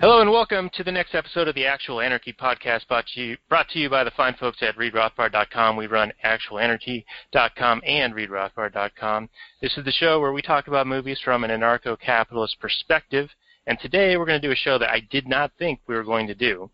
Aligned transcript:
Hello 0.00 0.20
and 0.20 0.30
welcome 0.30 0.68
to 0.74 0.84
the 0.84 0.92
next 0.92 1.14
episode 1.14 1.48
of 1.48 1.54
the 1.54 1.64
Actual 1.64 2.02
Anarchy 2.02 2.34
podcast 2.34 2.86
brought 2.86 3.06
to 3.14 3.20
you, 3.22 3.36
brought 3.48 3.70
to 3.70 3.78
you 3.78 3.88
by 3.88 4.04
the 4.04 4.10
fine 4.10 4.34
folks 4.34 4.58
at 4.60 4.76
ReadRothbard.com. 4.76 5.78
We 5.78 5.86
run 5.86 6.12
ActualAnarchy.com 6.22 7.82
and 7.86 8.14
ReadRothbard.com. 8.14 9.30
This 9.62 9.78
is 9.78 9.84
the 9.86 9.92
show 9.92 10.20
where 10.20 10.34
we 10.34 10.42
talk 10.42 10.68
about 10.68 10.86
movies 10.86 11.20
from 11.24 11.42
an 11.42 11.50
anarcho-capitalist 11.50 12.60
perspective. 12.60 13.30
And 13.66 13.78
today 13.80 14.16
we're 14.16 14.26
going 14.26 14.40
to 14.40 14.46
do 14.46 14.52
a 14.52 14.56
show 14.56 14.78
that 14.78 14.90
I 14.90 15.00
did 15.10 15.26
not 15.26 15.52
think 15.58 15.80
we 15.86 15.94
were 15.94 16.04
going 16.04 16.26
to 16.26 16.34
do. 16.34 16.70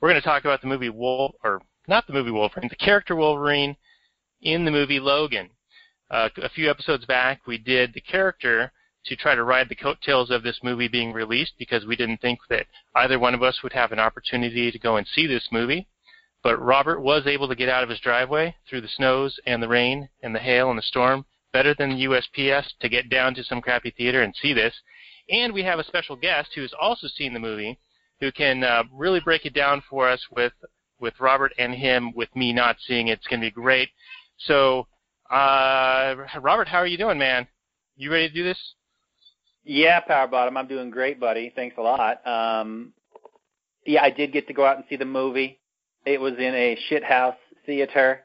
We're 0.00 0.10
going 0.10 0.20
to 0.20 0.26
talk 0.26 0.44
about 0.44 0.60
the 0.60 0.66
movie 0.66 0.90
Wolf, 0.90 1.34
or 1.42 1.62
not 1.88 2.06
the 2.06 2.12
movie 2.12 2.30
Wolverine, 2.30 2.68
the 2.68 2.76
character 2.76 3.16
Wolverine 3.16 3.76
in 4.42 4.64
the 4.64 4.70
movie 4.70 5.00
Logan. 5.00 5.48
Uh, 6.10 6.28
a 6.42 6.48
few 6.50 6.70
episodes 6.70 7.04
back, 7.06 7.46
we 7.46 7.58
did 7.58 7.92
the 7.94 8.00
character 8.00 8.70
to 9.06 9.16
try 9.16 9.34
to 9.34 9.44
ride 9.44 9.68
the 9.68 9.74
coattails 9.74 10.30
of 10.30 10.42
this 10.42 10.60
movie 10.62 10.88
being 10.88 11.12
released 11.12 11.54
because 11.58 11.86
we 11.86 11.96
didn't 11.96 12.20
think 12.20 12.38
that 12.50 12.66
either 12.96 13.18
one 13.18 13.34
of 13.34 13.42
us 13.42 13.62
would 13.62 13.72
have 13.72 13.92
an 13.92 13.98
opportunity 13.98 14.70
to 14.70 14.78
go 14.78 14.96
and 14.96 15.06
see 15.06 15.26
this 15.26 15.48
movie. 15.50 15.86
But 16.42 16.62
Robert 16.62 17.00
was 17.00 17.26
able 17.26 17.48
to 17.48 17.56
get 17.56 17.68
out 17.68 17.82
of 17.82 17.88
his 17.88 18.00
driveway 18.00 18.54
through 18.68 18.82
the 18.82 18.88
snows 18.88 19.38
and 19.46 19.62
the 19.62 19.68
rain 19.68 20.08
and 20.22 20.34
the 20.34 20.40
hail 20.40 20.70
and 20.70 20.78
the 20.78 20.82
storm 20.82 21.24
better 21.52 21.74
than 21.74 21.90
the 21.90 22.04
USPS 22.04 22.66
to 22.80 22.88
get 22.88 23.08
down 23.08 23.34
to 23.34 23.42
some 23.44 23.62
crappy 23.62 23.90
theater 23.90 24.22
and 24.22 24.34
see 24.36 24.52
this. 24.52 24.74
And 25.30 25.52
we 25.52 25.62
have 25.62 25.78
a 25.78 25.84
special 25.84 26.16
guest 26.16 26.50
who 26.54 26.62
has 26.62 26.72
also 26.80 27.08
seen 27.16 27.34
the 27.34 27.40
movie 27.40 27.78
who 28.20 28.32
can 28.32 28.64
uh, 28.64 28.84
really 28.92 29.20
break 29.20 29.44
it 29.44 29.54
down 29.54 29.82
for 29.88 30.08
us 30.08 30.20
with 30.30 30.52
with 30.98 31.14
Robert 31.20 31.52
and 31.58 31.74
him 31.74 32.12
with 32.14 32.34
me 32.34 32.52
not 32.52 32.76
seeing 32.86 33.08
it. 33.08 33.18
It's 33.18 33.26
going 33.26 33.40
to 33.40 33.46
be 33.46 33.50
great. 33.50 33.90
So, 34.46 34.86
uh, 35.30 36.14
Robert, 36.40 36.68
how 36.68 36.78
are 36.78 36.86
you 36.86 36.96
doing, 36.96 37.18
man? 37.18 37.46
You 37.96 38.10
ready 38.10 38.28
to 38.28 38.34
do 38.34 38.44
this? 38.44 38.58
Yeah, 39.62 40.00
Power 40.00 40.26
Bottom, 40.26 40.56
I'm 40.56 40.68
doing 40.68 40.90
great, 40.90 41.20
buddy. 41.20 41.52
Thanks 41.54 41.76
a 41.76 41.82
lot. 41.82 42.26
Um, 42.26 42.94
yeah, 43.84 44.02
I 44.02 44.10
did 44.10 44.32
get 44.32 44.46
to 44.46 44.54
go 44.54 44.64
out 44.64 44.76
and 44.76 44.84
see 44.88 44.96
the 44.96 45.04
movie. 45.04 45.58
It 46.06 46.20
was 46.20 46.34
in 46.34 46.54
a 46.54 46.78
shithouse 46.88 47.36
theater. 47.66 48.20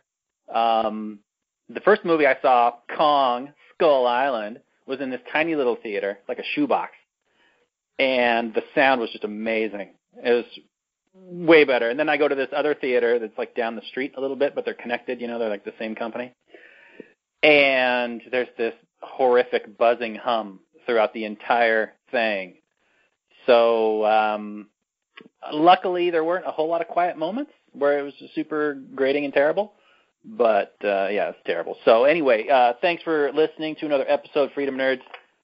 Um, 0.53 1.19
the 1.67 1.81
first 1.81 2.05
movie 2.05 2.27
I 2.27 2.37
saw, 2.41 2.73
Kong 2.95 3.53
Skull 3.73 4.05
Island, 4.05 4.59
was 4.87 4.99
in 4.99 5.09
this 5.09 5.21
tiny 5.31 5.55
little 5.55 5.77
theater, 5.81 6.19
like 6.27 6.39
a 6.39 6.43
shoebox, 6.55 6.91
and 7.99 8.53
the 8.53 8.63
sound 8.73 8.99
was 9.01 9.09
just 9.11 9.23
amazing. 9.23 9.89
It 10.23 10.31
was 10.31 10.45
way 11.13 11.63
better. 11.63 11.89
And 11.89 11.99
then 11.99 12.09
I 12.09 12.17
go 12.17 12.27
to 12.27 12.35
this 12.35 12.49
other 12.55 12.73
theater 12.73 13.19
that's 13.19 13.37
like 13.37 13.55
down 13.55 13.75
the 13.75 13.81
street 13.89 14.13
a 14.17 14.21
little 14.21 14.35
bit, 14.35 14.55
but 14.55 14.65
they're 14.65 14.73
connected. 14.73 15.21
You 15.21 15.27
know, 15.27 15.39
they're 15.39 15.49
like 15.49 15.65
the 15.65 15.73
same 15.77 15.95
company. 15.95 16.33
And 17.43 18.21
there's 18.31 18.47
this 18.57 18.73
horrific 19.01 19.77
buzzing 19.77 20.15
hum 20.15 20.59
throughout 20.85 21.13
the 21.13 21.25
entire 21.25 21.93
thing. 22.11 22.55
So 23.45 24.05
um, 24.05 24.67
luckily, 25.51 26.11
there 26.11 26.23
weren't 26.23 26.45
a 26.45 26.51
whole 26.51 26.69
lot 26.69 26.81
of 26.81 26.87
quiet 26.87 27.17
moments 27.17 27.51
where 27.73 27.99
it 27.99 28.03
was 28.03 28.13
super 28.35 28.75
grating 28.95 29.25
and 29.25 29.33
terrible. 29.33 29.73
But 30.23 30.75
uh, 30.83 31.07
yeah, 31.09 31.29
it's 31.29 31.39
terrible. 31.45 31.77
So 31.83 32.03
anyway, 32.03 32.47
uh, 32.47 32.73
thanks 32.81 33.01
for 33.03 33.31
listening 33.33 33.75
to 33.77 33.85
another 33.85 34.05
episode, 34.07 34.49
of 34.49 34.53
Freedom 34.53 34.77
Nerds. 34.77 35.01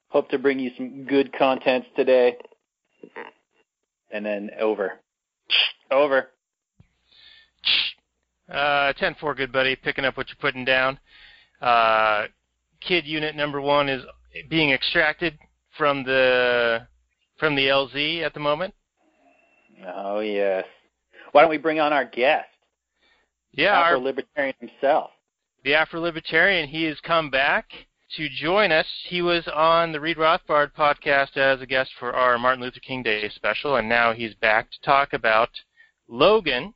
Hope 0.09 0.29
to 0.29 0.39
bring 0.39 0.59
you 0.59 0.71
some 0.77 1.05
good 1.05 1.33
content 1.33 1.85
today. 1.95 2.37
And 4.11 4.25
then 4.25 4.51
over. 4.59 4.93
Over. 5.91 6.29
Uh, 8.49 8.93
10-4, 8.93 9.35
good 9.35 9.51
buddy. 9.51 9.75
Picking 9.75 10.05
up 10.05 10.15
what 10.15 10.27
you're 10.29 10.37
putting 10.39 10.63
down. 10.63 10.99
Uh, 11.61 12.27
kid 12.79 13.05
unit 13.05 13.35
number 13.35 13.59
one 13.59 13.89
is 13.89 14.03
being 14.49 14.71
extracted 14.71 15.37
from 15.77 16.03
the 16.03 16.87
from 17.39 17.55
the 17.55 17.67
LZ 17.67 18.23
at 18.23 18.33
the 18.33 18.39
moment. 18.39 18.73
Oh 19.95 20.19
yes. 20.19 20.65
Why 21.31 21.41
don't 21.41 21.49
we 21.49 21.57
bring 21.57 21.79
on 21.79 21.93
our 21.93 22.05
guest, 22.05 22.47
Yeah, 23.53 23.77
our, 23.77 23.93
Afro 23.93 23.99
Libertarian 23.99 24.55
himself? 24.59 25.11
the 25.63 25.73
Afro 25.73 25.99
Libertarian. 25.99 26.69
He 26.69 26.83
has 26.83 26.97
come 27.01 27.29
back 27.29 27.65
to 28.15 28.29
join 28.29 28.71
us. 28.71 28.85
He 29.07 29.21
was 29.21 29.47
on 29.53 29.91
the 29.91 29.99
Read 29.99 30.17
Rothbard 30.17 30.71
podcast 30.77 31.35
as 31.35 31.61
a 31.61 31.65
guest 31.65 31.91
for 31.99 32.13
our 32.13 32.37
Martin 32.37 32.63
Luther 32.63 32.79
King 32.79 33.03
Day 33.03 33.29
special, 33.35 33.75
and 33.75 33.89
now 33.89 34.13
he's 34.13 34.33
back 34.35 34.71
to 34.71 34.81
talk 34.81 35.13
about 35.13 35.49
Logan, 36.07 36.73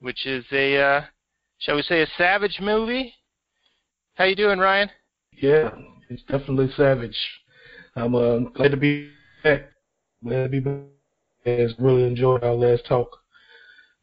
which 0.00 0.26
is 0.26 0.44
a 0.52 0.76
uh, 0.80 1.02
shall 1.58 1.76
we 1.76 1.82
say 1.82 2.02
a 2.02 2.06
savage 2.18 2.58
movie. 2.60 3.14
How 4.14 4.24
you 4.24 4.36
doing, 4.36 4.58
Ryan? 4.58 4.90
Yeah, 5.40 5.70
it's 6.10 6.22
definitely 6.22 6.70
savage. 6.76 7.16
I'm 7.94 8.14
uh, 8.14 8.38
glad 8.38 8.72
to 8.72 8.76
be 8.76 9.10
back. 9.44 9.70
Glad 10.24 10.44
to 10.44 10.48
be 10.48 10.60
back. 10.60 10.80
Has 11.44 11.74
really 11.78 12.04
enjoyed 12.04 12.44
our 12.44 12.54
last 12.54 12.86
talk, 12.86 13.16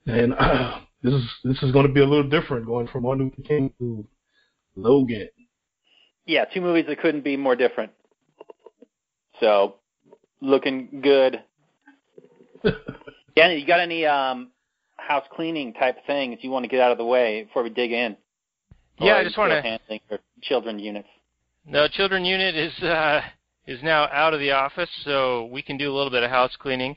and 0.05 0.33
uh, 0.33 0.79
this 1.03 1.13
is 1.13 1.23
this 1.43 1.63
is 1.63 1.71
going 1.71 1.87
to 1.87 1.93
be 1.93 2.01
a 2.01 2.05
little 2.05 2.29
different 2.29 2.65
going 2.65 2.87
from 2.87 3.03
Martin 3.03 3.25
Luther 3.25 3.47
King 3.47 3.73
to 3.79 4.05
Logan. 4.75 5.29
Yeah, 6.25 6.45
two 6.45 6.61
movies 6.61 6.85
that 6.87 6.99
couldn't 6.99 7.23
be 7.23 7.37
more 7.37 7.55
different. 7.55 7.91
So, 9.39 9.75
looking 10.41 11.01
good. 11.01 11.41
Danny, 13.35 13.57
you 13.59 13.65
got 13.65 13.79
any 13.79 14.05
um, 14.05 14.51
house 14.97 15.23
cleaning 15.33 15.73
type 15.73 15.97
things 16.05 16.39
you 16.41 16.49
want 16.51 16.63
to 16.65 16.69
get 16.69 16.81
out 16.81 16.91
of 16.91 16.97
the 16.97 17.05
way 17.05 17.43
before 17.43 17.63
we 17.63 17.69
dig 17.69 17.91
in? 17.91 18.17
Yeah, 18.99 19.13
Or 19.13 19.15
I 19.15 19.23
just 19.23 19.33
still 19.35 19.43
wanna- 19.45 19.61
handling 19.61 20.01
your 20.09 20.19
children 20.41 20.77
units. 20.77 21.07
No, 21.65 21.87
children 21.87 22.25
unit 22.25 22.55
is 22.55 22.73
uh, 22.83 23.21
is 23.67 23.81
now 23.83 24.07
out 24.11 24.33
of 24.33 24.39
the 24.39 24.51
office, 24.51 24.89
so 25.03 25.45
we 25.51 25.61
can 25.61 25.77
do 25.77 25.91
a 25.91 25.95
little 25.95 26.09
bit 26.09 26.23
of 26.23 26.29
house 26.31 26.55
cleaning. 26.59 26.95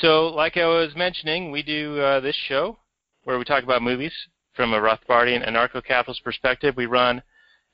So, 0.00 0.28
like 0.28 0.56
I 0.56 0.66
was 0.66 0.94
mentioning, 0.94 1.50
we 1.50 1.62
do 1.62 1.98
uh, 2.00 2.20
this 2.20 2.36
show 2.48 2.78
where 3.26 3.38
we 3.38 3.44
talk 3.44 3.64
about 3.64 3.82
movies 3.82 4.12
from 4.54 4.72
a 4.72 4.78
Rothbardian 4.78 5.46
anarcho-capitalist 5.48 6.22
perspective. 6.22 6.76
We 6.76 6.86
run 6.86 7.20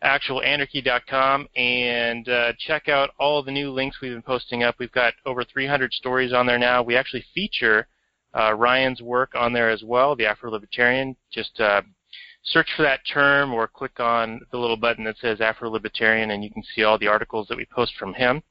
actualanarchy.com 0.02 1.46
and 1.54 2.26
uh, 2.26 2.52
check 2.58 2.88
out 2.88 3.10
all 3.18 3.42
the 3.42 3.52
new 3.52 3.70
links 3.70 3.98
we've 4.00 4.14
been 4.14 4.22
posting 4.22 4.62
up. 4.62 4.76
We've 4.78 4.90
got 4.92 5.12
over 5.26 5.44
300 5.44 5.92
stories 5.92 6.32
on 6.32 6.46
there 6.46 6.58
now. 6.58 6.82
We 6.82 6.96
actually 6.96 7.22
feature 7.34 7.86
uh, 8.34 8.54
Ryan's 8.54 9.02
work 9.02 9.32
on 9.34 9.52
there 9.52 9.68
as 9.68 9.82
well, 9.84 10.16
the 10.16 10.24
Afro-Libertarian. 10.24 11.16
Just 11.30 11.60
uh, 11.60 11.82
search 12.44 12.70
for 12.74 12.82
that 12.82 13.00
term 13.12 13.52
or 13.52 13.68
click 13.68 14.00
on 14.00 14.40
the 14.52 14.58
little 14.58 14.78
button 14.78 15.04
that 15.04 15.18
says 15.18 15.42
Afro-Libertarian 15.42 16.30
and 16.30 16.42
you 16.42 16.50
can 16.50 16.62
see 16.74 16.82
all 16.82 16.98
the 16.98 17.08
articles 17.08 17.46
that 17.48 17.58
we 17.58 17.66
post 17.66 17.92
from 17.98 18.14
him. 18.14 18.42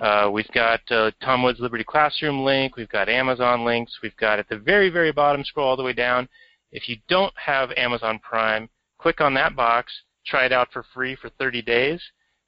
Uh, 0.00 0.28
we've 0.32 0.50
got 0.52 0.80
uh, 0.90 1.10
Tom 1.22 1.42
Woods' 1.42 1.60
Liberty 1.60 1.84
Classroom 1.84 2.44
link. 2.44 2.76
We've 2.76 2.88
got 2.88 3.08
Amazon 3.08 3.64
links. 3.64 3.98
We've 4.02 4.16
got 4.16 4.38
at 4.38 4.48
the 4.48 4.58
very, 4.58 4.90
very 4.90 5.12
bottom, 5.12 5.44
scroll 5.44 5.68
all 5.68 5.76
the 5.76 5.82
way 5.82 5.92
down. 5.92 6.28
If 6.72 6.88
you 6.88 6.96
don't 7.08 7.32
have 7.36 7.70
Amazon 7.76 8.18
Prime, 8.18 8.68
click 8.98 9.20
on 9.20 9.34
that 9.34 9.54
box. 9.54 9.92
Try 10.26 10.46
it 10.46 10.52
out 10.52 10.68
for 10.72 10.84
free 10.94 11.14
for 11.16 11.28
30 11.38 11.62
days. 11.62 12.02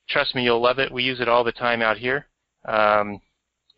Trust 0.09 0.35
me, 0.35 0.43
you'll 0.43 0.61
love 0.61 0.79
it. 0.79 0.91
We 0.91 1.03
use 1.03 1.21
it 1.21 1.29
all 1.29 1.45
the 1.45 1.53
time 1.53 1.83
out 1.83 1.99
here. 1.99 2.27
Um, 2.65 3.21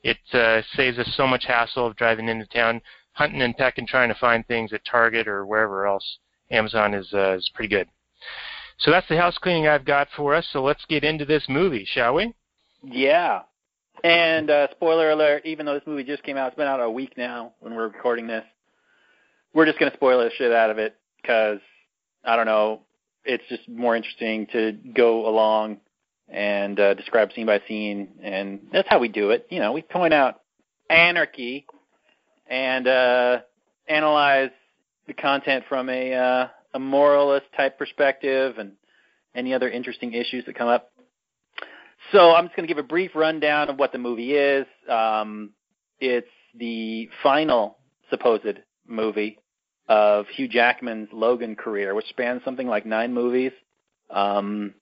it 0.02 0.18
uh, 0.32 0.62
saves 0.74 0.98
us 0.98 1.12
so 1.16 1.26
much 1.26 1.44
hassle 1.44 1.86
of 1.86 1.96
driving 1.96 2.28
into 2.28 2.46
town, 2.46 2.80
hunting 3.12 3.42
and 3.42 3.56
pecking, 3.56 3.86
trying 3.86 4.08
to 4.08 4.14
find 4.14 4.46
things 4.46 4.72
at 4.72 4.84
Target 4.84 5.28
or 5.28 5.44
wherever 5.44 5.86
else. 5.86 6.18
Amazon 6.50 6.94
is 6.94 7.12
uh, 7.12 7.32
is 7.32 7.50
pretty 7.54 7.68
good. 7.68 7.88
So 8.78 8.90
that's 8.90 9.08
the 9.08 9.18
house 9.18 9.36
cleaning 9.38 9.66
I've 9.66 9.84
got 9.84 10.08
for 10.16 10.34
us. 10.34 10.46
So 10.52 10.62
let's 10.62 10.84
get 10.88 11.04
into 11.04 11.24
this 11.24 11.44
movie, 11.48 11.84
shall 11.84 12.14
we? 12.14 12.32
Yeah. 12.82 13.42
And 14.04 14.50
uh, 14.50 14.68
spoiler 14.70 15.10
alert, 15.10 15.44
even 15.44 15.66
though 15.66 15.74
this 15.74 15.82
movie 15.86 16.04
just 16.04 16.22
came 16.22 16.36
out, 16.36 16.48
it's 16.48 16.56
been 16.56 16.68
out 16.68 16.80
a 16.80 16.90
week 16.90 17.16
now 17.16 17.52
when 17.60 17.74
we're 17.74 17.88
recording 17.88 18.26
this. 18.26 18.44
We're 19.54 19.66
just 19.66 19.78
going 19.78 19.90
to 19.90 19.96
spoil 19.96 20.20
the 20.20 20.30
shit 20.36 20.52
out 20.52 20.70
of 20.70 20.78
it 20.78 20.96
because, 21.20 21.58
I 22.24 22.36
don't 22.36 22.46
know, 22.46 22.82
it's 23.24 23.44
just 23.48 23.68
more 23.68 23.96
interesting 23.96 24.46
to 24.52 24.72
go 24.94 25.28
along 25.28 25.78
and 26.28 26.78
uh, 26.78 26.94
describe 26.94 27.32
scene 27.32 27.46
by 27.46 27.60
scene. 27.66 28.08
And 28.22 28.60
that's 28.72 28.88
how 28.88 28.98
we 28.98 29.08
do 29.08 29.30
it. 29.30 29.46
You 29.50 29.60
know, 29.60 29.72
we 29.72 29.82
point 29.82 30.14
out 30.14 30.42
anarchy 30.88 31.66
and 32.46 32.86
uh, 32.86 33.38
analyze 33.88 34.50
the 35.06 35.14
content 35.14 35.64
from 35.68 35.88
a 35.88 36.14
uh, 36.14 36.48
a 36.74 36.78
moralist 36.78 37.46
type 37.56 37.78
perspective 37.78 38.58
and 38.58 38.72
any 39.34 39.54
other 39.54 39.68
interesting 39.68 40.12
issues 40.12 40.44
that 40.44 40.54
come 40.54 40.68
up. 40.68 40.92
So 42.12 42.34
I'm 42.34 42.46
just 42.46 42.56
going 42.56 42.66
to 42.66 42.74
give 42.74 42.82
a 42.82 42.86
brief 42.86 43.12
rundown 43.14 43.68
of 43.68 43.78
what 43.78 43.92
the 43.92 43.98
movie 43.98 44.34
is. 44.34 44.66
Um, 44.88 45.50
it's 46.00 46.28
the 46.54 47.08
final 47.22 47.78
supposed 48.10 48.60
movie 48.86 49.38
of 49.88 50.26
Hugh 50.28 50.48
Jackman's 50.48 51.08
Logan 51.12 51.56
career, 51.56 51.94
which 51.94 52.06
spans 52.08 52.42
something 52.44 52.66
like 52.66 52.86
nine 52.86 53.12
movies. 53.12 53.52
Um, 54.10 54.74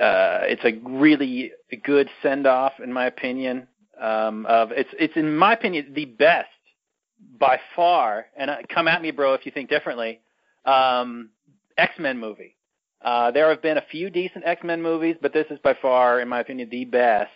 uh, 0.00 0.40
it's 0.44 0.64
a 0.64 0.80
really 0.88 1.52
good 1.84 2.08
send 2.22 2.46
off, 2.46 2.72
in 2.82 2.92
my 2.92 3.06
opinion. 3.06 3.66
Um, 4.00 4.46
of 4.46 4.72
it's 4.72 4.88
it's 4.98 5.14
in 5.16 5.36
my 5.36 5.52
opinion 5.52 5.92
the 5.94 6.06
best 6.06 6.48
by 7.38 7.60
far. 7.76 8.26
And 8.36 8.50
uh, 8.50 8.56
come 8.72 8.88
at 8.88 9.02
me, 9.02 9.10
bro, 9.10 9.34
if 9.34 9.44
you 9.44 9.52
think 9.52 9.68
differently. 9.68 10.20
Um, 10.64 11.30
X 11.76 11.92
Men 11.98 12.18
movie. 12.18 12.56
Uh, 13.02 13.30
there 13.30 13.48
have 13.48 13.62
been 13.62 13.78
a 13.78 13.84
few 13.90 14.10
decent 14.10 14.44
X 14.44 14.62
Men 14.62 14.82
movies, 14.82 15.16
but 15.20 15.32
this 15.32 15.46
is 15.50 15.58
by 15.60 15.74
far, 15.80 16.20
in 16.20 16.28
my 16.28 16.40
opinion, 16.40 16.68
the 16.70 16.84
best. 16.84 17.30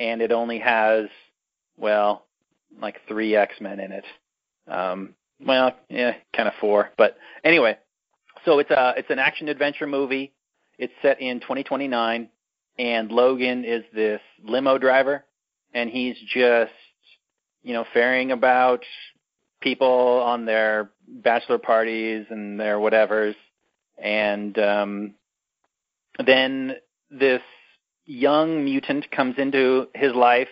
And 0.00 0.20
it 0.20 0.32
only 0.32 0.58
has, 0.58 1.06
well, 1.76 2.24
like 2.80 3.00
three 3.06 3.36
X 3.36 3.54
Men 3.60 3.80
in 3.80 3.92
it. 3.92 4.04
Um, 4.66 5.14
well, 5.44 5.76
yeah, 5.88 6.14
kind 6.34 6.48
of 6.48 6.54
four, 6.60 6.90
but 6.96 7.16
anyway. 7.44 7.78
So 8.44 8.58
it's 8.58 8.70
a 8.70 8.94
it's 8.96 9.10
an 9.10 9.18
action 9.18 9.48
adventure 9.48 9.86
movie. 9.86 10.32
It's 10.78 10.92
set 11.02 11.20
in 11.20 11.40
2029, 11.40 12.28
and 12.78 13.10
Logan 13.10 13.64
is 13.64 13.82
this 13.92 14.20
limo 14.44 14.78
driver, 14.78 15.24
and 15.74 15.90
he's 15.90 16.16
just 16.32 16.72
you 17.62 17.72
know 17.72 17.84
ferrying 17.92 18.32
about 18.32 18.84
people 19.60 20.22
on 20.24 20.44
their 20.44 20.90
bachelor 21.06 21.58
parties 21.58 22.26
and 22.30 22.58
their 22.58 22.78
whatevers, 22.78 23.34
and 24.02 24.58
um, 24.58 25.14
then 26.24 26.76
this 27.10 27.42
young 28.04 28.64
mutant 28.64 29.10
comes 29.10 29.36
into 29.38 29.88
his 29.94 30.14
life, 30.14 30.48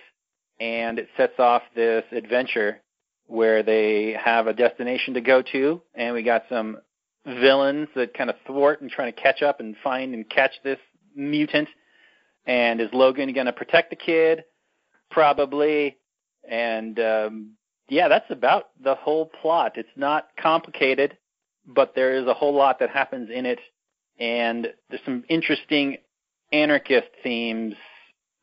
and 0.60 0.98
it 0.98 1.08
sets 1.16 1.38
off 1.38 1.62
this 1.74 2.04
adventure 2.12 2.80
where 3.26 3.62
they 3.62 4.16
have 4.22 4.46
a 4.46 4.52
destination 4.52 5.14
to 5.14 5.20
go 5.20 5.42
to, 5.42 5.82
and 5.94 6.14
we 6.14 6.22
got 6.22 6.44
some 6.48 6.78
villains 7.26 7.88
that 7.96 8.14
kind 8.14 8.30
of 8.30 8.36
thwart 8.46 8.80
and 8.80 8.90
trying 8.90 9.12
to 9.12 9.20
catch 9.20 9.42
up 9.42 9.60
and 9.60 9.76
find 9.82 10.14
and 10.14 10.28
catch 10.30 10.52
this 10.62 10.78
mutant. 11.14 11.68
And 12.46 12.80
is 12.80 12.88
Logan 12.92 13.32
going 13.32 13.46
to 13.46 13.52
protect 13.52 13.90
the 13.90 13.96
kid? 13.96 14.44
Probably. 15.10 15.96
And 16.48 16.98
um, 17.00 17.50
yeah, 17.88 18.08
that's 18.08 18.30
about 18.30 18.68
the 18.80 18.94
whole 18.94 19.26
plot. 19.26 19.72
It's 19.76 19.88
not 19.96 20.28
complicated, 20.40 21.16
but 21.66 21.94
there 21.94 22.14
is 22.14 22.26
a 22.26 22.34
whole 22.34 22.54
lot 22.54 22.78
that 22.78 22.90
happens 22.90 23.30
in 23.32 23.46
it, 23.46 23.58
and 24.18 24.68
there's 24.88 25.02
some 25.04 25.24
interesting 25.28 25.98
anarchist 26.52 27.08
themes, 27.22 27.74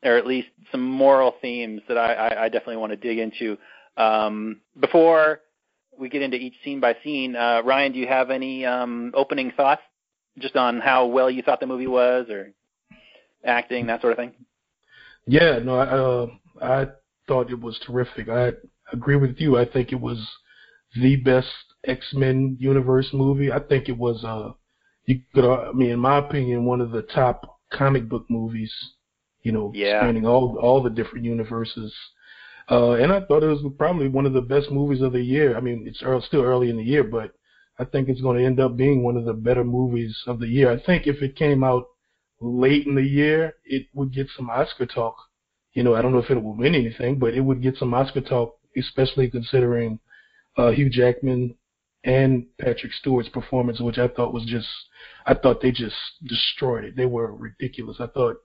or 0.03 0.17
at 0.17 0.27
least 0.27 0.49
some 0.71 0.83
moral 0.83 1.35
themes 1.41 1.81
that 1.87 1.97
I, 1.97 2.13
I, 2.13 2.43
I 2.45 2.49
definitely 2.49 2.77
want 2.77 2.91
to 2.91 2.97
dig 2.97 3.17
into. 3.19 3.57
Um, 3.95 4.61
before 4.79 5.41
we 5.97 6.09
get 6.09 6.21
into 6.21 6.37
each 6.37 6.55
scene 6.63 6.79
by 6.79 6.97
scene, 7.03 7.35
uh, 7.35 7.61
Ryan, 7.63 7.93
do 7.93 7.99
you 7.99 8.07
have 8.07 8.29
any 8.29 8.65
um, 8.65 9.11
opening 9.15 9.51
thoughts 9.55 9.81
just 10.39 10.55
on 10.55 10.79
how 10.79 11.05
well 11.05 11.29
you 11.29 11.41
thought 11.43 11.59
the 11.59 11.67
movie 11.67 11.87
was, 11.87 12.27
or 12.29 12.53
acting, 13.45 13.87
that 13.87 14.01
sort 14.01 14.13
of 14.13 14.17
thing? 14.17 14.33
Yeah, 15.25 15.59
no, 15.59 15.75
I, 15.75 15.85
uh, 15.85 16.27
I 16.61 16.87
thought 17.27 17.51
it 17.51 17.59
was 17.59 17.79
terrific. 17.85 18.27
I 18.29 18.51
agree 18.91 19.15
with 19.15 19.37
you. 19.37 19.57
I 19.57 19.65
think 19.65 19.91
it 19.91 19.99
was 19.99 20.19
the 20.99 21.15
best 21.17 21.47
X 21.85 22.13
Men 22.13 22.57
universe 22.59 23.09
movie. 23.13 23.51
I 23.51 23.59
think 23.59 23.89
it 23.89 23.97
was, 23.97 24.24
uh, 24.24 24.51
you 25.06 25.21
could, 25.33 25.45
uh, 25.45 25.69
I 25.69 25.71
mean, 25.74 25.91
in 25.91 26.00
my 26.00 26.18
opinion, 26.19 26.65
one 26.65 26.81
of 26.81 26.91
the 26.91 27.01
top 27.01 27.59
comic 27.71 28.07
book 28.07 28.25
movies. 28.30 28.74
You 29.41 29.51
know, 29.51 29.71
Yeah. 29.75 30.00
spanning 30.00 30.25
all 30.25 30.57
all 30.57 30.81
the 30.81 30.89
different 30.89 31.25
universes. 31.25 31.94
Uh, 32.71 32.91
and 32.94 33.12
I 33.12 33.19
thought 33.19 33.44
it 33.44 33.47
was 33.47 33.62
probably 33.77 34.07
one 34.07 34.25
of 34.25 34.31
the 34.31 34.41
best 34.41 34.71
movies 34.71 35.01
of 35.01 35.12
the 35.12 35.21
year. 35.21 35.57
I 35.57 35.59
mean, 35.59 35.83
it's 35.85 36.01
early, 36.01 36.21
still 36.21 36.44
early 36.44 36.69
in 36.69 36.77
the 36.77 36.83
year, 36.83 37.03
but 37.03 37.33
I 37.77 37.83
think 37.83 38.07
it's 38.07 38.21
going 38.21 38.38
to 38.38 38.45
end 38.45 38.62
up 38.62 38.77
being 38.77 39.03
one 39.03 39.18
of 39.18 39.25
the 39.25 39.33
better 39.33 39.65
movies 39.65 40.18
of 40.27 40.39
the 40.39 40.47
year. 40.47 40.71
I 40.71 40.79
think 40.79 41.07
if 41.07 41.21
it 41.21 41.36
came 41.36 41.62
out 41.62 41.83
late 42.39 42.88
in 42.88 42.95
the 42.95 43.03
year, 43.03 43.56
it 43.65 43.88
would 43.94 44.13
get 44.13 44.27
some 44.38 44.50
Oscar 44.50 44.86
talk. 44.86 45.15
You 45.74 45.83
know, 45.83 45.94
I 45.95 46.01
don't 46.01 46.13
know 46.13 46.19
if 46.19 46.29
it 46.29 46.41
would 46.41 46.57
win 46.57 46.74
anything, 46.75 47.19
but 47.19 47.33
it 47.33 47.41
would 47.41 47.62
get 47.62 47.75
some 47.75 47.94
Oscar 47.94 48.21
talk, 48.21 48.56
especially 48.77 49.29
considering 49.29 50.00
uh, 50.56 50.69
Hugh 50.71 50.89
Jackman 50.89 51.56
and 52.03 52.45
Patrick 52.59 52.94
Stewart's 52.94 53.29
performance, 53.29 53.79
which 53.79 53.97
I 53.97 54.07
thought 54.07 54.33
was 54.33 54.45
just, 54.45 54.67
I 55.25 55.33
thought 55.33 55.61
they 55.61 55.71
just 55.71 55.95
destroyed 56.25 56.83
it. 56.83 56.95
They 56.95 57.05
were 57.05 57.33
ridiculous. 57.33 57.97
I 58.00 58.07
thought, 58.07 58.38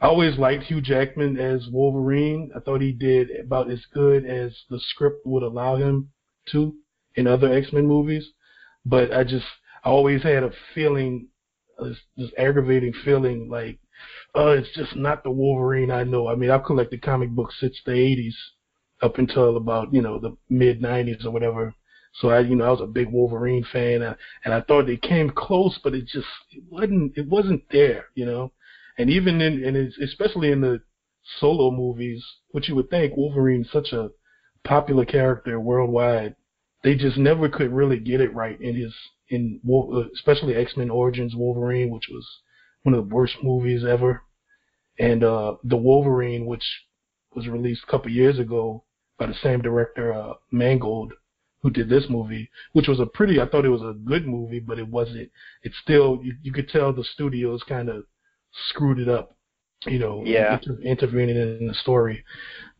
I 0.00 0.06
always 0.06 0.38
liked 0.38 0.64
Hugh 0.64 0.80
Jackman 0.80 1.38
as 1.38 1.68
Wolverine. 1.70 2.50
I 2.56 2.60
thought 2.60 2.80
he 2.80 2.92
did 2.92 3.30
about 3.30 3.70
as 3.70 3.84
good 3.92 4.24
as 4.24 4.56
the 4.70 4.80
script 4.80 5.26
would 5.26 5.42
allow 5.42 5.76
him 5.76 6.10
to 6.52 6.74
in 7.14 7.26
other 7.26 7.52
X-Men 7.52 7.86
movies. 7.86 8.26
But 8.84 9.12
I 9.12 9.24
just, 9.24 9.46
I 9.84 9.90
always 9.90 10.22
had 10.22 10.42
a 10.42 10.52
feeling, 10.74 11.28
this, 11.78 11.98
this 12.16 12.30
aggravating 12.38 12.94
feeling 13.04 13.48
like, 13.50 13.78
uh, 14.34 14.48
it's 14.50 14.74
just 14.74 14.96
not 14.96 15.22
the 15.22 15.30
Wolverine 15.30 15.90
I 15.90 16.04
know. 16.04 16.28
I 16.28 16.34
mean, 16.34 16.50
I've 16.50 16.64
collected 16.64 17.02
comic 17.02 17.30
books 17.30 17.56
since 17.60 17.78
the 17.84 17.92
80s 17.92 18.34
up 19.02 19.18
until 19.18 19.56
about, 19.56 19.92
you 19.92 20.00
know, 20.00 20.18
the 20.18 20.36
mid 20.48 20.80
90s 20.80 21.24
or 21.24 21.30
whatever. 21.30 21.74
So 22.12 22.30
I, 22.30 22.40
you 22.40 22.56
know, 22.56 22.64
I 22.64 22.70
was 22.70 22.80
a 22.80 22.86
big 22.86 23.08
Wolverine 23.08 23.64
fan 23.72 24.02
and, 24.02 24.16
and 24.44 24.52
I 24.52 24.60
thought 24.62 24.86
they 24.86 24.96
came 24.96 25.30
close, 25.30 25.78
but 25.82 25.94
it 25.94 26.06
just, 26.06 26.26
it 26.50 26.64
wasn't, 26.68 27.12
it 27.16 27.28
wasn't 27.28 27.62
there, 27.70 28.06
you 28.14 28.26
know? 28.26 28.52
And 28.98 29.08
even 29.08 29.40
in, 29.40 29.64
and 29.64 29.92
especially 30.02 30.50
in 30.50 30.60
the 30.60 30.80
solo 31.38 31.70
movies, 31.70 32.24
which 32.50 32.68
you 32.68 32.74
would 32.74 32.90
think 32.90 33.16
Wolverine's 33.16 33.70
such 33.70 33.92
a 33.92 34.10
popular 34.64 35.04
character 35.04 35.60
worldwide, 35.60 36.34
they 36.82 36.96
just 36.96 37.16
never 37.16 37.48
could 37.48 37.72
really 37.72 37.98
get 37.98 38.20
it 38.20 38.34
right 38.34 38.60
in 38.60 38.74
his, 38.74 38.94
in, 39.28 39.60
uh, 39.70 40.02
especially 40.14 40.54
X-Men 40.54 40.90
Origins 40.90 41.36
Wolverine, 41.36 41.90
which 41.90 42.08
was 42.10 42.26
one 42.82 42.94
of 42.94 43.08
the 43.08 43.14
worst 43.14 43.36
movies 43.42 43.84
ever. 43.84 44.22
And, 44.98 45.22
uh, 45.22 45.56
The 45.64 45.76
Wolverine, 45.76 46.46
which 46.46 46.64
was 47.34 47.46
released 47.46 47.84
a 47.86 47.90
couple 47.90 48.10
years 48.10 48.38
ago 48.38 48.84
by 49.18 49.26
the 49.26 49.34
same 49.34 49.62
director, 49.62 50.12
uh, 50.12 50.34
Mangold, 50.50 51.12
who 51.62 51.70
did 51.70 51.88
this 51.88 52.04
movie, 52.08 52.48
which 52.72 52.88
was 52.88 53.00
a 53.00 53.06
pretty, 53.06 53.40
I 53.40 53.46
thought 53.46 53.64
it 53.64 53.70
was 53.70 53.82
a 53.82 53.98
good 54.04 54.26
movie, 54.26 54.60
but 54.60 54.78
it 54.78 54.88
wasn't, 54.88 55.30
it's 55.62 55.76
still, 55.82 56.20
you, 56.22 56.34
you 56.42 56.52
could 56.52 56.68
tell 56.68 56.92
the 56.92 57.04
studios 57.04 57.62
kind 57.68 57.88
of 57.88 58.04
screwed 58.68 58.98
it 58.98 59.08
up, 59.08 59.36
you 59.86 59.98
know, 59.98 60.22
Yeah. 60.24 60.54
inter- 60.54 60.80
intervening 60.82 61.36
in 61.36 61.66
the 61.66 61.74
story. 61.74 62.24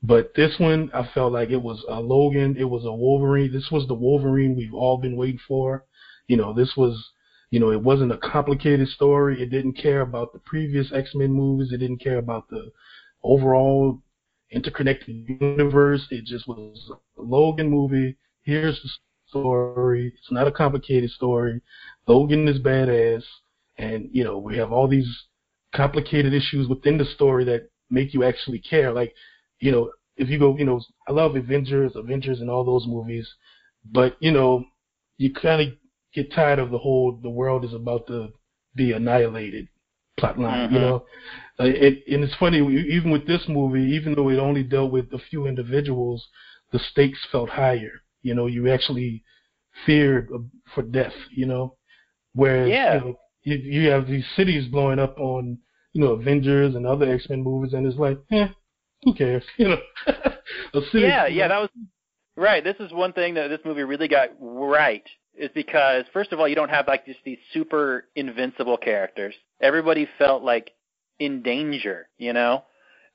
But 0.02 0.32
this 0.34 0.58
one, 0.58 0.90
I 0.94 1.06
felt 1.12 1.32
like 1.32 1.50
it 1.50 1.60
was 1.62 1.84
a 1.88 2.00
Logan, 2.00 2.56
it 2.58 2.64
was 2.64 2.84
a 2.86 2.92
Wolverine. 2.92 3.52
This 3.52 3.70
was 3.70 3.86
the 3.86 3.94
Wolverine 3.94 4.56
we've 4.56 4.74
all 4.74 4.96
been 4.96 5.16
waiting 5.16 5.40
for. 5.46 5.84
You 6.26 6.38
know, 6.38 6.54
this 6.54 6.74
was, 6.74 7.10
you 7.50 7.60
know, 7.60 7.70
it 7.70 7.82
wasn't 7.82 8.12
a 8.12 8.16
complicated 8.16 8.88
story. 8.88 9.42
It 9.42 9.50
didn't 9.50 9.74
care 9.74 10.00
about 10.00 10.32
the 10.32 10.38
previous 10.38 10.90
X-Men 10.92 11.32
movies. 11.32 11.72
It 11.72 11.78
didn't 11.78 11.98
care 12.02 12.16
about 12.18 12.48
the 12.48 12.70
overall 13.22 14.00
interconnected 14.50 15.28
universe. 15.40 16.06
It 16.10 16.24
just 16.24 16.48
was 16.48 16.90
a 17.18 17.22
Logan 17.22 17.68
movie. 17.68 18.16
Here's 18.44 18.80
the 18.82 18.88
story. 18.90 20.12
It's 20.16 20.30
not 20.30 20.46
a 20.46 20.52
complicated 20.52 21.10
story. 21.10 21.60
Logan 22.06 22.48
is 22.48 22.58
badass. 22.58 23.22
And, 23.78 24.08
you 24.12 24.24
know, 24.24 24.38
we 24.38 24.56
have 24.56 24.72
all 24.72 24.88
these 24.88 25.08
complicated 25.74 26.32
issues 26.34 26.68
within 26.68 26.98
the 26.98 27.04
story 27.04 27.44
that 27.44 27.68
make 27.90 28.12
you 28.14 28.24
actually 28.24 28.58
care. 28.60 28.92
Like, 28.92 29.14
you 29.60 29.70
know, 29.72 29.90
if 30.16 30.28
you 30.28 30.38
go, 30.38 30.56
you 30.56 30.64
know, 30.64 30.80
I 31.08 31.12
love 31.12 31.36
Avengers, 31.36 31.92
Avengers, 31.96 32.40
and 32.40 32.50
all 32.50 32.64
those 32.64 32.86
movies, 32.86 33.28
but 33.84 34.16
you 34.20 34.30
know, 34.32 34.64
you 35.18 35.32
kind 35.32 35.60
of 35.62 35.68
get 36.14 36.32
tired 36.32 36.58
of 36.58 36.70
the 36.70 36.78
whole 36.78 37.18
the 37.22 37.30
world 37.30 37.64
is 37.64 37.72
about 37.74 38.06
to 38.08 38.32
be 38.74 38.92
annihilated 38.92 39.68
plotline. 40.18 40.68
Mhm. 40.68 40.72
You 40.72 40.80
know, 40.80 41.06
uh, 41.60 41.64
it, 41.64 42.02
and 42.10 42.24
it's 42.24 42.34
funny 42.36 42.58
even 42.58 43.10
with 43.10 43.26
this 43.26 43.48
movie, 43.48 43.90
even 43.94 44.14
though 44.14 44.28
it 44.30 44.38
only 44.38 44.62
dealt 44.62 44.92
with 44.92 45.12
a 45.12 45.18
few 45.18 45.46
individuals, 45.46 46.28
the 46.72 46.78
stakes 46.78 47.24
felt 47.30 47.50
higher. 47.50 48.02
You 48.22 48.34
know, 48.34 48.46
you 48.46 48.70
actually 48.70 49.22
feared 49.86 50.28
uh, 50.34 50.38
for 50.74 50.82
death. 50.82 51.14
You 51.30 51.46
know, 51.46 51.76
whereas 52.34 52.68
Yeah. 52.68 52.94
you, 52.94 53.00
know, 53.00 53.18
you, 53.42 53.56
you 53.56 53.90
have 53.90 54.06
these 54.06 54.24
cities 54.36 54.68
blowing 54.68 54.98
up 54.98 55.18
on 55.18 55.58
you 55.92 56.00
know 56.00 56.12
Avengers 56.12 56.74
and 56.74 56.86
other 56.86 57.12
X 57.12 57.28
Men 57.28 57.42
movies, 57.42 57.72
and 57.72 57.86
it's 57.86 57.96
like, 57.98 58.18
eh, 58.30 58.48
who 59.02 59.14
cares? 59.14 59.44
You 59.58 59.68
know, 59.68 59.78
a 60.74 60.80
city, 60.92 61.00
Yeah, 61.06 61.26
yeah, 61.26 61.48
that 61.48 61.60
was 61.60 61.70
right. 62.36 62.62
This 62.62 62.76
is 62.80 62.92
one 62.92 63.12
thing 63.12 63.34
that 63.34 63.48
this 63.48 63.60
movie 63.64 63.82
really 63.82 64.08
got 64.08 64.30
right 64.40 65.04
is 65.36 65.50
because 65.54 66.04
first 66.12 66.32
of 66.32 66.40
all, 66.40 66.48
you 66.48 66.54
don't 66.54 66.68
have 66.70 66.86
like 66.86 67.06
just 67.06 67.20
these 67.24 67.38
super 67.52 68.06
invincible 68.14 68.76
characters. 68.76 69.34
Everybody 69.60 70.08
felt 70.18 70.42
like 70.42 70.72
in 71.18 71.42
danger, 71.42 72.08
you 72.18 72.32
know. 72.32 72.64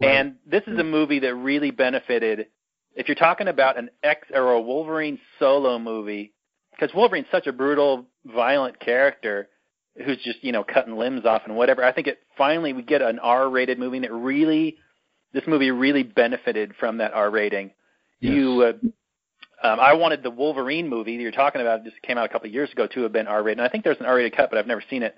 Right. 0.01 0.11
And 0.15 0.35
this 0.45 0.63
is 0.67 0.77
a 0.77 0.83
movie 0.83 1.19
that 1.19 1.33
really 1.35 1.71
benefited 1.71 2.47
if 2.95 3.07
you're 3.07 3.15
talking 3.15 3.47
about 3.47 3.77
an 3.77 3.89
X 4.03 4.27
or 4.33 4.53
a 4.53 4.61
Wolverine 4.61 5.19
solo 5.39 5.77
movie, 5.77 6.33
because 6.71 6.93
Wolverine's 6.95 7.27
such 7.31 7.47
a 7.47 7.53
brutal, 7.53 8.05
violent 8.25 8.79
character 8.79 9.49
who's 10.05 10.17
just 10.23 10.43
you 10.43 10.51
know 10.51 10.63
cutting 10.63 10.97
limbs 10.97 11.25
off 11.25 11.43
and 11.45 11.55
whatever. 11.55 11.83
I 11.83 11.91
think 11.91 12.07
it 12.07 12.19
finally 12.37 12.73
we 12.73 12.81
get 12.81 13.01
an 13.01 13.19
R-rated 13.19 13.79
movie 13.79 13.99
that 13.99 14.11
really, 14.11 14.77
this 15.33 15.43
movie 15.47 15.71
really 15.71 16.03
benefited 16.03 16.73
from 16.79 16.97
that 16.97 17.13
R 17.13 17.29
rating. 17.29 17.71
Yes. 18.19 18.33
You, 18.33 18.61
uh, 18.61 19.67
um, 19.67 19.79
I 19.79 19.93
wanted 19.93 20.23
the 20.23 20.31
Wolverine 20.31 20.89
movie 20.89 21.17
that 21.17 21.23
you're 21.23 21.31
talking 21.31 21.61
about 21.61 21.83
just 21.83 22.01
came 22.01 22.17
out 22.17 22.25
a 22.25 22.29
couple 22.29 22.47
of 22.47 22.53
years 22.53 22.71
ago 22.71 22.87
to 22.87 23.01
have 23.03 23.11
been 23.11 23.27
R-rated. 23.27 23.59
And 23.59 23.67
I 23.67 23.69
think 23.69 23.83
there's 23.83 23.99
an 23.99 24.05
R-rated 24.05 24.35
cut, 24.35 24.49
but 24.49 24.59
I've 24.59 24.67
never 24.67 24.83
seen 24.89 25.03
it. 25.03 25.15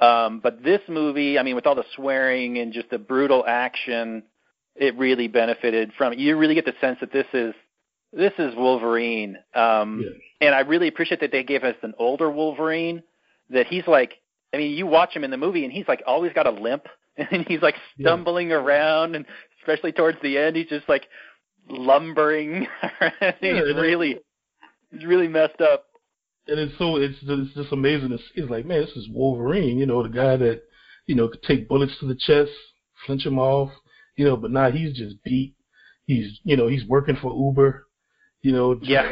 Um, 0.00 0.40
but 0.40 0.62
this 0.62 0.80
movie, 0.88 1.38
I 1.38 1.42
mean, 1.42 1.56
with 1.56 1.66
all 1.66 1.74
the 1.74 1.84
swearing 1.94 2.58
and 2.58 2.72
just 2.72 2.90
the 2.90 2.98
brutal 2.98 3.44
action, 3.46 4.22
it 4.80 4.96
really 4.98 5.28
benefited 5.28 5.92
from 5.96 6.12
it. 6.14 6.18
You 6.18 6.36
really 6.36 6.54
get 6.56 6.64
the 6.64 6.74
sense 6.80 6.98
that 7.00 7.12
this 7.12 7.26
is 7.32 7.54
this 8.12 8.32
is 8.38 8.54
Wolverine. 8.56 9.36
Um, 9.54 10.00
Yeah. 10.04 10.10
And 10.42 10.54
I 10.54 10.60
really 10.60 10.88
appreciate 10.88 11.20
that 11.20 11.30
they 11.32 11.44
gave 11.44 11.62
us 11.64 11.76
an 11.82 11.92
older 11.98 12.28
Wolverine. 12.30 13.02
That 13.50 13.66
he's 13.66 13.86
like, 13.86 14.14
I 14.52 14.56
mean, 14.56 14.76
you 14.76 14.86
watch 14.86 15.14
him 15.14 15.22
in 15.22 15.30
the 15.30 15.36
movie, 15.36 15.64
and 15.64 15.72
he's 15.72 15.86
like 15.86 16.02
always 16.06 16.32
got 16.32 16.46
a 16.46 16.50
limp, 16.50 16.86
and 17.16 17.44
he's 17.46 17.60
like 17.62 17.76
Yeah. 17.96 18.08
stumbling 18.08 18.50
around, 18.50 19.14
and 19.16 19.26
especially 19.60 19.92
towards 19.92 20.18
the 20.22 20.38
end, 20.38 20.56
he's 20.56 20.68
just 20.68 20.88
like 20.88 21.06
lumbering. 21.68 22.66
he's 23.40 23.40
Yeah, 23.42 23.60
really, 23.80 24.18
he's 24.90 25.04
really 25.04 25.28
messed 25.28 25.60
up. 25.60 25.84
and 26.48 26.58
it's 26.58 26.76
so 26.78 26.96
it's 26.96 27.18
it's 27.22 27.54
just 27.54 27.72
amazing. 27.72 28.12
It's, 28.12 28.22
it's 28.34 28.50
like, 28.50 28.64
man, 28.66 28.80
this 28.80 28.96
is 28.96 29.08
Wolverine. 29.12 29.78
You 29.78 29.86
know, 29.86 30.02
the 30.02 30.08
guy 30.08 30.36
that 30.36 30.62
you 31.06 31.14
know 31.14 31.28
could 31.28 31.42
take 31.42 31.68
bullets 31.68 31.92
to 32.00 32.06
the 32.06 32.14
chest, 32.16 32.50
flinch 33.06 33.26
him 33.26 33.38
off. 33.38 33.70
You 34.20 34.26
know, 34.26 34.36
but 34.36 34.50
now 34.50 34.70
he's 34.70 34.94
just 34.94 35.16
beat. 35.24 35.54
He's 36.04 36.40
you 36.44 36.54
know 36.54 36.66
he's 36.68 36.84
working 36.86 37.16
for 37.16 37.32
Uber. 37.34 37.86
You 38.42 38.52
know, 38.52 38.78
Yeah. 38.82 39.10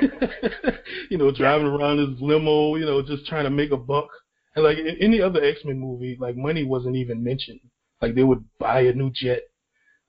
you 1.11 1.17
know, 1.17 1.31
driving 1.31 1.67
around 1.67 1.97
his 1.99 2.21
limo. 2.21 2.75
You 2.75 2.85
know, 2.85 3.01
just 3.01 3.25
trying 3.25 3.45
to 3.45 3.51
make 3.51 3.71
a 3.71 3.77
buck. 3.79 4.09
And 4.55 4.67
like 4.67 4.77
in 4.77 4.99
any 5.01 5.23
other 5.23 5.43
X 5.43 5.61
Men 5.65 5.79
movie, 5.79 6.19
like 6.21 6.37
money 6.37 6.63
wasn't 6.63 6.97
even 6.97 7.25
mentioned. 7.25 7.61
Like 8.03 8.17
they 8.17 8.23
would 8.23 8.45
buy 8.59 8.81
a 8.83 8.93
new 8.93 9.11
jet. 9.11 9.45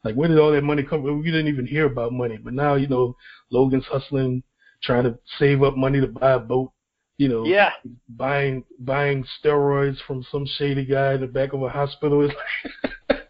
Like 0.03 0.15
where 0.15 0.27
did 0.27 0.37
all 0.37 0.51
that 0.51 0.65
money 0.65 0.83
come 0.83 1.01
from? 1.01 1.19
We 1.19 1.31
didn't 1.31 1.47
even 1.47 1.65
hear 1.65 1.85
about 1.85 2.11
money. 2.11 2.37
But 2.37 2.53
now, 2.53 2.75
you 2.75 2.87
know, 2.87 3.15
Logan's 3.51 3.85
hustling, 3.85 4.43
trying 4.83 5.05
to 5.05 5.17
save 5.37 5.63
up 5.63 5.77
money 5.77 6.01
to 6.01 6.07
buy 6.07 6.31
a 6.31 6.39
boat. 6.39 6.73
You 7.17 7.29
know, 7.29 7.45
Yeah, 7.45 7.71
buying 8.09 8.65
buying 8.79 9.23
steroids 9.41 9.99
from 10.05 10.25
some 10.29 10.45
shady 10.57 10.83
guy 10.83 11.13
in 11.13 11.21
the 11.21 11.27
back 11.27 11.53
of 11.53 11.63
a 11.63 11.69
hospital. 11.69 12.19
It's 12.29 12.35
like, 12.35 13.29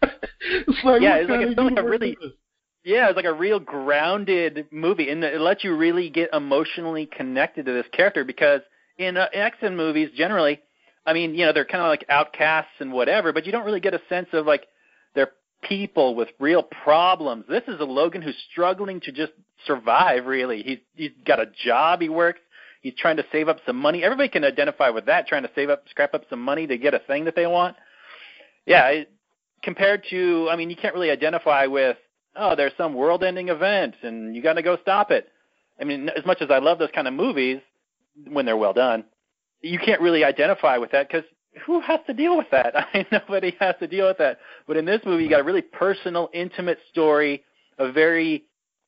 it's 0.52 0.59
like 0.84 1.02
Yeah, 1.02 1.16
it's 1.16 1.30
like- 1.30 1.40
kind 1.40 1.52
it 1.52 1.62
like 1.62 1.78
a 1.78 1.88
really- 1.88 2.16
Yeah, 2.82 3.08
it's 3.08 3.16
like 3.16 3.26
a 3.26 3.32
real 3.32 3.60
grounded 3.60 4.66
movie, 4.70 5.10
and 5.10 5.22
it 5.22 5.40
lets 5.40 5.62
you 5.64 5.76
really 5.76 6.08
get 6.08 6.30
emotionally 6.32 7.06
connected 7.06 7.66
to 7.66 7.72
this 7.72 7.86
character 7.92 8.24
because 8.24 8.62
in 8.98 9.16
uh, 9.16 9.26
X-Men 9.32 9.76
movies, 9.76 10.10
generally, 10.16 10.60
I 11.04 11.12
mean, 11.12 11.34
you 11.34 11.44
know, 11.44 11.52
they're 11.52 11.64
kind 11.64 11.82
of 11.82 11.88
like 11.88 12.04
outcasts 12.08 12.72
and 12.80 12.92
whatever, 12.92 13.32
but 13.32 13.44
you 13.46 13.52
don't 13.52 13.64
really 13.64 13.80
get 13.80 13.94
a 13.94 14.00
sense 14.08 14.28
of 14.32 14.46
like 14.46 14.66
they're 15.14 15.32
people 15.62 16.14
with 16.14 16.28
real 16.38 16.62
problems. 16.62 17.44
This 17.48 17.62
is 17.68 17.80
a 17.80 17.84
Logan 17.84 18.22
who's 18.22 18.36
struggling 18.50 19.00
to 19.00 19.12
just 19.12 19.32
survive. 19.66 20.26
Really, 20.26 20.62
he's 20.62 20.78
he's 20.94 21.12
got 21.26 21.38
a 21.40 21.46
job, 21.64 22.00
he 22.00 22.08
works, 22.08 22.40
he's 22.80 22.94
trying 22.94 23.16
to 23.18 23.24
save 23.30 23.48
up 23.48 23.58
some 23.66 23.76
money. 23.76 24.02
Everybody 24.02 24.28
can 24.30 24.44
identify 24.44 24.88
with 24.90 25.06
that, 25.06 25.26
trying 25.26 25.42
to 25.42 25.50
save 25.54 25.68
up, 25.68 25.84
scrap 25.90 26.14
up 26.14 26.24
some 26.30 26.42
money 26.42 26.66
to 26.66 26.78
get 26.78 26.94
a 26.94 26.98
thing 27.00 27.24
that 27.26 27.36
they 27.36 27.46
want. 27.46 27.76
Yeah, 28.66 28.86
it, 28.88 29.12
compared 29.62 30.04
to, 30.10 30.48
I 30.50 30.56
mean, 30.56 30.70
you 30.70 30.76
can't 30.76 30.94
really 30.94 31.10
identify 31.10 31.66
with 31.66 31.96
oh, 32.36 32.54
there's 32.54 32.72
some 32.76 32.94
world-ending 32.94 33.48
event 33.48 33.94
and 34.02 34.34
you 34.34 34.42
got 34.42 34.54
to 34.54 34.62
go 34.62 34.78
stop 34.82 35.10
it. 35.10 35.28
I 35.80 35.84
mean, 35.84 36.08
as 36.10 36.24
much 36.24 36.40
as 36.40 36.50
I 36.50 36.58
love 36.58 36.78
those 36.78 36.90
kind 36.94 37.08
of 37.08 37.14
movies 37.14 37.58
when 38.28 38.46
they're 38.46 38.56
well 38.56 38.72
done, 38.72 39.04
you 39.62 39.78
can't 39.78 40.00
really 40.00 40.24
identify 40.24 40.76
with 40.76 40.90
that 40.92 41.08
because 41.08 41.24
who 41.66 41.80
has 41.80 42.00
to 42.06 42.14
deal 42.14 42.36
with 42.36 42.46
that? 42.52 42.76
I 42.76 42.86
mean, 42.94 43.06
nobody 43.10 43.56
has 43.60 43.74
to 43.80 43.86
deal 43.86 44.06
with 44.06 44.18
that. 44.18 44.38
But 44.66 44.76
in 44.76 44.84
this 44.84 45.00
movie, 45.04 45.24
you 45.24 45.30
got 45.30 45.40
a 45.40 45.44
really 45.44 45.62
personal, 45.62 46.30
intimate 46.32 46.78
story, 46.90 47.42
a 47.78 47.90
very, 47.90 48.44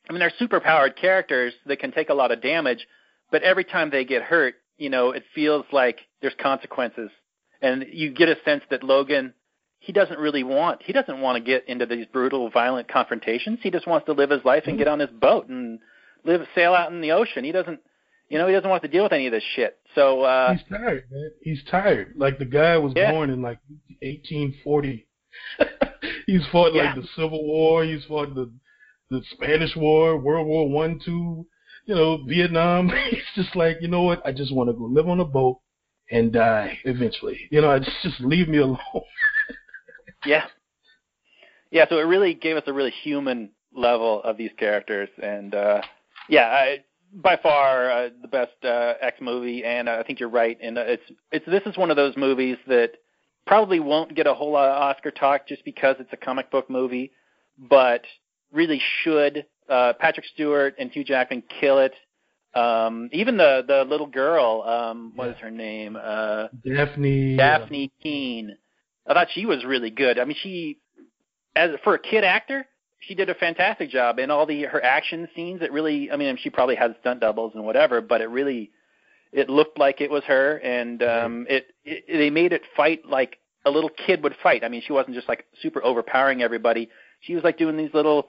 I 0.09 0.13
mean, 0.13 0.21
they're 0.21 0.33
superpowered 0.41 0.97
characters 0.97 1.55
that 1.67 1.79
can 1.79 1.93
take 1.93 2.11
a 2.11 2.15
lot 2.15 2.31
of 2.31 2.43
damage, 2.43 2.87
but 3.31 3.43
every 3.43 3.65
time 3.65 3.91
they 3.91 4.05
get 4.05 4.23
hurt, 4.23 4.55
you 4.77 4.91
know, 4.91 5.11
it 5.11 5.25
feels 5.35 5.65
like 5.73 6.01
there's 6.21 6.35
consequences. 6.41 7.11
And 7.61 7.87
you 7.91 8.11
get 8.11 8.29
a 8.29 8.37
sense 8.45 8.63
that 8.71 8.83
Logan, 8.83 9.35
he 9.85 9.93
doesn't 9.93 10.19
really 10.19 10.45
want 10.45 10.81
he 10.83 10.93
doesn't 10.93 11.21
want 11.21 11.37
to 11.37 11.43
get 11.43 11.69
into 11.69 11.87
these 11.87 12.07
brutal 12.13 12.49
violent 12.51 12.87
confrontations 12.89 13.59
he 13.63 13.71
just 13.71 13.87
wants 13.87 14.07
to 14.07 14.13
live 14.13 14.31
his 14.31 14.45
life 14.45 14.65
and 14.67 14.79
get 14.79 14.87
on 14.89 14.99
his 15.01 15.11
boat 15.11 15.49
and 15.49 15.81
live 16.25 16.41
sail 16.55 16.73
out 16.75 16.93
in 16.93 17.01
the 17.01 17.11
ocean 17.13 17.43
he 17.45 17.51
doesn't 17.53 17.81
you 18.29 18.39
know 18.39 18.47
he 18.47 18.53
doesn't 18.55 18.71
want 18.71 18.83
to 18.83 18.89
deal 18.89 19.03
with 19.03 19.13
any 19.13 19.27
of 19.27 19.33
this 19.33 19.43
shit 19.57 19.79
so 19.95 20.23
uh 20.23 20.55
He's 20.55 20.63
tired, 20.71 21.05
man. 21.11 21.31
He's 21.43 21.63
tired. 21.71 22.15
Like 22.17 22.39
the 22.39 22.45
guy 22.47 22.79
was 22.79 22.93
Yeah. 22.95 23.11
born 23.11 23.29
in 23.31 23.43
like 23.43 23.59
1840. 24.01 25.07
he's 26.27 26.47
fought 26.53 26.75
Yeah. 26.75 26.85
like 26.95 26.95
the 27.03 27.09
Civil 27.17 27.45
War. 27.47 27.85
He's 27.85 28.05
fought 28.05 28.35
the 28.35 28.51
the 29.11 29.21
Spanish 29.33 29.77
War, 29.77 30.17
World 30.17 30.47
War 30.47 30.69
One, 30.71 30.99
Two. 31.05 31.47
You 31.85 31.95
know, 31.97 32.25
Vietnam. 32.29 32.89
He's 33.11 33.19
just 33.35 33.57
like, 33.57 33.79
you 33.83 33.89
know 33.89 34.03
what? 34.03 34.25
I 34.25 34.31
just 34.33 34.55
want 34.55 34.71
to 34.71 34.73
go 34.73 34.85
live 34.85 35.09
on 35.09 35.19
a 35.21 35.25
boat 35.25 35.59
and 36.11 36.33
die 36.33 36.79
eventually. 36.85 37.39
You 37.51 37.61
know, 37.61 37.71
I 37.73 37.81
just 37.81 37.97
just 38.03 38.21
leave 38.21 38.49
me 38.49 38.59
alone. 38.59 38.79
Yeah 40.25 40.45
yeah 41.73 41.87
so 41.89 41.99
it 41.99 42.03
really 42.03 42.35
gave 42.35 42.57
us 42.57 42.63
a 42.67 42.73
really 42.73 42.93
human 43.03 43.51
level 43.75 44.23
of 44.23 44.37
these 44.37 44.51
characters 44.59 45.09
and 45.21 45.55
uh 45.55 45.81
yeah 46.29 46.47
I, 46.47 46.85
by 47.15 47.37
far 47.43 47.91
uh, 47.91 48.09
the 48.21 48.29
best 48.29 48.53
uh, 48.65 48.95
X 49.01 49.21
movie, 49.21 49.65
and 49.65 49.89
uh, 49.89 49.99
I 50.01 50.03
think 50.03 50.19
you're 50.19 50.31
right. 50.31 50.57
And 50.63 50.79
uh, 50.79 50.85
it's 50.87 51.03
it's 51.31 51.47
this 51.47 51.63
is 51.67 51.77
one 51.77 51.91
of 51.91 51.97
those 51.97 52.17
movies 52.17 52.57
that 52.67 52.93
probably 53.47 53.81
won't 53.81 54.15
get 54.15 54.27
a 54.27 54.33
whole 54.33 54.53
lot 54.53 54.71
of 54.71 54.83
Oscar 54.83 55.11
talk 55.11 55.47
just 55.47 55.65
because 55.65 55.97
it's 55.99 56.13
a 56.13 56.17
comic 56.17 56.51
book 56.51 56.71
movie, 56.71 57.13
but 57.59 58.05
really 58.51 58.81
should. 59.03 59.45
Uh, 59.69 59.93
Patrick 59.99 60.27
Stewart 60.33 60.75
and 60.79 60.91
Hugh 60.91 61.05
Jackman 61.05 61.43
kill 61.61 61.79
it. 61.79 61.93
Um, 62.55 63.11
even 63.13 63.37
the 63.37 63.63
the 63.67 63.85
little 63.85 64.07
girl, 64.07 64.63
um, 64.63 65.13
what 65.15 65.29
what 65.29 65.37
is 65.37 65.43
her 65.43 65.51
name? 65.51 65.97
Uh, 65.97 66.49
Dafne. 66.67 67.39
Dafne 67.39 67.91
Keen. 68.03 68.57
I 69.07 69.15
thought 69.15 69.29
she 69.33 69.47
was 69.47 69.65
really 69.65 69.91
good. 69.91 70.19
I 70.19 70.25
mean, 70.25 70.37
she 70.43 70.79
as 71.57 71.71
for 71.85 71.95
a 71.95 71.99
kid 71.99 72.25
actor, 72.25 72.67
she 73.01 73.15
did 73.15 73.29
a 73.29 73.35
fantastic 73.35 73.91
job 73.91 74.19
in 74.19 74.31
all 74.31 74.47
the 74.47 74.63
her 74.63 74.83
action 74.83 75.29
scenes. 75.35 75.63
It 75.63 75.73
really, 75.73 76.11
I 76.11 76.17
mean, 76.17 76.37
she 76.41 76.51
probably 76.51 76.77
has 76.77 76.93
stunt 77.01 77.21
doubles 77.21 77.53
and 77.55 77.65
whatever, 77.65 78.01
but 78.01 78.21
it 78.21 78.27
really, 78.27 78.71
it 79.33 79.49
looked 79.49 79.79
like 79.79 80.01
it 80.01 80.11
was 80.11 80.23
her, 80.25 80.59
and 80.59 81.03
um, 81.03 81.47
it, 81.49 81.67
it 81.85 82.05
they 82.07 82.31
made 82.31 82.53
it 82.53 82.63
fight 82.77 83.05
like 83.07 83.39
a 83.65 83.71
little 83.71 83.91
kid 83.91 84.23
would 84.23 84.37
fight. 84.43 84.65
I 84.65 84.69
mean, 84.69 84.83
she 84.87 84.93
wasn't 84.93 85.17
just 85.17 85.29
like 85.29 85.47
super 85.61 85.85
overpowering 85.85 86.43
everybody. 86.43 86.89
She 87.21 87.35
was 87.35 87.45
like 87.45 87.59
doing 87.59 87.77
these 87.77 87.93
little 87.93 88.29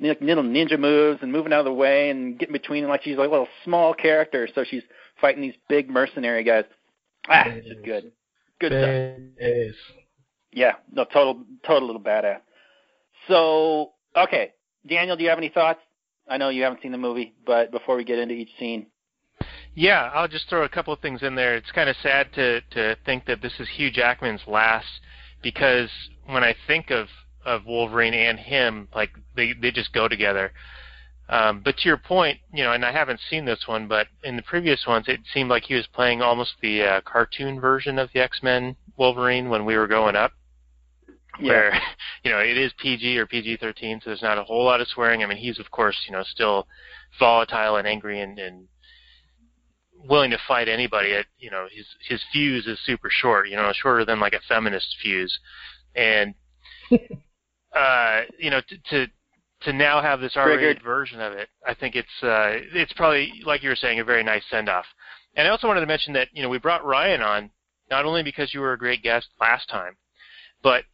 like 0.00 0.20
little 0.20 0.44
ninja 0.44 0.78
moves 0.78 1.20
and 1.22 1.30
moving 1.30 1.52
out 1.52 1.60
of 1.60 1.64
the 1.66 1.72
way 1.72 2.10
and 2.10 2.38
getting 2.38 2.52
between 2.52 2.82
them 2.82 2.90
like 2.90 3.02
she's 3.02 3.16
like 3.16 3.28
a 3.28 3.30
little 3.30 3.48
small 3.64 3.94
character. 3.94 4.48
So 4.54 4.64
she's 4.64 4.82
fighting 5.20 5.42
these 5.42 5.54
big 5.68 5.90
mercenary 5.90 6.44
guys. 6.44 6.64
Ah, 7.28 7.44
it's 7.46 7.80
good. 7.84 8.12
Good 8.60 8.72
stuff. 8.72 8.84
Yeah, 10.52 10.74
no, 10.92 11.04
total, 11.04 11.42
total 11.66 11.86
little 11.86 12.02
badass. 12.02 12.40
So, 13.28 13.92
okay, 14.16 14.52
Daniel, 14.86 15.16
do 15.16 15.22
you 15.22 15.30
have 15.30 15.38
any 15.38 15.48
thoughts? 15.48 15.80
I 16.28 16.36
know 16.36 16.50
you 16.50 16.62
haven't 16.62 16.82
seen 16.82 16.92
the 16.92 16.98
movie, 16.98 17.34
but 17.46 17.70
before 17.70 17.96
we 17.96 18.04
get 18.04 18.18
into 18.18 18.34
each 18.34 18.50
scene, 18.58 18.86
Yeah, 19.74 20.10
I'll 20.14 20.28
just 20.28 20.48
throw 20.48 20.64
a 20.64 20.68
couple 20.68 20.92
of 20.92 21.00
things 21.00 21.22
in 21.22 21.34
there. 21.34 21.56
It's 21.56 21.70
kind 21.72 21.88
of 21.88 21.96
sad 22.02 22.32
to 22.34 22.60
to 22.72 22.96
think 23.04 23.24
that 23.26 23.40
this 23.40 23.52
is 23.58 23.68
Hugh 23.68 23.90
Jackman's 23.90 24.42
last 24.46 24.86
because 25.42 25.90
when 26.26 26.44
I 26.44 26.54
think 26.66 26.90
of 26.90 27.08
of 27.44 27.66
Wolverine 27.66 28.14
and 28.14 28.38
him, 28.38 28.88
like 28.94 29.10
they 29.34 29.54
they 29.60 29.70
just 29.70 29.92
go 29.92 30.08
together. 30.08 30.52
Um, 31.28 31.62
but 31.64 31.76
to 31.78 31.88
your 31.88 31.96
point, 31.96 32.38
you 32.52 32.62
know, 32.62 32.72
and 32.72 32.84
I 32.84 32.92
haven't 32.92 33.20
seen 33.30 33.44
this 33.44 33.66
one, 33.66 33.88
but 33.88 34.08
in 34.22 34.36
the 34.36 34.42
previous 34.42 34.84
ones, 34.86 35.06
it 35.08 35.20
seemed 35.32 35.48
like 35.48 35.64
he 35.64 35.74
was 35.74 35.86
playing 35.86 36.20
almost 36.20 36.52
the 36.60 36.82
uh, 36.82 37.00
cartoon 37.02 37.58
version 37.58 37.98
of 37.98 38.10
the 38.12 38.20
X-Men 38.20 38.76
Wolverine 38.98 39.48
when 39.48 39.64
we 39.64 39.76
were 39.76 39.86
growing 39.86 40.16
up, 40.16 40.32
where 41.40 41.72
you 42.24 42.30
know 42.30 42.38
it 42.38 42.56
is 42.56 42.72
PG 42.78 43.18
or 43.18 43.26
PG-13, 43.26 44.02
so 44.02 44.10
there's 44.10 44.22
not 44.22 44.38
a 44.38 44.44
whole 44.44 44.64
lot 44.64 44.80
of 44.80 44.88
swearing. 44.88 45.22
I 45.22 45.26
mean, 45.26 45.38
he's 45.38 45.58
of 45.58 45.70
course, 45.70 45.96
you 46.06 46.12
know, 46.12 46.22
still 46.24 46.66
volatile 47.18 47.76
and 47.76 47.86
angry 47.86 48.20
and, 48.20 48.38
and 48.38 48.68
willing 50.08 50.30
to 50.30 50.38
fight 50.46 50.68
anybody. 50.68 51.14
At 51.14 51.26
you 51.38 51.50
know, 51.50 51.66
his 51.70 51.86
his 52.08 52.22
fuse 52.32 52.66
is 52.66 52.78
super 52.84 53.08
short. 53.10 53.48
You 53.48 53.56
know, 53.56 53.72
shorter 53.74 54.04
than 54.04 54.20
like 54.20 54.34
a 54.34 54.40
feminist 54.48 54.96
fuse, 55.02 55.36
and 55.94 56.34
uh, 57.74 58.22
you 58.38 58.50
know, 58.50 58.60
to, 58.68 58.78
to 58.90 59.12
to 59.64 59.72
now 59.72 60.02
have 60.02 60.20
this 60.20 60.36
R-rated 60.36 60.82
version 60.82 61.20
of 61.20 61.32
it, 61.34 61.48
I 61.66 61.74
think 61.74 61.94
it's 61.94 62.22
uh, 62.22 62.58
it's 62.74 62.92
probably 62.94 63.32
like 63.44 63.62
you 63.62 63.68
were 63.68 63.76
saying 63.76 64.00
a 64.00 64.04
very 64.04 64.22
nice 64.22 64.42
send 64.50 64.68
off. 64.68 64.86
And 65.36 65.46
I 65.46 65.50
also 65.50 65.66
wanted 65.66 65.80
to 65.80 65.86
mention 65.86 66.12
that 66.14 66.28
you 66.32 66.42
know 66.42 66.48
we 66.48 66.58
brought 66.58 66.84
Ryan 66.84 67.22
on 67.22 67.50
not 67.90 68.04
only 68.04 68.22
because 68.22 68.52
you 68.52 68.60
were 68.60 68.72
a 68.72 68.78
great 68.78 69.02
guest 69.02 69.28
last 69.40 69.68
time, 69.68 69.96
but 70.62 70.84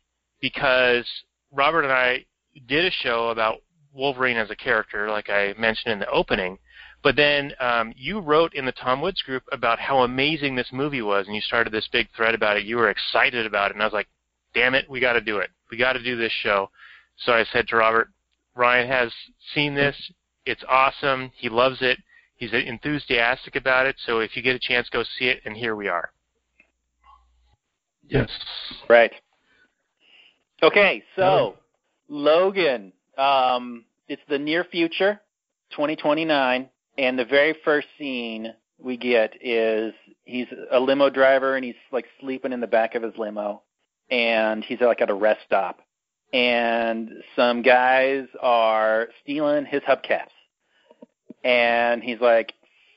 because 0.40 1.06
Robert 1.52 1.82
and 1.82 1.92
I 1.92 2.24
did 2.66 2.84
a 2.84 2.90
show 2.90 3.28
about 3.28 3.62
Wolverine 3.92 4.36
as 4.36 4.50
a 4.50 4.56
character, 4.56 5.08
like 5.10 5.30
I 5.30 5.54
mentioned 5.58 5.92
in 5.92 5.98
the 5.98 6.10
opening. 6.10 6.58
But 7.02 7.16
then 7.16 7.52
um, 7.60 7.92
you 7.96 8.18
wrote 8.18 8.54
in 8.54 8.64
the 8.64 8.72
Tom 8.72 9.00
Woods 9.00 9.22
group 9.22 9.44
about 9.52 9.78
how 9.78 10.00
amazing 10.00 10.56
this 10.56 10.68
movie 10.72 11.02
was, 11.02 11.26
and 11.26 11.34
you 11.34 11.40
started 11.40 11.72
this 11.72 11.88
big 11.92 12.08
thread 12.16 12.34
about 12.34 12.56
it. 12.56 12.64
You 12.64 12.76
were 12.76 12.90
excited 12.90 13.46
about 13.46 13.70
it, 13.70 13.74
and 13.74 13.82
I 13.82 13.86
was 13.86 13.92
like, 13.92 14.08
"Damn 14.52 14.74
it, 14.74 14.90
we 14.90 14.98
got 14.98 15.12
to 15.12 15.20
do 15.20 15.38
it. 15.38 15.50
We 15.70 15.76
got 15.76 15.92
to 15.92 16.02
do 16.02 16.16
this 16.16 16.32
show." 16.32 16.70
So 17.18 17.32
I 17.32 17.44
said 17.52 17.68
to 17.68 17.76
Robert, 17.76 18.08
"Ryan 18.56 18.88
has 18.88 19.12
seen 19.54 19.74
this. 19.74 19.96
It's 20.44 20.64
awesome. 20.68 21.30
He 21.36 21.48
loves 21.48 21.78
it. 21.82 21.98
He's 22.34 22.52
enthusiastic 22.52 23.54
about 23.54 23.86
it. 23.86 23.96
So 24.04 24.18
if 24.18 24.36
you 24.36 24.42
get 24.42 24.56
a 24.56 24.60
chance, 24.60 24.88
go 24.88 25.04
see 25.18 25.26
it." 25.26 25.40
And 25.44 25.56
here 25.56 25.76
we 25.76 25.86
are. 25.86 26.10
Yes. 28.08 28.30
Right. 28.88 29.12
Okay, 30.62 31.04
so 31.14 31.56
Logan, 32.08 32.92
um, 33.16 33.84
it's 34.08 34.22
the 34.28 34.38
near 34.38 34.64
future, 34.64 35.20
2029, 35.70 36.68
and 36.96 37.18
the 37.18 37.24
very 37.24 37.54
first 37.64 37.86
scene 37.96 38.52
we 38.80 38.96
get 38.96 39.34
is 39.40 39.92
he's 40.24 40.46
a 40.72 40.80
limo 40.80 41.10
driver 41.10 41.56
and 41.56 41.64
he's 41.64 41.74
like 41.92 42.06
sleeping 42.20 42.52
in 42.52 42.60
the 42.60 42.66
back 42.66 42.96
of 42.96 43.02
his 43.02 43.12
limo, 43.16 43.62
and 44.10 44.64
he's 44.64 44.80
like 44.80 45.00
at 45.00 45.10
a 45.10 45.14
rest 45.14 45.40
stop, 45.46 45.80
and 46.32 47.10
some 47.36 47.62
guys 47.62 48.26
are 48.40 49.08
stealing 49.22 49.64
his 49.64 49.82
hubcaps, 49.82 50.34
and 51.44 52.02
he's 52.02 52.20
like, 52.20 52.52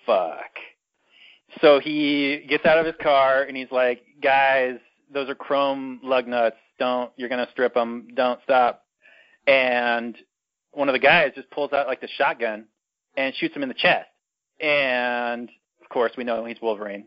"Fuck." 0.07 0.51
So 1.61 1.79
he 1.79 2.45
gets 2.49 2.65
out 2.65 2.79
of 2.79 2.85
his 2.87 2.95
car 3.01 3.43
and 3.43 3.55
he's 3.55 3.71
like, 3.71 4.01
"Guys, 4.21 4.79
those 5.13 5.29
are 5.29 5.35
chrome 5.35 5.99
lug 6.01 6.27
nuts. 6.27 6.57
Don't 6.81 7.11
you're 7.15 7.29
gonna 7.29 7.47
strip 7.51 7.75
them? 7.75 8.07
Don't 8.15 8.39
stop." 8.43 8.83
And 9.45 10.17
one 10.71 10.89
of 10.89 10.93
the 10.93 10.99
guys 10.99 11.33
just 11.35 11.51
pulls 11.51 11.73
out 11.73 11.85
like 11.85 12.01
the 12.01 12.07
shotgun 12.17 12.65
and 13.15 13.35
shoots 13.35 13.55
him 13.55 13.61
in 13.61 13.69
the 13.69 13.75
chest. 13.75 14.09
And 14.59 15.47
of 15.81 15.89
course, 15.89 16.13
we 16.17 16.23
know 16.23 16.43
he's 16.45 16.59
Wolverine. 16.59 17.05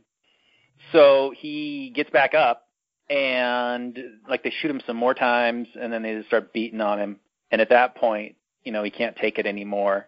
So 0.92 1.32
he 1.36 1.92
gets 1.92 2.10
back 2.10 2.34
up 2.34 2.68
and 3.10 3.98
like 4.28 4.44
they 4.44 4.52
shoot 4.60 4.70
him 4.70 4.80
some 4.86 4.96
more 4.96 5.14
times 5.14 5.66
and 5.80 5.92
then 5.92 6.02
they 6.02 6.14
just 6.14 6.28
start 6.28 6.52
beating 6.52 6.80
on 6.80 7.00
him. 7.00 7.20
And 7.50 7.60
at 7.60 7.70
that 7.70 7.96
point, 7.96 8.36
you 8.62 8.70
know, 8.70 8.84
he 8.84 8.90
can't 8.90 9.16
take 9.16 9.38
it 9.38 9.46
anymore 9.46 10.06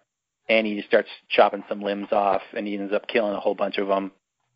and 0.48 0.64
he 0.64 0.76
just 0.76 0.88
starts 0.88 1.08
chopping 1.28 1.64
some 1.68 1.82
limbs 1.82 2.12
off 2.12 2.42
and 2.56 2.68
he 2.68 2.76
ends 2.76 2.92
up 2.92 3.08
killing 3.08 3.34
a 3.34 3.40
whole 3.40 3.56
bunch 3.56 3.78
of 3.78 3.88
them. 3.88 4.12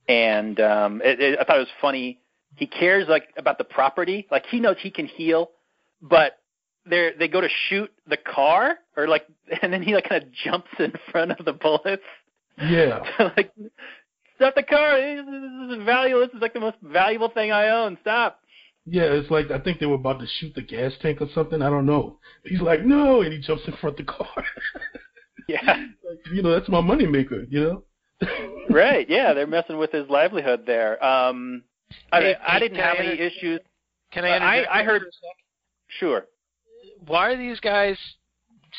And 0.08 0.60
um 0.60 1.02
it, 1.04 1.20
it, 1.20 1.38
I 1.40 1.44
thought 1.44 1.56
it 1.56 1.60
was 1.60 1.80
funny. 1.80 2.20
He 2.56 2.66
cares 2.66 3.06
like 3.08 3.28
about 3.36 3.58
the 3.58 3.64
property. 3.64 4.26
Like 4.30 4.44
he 4.46 4.60
knows 4.60 4.76
he 4.80 4.90
can 4.90 5.06
heal, 5.06 5.50
but 6.02 6.38
they 6.88 7.10
they 7.18 7.28
go 7.28 7.40
to 7.40 7.48
shoot 7.68 7.90
the 8.08 8.16
car 8.16 8.76
or 8.96 9.08
like 9.08 9.26
and 9.62 9.72
then 9.72 9.82
he 9.82 9.94
like 9.94 10.08
kind 10.08 10.22
of 10.22 10.30
jumps 10.44 10.70
in 10.78 10.92
front 11.10 11.32
of 11.32 11.44
the 11.44 11.52
bullets 11.52 12.02
Yeah. 12.58 13.00
like 13.36 13.52
stop 14.36 14.54
the 14.54 14.62
car 14.62 14.98
this 14.98 15.78
is 15.78 15.84
valuable 15.84 16.20
this 16.26 16.34
is 16.34 16.40
like 16.40 16.54
the 16.54 16.60
most 16.60 16.78
valuable 16.82 17.28
thing 17.28 17.52
i 17.52 17.68
own 17.68 17.98
stop 18.00 18.40
Yeah, 18.86 19.02
it's 19.04 19.30
like 19.30 19.50
I 19.50 19.58
think 19.58 19.78
they 19.78 19.86
were 19.86 19.96
about 19.96 20.20
to 20.20 20.26
shoot 20.38 20.54
the 20.54 20.62
gas 20.62 20.92
tank 21.02 21.20
or 21.20 21.28
something. 21.34 21.60
I 21.60 21.68
don't 21.68 21.84
know. 21.86 22.18
He's 22.44 22.62
like, 22.62 22.82
no, 22.84 23.20
and 23.20 23.32
he 23.32 23.38
jumps 23.38 23.62
in 23.66 23.74
front 23.74 24.00
of 24.00 24.06
the 24.06 24.12
car. 24.12 24.44
yeah 25.48 25.60
like, 26.08 26.18
you 26.32 26.42
know, 26.42 26.50
that's 26.52 26.68
my 26.68 26.80
moneymaker. 26.80 27.44
You 27.50 27.60
know. 27.60 27.82
right 28.70 29.08
yeah 29.08 29.32
they're 29.34 29.46
messing 29.46 29.78
with 29.78 29.92
his 29.92 30.08
livelihood 30.08 30.64
there 30.66 31.02
um 31.04 31.62
i 32.12 32.20
Hey, 32.20 32.36
i 32.46 32.58
didn't 32.58 32.78
have 32.78 32.96
I 32.96 32.98
any 33.00 33.12
inter- 33.12 33.24
issues 33.24 33.60
Can 34.12 34.24
I? 34.24 34.36
I- 34.62 34.80
I 34.80 34.82
heard- 34.84 35.02
for 35.02 35.08
a 35.08 35.12
sec? 35.12 35.36
sure 35.98 36.26
Why 37.06 37.32
are 37.32 37.36
these 37.36 37.60
guys 37.60 37.96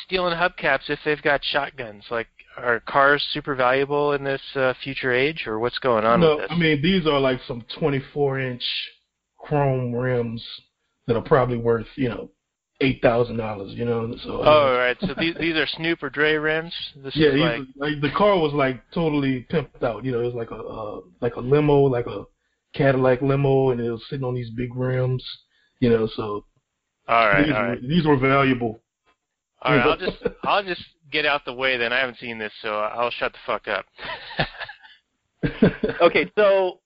stealing 0.06 0.34
hubcaps 0.34 0.88
if 0.88 0.98
they've 1.04 1.20
got 1.22 1.44
shotguns? 1.44 2.04
Like, 2.10 2.28
are 2.56 2.80
cars 2.80 3.22
super 3.32 3.54
valuable 3.54 4.12
in 4.12 4.24
this 4.24 4.40
uh, 4.56 4.72
future 4.82 5.12
age, 5.12 5.46
or 5.46 5.58
what's 5.58 5.78
going 5.78 6.04
on 6.04 6.20
no, 6.20 6.36
with 6.36 6.48
this? 6.48 6.50
I 6.50 6.58
mean 6.58 6.82
these 6.82 7.06
are 7.06 7.18
like 7.20 7.40
some 7.46 7.64
24 7.78 8.40
inch 8.40 8.62
chrome 9.38 9.92
rims 9.94 10.42
that 11.06 11.16
are 11.16 11.22
probably 11.22 11.56
worth 11.56 11.86
you 11.96 12.08
know 12.08 12.30
eight 12.80 13.00
thousand 13.02 13.36
dollars. 13.36 13.72
You 13.72 13.84
know. 13.84 14.14
So. 14.24 14.42
oh, 14.42 14.42
all 14.42 14.72
right. 14.78 14.96
So 15.00 15.14
these 15.18 15.34
these 15.38 15.54
are 15.56 15.66
Snoop 15.66 16.02
or 16.02 16.10
Dre 16.10 16.34
rims. 16.34 16.72
This 16.96 17.14
Yeah, 17.16 17.28
is 17.30 17.40
like 17.40 17.58
was, 17.58 17.68
like 17.76 18.00
the 18.00 18.10
car 18.16 18.38
was 18.38 18.52
like 18.52 18.82
totally 18.92 19.46
pimped 19.50 19.82
out. 19.82 20.04
You 20.04 20.12
know, 20.12 20.20
it 20.20 20.26
was 20.26 20.34
like 20.34 20.50
a 20.50 20.56
uh, 20.56 21.00
like 21.20 21.36
a 21.36 21.40
limo, 21.40 21.80
like 21.82 22.06
a 22.06 22.24
Cadillac 22.74 23.22
limo, 23.22 23.70
and 23.70 23.80
it 23.80 23.90
was 23.90 24.02
sitting 24.08 24.24
on 24.24 24.34
these 24.34 24.50
big 24.50 24.74
rims. 24.74 25.24
You 25.80 25.90
know, 25.90 26.08
so 26.14 26.44
all 27.08 27.28
right, 27.28 27.44
these, 27.44 27.54
all 27.54 27.62
were, 27.62 27.76
these 27.76 28.06
were 28.06 28.16
valuable. 28.16 28.80
all 29.62 29.76
right. 29.76 29.86
I'll 29.86 29.96
just 29.96 30.18
I'll 30.44 30.64
just 30.64 30.82
get 31.10 31.26
out 31.26 31.44
the 31.44 31.52
way 31.52 31.76
then. 31.76 31.92
I 31.92 32.00
haven't 32.00 32.18
seen 32.18 32.38
this, 32.38 32.52
so 32.62 32.78
I'll 32.78 33.10
shut 33.10 33.32
the 33.32 33.38
fuck 33.46 33.68
up. 33.68 33.84
okay 36.00 36.30
so 36.36 36.78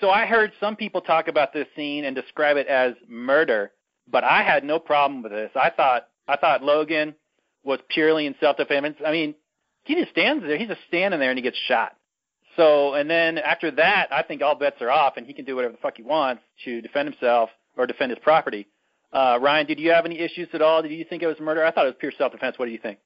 so 0.00 0.10
i 0.10 0.26
heard 0.26 0.52
some 0.60 0.76
people 0.76 1.00
talk 1.00 1.28
about 1.28 1.52
this 1.52 1.66
scene 1.74 2.04
and 2.04 2.14
describe 2.14 2.56
it 2.56 2.66
as 2.66 2.92
murder 3.08 3.72
but 4.10 4.24
i 4.24 4.42
had 4.42 4.64
no 4.64 4.78
problem 4.78 5.22
with 5.22 5.32
this 5.32 5.50
i 5.56 5.70
thought 5.70 6.08
i 6.28 6.36
thought 6.36 6.62
logan 6.62 7.14
was 7.64 7.80
purely 7.88 8.26
in 8.26 8.34
self 8.40 8.56
defense 8.56 8.96
i 9.04 9.10
mean 9.10 9.34
he 9.84 9.94
just 9.94 10.10
stands 10.10 10.44
there 10.44 10.56
he's 10.56 10.68
just 10.68 10.80
standing 10.86 11.18
there 11.18 11.30
and 11.30 11.38
he 11.38 11.42
gets 11.42 11.58
shot 11.66 11.96
so 12.56 12.94
and 12.94 13.08
then 13.08 13.38
after 13.38 13.70
that 13.70 14.08
i 14.12 14.22
think 14.22 14.42
all 14.42 14.54
bets 14.54 14.80
are 14.80 14.90
off 14.90 15.14
and 15.16 15.26
he 15.26 15.32
can 15.32 15.44
do 15.44 15.54
whatever 15.54 15.72
the 15.72 15.78
fuck 15.78 15.96
he 15.96 16.02
wants 16.02 16.42
to 16.64 16.80
defend 16.80 17.08
himself 17.08 17.50
or 17.76 17.86
defend 17.86 18.10
his 18.10 18.18
property 18.20 18.66
uh 19.12 19.38
ryan 19.40 19.66
did 19.66 19.78
you 19.78 19.90
have 19.90 20.04
any 20.04 20.18
issues 20.18 20.48
at 20.52 20.62
all 20.62 20.82
did 20.82 20.92
you 20.92 21.04
think 21.04 21.22
it 21.22 21.26
was 21.26 21.38
murder 21.40 21.64
i 21.64 21.70
thought 21.70 21.84
it 21.84 21.88
was 21.88 21.96
pure 21.98 22.12
self 22.16 22.32
defense 22.32 22.58
what 22.58 22.66
do 22.66 22.72
you 22.72 22.78
think 22.78 22.98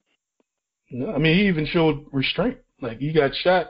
I 0.92 1.18
mean, 1.18 1.36
he 1.38 1.46
even 1.46 1.66
showed 1.66 2.06
restraint. 2.12 2.58
Like 2.80 2.98
he 2.98 3.12
got 3.12 3.34
shot, 3.34 3.66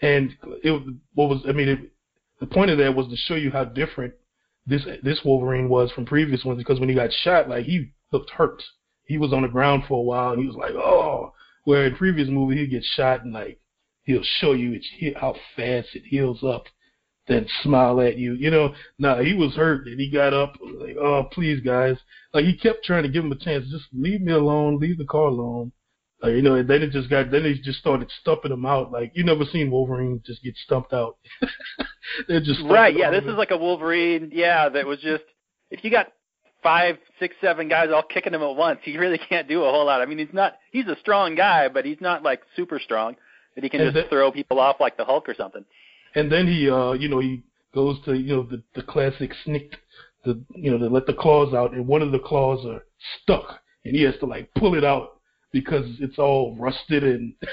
and 0.00 0.30
it 0.62 0.82
what 1.14 1.28
was 1.28 1.42
I 1.48 1.52
mean, 1.52 1.68
it, 1.68 1.78
the 2.40 2.46
point 2.46 2.70
of 2.70 2.78
that 2.78 2.94
was 2.94 3.08
to 3.08 3.16
show 3.16 3.34
you 3.34 3.50
how 3.50 3.64
different 3.64 4.14
this 4.66 4.84
this 5.02 5.20
Wolverine 5.24 5.68
was 5.68 5.90
from 5.92 6.04
previous 6.04 6.44
ones. 6.44 6.58
Because 6.58 6.78
when 6.78 6.88
he 6.88 6.94
got 6.94 7.12
shot, 7.12 7.48
like 7.48 7.64
he 7.64 7.92
looked 8.12 8.30
hurt. 8.30 8.62
He 9.04 9.18
was 9.18 9.32
on 9.32 9.42
the 9.42 9.48
ground 9.48 9.84
for 9.88 9.98
a 9.98 10.02
while, 10.02 10.32
and 10.32 10.40
he 10.40 10.46
was 10.46 10.56
like, 10.56 10.72
oh. 10.72 11.32
Where 11.64 11.86
in 11.86 11.96
previous 11.96 12.28
movie 12.28 12.56
he'd 12.56 12.70
get 12.70 12.84
shot 12.84 13.24
and 13.24 13.32
like 13.32 13.60
he'll 14.04 14.24
show 14.40 14.52
you 14.52 14.80
it, 15.00 15.16
how 15.16 15.34
fast 15.56 15.88
it 15.94 16.02
heals 16.04 16.42
up, 16.42 16.64
then 17.28 17.46
smile 17.62 18.00
at 18.00 18.18
you. 18.18 18.34
You 18.34 18.50
know, 18.50 18.74
nah, 18.98 19.20
he 19.20 19.34
was 19.34 19.54
hurt 19.54 19.86
and 19.86 19.98
he 20.00 20.10
got 20.10 20.34
up 20.34 20.56
like, 20.80 20.96
oh 20.96 21.28
please 21.32 21.60
guys. 21.60 21.96
Like 22.34 22.44
he 22.44 22.56
kept 22.56 22.84
trying 22.84 23.04
to 23.04 23.08
give 23.08 23.24
him 23.24 23.32
a 23.32 23.38
chance. 23.38 23.66
Just 23.70 23.86
leave 23.92 24.20
me 24.20 24.32
alone. 24.32 24.78
Leave 24.78 24.98
the 24.98 25.04
car 25.04 25.26
alone. 25.26 25.72
Like, 26.22 26.34
you 26.34 26.42
know, 26.42 26.54
and 26.54 26.70
then 26.70 26.82
it 26.82 26.92
just 26.92 27.10
got, 27.10 27.32
then 27.32 27.42
they 27.42 27.54
just 27.54 27.80
started 27.80 28.08
stumping 28.20 28.52
him 28.52 28.64
out. 28.64 28.92
Like, 28.92 29.10
you 29.12 29.24
never 29.24 29.44
seen 29.44 29.72
Wolverine 29.72 30.22
just 30.24 30.40
get 30.44 30.54
stumped 30.56 30.92
out. 30.92 31.16
They're 32.28 32.40
just 32.40 32.60
Right. 32.64 32.96
Yeah. 32.96 33.10
This 33.10 33.24
out. 33.24 33.30
is 33.30 33.36
like 33.36 33.50
a 33.50 33.56
Wolverine. 33.56 34.30
Yeah. 34.32 34.68
That 34.68 34.86
was 34.86 35.00
just 35.00 35.24
if 35.70 35.82
you 35.82 35.90
got 35.90 36.12
five, 36.62 36.98
six, 37.18 37.34
seven 37.40 37.68
guys 37.68 37.88
all 37.92 38.04
kicking 38.04 38.34
him 38.34 38.42
at 38.42 38.54
once, 38.54 38.78
he 38.84 38.96
really 38.98 39.18
can't 39.28 39.48
do 39.48 39.64
a 39.64 39.70
whole 39.70 39.86
lot. 39.86 40.00
I 40.00 40.06
mean, 40.06 40.18
he's 40.18 40.32
not. 40.32 40.54
He's 40.70 40.86
a 40.86 40.96
strong 41.00 41.34
guy, 41.34 41.68
but 41.68 41.84
he's 41.84 42.00
not 42.00 42.22
like 42.22 42.42
super 42.54 42.78
strong 42.78 43.16
that 43.54 43.64
he 43.64 43.70
can 43.70 43.80
just 43.80 43.94
the- 43.94 44.08
throw 44.08 44.30
people 44.32 44.58
off 44.58 44.76
like 44.80 44.96
the 44.96 45.04
Hulk 45.04 45.28
or 45.28 45.34
something. 45.34 45.64
And 46.14 46.30
then 46.30 46.46
he, 46.46 46.68
uh, 46.68 46.92
you 46.92 47.08
know, 47.08 47.20
he 47.20 47.42
goes 47.74 47.98
to, 48.04 48.14
you 48.14 48.36
know, 48.36 48.42
the 48.42 48.62
the 48.74 48.82
classic 48.82 49.32
snikt, 49.46 49.74
the, 50.24 50.42
you 50.54 50.70
know, 50.70 50.78
to 50.78 50.88
let 50.88 51.06
the 51.06 51.14
claws 51.14 51.54
out, 51.54 51.72
and 51.72 51.86
one 51.86 52.02
of 52.02 52.12
the 52.12 52.18
claws 52.18 52.64
are 52.66 52.84
stuck, 53.22 53.60
and 53.84 53.96
he 53.96 54.02
has 54.02 54.14
to 54.20 54.26
like 54.26 54.52
pull 54.54 54.74
it 54.74 54.84
out 54.84 55.20
because 55.52 55.86
it's 56.00 56.18
all 56.18 56.56
rusted 56.58 57.04
and. 57.04 57.34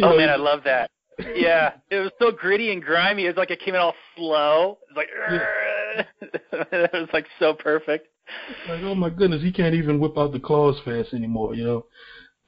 Oh 0.00 0.10
know, 0.10 0.16
man, 0.16 0.30
I 0.30 0.36
love 0.36 0.60
that. 0.64 0.90
Yeah, 1.34 1.72
it 1.90 1.96
was 1.96 2.12
so 2.20 2.30
gritty 2.30 2.72
and 2.72 2.82
grimy. 2.82 3.24
It 3.24 3.28
was 3.28 3.36
like 3.36 3.50
it 3.50 3.60
came 3.60 3.74
in 3.74 3.80
all 3.80 3.94
slow. 4.16 4.78
It 4.88 4.96
was 4.96 6.06
like 6.52 6.68
it 6.72 6.92
was 6.92 7.08
like 7.12 7.26
so 7.38 7.52
perfect. 7.52 8.06
Like, 8.68 8.82
oh 8.82 8.94
my 8.94 9.10
goodness, 9.10 9.42
he 9.42 9.50
can't 9.52 9.74
even 9.74 9.98
whip 9.98 10.16
out 10.16 10.32
the 10.32 10.40
claws 10.40 10.76
fast 10.84 11.12
anymore, 11.14 11.54
you 11.54 11.64
know. 11.64 11.86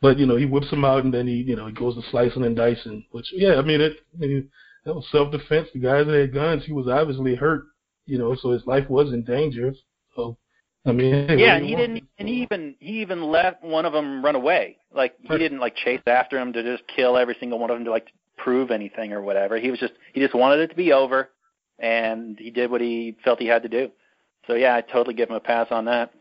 But 0.02 0.18
you 0.18 0.26
know, 0.26 0.36
he 0.36 0.46
whips 0.46 0.70
him 0.70 0.84
out 0.84 1.04
and 1.04 1.12
then 1.12 1.26
he, 1.26 1.34
you 1.34 1.56
know, 1.56 1.66
he 1.66 1.72
goes 1.72 1.94
to 1.94 2.10
slicing 2.10 2.44
and 2.44 2.56
dicing. 2.56 3.04
Which, 3.10 3.26
yeah, 3.32 3.56
I 3.56 3.62
mean, 3.62 3.80
it, 3.80 3.98
I 4.14 4.26
mean, 4.26 4.50
that 4.84 4.94
was 4.94 5.06
self-defense. 5.12 5.68
The 5.74 5.80
guys 5.80 6.06
that 6.06 6.18
had 6.18 6.32
guns, 6.34 6.64
he 6.64 6.72
was 6.72 6.88
obviously 6.88 7.34
hurt, 7.34 7.64
you 8.06 8.18
know, 8.18 8.34
so 8.34 8.50
his 8.50 8.64
life 8.66 8.88
was 8.88 9.12
in 9.12 9.24
danger. 9.24 9.74
So, 10.16 10.38
I 10.86 10.92
mean, 10.92 11.28
hey, 11.28 11.38
Yeah, 11.38 11.56
and 11.56 11.66
he 11.66 11.74
want? 11.74 11.88
didn't. 11.88 12.08
And 12.18 12.28
he 12.28 12.42
even 12.42 12.74
he 12.80 13.00
even 13.00 13.24
let 13.24 13.62
one 13.62 13.84
of 13.84 13.92
them 13.92 14.24
run 14.24 14.36
away. 14.36 14.78
Like 14.94 15.14
he 15.20 15.28
Right. 15.28 15.38
didn't 15.38 15.58
like 15.60 15.76
chase 15.76 16.00
after 16.06 16.38
him 16.38 16.52
to 16.54 16.62
just 16.62 16.86
kill 16.88 17.16
every 17.18 17.36
single 17.38 17.58
one 17.58 17.70
of 17.70 17.76
them 17.76 17.84
to 17.84 17.90
like 17.90 18.08
prove 18.38 18.70
anything 18.70 19.12
or 19.12 19.20
whatever. 19.22 19.58
He 19.58 19.70
was 19.70 19.78
just 19.78 19.92
he 20.14 20.20
just 20.20 20.34
wanted 20.34 20.60
it 20.60 20.68
to 20.68 20.76
be 20.76 20.92
over, 20.92 21.30
and 21.78 22.38
he 22.38 22.50
did 22.50 22.70
what 22.70 22.80
he 22.80 23.16
felt 23.22 23.38
he 23.38 23.46
had 23.46 23.62
to 23.62 23.68
do. 23.68 23.90
So 24.46 24.54
yeah, 24.54 24.74
I 24.74 24.80
totally 24.80 25.14
give 25.14 25.28
him 25.28 25.36
a 25.36 25.40
pass 25.40 25.68
on 25.70 25.84
that. 25.84 26.12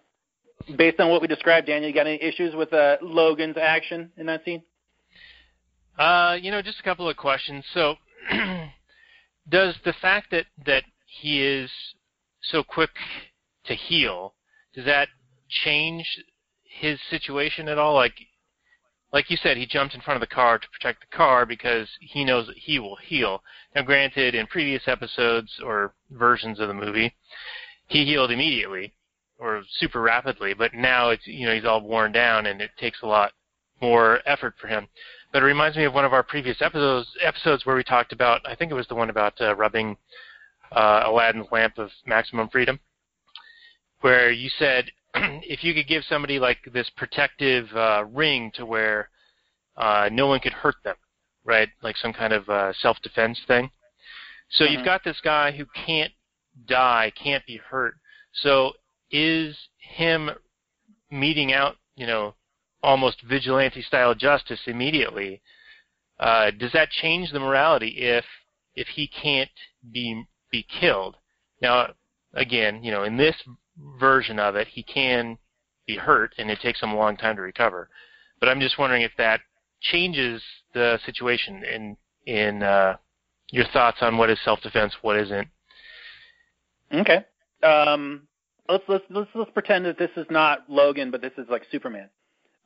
Based 0.77 0.99
on 0.99 1.09
what 1.09 1.21
we 1.21 1.27
described, 1.27 1.67
Daniel, 1.67 1.89
you 1.89 1.95
got 1.95 2.07
any 2.07 2.21
issues 2.21 2.55
with 2.55 2.71
uh, 2.73 2.97
Logan's 3.01 3.57
action 3.57 4.11
in 4.17 4.25
that 4.27 4.43
scene? 4.45 4.61
Uh, 5.97 6.37
you 6.39 6.51
know, 6.51 6.61
just 6.61 6.79
a 6.79 6.83
couple 6.83 7.09
of 7.09 7.17
questions. 7.17 7.65
So, 7.73 7.95
does 9.49 9.75
the 9.83 9.93
fact 10.01 10.31
that 10.31 10.45
that 10.65 10.83
he 11.05 11.41
is 11.41 11.71
so 12.41 12.63
quick 12.63 12.91
to 13.65 13.73
heal 13.73 14.33
does 14.73 14.85
that 14.85 15.09
change 15.63 16.05
his 16.63 16.99
situation 17.09 17.67
at 17.67 17.77
all? 17.77 17.95
Like, 17.95 18.13
like 19.11 19.29
you 19.29 19.37
said, 19.37 19.57
he 19.57 19.65
jumped 19.65 19.95
in 19.95 20.01
front 20.01 20.21
of 20.21 20.21
the 20.21 20.33
car 20.33 20.59
to 20.59 20.67
protect 20.69 21.01
the 21.01 21.17
car 21.17 21.45
because 21.45 21.89
he 21.99 22.23
knows 22.23 22.47
that 22.47 22.57
he 22.57 22.79
will 22.79 22.95
heal. 22.95 23.41
Now, 23.75 23.81
granted, 23.81 24.35
in 24.35 24.45
previous 24.47 24.83
episodes 24.87 25.51
or 25.63 25.95
versions 26.11 26.59
of 26.59 26.67
the 26.67 26.73
movie, 26.73 27.13
he 27.87 28.05
healed 28.05 28.31
immediately 28.31 28.93
or 29.39 29.63
super 29.79 30.01
rapidly, 30.01 30.53
but 30.53 30.73
now 30.73 31.09
it's 31.09 31.25
you 31.25 31.47
know 31.47 31.55
he's 31.55 31.65
all 31.65 31.81
worn 31.81 32.11
down 32.11 32.45
and 32.45 32.61
it 32.61 32.71
takes 32.77 33.01
a 33.01 33.07
lot 33.07 33.31
more 33.81 34.19
effort 34.25 34.53
for 34.59 34.67
him. 34.67 34.87
But 35.31 35.43
it 35.43 35.45
reminds 35.45 35.77
me 35.77 35.85
of 35.85 35.93
one 35.93 36.05
of 36.05 36.13
our 36.13 36.23
previous 36.23 36.61
episodes 36.61 37.07
episodes 37.21 37.65
where 37.65 37.75
we 37.75 37.83
talked 37.83 38.11
about 38.11 38.41
I 38.45 38.55
think 38.55 38.71
it 38.71 38.75
was 38.75 38.87
the 38.87 38.95
one 38.95 39.09
about 39.09 39.39
uh, 39.41 39.55
rubbing 39.55 39.97
uh, 40.71 41.03
Aladdin's 41.05 41.47
lamp 41.51 41.77
of 41.77 41.89
maximum 42.05 42.49
freedom, 42.49 42.79
where 44.01 44.31
you 44.31 44.49
said 44.59 44.91
if 45.15 45.63
you 45.63 45.73
could 45.73 45.87
give 45.87 46.03
somebody 46.03 46.39
like 46.39 46.57
this 46.73 46.89
protective 46.97 47.67
uh, 47.75 48.05
ring 48.11 48.51
to 48.55 48.65
where 48.65 49.09
uh, 49.77 50.09
no 50.11 50.27
one 50.27 50.39
could 50.39 50.53
hurt 50.53 50.75
them, 50.83 50.95
right? 51.45 51.69
Like 51.81 51.95
some 51.97 52.13
kind 52.13 52.33
of 52.33 52.47
uh, 52.49 52.73
self-defense 52.73 53.39
thing. 53.47 53.71
So 54.49 54.65
Mhm. 54.65 54.71
you've 54.71 54.85
got 54.85 55.03
this 55.03 55.19
guy 55.21 55.51
who 55.51 55.65
can't 55.67 56.11
die, 56.67 57.11
can't 57.15 57.45
be 57.45 57.57
hurt. 57.57 57.95
So 58.33 58.73
is 59.11 59.55
him 59.77 60.29
meting 61.11 61.53
out, 61.53 61.75
you 61.95 62.07
know, 62.07 62.35
almost 62.81 63.21
vigilante 63.23 63.81
style 63.81 64.15
justice 64.15 64.59
immediately? 64.67 65.41
Uh, 66.19 66.51
does 66.51 66.71
that 66.73 66.89
change 66.89 67.31
the 67.31 67.39
morality 67.39 67.95
if 67.97 68.25
if 68.75 68.87
he 68.87 69.07
can't 69.07 69.49
be 69.91 70.25
be 70.51 70.65
killed? 70.79 71.15
Now, 71.61 71.93
again, 72.33 72.83
you 72.83 72.91
know, 72.91 73.03
in 73.03 73.17
this 73.17 73.35
version 73.99 74.39
of 74.39 74.55
it, 74.55 74.67
he 74.67 74.83
can 74.83 75.37
be 75.87 75.95
hurt, 75.95 76.33
and 76.37 76.49
it 76.49 76.59
takes 76.61 76.81
him 76.81 76.91
a 76.91 76.95
long 76.95 77.17
time 77.17 77.35
to 77.35 77.41
recover. 77.41 77.89
But 78.39 78.49
I'm 78.49 78.59
just 78.59 78.77
wondering 78.77 79.01
if 79.01 79.11
that 79.17 79.41
changes 79.81 80.41
the 80.73 80.99
situation 81.05 81.63
in 81.63 81.97
in 82.25 82.63
uh, 82.63 82.97
your 83.51 83.65
thoughts 83.73 83.97
on 84.01 84.17
what 84.17 84.29
is 84.29 84.37
self-defense, 84.43 84.93
what 85.01 85.17
isn't. 85.17 85.47
Okay. 86.93 87.25
Um, 87.63 88.27
let's 88.69 88.83
let's 88.87 89.03
let's 89.09 89.29
let's 89.35 89.51
pretend 89.51 89.85
that 89.85 89.97
this 89.97 90.11
is 90.15 90.27
not 90.29 90.69
Logan, 90.69 91.11
but 91.11 91.21
this 91.21 91.33
is 91.37 91.47
like 91.49 91.63
Superman, 91.71 92.09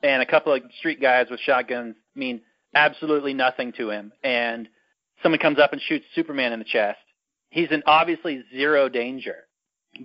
and 0.01 0.21
a 0.21 0.25
couple 0.25 0.53
of 0.53 0.61
street 0.79 1.01
guys 1.01 1.27
with 1.29 1.39
shotguns 1.39 1.95
mean 2.15 2.41
absolutely 2.75 3.33
nothing 3.33 3.71
to 3.73 3.89
him, 3.89 4.11
and 4.23 4.67
someone 5.21 5.39
comes 5.39 5.59
up 5.59 5.73
and 5.73 5.81
shoots 5.81 6.05
Superman 6.13 6.53
in 6.53 6.59
the 6.59 6.65
chest. 6.65 6.99
He's 7.49 7.71
in 7.71 7.83
obviously 7.85 8.43
zero 8.51 8.89
danger, 8.89 9.45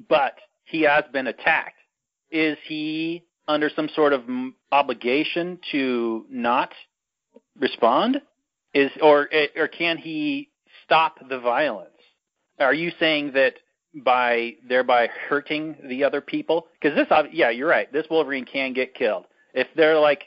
but 0.09 0.35
he 0.65 0.83
has 0.83 1.05
been 1.13 1.27
attacked. 1.27 1.79
Is 2.31 2.57
he 2.67 3.25
under 3.47 3.71
some 3.75 3.89
sort 3.95 4.13
of 4.13 4.23
obligation 4.71 5.59
to 5.73 6.27
not 6.31 6.73
respond? 7.59 8.21
Is 8.75 8.91
or 9.03 9.29
or 9.57 9.69
can 9.69 9.99
he 9.99 10.51
stop 10.85 11.17
the 11.29 11.41
violence? 11.41 11.91
Are 12.61 12.75
you 12.75 12.93
saying 13.01 13.33
that 13.33 13.55
by 13.95 14.55
thereby 14.69 15.09
hurting 15.29 15.77
the 15.89 16.05
other 16.05 16.21
people? 16.21 16.67
Because 16.81 16.97
this, 16.97 17.09
yeah, 17.33 17.51
you're 17.51 17.69
right. 17.69 17.93
This 17.93 18.07
Wolverine 18.11 18.45
can 18.45 18.73
get 18.73 18.95
killed 18.95 19.25
if 19.55 19.67
they're 19.75 19.99
like, 19.99 20.25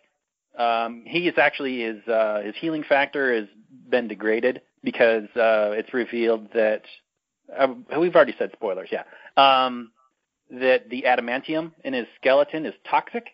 um, 0.58 1.04
he 1.06 1.28
is 1.28 1.38
actually 1.38 1.82
his 1.82 2.08
uh, 2.08 2.42
his 2.44 2.56
healing 2.60 2.84
factor 2.84 3.34
has 3.34 3.46
been 3.90 4.08
degraded 4.08 4.62
because 4.84 5.24
uh, 5.36 5.72
it's 5.72 5.94
revealed 5.94 6.50
that 6.54 6.84
uh, 7.58 7.68
we've 7.98 8.16
already 8.16 8.36
said 8.38 8.52
spoilers, 8.54 8.90
yeah, 8.92 9.04
um, 9.38 9.92
that 10.50 10.90
the 10.90 11.04
adamantium 11.08 11.72
in 11.86 11.94
his 11.94 12.08
skeleton 12.20 12.66
is 12.66 12.74
toxic, 12.90 13.28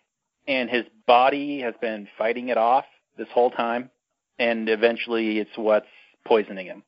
and 0.46 0.70
his 0.70 0.84
body 1.06 1.60
has 1.60 1.74
been 1.80 2.06
fighting 2.16 2.48
it 2.48 2.56
off 2.56 2.84
this 3.16 3.28
whole 3.34 3.50
time, 3.50 3.90
and 4.38 4.68
eventually 4.68 5.38
it's 5.38 5.50
what's 5.56 5.86
poisoning 6.24 6.66
him. 6.66 6.84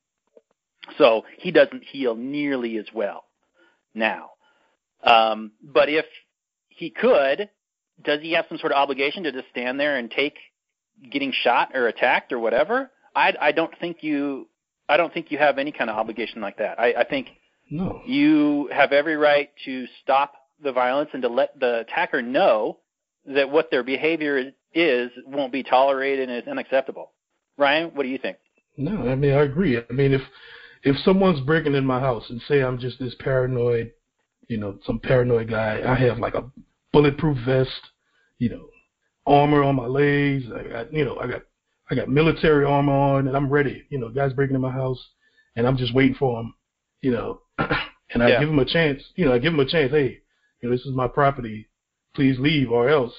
So 0.97 1.25
he 1.37 1.51
doesn't 1.51 1.83
heal 1.83 2.15
nearly 2.15 2.77
as 2.77 2.85
well 2.93 3.25
now. 3.93 4.31
Um, 5.03 5.51
but 5.63 5.89
if 5.89 6.05
he 6.69 6.89
could, 6.89 7.49
does 8.03 8.21
he 8.21 8.33
have 8.33 8.45
some 8.49 8.57
sort 8.57 8.71
of 8.71 8.77
obligation 8.77 9.23
to 9.23 9.31
just 9.31 9.49
stand 9.51 9.79
there 9.79 9.97
and 9.97 10.09
take 10.09 10.35
getting 11.11 11.31
shot 11.43 11.69
or 11.75 11.87
attacked 11.87 12.31
or 12.31 12.39
whatever? 12.39 12.91
I, 13.15 13.33
I 13.39 13.51
don't 13.51 13.73
think 13.79 13.97
you. 14.01 14.47
I 14.89 14.97
don't 14.97 15.13
think 15.13 15.31
you 15.31 15.37
have 15.37 15.57
any 15.57 15.71
kind 15.71 15.89
of 15.89 15.95
obligation 15.95 16.41
like 16.41 16.57
that. 16.57 16.79
I, 16.79 16.93
I 16.93 17.03
think 17.05 17.27
No. 17.69 18.01
you 18.05 18.69
have 18.73 18.91
every 18.91 19.15
right 19.15 19.49
to 19.65 19.85
stop 20.03 20.33
the 20.61 20.71
violence 20.73 21.09
and 21.13 21.21
to 21.21 21.29
let 21.29 21.57
the 21.59 21.79
attacker 21.79 22.21
know 22.21 22.77
that 23.25 23.49
what 23.49 23.71
their 23.71 23.83
behavior 23.83 24.51
is 24.73 25.09
won't 25.25 25.53
be 25.53 25.63
tolerated 25.63 26.29
and 26.29 26.41
is 26.41 26.47
unacceptable. 26.47 27.11
Ryan, 27.57 27.91
what 27.93 28.03
do 28.03 28.09
you 28.09 28.17
think? 28.17 28.37
No, 28.77 29.09
I 29.09 29.15
mean 29.15 29.33
I 29.33 29.43
agree. 29.43 29.77
I 29.77 29.93
mean 29.93 30.13
if 30.13 30.21
if 30.83 30.95
someone's 31.03 31.41
breaking 31.41 31.75
in 31.75 31.85
my 31.85 31.99
house 31.99 32.29
and 32.29 32.41
say 32.47 32.61
I'm 32.61 32.79
just 32.79 32.99
this 32.99 33.15
paranoid, 33.19 33.91
you 34.47 34.57
know, 34.57 34.77
some 34.85 34.99
paranoid 34.99 35.49
guy, 35.49 35.81
I 35.85 35.95
have 35.95 36.17
like 36.19 36.33
a 36.33 36.49
bulletproof 36.91 37.37
vest, 37.45 37.69
you 38.39 38.49
know, 38.49 38.67
armor 39.25 39.63
on 39.63 39.75
my 39.75 39.85
legs, 39.85 40.45
I 40.53 40.67
got 40.67 40.93
you 40.93 41.05
know, 41.05 41.17
I 41.17 41.27
got 41.27 41.43
I 41.89 41.95
got 41.95 42.09
military 42.09 42.65
armor 42.65 42.93
on 42.93 43.27
and 43.27 43.35
I'm 43.37 43.49
ready. 43.49 43.83
You 43.89 43.99
know, 43.99 44.09
guys 44.09 44.33
breaking 44.33 44.55
in 44.55 44.61
my 44.61 44.71
house 44.71 44.99
and 45.55 45.67
I'm 45.67 45.77
just 45.77 45.93
waiting 45.93 46.15
for 46.15 46.37
them, 46.37 46.53
you 47.01 47.11
know. 47.11 47.41
and 47.57 48.23
I 48.23 48.29
Yeah. 48.29 48.39
give 48.39 48.49
them 48.49 48.59
a 48.59 48.65
chance, 48.65 49.01
you 49.15 49.25
know, 49.25 49.33
I 49.33 49.37
give 49.37 49.53
them 49.53 49.59
a 49.59 49.65
chance, 49.69 49.91
hey, 49.91 50.21
you 50.61 50.69
know, 50.69 50.75
this 50.75 50.85
is 50.85 50.95
my 50.95 51.07
property. 51.07 51.67
Please 52.15 52.37
leave 52.39 52.71
or 52.71 52.89
else. 52.89 53.13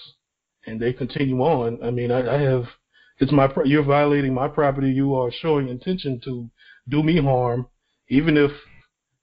And 0.66 0.80
they 0.80 0.92
continue 0.92 1.40
on. 1.40 1.82
I 1.82 1.90
mean, 1.90 2.10
I, 2.10 2.36
I 2.36 2.40
have 2.40 2.66
it's 3.18 3.32
my 3.32 3.48
you're 3.64 3.84
violating 3.84 4.34
my 4.34 4.48
property. 4.48 4.90
You 4.90 5.14
are 5.14 5.30
showing 5.30 5.68
intention 5.68 6.20
to 6.24 6.50
do 6.88 7.02
me 7.02 7.20
harm, 7.20 7.66
even 8.08 8.36
if 8.36 8.50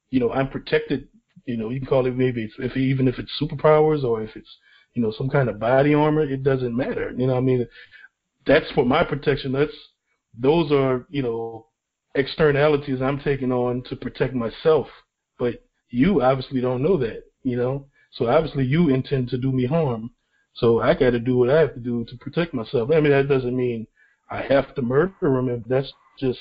you 0.10 0.20
know 0.20 0.32
I'm 0.32 0.50
protected. 0.50 1.08
You 1.46 1.58
know, 1.58 1.70
you 1.70 1.80
can 1.80 1.88
call 1.88 2.06
it 2.06 2.16
maybe 2.16 2.44
it's, 2.44 2.54
if 2.60 2.78
even 2.78 3.08
if 3.08 3.18
it's 3.18 3.32
superpowers 3.42 4.04
or 4.04 4.22
if 4.22 4.36
it's 4.36 4.58
you 4.94 5.02
know 5.02 5.12
some 5.18 5.30
kind 5.30 5.50
of 5.50 5.60
body 5.60 5.94
armor. 5.94 6.24
It 6.24 6.44
doesn't 6.44 6.76
matter. 6.76 7.14
You 7.18 7.28
know, 7.28 7.38
I 7.38 7.42
mean, 7.42 7.68
that's 8.46 8.70
for 8.72 8.86
my 8.86 9.04
protection. 9.04 9.52
That's 9.52 9.76
those 10.38 10.72
are 10.72 11.06
you 11.10 11.24
know 11.24 11.68
externalities 12.16 13.02
I'm 13.02 13.20
taking 13.20 13.52
on 13.52 13.84
to 13.90 13.96
protect 13.96 14.34
myself. 14.34 14.88
But 15.38 15.64
you 15.90 16.22
obviously 16.22 16.62
don't 16.62 16.84
know 16.84 16.98
that. 16.98 17.24
You 17.44 17.58
know, 17.58 17.88
so 18.12 18.28
obviously 18.28 18.66
you 18.66 18.90
intend 18.90 19.30
to 19.30 19.38
do 19.38 19.52
me 19.52 19.66
harm. 19.66 20.12
So 20.56 20.82
I 20.82 20.94
got 20.94 21.12
to 21.12 21.20
do 21.20 21.38
what 21.38 21.50
I 21.50 21.60
have 21.60 21.74
to 21.76 21.80
do 21.80 22.06
to 22.06 22.18
protect 22.18 22.54
myself. 22.54 22.90
I 22.92 23.00
mean, 23.00 23.12
that 23.12 23.30
doesn't 23.30 23.56
mean 23.56 23.88
I 24.30 24.42
have 24.42 24.76
to 24.76 24.82
murder 24.82 25.14
him. 25.22 25.48
If 25.50 25.64
that's 25.66 25.92
just, 26.20 26.40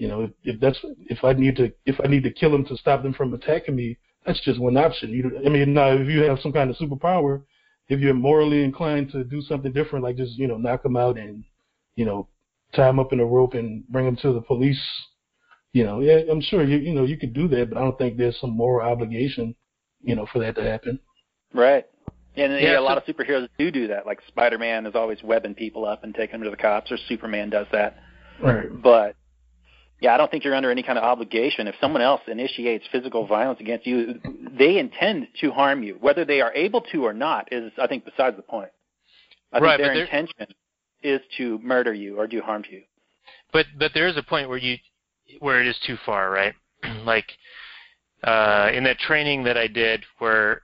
you 0.00 0.08
know, 0.08 0.22
if, 0.22 0.30
if 0.44 0.60
that's 0.60 0.78
if 1.10 1.22
I 1.24 1.34
need 1.34 1.56
to 1.56 1.70
if 1.84 1.96
I 2.02 2.08
need 2.08 2.22
to 2.22 2.32
kill 2.32 2.50
them 2.50 2.64
to 2.64 2.76
stop 2.78 3.02
them 3.02 3.12
from 3.12 3.34
attacking 3.34 3.76
me, 3.76 3.98
that's 4.24 4.42
just 4.42 4.58
one 4.58 4.78
option. 4.78 5.10
You, 5.10 5.38
I 5.44 5.50
mean, 5.50 5.74
now 5.74 5.92
if 5.92 6.08
you 6.08 6.22
have 6.22 6.38
some 6.40 6.52
kind 6.52 6.70
of 6.70 6.76
superpower, 6.76 7.42
if 7.90 8.00
you're 8.00 8.14
morally 8.14 8.64
inclined 8.64 9.12
to 9.12 9.24
do 9.24 9.42
something 9.42 9.72
different, 9.72 10.02
like 10.02 10.16
just 10.16 10.38
you 10.38 10.48
know 10.48 10.56
knock 10.56 10.82
them 10.82 10.96
out 10.96 11.18
and 11.18 11.44
you 11.96 12.06
know 12.06 12.28
tie 12.74 12.86
them 12.86 12.98
up 12.98 13.12
in 13.12 13.20
a 13.20 13.26
rope 13.26 13.52
and 13.52 13.86
bring 13.88 14.06
them 14.06 14.16
to 14.22 14.32
the 14.32 14.40
police, 14.40 14.80
you 15.74 15.84
know, 15.84 16.00
yeah, 16.00 16.20
I'm 16.30 16.40
sure 16.40 16.64
you 16.64 16.78
you 16.78 16.94
know 16.94 17.04
you 17.04 17.18
could 17.18 17.34
do 17.34 17.46
that, 17.48 17.68
but 17.68 17.76
I 17.76 17.82
don't 17.82 17.98
think 17.98 18.16
there's 18.16 18.40
some 18.40 18.56
moral 18.56 18.90
obligation, 18.90 19.54
you 20.02 20.16
know, 20.16 20.26
for 20.32 20.38
that 20.38 20.54
to 20.54 20.62
happen. 20.62 20.98
Right. 21.52 21.86
And 22.36 22.54
yeah, 22.54 22.72
Yeah, 22.72 22.78
a 22.78 22.80
lot 22.80 22.96
of 22.96 23.04
superheroes 23.04 23.50
do 23.58 23.70
do 23.70 23.88
that. 23.88 24.06
Like 24.06 24.20
Spider-Man 24.28 24.86
is 24.86 24.94
always 24.94 25.22
webbing 25.22 25.56
people 25.56 25.84
up 25.84 26.04
and 26.04 26.14
taking 26.14 26.40
them 26.40 26.44
to 26.44 26.50
the 26.50 26.56
cops, 26.56 26.90
or 26.90 26.96
Superman 27.06 27.50
does 27.50 27.66
that. 27.72 27.98
Right. 28.42 28.68
But 28.82 29.16
yeah, 30.00 30.14
I 30.14 30.16
don't 30.16 30.30
think 30.30 30.44
you're 30.44 30.54
under 30.54 30.70
any 30.70 30.82
kind 30.82 30.98
of 30.98 31.04
obligation. 31.04 31.66
If 31.66 31.74
someone 31.80 32.02
else 32.02 32.22
initiates 32.26 32.84
physical 32.90 33.26
violence 33.26 33.60
against 33.60 33.86
you, 33.86 34.20
they 34.58 34.78
intend 34.78 35.28
to 35.40 35.50
harm 35.50 35.82
you. 35.82 35.96
Whether 36.00 36.24
they 36.24 36.40
are 36.40 36.52
able 36.54 36.80
to 36.92 37.04
or 37.04 37.12
not 37.12 37.52
is, 37.52 37.72
I 37.80 37.86
think, 37.86 38.04
besides 38.04 38.36
the 38.36 38.42
point. 38.42 38.70
I 39.52 39.60
Right, 39.60 39.78
think 39.78 39.92
their 39.92 40.02
intention 40.04 40.46
is 41.02 41.20
to 41.38 41.58
murder 41.58 41.92
you 41.92 42.18
or 42.18 42.26
do 42.26 42.40
harm 42.40 42.62
to 42.64 42.72
you. 42.72 42.82
But 43.52 43.66
but 43.78 43.92
there 43.94 44.06
is 44.06 44.16
a 44.16 44.22
point 44.22 44.48
where 44.48 44.58
you 44.58 44.76
where 45.40 45.60
it 45.60 45.66
is 45.66 45.78
too 45.86 45.96
far, 46.06 46.30
right? 46.30 46.54
like 47.04 47.26
uh, 48.24 48.70
in 48.72 48.84
that 48.84 48.98
training 48.98 49.44
that 49.44 49.56
I 49.56 49.66
did, 49.66 50.04
where 50.18 50.62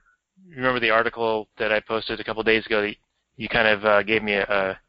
remember 0.49 0.79
the 0.79 0.89
article 0.89 1.47
that 1.57 1.71
I 1.71 1.79
posted 1.79 2.19
a 2.19 2.23
couple 2.23 2.43
days 2.43 2.65
ago. 2.65 2.81
That 2.81 2.95
you 3.35 3.49
kind 3.49 3.67
of 3.67 3.85
uh, 3.85 4.03
gave 4.03 4.23
me 4.23 4.33
a, 4.33 4.79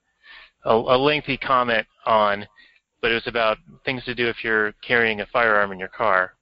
a 0.64 0.72
a 0.72 0.96
lengthy 0.96 1.36
comment 1.36 1.86
on, 2.06 2.46
but 3.00 3.10
it 3.10 3.14
was 3.14 3.26
about 3.26 3.58
things 3.84 4.04
to 4.04 4.14
do 4.14 4.28
if 4.28 4.42
you're 4.42 4.72
carrying 4.86 5.20
a 5.20 5.26
firearm 5.26 5.72
in 5.72 5.78
your 5.78 5.88
car. 5.88 6.34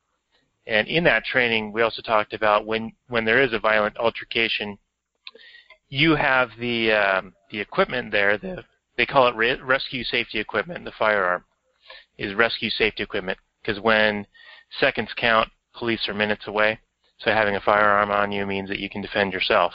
And 0.67 0.89
in 0.89 1.05
that 1.05 1.25
training, 1.25 1.73
we 1.73 1.83
also 1.83 2.03
talked 2.03 2.33
about 2.33 2.67
when 2.67 2.93
when 3.09 3.25
there 3.25 3.43
is 3.43 3.53
a 3.53 3.59
violent 3.59 3.97
altercation, 3.99 4.79
you 5.89 6.17
have 6.17 6.51
the 6.59 6.93
um, 6.93 7.35
the 7.51 7.61
equipment 7.61 8.11
there. 8.11 8.37
The 8.37 8.65
they 8.97 9.07
call 9.07 9.29
it 9.29 9.37
re- 9.37 9.61
rescue 9.61 10.03
safety 10.03 10.41
equipment. 10.41 10.85
The 10.85 10.93
firearm 10.99 11.45
is 12.19 12.35
rescue 12.35 12.71
safety 12.71 13.03
equipment 13.03 13.39
because 13.63 13.81
when 13.81 14.27
seconds 14.81 15.11
count, 15.17 15.49
police 15.75 16.09
are 16.09 16.15
minutes 16.15 16.47
away. 16.47 16.81
So 17.19 17.31
having 17.31 17.57
a 17.57 17.61
firearm 17.61 18.11
on 18.11 18.33
you 18.33 18.47
means 18.47 18.69
that 18.69 18.81
you 18.81 18.91
can 18.91 19.03
defend 19.03 19.33
yourself. 19.33 19.73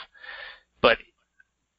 But 0.80 0.98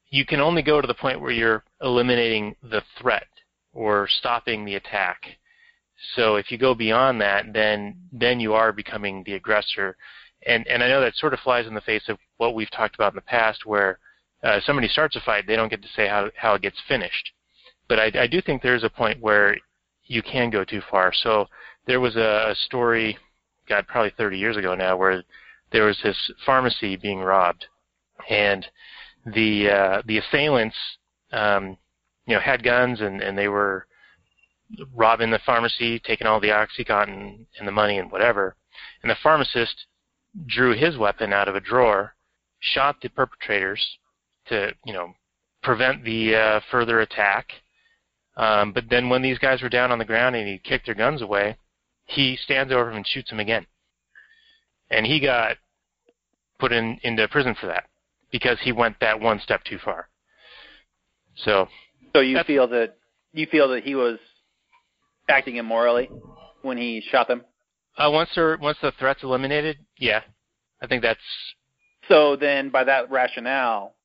you 0.09 0.25
can 0.25 0.39
only 0.39 0.61
go 0.61 0.81
to 0.81 0.87
the 0.87 0.93
point 0.93 1.21
where 1.21 1.31
you're 1.31 1.63
eliminating 1.81 2.55
the 2.63 2.81
threat 2.99 3.27
or 3.73 4.07
stopping 4.07 4.65
the 4.65 4.75
attack. 4.75 5.23
So 6.15 6.35
if 6.35 6.51
you 6.51 6.57
go 6.57 6.75
beyond 6.75 7.21
that, 7.21 7.53
then 7.53 7.95
then 8.11 8.39
you 8.39 8.53
are 8.53 8.71
becoming 8.71 9.23
the 9.23 9.33
aggressor. 9.33 9.95
And 10.45 10.67
and 10.67 10.83
I 10.83 10.89
know 10.89 11.01
that 11.01 11.15
sort 11.15 11.33
of 11.33 11.39
flies 11.39 11.67
in 11.67 11.73
the 11.73 11.81
face 11.81 12.09
of 12.09 12.17
what 12.37 12.55
we've 12.55 12.71
talked 12.71 12.95
about 12.95 13.13
in 13.13 13.15
the 13.15 13.21
past, 13.21 13.65
where 13.65 13.99
uh, 14.43 14.59
somebody 14.65 14.87
starts 14.87 15.15
a 15.15 15.21
fight, 15.21 15.47
they 15.47 15.55
don't 15.55 15.69
get 15.69 15.81
to 15.81 15.87
say 15.95 16.07
how 16.07 16.29
how 16.35 16.53
it 16.55 16.61
gets 16.61 16.77
finished. 16.87 17.31
But 17.87 17.99
I, 17.99 18.23
I 18.23 18.27
do 18.27 18.41
think 18.41 18.61
there 18.61 18.75
is 18.75 18.83
a 18.83 18.89
point 18.89 19.21
where 19.21 19.57
you 20.05 20.21
can 20.21 20.49
go 20.49 20.63
too 20.63 20.81
far. 20.89 21.13
So 21.13 21.47
there 21.85 21.99
was 21.99 22.15
a, 22.15 22.51
a 22.51 22.55
story, 22.65 23.17
God, 23.67 23.87
probably 23.87 24.11
30 24.17 24.37
years 24.37 24.57
ago 24.57 24.75
now, 24.75 24.97
where 24.97 25.23
there 25.71 25.85
was 25.85 25.97
this 26.03 26.17
pharmacy 26.45 26.95
being 26.95 27.19
robbed, 27.19 27.65
and 28.29 28.65
the 29.25 29.69
uh, 29.69 30.01
the 30.05 30.19
assailants, 30.19 30.75
um, 31.31 31.77
you 32.25 32.35
know, 32.35 32.41
had 32.41 32.63
guns 32.63 33.01
and 33.01 33.21
and 33.21 33.37
they 33.37 33.47
were 33.47 33.87
robbing 34.93 35.31
the 35.31 35.39
pharmacy, 35.45 35.99
taking 35.99 36.27
all 36.27 36.39
the 36.39 36.49
oxycontin 36.49 37.45
and 37.59 37.67
the 37.67 37.71
money 37.71 37.99
and 37.99 38.11
whatever. 38.11 38.55
And 39.01 39.09
the 39.09 39.17
pharmacist 39.21 39.85
drew 40.47 40.73
his 40.75 40.97
weapon 40.97 41.33
out 41.33 41.47
of 41.47 41.55
a 41.55 41.59
drawer, 41.59 42.15
shot 42.59 42.95
the 43.01 43.09
perpetrators 43.09 43.85
to 44.47 44.73
you 44.85 44.93
know 44.93 45.13
prevent 45.61 46.03
the 46.03 46.35
uh, 46.35 46.59
further 46.71 47.01
attack. 47.01 47.47
Um, 48.35 48.73
but 48.73 48.85
then 48.89 49.09
when 49.09 49.21
these 49.21 49.37
guys 49.37 49.61
were 49.61 49.69
down 49.69 49.91
on 49.91 49.99
the 49.99 50.05
ground 50.05 50.35
and 50.35 50.47
he 50.47 50.57
kicked 50.57 50.87
their 50.87 50.95
guns 50.95 51.21
away, 51.21 51.55
he 52.05 52.35
stands 52.35 52.73
over 52.73 52.85
them 52.85 52.97
and 52.97 53.07
shoots 53.07 53.29
them 53.29 53.39
again. 53.39 53.65
And 54.89 55.05
he 55.05 55.19
got 55.19 55.57
put 56.59 56.71
in 56.71 56.99
into 57.03 57.27
prison 57.27 57.55
for 57.59 57.67
that 57.67 57.85
because 58.31 58.57
he 58.61 58.71
went 58.71 58.99
that 58.99 59.19
one 59.19 59.39
step 59.39 59.63
too 59.63 59.77
far. 59.83 60.09
So 61.35 61.67
So 62.15 62.21
you 62.21 62.35
That's- 62.35 62.47
feel 62.47 62.67
that 62.67 62.97
you 63.33 63.47
feel 63.47 63.69
that 63.69 63.83
he 63.83 63.95
was 63.95 64.19
acting 65.27 65.55
immorally 65.57 66.05
when 66.61 66.77
he 66.77 67.01
shot 67.01 67.27
them. 67.27 67.43
uh, 67.97 68.09
once 68.11 68.29
they're, 68.35 68.57
once 68.57 68.77
the 68.81 68.91
threat's 68.93 69.23
eliminated, 69.23 69.77
yeah, 69.97 70.21
I 70.81 70.87
think 70.87 71.01
that's 71.01 71.19
So 72.07 72.35
then, 72.35 72.69
by 72.69 72.83
that 72.83 73.09
rationale, 73.09 73.95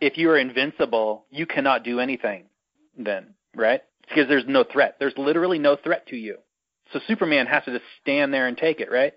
if 0.00 0.18
you 0.18 0.28
are 0.30 0.38
invincible, 0.38 1.26
you 1.30 1.46
cannot 1.46 1.84
do 1.84 2.00
anything. 2.00 2.48
Then, 2.96 3.34
right? 3.54 3.82
Because 4.08 4.28
there's 4.28 4.46
no 4.46 4.64
threat. 4.64 4.96
There's 4.98 5.16
literally 5.16 5.58
no 5.58 5.76
threat 5.76 6.06
to 6.08 6.16
you. 6.16 6.38
So 6.92 7.00
Superman 7.06 7.46
has 7.46 7.64
to 7.64 7.72
just 7.72 7.84
stand 8.02 8.32
there 8.34 8.46
and 8.46 8.56
take 8.58 8.80
it, 8.80 8.90
right? 8.90 9.14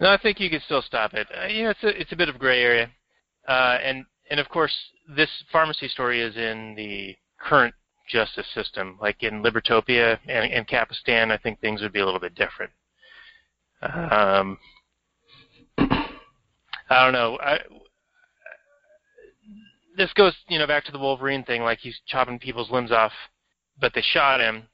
No, 0.00 0.08
I 0.10 0.16
think 0.18 0.40
you 0.40 0.50
can 0.50 0.60
still 0.62 0.82
stop 0.82 1.14
it. 1.14 1.28
Uh, 1.30 1.46
you 1.46 1.62
know, 1.64 1.70
it's 1.70 1.82
a 1.84 2.00
it's 2.00 2.12
a 2.12 2.16
bit 2.16 2.28
of 2.28 2.38
gray 2.38 2.60
area, 2.62 2.90
uh, 3.46 3.78
and 3.82 4.04
and 4.30 4.40
of 4.40 4.48
course, 4.48 4.74
this 5.08 5.30
pharmacy 5.50 5.88
story 5.88 6.20
is 6.20 6.36
in 6.36 6.74
the 6.76 7.16
current 7.40 7.74
justice 8.08 8.46
system. 8.54 8.98
Like 9.00 9.22
in 9.22 9.42
Libertopia 9.42 10.18
and, 10.28 10.52
and 10.52 10.66
Capistan, 10.66 11.30
I 11.30 11.38
think 11.38 11.60
things 11.60 11.80
would 11.82 11.92
be 11.92 12.00
a 12.00 12.04
little 12.04 12.20
bit 12.20 12.34
different. 12.34 12.70
Um, 13.82 14.58
I 15.78 17.04
don't 17.04 17.12
know. 17.12 17.38
I, 17.40 17.58
this 19.96 20.12
goes, 20.14 20.34
you 20.48 20.58
know, 20.58 20.66
back 20.66 20.84
to 20.84 20.92
the 20.92 20.98
Wolverine 20.98 21.44
thing. 21.44 21.62
Like 21.62 21.78
he's 21.78 21.98
chopping 22.06 22.38
people's 22.38 22.70
limbs 22.70 22.92
off, 22.92 23.12
but 23.80 23.92
they 23.94 24.02
shot 24.02 24.40
him. 24.40 24.64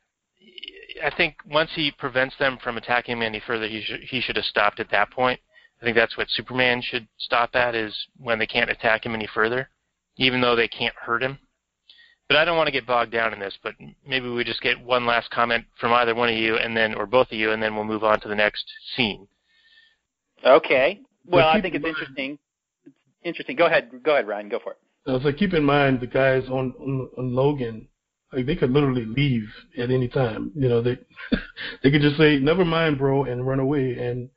I 1.02 1.10
think 1.16 1.36
once 1.48 1.70
he 1.74 1.92
prevents 1.92 2.36
them 2.38 2.58
from 2.62 2.76
attacking 2.76 3.16
him 3.16 3.22
any 3.22 3.40
further, 3.46 3.68
he 3.68 3.82
should 3.82 4.00
he 4.00 4.20
should 4.20 4.36
have 4.36 4.44
stopped 4.44 4.80
at 4.80 4.90
that 4.90 5.10
point. 5.10 5.40
I 5.80 5.84
think 5.84 5.96
that's 5.96 6.16
what 6.16 6.28
Superman 6.30 6.82
should 6.82 7.06
stop 7.18 7.54
at 7.54 7.74
is 7.74 7.96
when 8.18 8.38
they 8.38 8.46
can't 8.46 8.70
attack 8.70 9.06
him 9.06 9.14
any 9.14 9.28
further, 9.32 9.70
even 10.18 10.40
though 10.40 10.54
they 10.54 10.68
can't 10.68 10.94
hurt 10.94 11.22
him. 11.22 11.38
But 12.28 12.37
I 12.37 12.44
don't 12.44 12.59
want 12.59 12.66
to 12.66 12.72
get 12.72 12.87
bogged 12.87 13.11
down 13.12 13.33
in 13.33 13.40
this. 13.40 13.57
But 13.62 13.72
maybe 14.07 14.28
we 14.28 14.44
just 14.44 14.61
get 14.61 14.78
one 14.85 15.07
last 15.07 15.31
comment 15.31 15.64
from 15.81 15.92
either 15.94 16.14
one 16.14 16.28
of 16.28 16.37
you, 16.37 16.57
and 16.57 16.76
then 16.76 16.94
or 16.94 17.07
both 17.07 17.28
of 17.28 17.38
you, 17.38 17.52
and 17.52 17.62
then 17.62 17.74
we'll 17.74 17.85
move 17.85 18.04
on 18.04 18.20
to 18.20 18.28
the 18.28 18.35
next 18.35 18.64
scene. 18.94 19.26
Okay. 20.44 21.00
Well, 21.26 21.50
But 21.52 21.59
I 21.59 21.61
think 21.62 21.74
it's 21.74 21.83
mind- 21.83 21.96
interesting. 21.96 22.38
It's 22.85 22.94
interesting. 23.24 23.57
Go 23.57 23.66
ahead. 23.66 23.90
Go 24.02 24.12
ahead, 24.12 24.26
Ryan. 24.28 24.48
Go 24.48 24.59
for 24.62 24.72
it. 24.72 24.78
Uh, 25.07 25.18
so 25.22 25.33
keep 25.33 25.54
in 25.54 25.64
mind 25.64 26.00
the 26.00 26.07
guys 26.07 26.44
on, 26.50 26.74
on 26.81 27.09
on 27.16 27.35
Logan, 27.35 27.88
like 28.33 28.44
they 28.46 28.57
could 28.57 28.70
literally 28.70 29.07
leave 29.07 29.48
at 29.78 29.90
any 29.90 30.09
time. 30.09 30.52
You 30.54 30.68
know, 30.68 30.83
they 30.83 30.98
they 31.83 31.90
could 31.90 32.02
just 32.02 32.18
say, 32.18 32.38
"Never 32.38 32.64
mind, 32.64 32.98
bro," 32.98 33.24
and 33.24 33.46
run 33.46 33.59
away, 33.59 33.94
and 33.98 34.28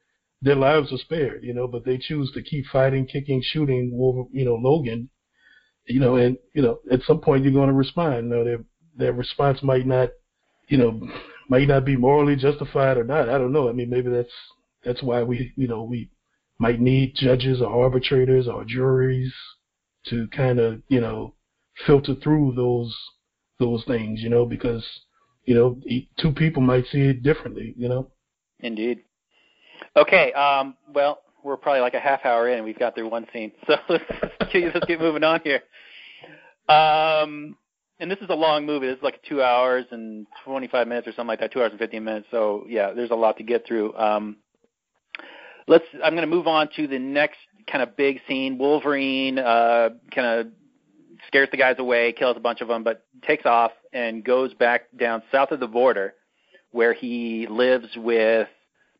their 0.41 0.56
lives 0.56 0.94
are 0.94 0.98
spared. 0.98 1.44
You 1.44 1.54
know, 1.54 1.67
but 1.67 1.84
they 1.84 1.98
choose 1.98 2.32
to 2.34 2.41
keep 2.41 2.65
fighting, 2.67 3.06
kicking, 3.06 3.41
shooting. 3.44 3.91
Wolver, 3.94 4.30
you 4.32 4.46
know, 4.46 4.56
Logan. 4.56 5.10
You 5.91 5.99
know, 5.99 6.15
and 6.15 6.38
you 6.54 6.62
know, 6.62 6.80
at 6.91 7.01
some 7.04 7.19
point 7.19 7.43
you're 7.43 7.54
going 7.54 7.69
to 7.69 7.73
respond. 7.73 8.30
You 8.30 8.36
know, 8.36 8.43
their 8.43 8.60
their 8.95 9.13
response 9.13 9.62
might 9.63 9.86
not, 9.86 10.10
you 10.67 10.77
know, 10.77 10.99
might 11.49 11.67
not 11.67 11.86
be 11.86 11.95
morally 11.95 12.36
justified 12.36 12.97
or 12.97 13.04
not. 13.04 13.30
I 13.30 13.38
don't 13.38 13.51
know. 13.51 13.69
I 13.69 13.73
mean, 13.73 13.89
maybe 13.89 14.10
that's 14.10 14.34
that's 14.84 15.04
why 15.04 15.23
we, 15.23 15.54
you 15.56 15.67
know, 15.67 15.84
we 15.84 16.10
might 16.60 16.80
need 16.80 17.15
judges 17.15 17.62
or 17.62 17.84
arbitrators 17.84 18.47
or 18.47 18.63
juries 18.65 19.34
to 20.08 20.27
kind 20.30 20.60
of 20.60 20.82
you 20.88 20.99
know 20.99 21.36
filter 21.86 22.15
through 22.23 22.54
those 22.56 22.95
those 23.60 23.84
things 23.86 24.19
you 24.21 24.30
know 24.30 24.45
because 24.47 24.84
you 25.45 25.54
know 25.54 25.80
two 26.19 26.32
people 26.32 26.62
might 26.62 26.84
see 26.91 27.01
it 27.01 27.21
differently 27.21 27.75
you 27.77 27.88
know 27.88 28.10
Indeed. 28.62 29.04
Okay. 29.95 30.32
Um, 30.34 30.75
well, 30.93 31.19
we're 31.43 31.58
probably 31.58 31.82
like 31.82 31.93
a 31.93 31.99
half 31.99 32.25
hour 32.25 32.49
in, 32.49 32.58
and 32.58 32.65
we've 32.65 32.80
got 32.80 32.95
through 32.95 33.10
one 33.10 33.27
scene. 33.34 33.51
So 33.67 33.75
let's 33.89 34.04
let's 34.54 34.86
get 34.86 34.99
moving 34.99 35.23
on 35.23 35.41
here. 35.43 35.62
Um, 36.67 37.56
and 37.99 38.10
this 38.10 38.19
is 38.19 38.30
a 38.30 38.36
long 38.36 38.65
movie. 38.65 38.88
This 38.88 38.97
is 38.97 39.04
like 39.04 39.21
two 39.27 39.41
hours 39.41 39.86
and 39.91 40.25
25 40.45 40.88
minutes 40.88 41.08
or 41.08 41.12
something 41.12 41.27
like 41.27 41.39
that. 41.39 41.54
Two 41.54 41.62
hours 41.62 41.71
and 41.71 41.80
15 41.80 42.04
minutes. 42.04 42.27
So 42.32 42.65
yeah, 42.67 42.91
there's 42.93 43.12
a 43.12 43.15
lot 43.15 43.38
to 43.38 43.43
get 43.43 43.65
through. 43.65 43.95
Um, 43.95 44.38
let's. 45.67 45.86
I'm 46.04 46.13
going 46.13 46.27
to 46.27 46.36
move 46.36 46.47
on 46.47 46.69
to 46.75 46.88
the 46.88 46.99
next 46.99 47.38
kind 47.71 47.84
of 47.84 47.95
big 47.95 48.19
scene. 48.27 48.58
Wolverine 48.58 49.38
uh, 49.39 49.89
kind 50.13 50.27
of 50.27 50.47
scares 51.27 51.49
the 51.51 51.58
guys 51.58 51.75
away, 51.77 52.12
kills 52.13 52.38
a 52.38 52.39
bunch 52.41 52.62
of 52.62 52.67
them, 52.67 52.84
but 52.84 53.06
takes 53.25 53.45
off 53.45 53.71
and 53.93 54.23
goes 54.23 54.54
back 54.54 54.84
down 54.97 55.21
south 55.32 55.51
of 55.51 55.60
the 55.60 55.67
border, 55.67 56.15
where 56.71 56.93
he 56.93 57.47
lives 57.49 57.88
with 57.95 58.47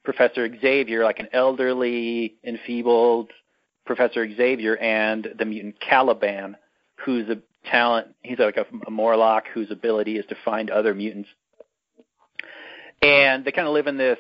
Professor 0.04 0.50
Xavier, 0.60 1.04
like 1.04 1.20
an 1.20 1.30
elderly, 1.34 2.36
enfeebled 2.44 3.32
Professor 3.86 4.28
Xavier, 4.36 4.78
and 4.78 5.28
the 5.38 5.46
mutant 5.46 5.80
Caliban, 5.80 6.58
who's 7.06 7.30
a 7.30 7.38
talent. 7.70 8.08
He's 8.22 8.40
like 8.40 8.58
a, 8.58 8.66
a 8.88 8.92
Morlock 8.92 9.46
whose 9.54 9.72
ability 9.72 10.18
is 10.18 10.26
to 10.28 10.36
find 10.44 10.70
other 10.70 10.94
mutants. 10.94 11.30
And 13.02 13.44
they 13.46 13.52
kind 13.52 13.68
of 13.68 13.74
live 13.74 13.88
in 13.88 13.98
this, 13.98 14.20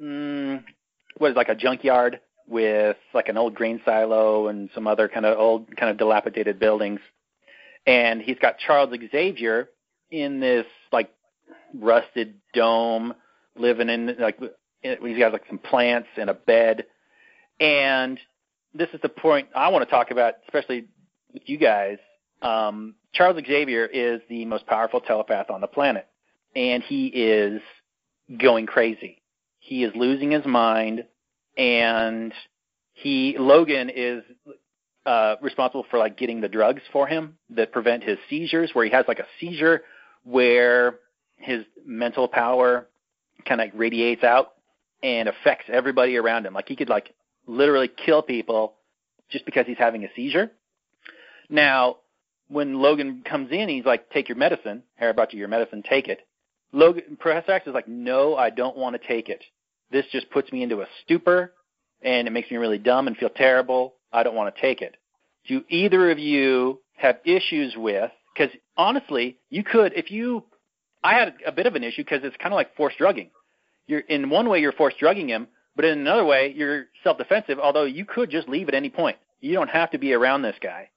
mm, 0.00 0.62
what 1.16 1.28
is 1.28 1.34
it, 1.34 1.36
like 1.36 1.48
a 1.48 1.54
junkyard 1.54 2.20
with 2.48 2.96
like 3.14 3.28
an 3.28 3.36
old 3.36 3.54
grain 3.54 3.80
silo 3.84 4.48
and 4.48 4.68
some 4.74 4.86
other 4.86 5.08
kind 5.08 5.24
of 5.24 5.38
old, 5.38 5.76
kind 5.76 5.90
of 5.90 5.98
dilapidated 5.98 6.58
buildings. 6.58 7.00
And 7.86 8.20
he's 8.20 8.38
got 8.40 8.58
Charles 8.58 8.94
Xavier 9.10 9.68
in 10.10 10.40
this 10.40 10.66
like 10.92 11.10
rusted 11.74 12.34
dome, 12.52 13.14
living 13.56 13.88
in 13.88 14.16
like 14.18 14.38
he's 14.82 15.18
got 15.18 15.32
like 15.32 15.44
some 15.48 15.58
plants 15.58 16.08
and 16.16 16.30
a 16.30 16.34
bed. 16.34 16.86
And 17.58 18.18
this 18.74 18.88
is 18.92 19.00
the 19.02 19.08
point 19.08 19.48
I 19.54 19.68
want 19.68 19.84
to 19.84 19.90
talk 19.90 20.10
about, 20.10 20.34
especially 20.46 20.86
with 21.32 21.42
you 21.46 21.58
guys. 21.58 21.98
Um, 22.42 22.94
Charles 23.12 23.40
Xavier 23.46 23.86
is 23.86 24.20
the 24.28 24.44
most 24.44 24.66
powerful 24.66 25.00
telepath 25.00 25.50
on 25.50 25.60
the 25.60 25.66
planet, 25.66 26.06
and 26.54 26.82
he 26.82 27.06
is 27.08 27.60
going 28.38 28.66
crazy. 28.66 29.20
He 29.58 29.84
is 29.84 29.92
losing 29.94 30.30
his 30.30 30.46
mind, 30.46 31.04
and 31.58 32.32
he 32.94 33.36
Logan 33.38 33.90
is 33.94 34.22
uh, 35.04 35.36
responsible 35.42 35.84
for 35.90 35.98
like 35.98 36.16
getting 36.16 36.40
the 36.40 36.48
drugs 36.48 36.82
for 36.92 37.06
him 37.06 37.36
that 37.50 37.72
prevent 37.72 38.04
his 38.04 38.18
seizures. 38.30 38.70
Where 38.72 38.84
he 38.84 38.90
has 38.92 39.04
like 39.08 39.18
a 39.18 39.26
seizure 39.38 39.82
where 40.24 41.00
his 41.36 41.64
mental 41.84 42.28
power 42.28 42.88
kind 43.46 43.60
of 43.60 43.70
radiates 43.74 44.22
out 44.22 44.52
and 45.02 45.28
affects 45.28 45.66
everybody 45.68 46.16
around 46.16 46.46
him. 46.46 46.54
Like 46.54 46.68
he 46.68 46.76
could 46.76 46.88
like 46.88 47.14
literally 47.46 47.88
kill 47.88 48.22
people 48.22 48.74
just 49.30 49.44
because 49.44 49.66
he's 49.66 49.78
having 49.78 50.04
a 50.04 50.08
seizure. 50.14 50.50
Now, 51.48 51.96
when 52.48 52.80
Logan 52.80 53.22
comes 53.24 53.50
in, 53.52 53.68
he's 53.68 53.84
like, 53.84 54.10
"Take 54.10 54.28
your 54.28 54.36
medicine. 54.36 54.82
Harry 54.96 55.12
brought 55.12 55.32
you 55.32 55.38
your 55.38 55.48
medicine. 55.48 55.82
Take 55.82 56.08
it." 56.08 56.26
Logan, 56.72 57.16
Professor 57.18 57.52
X 57.52 57.66
is 57.66 57.74
like, 57.74 57.88
"No, 57.88 58.36
I 58.36 58.50
don't 58.50 58.76
want 58.76 59.00
to 59.00 59.06
take 59.06 59.28
it. 59.28 59.44
This 59.90 60.06
just 60.12 60.30
puts 60.30 60.52
me 60.52 60.62
into 60.62 60.82
a 60.82 60.86
stupor, 61.02 61.54
and 62.02 62.28
it 62.28 62.30
makes 62.30 62.50
me 62.50 62.56
really 62.56 62.78
dumb 62.78 63.06
and 63.06 63.16
feel 63.16 63.30
terrible. 63.30 63.94
I 64.12 64.22
don't 64.22 64.34
want 64.34 64.54
to 64.54 64.60
take 64.60 64.82
it." 64.82 64.96
Do 65.46 65.64
either 65.68 66.10
of 66.10 66.18
you 66.18 66.80
have 66.96 67.18
issues 67.24 67.76
with? 67.76 68.10
Because 68.34 68.54
honestly, 68.76 69.38
you 69.48 69.64
could 69.64 69.92
if 69.94 70.10
you. 70.10 70.44
I 71.02 71.14
had 71.14 71.34
a 71.46 71.52
bit 71.52 71.66
of 71.66 71.76
an 71.76 71.82
issue 71.82 72.04
because 72.04 72.22
it's 72.24 72.36
kind 72.36 72.52
of 72.52 72.56
like 72.56 72.76
forced 72.76 72.98
drugging. 72.98 73.30
You're 73.90 74.00
in 74.00 74.30
one 74.30 74.48
way 74.48 74.60
you're 74.60 74.72
forced 74.72 74.98
drugging 74.98 75.28
him, 75.28 75.48
but 75.76 75.84
in 75.84 75.98
another 75.98 76.24
way 76.24 76.52
you're 76.56 76.86
self-defensive. 77.04 77.58
Although 77.58 77.84
you 77.84 78.04
could 78.04 78.30
just 78.30 78.48
leave 78.48 78.68
at 78.68 78.74
any 78.74 78.90
point. 78.90 79.16
You 79.40 79.54
don't 79.54 79.70
have 79.70 79.90
to 79.92 79.98
be 79.98 80.12
around 80.12 80.42
this 80.42 80.56
guy 80.62 80.90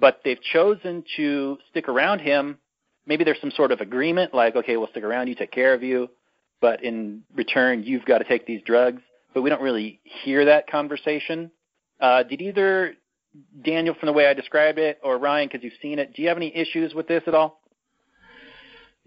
but 0.00 0.20
they've 0.24 0.40
chosen 0.52 1.04
to 1.16 1.58
stick 1.70 1.88
around 1.88 2.20
him. 2.20 2.58
Maybe 3.06 3.24
there's 3.24 3.40
some 3.40 3.50
sort 3.50 3.72
of 3.72 3.80
agreement, 3.80 4.34
like, 4.34 4.56
okay, 4.56 4.76
we'll 4.76 4.88
stick 4.88 5.04
around 5.04 5.28
you, 5.28 5.34
take 5.34 5.50
care 5.50 5.74
of 5.74 5.82
you, 5.82 6.08
but 6.60 6.82
in 6.84 7.22
return, 7.34 7.82
you've 7.82 8.04
got 8.04 8.18
to 8.18 8.24
take 8.24 8.46
these 8.46 8.60
drugs. 8.64 9.02
But 9.34 9.42
we 9.42 9.50
don't 9.50 9.62
really 9.62 10.00
hear 10.02 10.44
that 10.46 10.70
conversation. 10.70 11.50
Uh, 12.00 12.22
did 12.22 12.40
either 12.40 12.94
Daniel, 13.62 13.94
from 13.98 14.06
the 14.06 14.12
way 14.12 14.26
I 14.26 14.34
described 14.34 14.78
it, 14.78 14.98
or 15.02 15.18
Ryan, 15.18 15.48
because 15.48 15.64
you've 15.64 15.74
seen 15.80 15.98
it, 15.98 16.14
do 16.14 16.22
you 16.22 16.28
have 16.28 16.36
any 16.36 16.54
issues 16.54 16.94
with 16.94 17.08
this 17.08 17.22
at 17.26 17.34
all? 17.34 17.60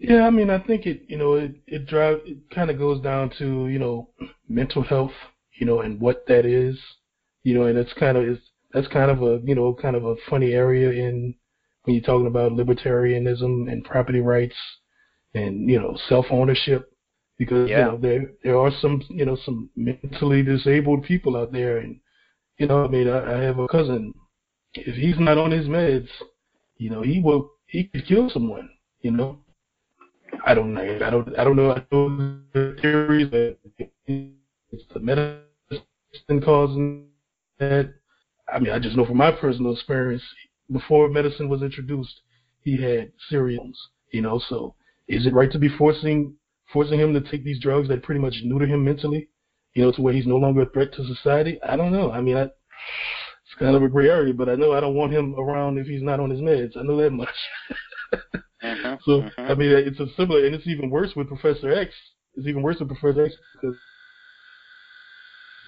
Yeah, 0.02 0.26
I 0.26 0.30
mean, 0.30 0.50
I 0.50 0.58
think 0.58 0.86
it, 0.86 1.02
you 1.08 1.16
know, 1.16 1.34
it 1.34 1.54
it 1.66 1.86
drive 1.86 2.20
it 2.26 2.38
kind 2.50 2.70
of 2.70 2.78
goes 2.78 3.00
down 3.02 3.30
to 3.38 3.68
you 3.68 3.78
know 3.78 4.08
mental 4.48 4.82
health, 4.82 5.12
you 5.58 5.66
know, 5.66 5.80
and 5.80 6.00
what 6.00 6.26
that 6.26 6.44
is, 6.44 6.78
you 7.44 7.54
know, 7.54 7.64
and 7.64 7.78
it's 7.78 7.92
kind 7.94 8.16
of 8.18 8.24
it's 8.24 8.42
that's 8.72 8.88
kind 8.88 9.10
of 9.10 9.22
a 9.22 9.40
you 9.44 9.54
know 9.54 9.74
kind 9.74 9.96
of 9.96 10.04
a 10.04 10.16
funny 10.28 10.52
area 10.52 10.90
in 10.90 11.34
when 11.84 11.94
you're 11.96 12.04
talking 12.04 12.26
about 12.26 12.52
libertarianism 12.52 13.70
and 13.70 13.84
property 13.84 14.20
rights 14.20 14.56
and 15.34 15.68
you 15.70 15.78
know 15.80 15.96
self 16.08 16.26
ownership 16.30 16.92
because 17.38 17.70
Yeah. 17.70 17.78
you 17.78 17.84
know 17.92 17.98
there 17.98 18.32
there 18.44 18.58
are 18.58 18.72
some 18.80 19.02
you 19.10 19.24
know 19.24 19.36
some 19.44 19.70
mentally 19.76 20.42
disabled 20.42 21.04
people 21.04 21.36
out 21.36 21.52
there 21.52 21.78
and 21.78 22.00
you 22.58 22.66
know 22.66 22.84
I 22.84 22.88
mean 22.88 23.08
I, 23.08 23.38
I 23.38 23.42
have 23.42 23.58
a 23.58 23.68
cousin 23.68 24.14
if 24.74 24.96
he's 24.96 25.18
not 25.18 25.38
on 25.38 25.50
his 25.52 25.66
meds 25.68 26.08
you 26.78 26.90
know 26.90 27.02
he 27.02 27.20
will 27.20 27.52
he 27.66 27.84
could 27.84 28.06
kill 28.06 28.30
someone 28.30 28.70
you 29.02 29.12
know 29.12 29.38
I 30.44 30.54
don't 30.54 30.74
know 30.74 30.82
I 30.82 31.10
don't 31.10 31.38
I 31.38 31.44
don't 31.44 31.56
know 31.56 31.72
I 31.72 31.82
know 31.90 32.38
the 32.52 32.76
theories 32.80 33.30
that 33.30 33.56
it's 34.06 34.84
the 34.92 35.00
medicine 35.00 36.40
causing 36.42 37.06
that 37.58 37.92
I 38.52 38.58
mean, 38.58 38.72
I 38.72 38.78
just 38.78 38.96
know 38.96 39.06
from 39.06 39.16
my 39.16 39.30
personal 39.30 39.72
experience, 39.72 40.22
before 40.70 41.08
medicine 41.08 41.48
was 41.48 41.62
introduced, 41.62 42.20
he 42.60 42.80
had 42.80 43.10
serials, 43.30 43.76
you 44.12 44.20
know, 44.20 44.40
so 44.48 44.74
is 45.08 45.26
it 45.26 45.32
right 45.32 45.50
to 45.52 45.58
be 45.58 45.68
forcing 45.68 46.34
forcing 46.72 46.98
him 46.98 47.12
to 47.12 47.20
take 47.20 47.44
these 47.44 47.60
drugs 47.60 47.88
that 47.88 48.02
pretty 48.02 48.20
much 48.20 48.34
neuter 48.44 48.66
him 48.66 48.84
mentally, 48.84 49.28
you 49.74 49.82
know, 49.82 49.92
to 49.92 50.00
where 50.02 50.12
he's 50.14 50.26
no 50.26 50.36
longer 50.36 50.62
a 50.62 50.66
threat 50.70 50.92
to 50.94 51.04
society? 51.06 51.58
I 51.62 51.76
don't 51.76 51.92
know. 51.92 52.10
I 52.10 52.20
mean, 52.20 52.36
I, 52.36 52.42
it's 52.42 53.58
kind 53.58 53.76
of 53.76 53.82
a 53.82 53.88
gray 53.88 54.08
area, 54.08 54.32
but 54.32 54.48
I 54.48 54.54
know 54.54 54.72
I 54.72 54.80
don't 54.80 54.94
want 54.94 55.12
him 55.12 55.34
around 55.38 55.78
if 55.78 55.86
he's 55.86 56.02
not 56.02 56.20
on 56.20 56.30
his 56.30 56.40
meds. 56.40 56.76
I 56.76 56.82
know 56.82 56.96
that 56.96 57.10
much. 57.10 57.28
Mhm, 58.62 58.98
so, 59.02 59.22
mhm. 59.22 59.32
I 59.50 59.54
mean, 59.54 59.70
it's 59.70 60.00
a 60.00 60.06
similar, 60.16 60.44
and 60.44 60.54
it's 60.54 60.66
even 60.66 60.90
worse 60.90 61.14
with 61.16 61.28
Professor 61.28 61.72
X. 61.72 61.94
It's 62.34 62.46
even 62.46 62.62
worse 62.62 62.78
with 62.78 62.88
Professor 62.88 63.24
X 63.26 63.34
because 63.54 63.76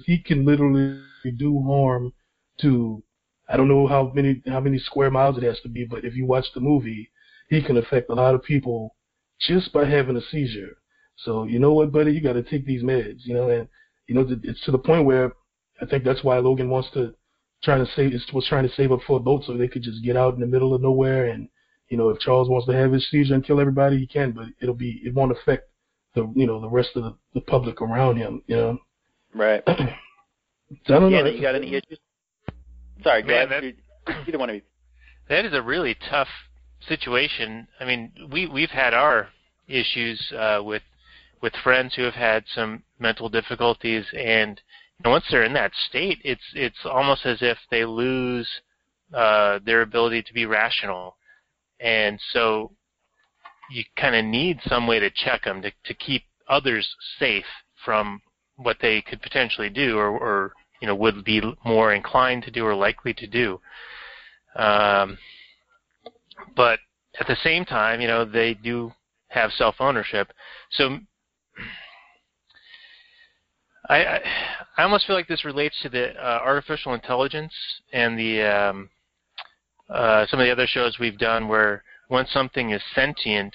he 0.05 0.19
can 0.19 0.45
literally 0.45 1.03
do 1.39 1.63
harm 1.63 2.13
to 2.61 3.03
I 3.49 3.57
don't 3.57 3.69
know 3.69 3.87
how 3.87 4.11
many 4.15 4.43
how 4.47 4.61
many 4.61 4.79
square 4.79 5.11
miles 5.11 5.37
it 5.37 5.43
has 5.43 5.61
to 5.61 5.69
be, 5.69 5.85
but 5.85 6.05
if 6.05 6.15
you 6.15 6.27
watch 6.27 6.47
the 6.55 6.61
movie, 6.61 7.11
he 7.49 7.63
can 7.63 7.77
affect 7.77 8.11
a 8.11 8.15
lot 8.15 8.35
of 8.35 8.43
people 8.43 8.95
just 9.41 9.73
by 9.73 9.85
having 9.85 10.17
a 10.17 10.23
seizure. 10.23 10.77
So 11.17 11.45
you 11.45 11.59
know 11.59 11.73
what, 11.73 11.93
buddy, 11.93 12.13
you 12.13 12.21
got 12.21 12.33
to 12.35 12.43
take 12.43 12.67
these 12.67 12.83
meds, 12.83 13.21
you 13.25 13.35
know, 13.35 13.49
and 13.51 13.69
you 14.07 14.15
know 14.15 14.27
it's 14.43 14.61
to 14.65 14.71
the 14.71 14.79
point 14.79 15.05
where 15.07 15.33
I 15.81 15.87
think 15.87 16.05
that's 16.05 16.25
why 16.25 16.39
Logan 16.39 16.71
wants 16.71 16.91
to 16.95 17.15
trying 17.63 17.85
to 17.85 17.93
save 17.93 18.13
was 18.33 18.47
trying 18.49 18.67
to 18.69 18.75
save 18.75 18.93
up 18.93 19.01
for 19.07 19.17
a 19.19 19.23
boat 19.23 19.45
so 19.45 19.57
they 19.57 19.69
could 19.69 19.83
just 19.83 20.03
get 20.05 20.17
out 20.17 20.35
in 20.35 20.41
the 20.41 20.47
middle 20.47 20.75
of 20.75 20.83
nowhere 20.83 21.27
and 21.27 21.49
you 21.89 21.97
know 21.97 22.09
if 22.11 22.19
Charles 22.21 22.49
wants 22.49 22.67
to 22.67 22.73
have 22.75 22.93
his 22.93 23.09
seizure 23.11 23.35
and 23.35 23.45
kill 23.45 23.61
everybody, 23.61 23.99
he 23.99 24.07
can, 24.07 24.33
but 24.33 24.47
it'll 24.61 24.75
be 24.75 25.01
it 25.05 25.15
won't 25.15 25.33
affect 25.33 25.69
the 26.15 26.31
you 26.35 26.47
know 26.47 26.61
the 26.61 26.69
rest 26.69 26.91
of 26.97 27.03
the, 27.05 27.15
the 27.35 27.41
public 27.41 27.81
around 27.81 28.17
him, 28.17 28.43
you 28.47 28.57
know. 28.57 28.79
Right. 29.35 29.63
So 30.87 30.97
I 30.97 30.99
don't 30.99 31.13
Yeah, 31.13 31.23
know. 31.23 31.29
you 31.29 31.43
got 31.43 31.55
any 31.55 31.69
issues? 31.75 31.99
Sorry, 33.03 33.23
go 33.23 33.29
Man, 33.29 33.53
ahead. 33.53 33.75
Either 34.27 34.39
one 34.39 34.49
of 34.49 34.57
you. 34.57 34.63
That 35.29 35.45
is 35.45 35.53
a 35.53 35.63
really 35.63 35.95
tough 36.11 36.29
situation. 36.89 37.69
I 37.81 37.85
mean, 37.85 38.13
we 38.33 38.47
we've 38.47 38.71
had 38.71 38.95
our 38.95 39.29
issues 39.69 40.21
uh, 40.37 40.61
with 40.65 40.83
with 41.43 41.53
friends 41.63 41.95
who 41.95 42.03
have 42.03 42.15
had 42.15 42.45
some 42.55 42.83
mental 42.99 43.29
difficulties, 43.29 44.05
and 44.17 44.61
you 44.99 45.05
know, 45.05 45.11
once 45.11 45.25
they're 45.31 45.45
in 45.45 45.53
that 45.55 45.73
state, 45.89 46.19
it's 46.25 46.43
it's 46.55 46.85
almost 46.85 47.25
as 47.27 47.39
if 47.41 47.59
they 47.71 47.85
lose 47.85 48.49
uh, 49.13 49.59
their 49.65 49.83
ability 49.83 50.23
to 50.23 50.33
be 50.33 50.47
rational, 50.47 51.17
and 51.81 52.19
so 52.33 52.73
you 53.71 53.85
kind 53.97 54.15
of 54.15 54.25
need 54.25 54.61
some 54.67 54.87
way 54.87 54.99
to 55.01 55.11
check 55.11 55.45
them 55.45 55.63
to 55.63 55.73
to 55.85 55.95
keep 55.95 56.25
others 56.49 56.89
safe 57.19 57.47
from 57.85 58.21
what 58.57 58.77
they 58.81 59.03
could 59.03 59.21
potentially 59.21 59.69
do, 59.71 59.97
or, 59.99 60.09
or 60.09 60.53
you 60.81 60.87
know 60.87 60.95
would 60.95 61.25
be 61.25 61.43
more 61.65 61.93
inclined 61.93 62.43
to 62.45 62.51
do 62.51 62.65
or 62.65 62.75
likely 62.75 63.15
to 63.15 63.27
do. 63.27 63.61
Um, 64.57 65.19
but 66.57 66.79
at 67.21 67.27
the 67.27 67.37
same 67.43 67.65
time, 67.65 68.01
you 68.01 68.09
know, 68.09 68.25
they 68.25 68.55
do 68.55 68.93
have 69.29 69.53
self 69.53 69.77
ownership. 69.81 70.33
So 70.71 70.99
I, 73.89 74.05
I 74.05 74.21
I 74.77 74.83
almost 74.83 75.07
feel 75.07 75.17
like 75.17 75.29
this 75.29 75.45
relates 75.45 75.81
to 75.83 75.89
the 75.89 76.15
uh, 76.15 76.41
artificial 76.45 76.95
intelligence 76.95 77.53
and 77.93 78.19
the 78.19 78.43
um, 78.43 78.91
uh, 79.89 80.27
some 80.27 80.41
of 80.41 80.45
the 80.45 80.53
other 80.53 80.67
shows 80.67 80.99
we've 80.99 81.19
done 81.19 81.49
where 81.49 81.83
once 82.09 82.31
something 82.33 82.71
is 82.71 82.83
sentient 82.95 83.55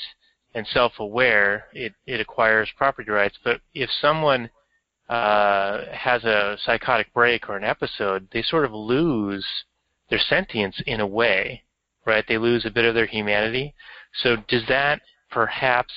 and 0.56 0.66
self-aware, 0.68 1.66
it, 1.74 1.94
it 2.06 2.20
acquires 2.20 2.70
property 2.78 3.12
rights. 3.12 3.38
But 3.44 3.62
if 3.74 3.90
someone 4.02 4.50
uh, 5.10 5.86
has 5.92 6.24
a 6.24 6.58
psychotic 6.64 7.14
break 7.14 7.50
or 7.50 7.58
an 7.58 7.64
episode, 7.64 8.28
they 8.32 8.42
sort 8.42 8.66
of 8.66 8.74
lose 8.74 9.46
their 10.10 10.20
sentience 10.20 10.82
in 10.86 11.00
a 11.00 11.08
way, 11.08 11.64
right? 12.06 12.26
They 12.28 12.38
lose 12.38 12.66
a 12.66 12.72
bit 12.72 12.86
of 12.86 12.96
their 12.96 13.06
humanity. 13.06 13.74
So 14.24 14.38
does 14.48 14.64
that 14.68 15.02
perhaps 15.30 15.94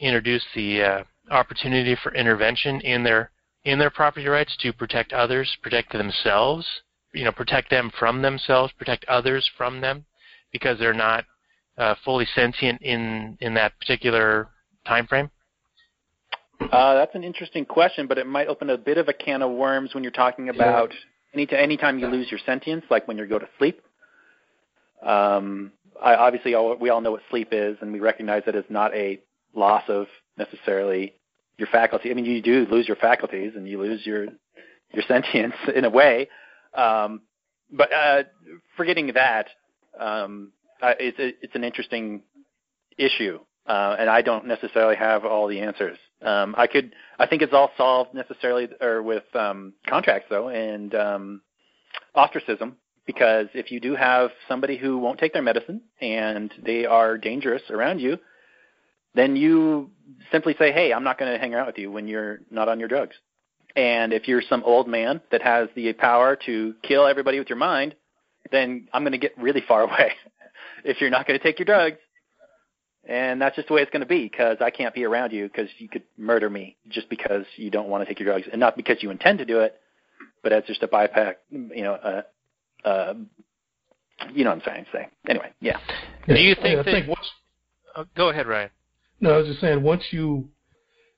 introduce 0.00 0.44
the 0.54 0.82
uh, 0.82 1.04
opportunity 1.30 1.96
for 2.02 2.14
intervention 2.14 2.80
in 2.80 3.04
their 3.04 3.30
in 3.64 3.78
their 3.78 3.90
property 3.90 4.26
rights 4.26 4.54
to 4.60 4.74
protect 4.74 5.14
others, 5.14 5.56
protect 5.62 5.90
themselves, 5.92 6.66
you 7.14 7.24
know, 7.24 7.32
protect 7.32 7.70
them 7.70 7.90
from 7.98 8.22
themselves, 8.22 8.72
protect 8.78 9.04
others 9.06 9.48
from 9.56 9.80
them, 9.80 10.04
because 10.52 10.78
they're 10.78 10.92
not 10.92 11.24
uh, 11.78 11.94
fully 12.04 12.26
sentient 12.34 12.82
in 12.82 13.36
in 13.40 13.54
that 13.54 13.78
particular 13.78 14.48
time 14.86 15.06
frame? 15.06 15.30
Uh, 16.60 16.94
that's 16.94 17.14
an 17.14 17.24
interesting 17.24 17.64
question, 17.64 18.06
but 18.06 18.18
it 18.18 18.26
might 18.26 18.48
open 18.48 18.70
a 18.70 18.78
bit 18.78 18.98
of 18.98 19.08
a 19.08 19.12
can 19.12 19.42
of 19.42 19.50
worms 19.50 19.94
when 19.94 20.02
you're 20.02 20.12
talking 20.12 20.48
about 20.48 20.92
any 21.34 21.46
t- 21.46 21.56
anytime 21.56 21.98
you 21.98 22.06
lose 22.06 22.30
your 22.30 22.40
sentience, 22.46 22.84
like 22.90 23.06
when 23.08 23.18
you 23.18 23.26
go 23.26 23.38
to 23.38 23.48
sleep. 23.58 23.80
Um, 25.02 25.72
I, 26.02 26.14
obviously, 26.14 26.54
all, 26.54 26.76
we 26.76 26.90
all 26.90 27.00
know 27.00 27.12
what 27.12 27.22
sleep 27.30 27.48
is, 27.52 27.76
and 27.80 27.92
we 27.92 28.00
recognize 28.00 28.42
that 28.46 28.54
it's 28.54 28.70
not 28.70 28.94
a 28.94 29.20
loss 29.54 29.82
of 29.88 30.06
necessarily 30.38 31.14
your 31.58 31.68
faculty. 31.68 32.10
I 32.10 32.14
mean, 32.14 32.24
you 32.24 32.40
do 32.40 32.66
lose 32.70 32.88
your 32.88 32.96
faculties, 32.96 33.52
and 33.56 33.68
you 33.68 33.78
lose 33.80 34.06
your 34.06 34.26
your 34.92 35.04
sentience 35.06 35.54
in 35.74 35.84
a 35.84 35.90
way. 35.90 36.28
Um, 36.74 37.22
but 37.70 37.92
uh, 37.92 38.22
forgetting 38.76 39.12
that, 39.14 39.48
um, 39.98 40.52
it's 40.82 41.16
it's 41.18 41.54
an 41.54 41.64
interesting 41.64 42.22
issue, 42.98 43.38
uh, 43.66 43.96
and 43.98 44.10
I 44.10 44.22
don't 44.22 44.46
necessarily 44.46 44.96
have 44.96 45.24
all 45.24 45.48
the 45.48 45.60
answers. 45.60 45.98
Um, 46.22 46.54
I 46.56 46.66
could, 46.66 46.94
I 47.18 47.26
think 47.26 47.42
it's 47.42 47.52
all 47.52 47.70
solved 47.76 48.14
necessarily, 48.14 48.68
or 48.80 49.02
with 49.02 49.24
um, 49.34 49.74
contracts 49.86 50.28
though, 50.30 50.48
and 50.48 50.94
um, 50.94 51.40
ostracism. 52.14 52.76
Because 53.06 53.48
if 53.52 53.70
you 53.70 53.80
do 53.80 53.94
have 53.94 54.30
somebody 54.48 54.78
who 54.78 54.96
won't 54.96 55.18
take 55.18 55.34
their 55.34 55.42
medicine 55.42 55.82
and 56.00 56.50
they 56.64 56.86
are 56.86 57.18
dangerous 57.18 57.60
around 57.68 57.98
you, 57.98 58.16
then 59.14 59.36
you 59.36 59.90
simply 60.32 60.54
say, 60.58 60.72
"Hey, 60.72 60.92
I'm 60.92 61.04
not 61.04 61.18
going 61.18 61.30
to 61.30 61.38
hang 61.38 61.54
out 61.54 61.66
with 61.66 61.78
you 61.78 61.90
when 61.90 62.08
you're 62.08 62.40
not 62.50 62.68
on 62.68 62.78
your 62.78 62.88
drugs." 62.88 63.14
And 63.76 64.12
if 64.12 64.28
you're 64.28 64.42
some 64.48 64.62
old 64.64 64.86
man 64.86 65.20
that 65.32 65.42
has 65.42 65.68
the 65.74 65.92
power 65.94 66.36
to 66.46 66.74
kill 66.82 67.06
everybody 67.06 67.38
with 67.38 67.48
your 67.48 67.58
mind, 67.58 67.94
then 68.52 68.88
I'm 68.92 69.02
going 69.02 69.12
to 69.12 69.18
get 69.18 69.36
really 69.36 69.62
far 69.66 69.82
away 69.88 70.12
if 70.84 71.00
you're 71.00 71.10
not 71.10 71.26
going 71.26 71.38
to 71.38 71.42
take 71.42 71.58
your 71.58 71.66
drugs. 71.66 71.98
And 73.06 73.40
that's 73.40 73.54
just 73.56 73.68
the 73.68 73.74
way 73.74 73.82
it's 73.82 73.90
going 73.90 74.00
to 74.00 74.06
be 74.06 74.22
because 74.22 74.58
I 74.60 74.70
can't 74.70 74.94
be 74.94 75.04
around 75.04 75.32
you 75.32 75.44
because 75.46 75.68
you 75.78 75.88
could 75.88 76.04
murder 76.16 76.48
me 76.48 76.76
just 76.88 77.08
because 77.10 77.44
you 77.56 77.70
don't 77.70 77.88
want 77.88 78.02
to 78.02 78.06
take 78.06 78.18
your 78.18 78.26
drugs 78.32 78.46
and 78.50 78.58
not 78.58 78.76
because 78.76 79.02
you 79.02 79.10
intend 79.10 79.38
to 79.40 79.44
do 79.44 79.60
it, 79.60 79.78
but 80.42 80.52
as 80.52 80.64
just 80.64 80.82
a 80.82 80.88
bypass, 80.88 81.34
you 81.50 81.82
know, 81.82 81.94
uh, 81.94 82.22
uh, 82.88 83.14
you 84.32 84.44
know 84.44 84.50
what 84.50 84.56
I'm 84.56 84.62
trying 84.62 84.84
to 84.84 84.90
say. 84.90 85.08
Anyway, 85.28 85.50
yeah. 85.60 85.78
Do 86.28 86.34
you 86.36 86.54
think 86.54 86.66
I 86.66 86.76
that- 86.76 86.84
think 86.84 87.08
once 87.08 87.30
Uh, 87.94 88.04
go 88.16 88.30
ahead, 88.30 88.46
Ryan. 88.46 88.70
No, 89.20 89.34
I 89.34 89.36
was 89.38 89.48
just 89.48 89.60
saying 89.60 89.82
once 89.82 90.02
you 90.10 90.48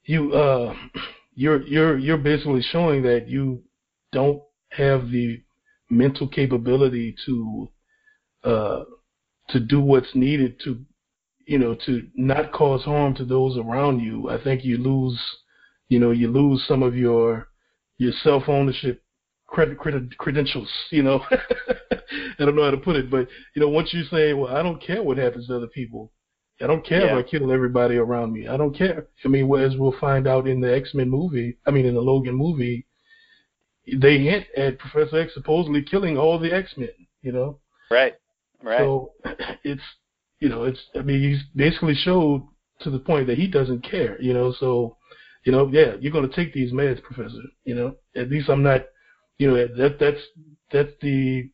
you 0.05 0.33
uh 0.35 0.75
you're 1.37 1.63
you're 1.63 1.99
you're 1.99 2.17
basically 2.17 2.63
showing 2.63 3.03
that 3.03 3.29
you 3.29 3.63
don't 4.11 4.43
have 4.71 5.11
the 5.11 5.41
mental 5.91 6.27
capability 6.27 7.15
to 7.25 7.69
uh 8.43 8.83
to 9.51 9.61
do 9.61 9.81
what's 9.81 10.15
needed 10.15 10.59
to 10.65 10.81
you 11.47 11.59
know 11.59 11.77
to 11.87 12.09
not 12.17 12.51
cause 12.53 12.83
harm 12.83 13.15
to 13.15 13.25
those 13.25 13.57
around 13.57 14.01
you. 14.01 14.29
I 14.29 14.43
think 14.43 14.65
you 14.65 14.79
lose 14.79 15.21
you 15.89 16.01
know 16.01 16.11
you 16.11 16.29
lose 16.29 16.65
some 16.67 16.83
of 16.83 16.97
your 16.97 17.49
your 17.99 18.13
self 18.23 18.49
ownership 18.49 19.03
credit, 19.47 19.79
credit 19.79 20.17
credentials. 20.19 20.71
You 20.91 21.03
know, 21.03 21.21
I 21.31 22.45
don't 22.45 22.57
know 22.57 22.65
how 22.65 22.71
to 22.71 22.77
put 22.77 22.97
it, 22.97 23.11
but 23.11 23.29
you 23.55 23.61
know, 23.61 23.69
once 23.69 23.93
you 23.93 24.05
say, 24.05 24.33
"Well, 24.33 24.55
I 24.55 24.63
don't 24.63 24.83
care 24.83 25.03
what 25.03 25.19
happens 25.19 25.47
to 25.47 25.57
other 25.57 25.69
people," 25.69 26.13
I 26.61 26.67
don't 26.67 26.85
care 26.87 27.05
Yeah. 27.05 27.19
if 27.19 27.27
I 27.27 27.29
kill 27.29 27.53
everybody 27.53 27.97
around 27.97 28.33
me. 28.33 28.49
I 28.49 28.57
don't 28.57 28.75
care. 28.77 29.07
I 29.25 29.29
mean, 29.29 29.45
as 29.61 29.77
we'll 29.77 29.99
find 30.01 30.27
out 30.27 30.49
in 30.49 30.61
the 30.61 30.75
X 30.75 30.95
Men 30.95 31.11
movie, 31.11 31.59
I 31.67 31.71
mean, 31.71 31.85
in 31.87 31.95
the 31.95 32.01
Logan 32.01 32.35
movie, 32.35 32.87
they 34.01 34.19
hint 34.19 34.47
at 34.57 34.79
Professor 34.79 35.21
X 35.21 35.35
supposedly 35.35 35.83
killing 35.83 36.17
all 36.17 36.39
the 36.39 36.53
X 36.53 36.75
Men. 36.77 36.89
You 37.23 37.33
know, 37.33 37.61
Right. 37.91 38.15
Right. 38.63 38.79
so 38.79 39.13
it's 39.65 39.83
you 40.41 40.49
know 40.49 40.65
it's 40.65 40.81
I 40.95 41.03
mean 41.03 41.21
he's 41.21 41.43
basically 41.55 41.95
showed 41.95 42.47
to 42.81 42.91
the 42.91 42.99
point 42.99 43.27
that 43.27 43.39
he 43.39 43.47
doesn't 43.47 43.83
care. 43.89 44.21
You 44.21 44.33
know, 44.33 44.53
so 44.53 44.97
you 45.45 45.53
know 45.53 45.69
yeah 45.69 45.95
you're 46.01 46.13
going 46.13 46.29
to 46.29 46.35
take 46.35 46.53
these 46.55 46.73
meds, 46.73 47.03
Professor. 47.03 47.43
You 47.65 47.75
know, 47.75 47.97
at 48.15 48.31
least 48.31 48.49
I'm 48.49 48.63
not. 48.63 48.87
You 49.39 49.49
know 49.51 49.67
that 49.77 49.99
that's 50.01 50.21
that's 50.73 50.93
the 51.03 51.51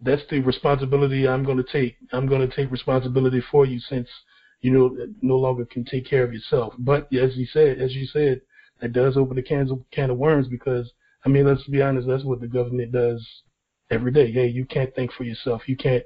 that's 0.00 0.22
the 0.30 0.40
responsibility 0.40 1.28
I'm 1.28 1.44
going 1.44 1.56
to 1.58 1.72
take. 1.72 1.96
I'm 2.12 2.26
going 2.26 2.46
to 2.48 2.54
take 2.56 2.70
responsibility 2.70 3.42
for 3.50 3.64
you 3.66 3.78
since 3.80 4.08
you 4.60 4.70
know 4.70 4.96
no 5.22 5.36
longer 5.36 5.64
can 5.64 5.84
take 5.84 6.06
care 6.06 6.24
of 6.24 6.32
yourself. 6.32 6.74
But 6.78 7.12
as 7.12 7.36
you 7.36 7.46
said, 7.46 7.78
as 7.80 7.94
you 7.94 8.06
said, 8.06 8.40
that 8.80 8.92
does 8.92 9.16
open 9.16 9.38
a 9.38 9.42
can 9.42 9.70
of 9.70 9.82
can 9.90 10.10
of 10.10 10.18
worms 10.18 10.48
because 10.48 10.90
I 11.24 11.28
mean 11.28 11.46
let's 11.46 11.64
be 11.64 11.82
honest, 11.82 12.08
that's 12.08 12.24
what 12.24 12.40
the 12.40 12.48
government 12.48 12.92
does 12.92 13.26
every 13.90 14.12
day. 14.12 14.32
Hey, 14.32 14.48
you 14.48 14.64
can't 14.64 14.94
think 14.94 15.12
for 15.12 15.24
yourself. 15.24 15.62
You 15.68 15.76
can't 15.76 16.04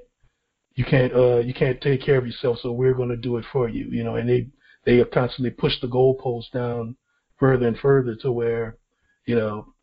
you 0.75 0.85
can't 0.85 1.13
uh 1.13 1.39
you 1.39 1.53
can't 1.53 1.81
take 1.81 2.01
care 2.01 2.17
of 2.17 2.25
yourself, 2.25 2.59
so 2.61 2.71
we're 2.71 2.93
going 2.93 3.09
to 3.09 3.17
do 3.17 3.37
it 3.37 3.45
for 3.51 3.69
you. 3.69 3.87
You 3.89 4.03
know, 4.03 4.15
and 4.15 4.29
they 4.29 4.47
they 4.85 4.97
have 4.97 5.11
constantly 5.11 5.51
pushed 5.51 5.81
the 5.81 5.87
goalposts 5.87 6.51
down 6.51 6.95
further 7.39 7.67
and 7.67 7.77
further 7.77 8.15
to 8.17 8.31
where 8.31 8.77
you 9.25 9.35
know 9.35 9.73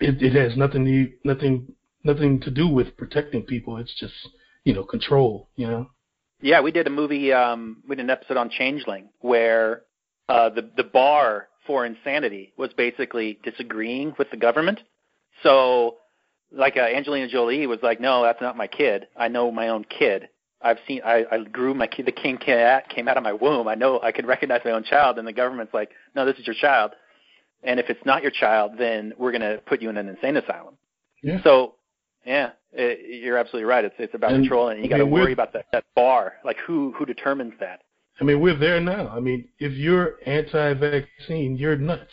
it 0.00 0.22
it 0.22 0.34
has 0.34 0.56
nothing 0.56 0.84
to, 0.84 1.12
nothing 1.24 1.72
nothing 2.02 2.40
to 2.40 2.50
do 2.50 2.68
with 2.68 2.96
protecting 2.96 3.42
people. 3.42 3.76
It's 3.78 3.94
just 3.98 4.14
you 4.64 4.74
know 4.74 4.84
control. 4.84 5.48
You 5.56 5.66
know. 5.68 5.90
Yeah, 6.44 6.60
we 6.60 6.72
did 6.72 6.86
a 6.86 6.90
movie. 6.90 7.32
Um, 7.32 7.78
we 7.88 7.96
did 7.96 8.02
an 8.02 8.10
episode 8.10 8.36
on 8.36 8.50
Changeling 8.50 9.08
where 9.20 9.80
uh, 10.28 10.50
the 10.50 10.70
the 10.76 10.84
bar 10.84 11.48
for 11.66 11.86
insanity 11.86 12.52
was 12.58 12.70
basically 12.76 13.38
disagreeing 13.42 14.14
with 14.18 14.30
the 14.30 14.36
government. 14.36 14.80
So, 15.42 15.96
like 16.52 16.76
uh, 16.76 16.80
Angelina 16.80 17.28
Jolie 17.28 17.66
was 17.66 17.78
like, 17.82 17.98
"No, 17.98 18.22
that's 18.22 18.42
not 18.42 18.58
my 18.58 18.66
kid. 18.66 19.06
I 19.16 19.28
know 19.28 19.50
my 19.50 19.68
own 19.68 19.86
kid. 19.86 20.28
I've 20.60 20.76
seen. 20.86 21.00
I, 21.02 21.24
I 21.32 21.44
grew 21.44 21.72
my 21.72 21.86
kid. 21.86 22.04
The 22.04 22.12
king 22.12 22.36
came 22.36 23.08
out 23.08 23.16
of 23.16 23.22
my 23.22 23.32
womb. 23.32 23.66
I 23.66 23.74
know. 23.74 23.98
I 24.02 24.12
can 24.12 24.26
recognize 24.26 24.60
my 24.66 24.72
own 24.72 24.84
child." 24.84 25.18
And 25.18 25.26
the 25.26 25.32
government's 25.32 25.72
like, 25.72 25.92
"No, 26.14 26.26
this 26.26 26.36
is 26.36 26.46
your 26.46 26.56
child. 26.60 26.90
And 27.62 27.80
if 27.80 27.88
it's 27.88 28.04
not 28.04 28.20
your 28.20 28.32
child, 28.32 28.72
then 28.76 29.14
we're 29.16 29.32
going 29.32 29.40
to 29.40 29.62
put 29.64 29.80
you 29.80 29.88
in 29.88 29.96
an 29.96 30.10
insane 30.10 30.36
asylum." 30.36 30.76
Yeah. 31.22 31.42
So, 31.42 31.76
yeah, 32.26 32.50
it, 32.72 33.22
you're 33.22 33.36
absolutely 33.38 33.64
right. 33.64 33.84
It's 33.84 33.94
it's 33.98 34.14
about 34.14 34.32
And, 34.32 34.42
control, 34.44 34.68
and 34.68 34.82
you 34.82 34.88
got 34.88 34.98
to 34.98 35.06
worry 35.06 35.32
about 35.32 35.52
that 35.52 35.66
that 35.72 35.84
bar. 35.94 36.34
Like 36.44 36.56
who 36.66 36.92
who 36.96 37.04
determines 37.04 37.54
that? 37.60 37.82
I 38.20 38.24
mean, 38.24 38.40
we're 38.40 38.56
there 38.58 38.80
now. 38.80 39.08
I 39.08 39.20
mean, 39.20 39.48
if 39.58 39.72
you're 39.72 40.18
anti-vaccine, 40.24 41.56
you're 41.56 41.76
nuts. 41.76 42.12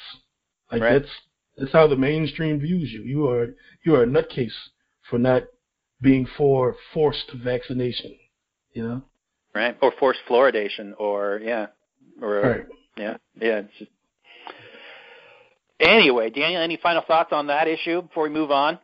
Like 0.71 0.81
Right. 0.81 0.93
that's 0.99 1.11
that's 1.57 1.71
how 1.73 1.87
the 1.87 1.95
mainstream 1.95 2.59
views 2.59 2.91
you. 2.91 3.03
You 3.03 3.27
are 3.29 3.47
you 3.85 3.95
are 3.95 4.03
a 4.03 4.07
nutcase 4.07 4.49
for 5.09 5.19
not 5.19 5.43
being 6.01 6.25
for 6.37 6.75
forced 6.93 7.31
vaccination. 7.43 8.17
You 8.73 8.83
know. 8.87 9.01
right? 9.53 9.77
Or 9.81 9.91
forced 9.99 10.21
fluoridation, 10.29 10.93
or 10.97 11.41
yeah, 11.43 11.67
or 12.21 12.39
Right. 12.41 12.65
yeah, 12.97 13.17
yeah. 13.39 13.57
It's 13.59 13.77
just... 13.79 13.91
Anyway, 15.79 16.29
Daniel, 16.29 16.61
any 16.61 16.77
final 16.77 17.01
thoughts 17.01 17.33
on 17.33 17.47
that 17.47 17.67
issue 17.67 18.01
before 18.03 18.23
we 18.23 18.29
move 18.29 18.51
on? 18.51 18.79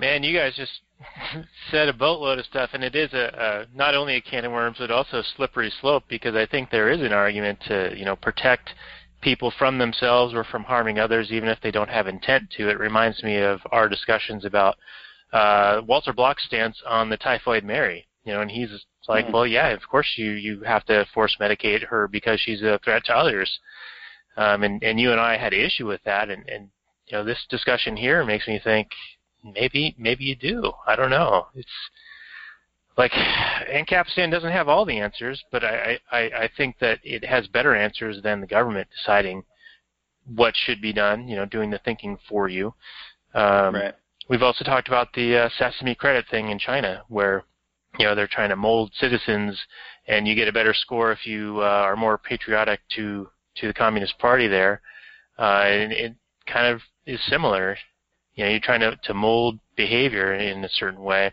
Man, 0.00 0.22
you 0.22 0.34
guys 0.36 0.54
just 0.56 0.80
said 1.70 1.88
a 1.88 1.92
boatload 1.92 2.38
of 2.38 2.46
stuff, 2.46 2.70
and 2.72 2.82
it 2.82 2.96
is 2.96 3.12
a, 3.12 3.66
a 3.72 3.76
not 3.76 3.94
only 3.94 4.16
a 4.16 4.20
can 4.22 4.46
of 4.46 4.52
worms, 4.52 4.78
but 4.78 4.90
also 4.90 5.18
a 5.18 5.24
slippery 5.36 5.70
slope 5.80 6.04
because 6.08 6.34
I 6.34 6.46
think 6.46 6.70
there 6.70 6.88
is 6.88 7.02
an 7.02 7.12
argument 7.12 7.58
to 7.68 7.92
you 7.94 8.06
know 8.06 8.16
protect 8.16 8.70
people 9.20 9.52
from 9.58 9.76
themselves 9.76 10.32
or 10.32 10.42
from 10.44 10.64
harming 10.64 10.98
others, 10.98 11.30
even 11.30 11.50
if 11.50 11.60
they 11.60 11.70
don't 11.70 11.90
have 11.90 12.06
intent 12.06 12.50
to. 12.56 12.70
It 12.70 12.78
reminds 12.78 13.22
me 13.22 13.36
of 13.36 13.60
our 13.72 13.90
discussions 13.90 14.46
about 14.46 14.76
uh, 15.34 15.82
Walter 15.86 16.14
Block's 16.14 16.44
stance 16.46 16.80
on 16.88 17.10
the 17.10 17.18
typhoid 17.18 17.62
Mary. 17.62 18.08
You 18.24 18.32
know, 18.32 18.40
and 18.40 18.50
he's 18.50 18.70
like, 19.06 19.26
Mhm. 19.26 19.32
well, 19.32 19.46
yeah, 19.46 19.68
of 19.68 19.86
course 19.86 20.14
you 20.16 20.30
you 20.30 20.62
have 20.62 20.86
to 20.86 21.04
force 21.12 21.36
medicate 21.38 21.84
her 21.84 22.08
because 22.08 22.40
she's 22.40 22.62
a 22.62 22.80
threat 22.82 23.04
to 23.04 23.14
others. 23.14 23.60
Um, 24.38 24.62
and 24.62 24.82
and 24.82 24.98
you 24.98 25.12
and 25.12 25.20
I 25.20 25.36
had 25.36 25.52
an 25.52 25.60
issue 25.60 25.86
with 25.86 26.02
that, 26.04 26.30
and 26.30 26.48
and 26.48 26.70
you 27.06 27.18
know 27.18 27.22
this 27.24 27.44
discussion 27.50 27.98
here 27.98 28.24
makes 28.24 28.48
me 28.48 28.58
think 28.58 28.88
maybe 29.44 29.94
maybe 29.98 30.24
you 30.24 30.36
do. 30.36 30.72
I 30.86 30.96
don't 30.96 31.10
know. 31.10 31.46
It's 31.54 31.68
like 32.96 33.12
Ancapistan 33.12 34.30
doesn't 34.30 34.52
have 34.52 34.68
all 34.68 34.84
the 34.84 34.98
answers, 34.98 35.42
but 35.50 35.64
I, 35.64 35.98
I, 36.10 36.18
I 36.18 36.50
think 36.56 36.78
that 36.80 36.98
it 37.02 37.24
has 37.24 37.46
better 37.46 37.74
answers 37.74 38.22
than 38.22 38.40
the 38.40 38.46
government 38.46 38.88
deciding 38.94 39.44
what 40.34 40.54
should 40.54 40.82
be 40.82 40.92
done, 40.92 41.26
you 41.26 41.36
know, 41.36 41.46
doing 41.46 41.70
the 41.70 41.80
thinking 41.84 42.18
for 42.28 42.48
you. 42.48 42.74
Um, 43.34 43.74
right. 43.74 43.94
We've 44.28 44.42
also 44.42 44.64
talked 44.64 44.88
about 44.88 45.12
the 45.12 45.36
uh, 45.36 45.48
sesame 45.58 45.94
credit 45.94 46.26
thing 46.30 46.50
in 46.50 46.58
China, 46.58 47.02
where 47.08 47.44
you 47.98 48.04
know 48.04 48.14
they're 48.14 48.28
trying 48.28 48.50
to 48.50 48.56
mold 48.56 48.92
citizens, 48.94 49.58
and 50.06 50.28
you 50.28 50.34
get 50.34 50.46
a 50.46 50.52
better 50.52 50.74
score 50.74 51.10
if 51.10 51.26
you 51.26 51.58
uh, 51.58 51.64
are 51.64 51.96
more 51.96 52.18
patriotic 52.18 52.80
to 52.96 53.28
to 53.56 53.66
the 53.66 53.74
Communist 53.74 54.18
Party 54.18 54.46
there. 54.46 54.82
Uh, 55.38 55.64
and 55.64 55.92
it 55.92 56.14
kind 56.46 56.72
of 56.72 56.80
is 57.06 57.20
similar. 57.28 57.76
You 58.34 58.44
know, 58.44 58.50
you're 58.50 58.60
trying 58.60 58.80
to 58.80 58.96
to 59.04 59.14
mold 59.14 59.58
behavior 59.76 60.34
in 60.34 60.64
a 60.64 60.68
certain 60.68 61.02
way. 61.02 61.32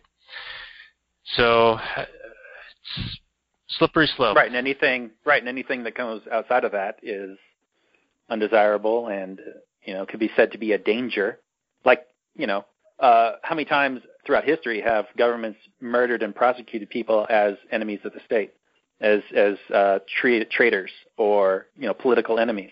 So 1.36 1.78
it's 1.98 3.20
slippery 3.78 4.10
slope. 4.16 4.36
Right, 4.36 4.48
and 4.48 4.56
anything 4.56 5.12
right, 5.26 5.42
and 5.42 5.50
anything 5.50 5.84
that 5.84 5.96
comes 5.96 6.22
outside 6.32 6.64
of 6.64 6.72
that 6.72 7.00
is 7.04 7.38
undesirable, 8.30 9.08
and 9.08 9.40
you 9.84 9.94
know 9.94 10.06
could 10.06 10.20
be 10.20 10.32
said 10.36 10.52
to 10.52 10.58
be 10.58 10.74
a 10.74 10.78
danger. 10.78 11.40
Like 11.86 12.06
you 12.36 12.48
know, 12.48 12.66
uh, 13.00 13.34
how 13.44 13.56
many 13.56 13.66
times 13.66 14.02
throughout 14.26 14.44
history 14.44 14.82
have 14.82 15.06
governments 15.18 15.60
murdered 15.82 16.24
and 16.24 16.36
prosecuted 16.36 16.90
people 16.90 17.26
as 17.30 17.56
enemies 17.72 18.00
of 18.04 18.14
the 18.14 18.20
state, 18.26 18.54
as 19.02 19.22
as 19.36 19.56
uh, 19.74 20.00
tra- 20.20 20.46
traitors 20.46 20.92
or 21.18 21.68
you 21.76 21.88
know 21.88 21.94
political 21.94 22.40
enemies? 22.40 22.72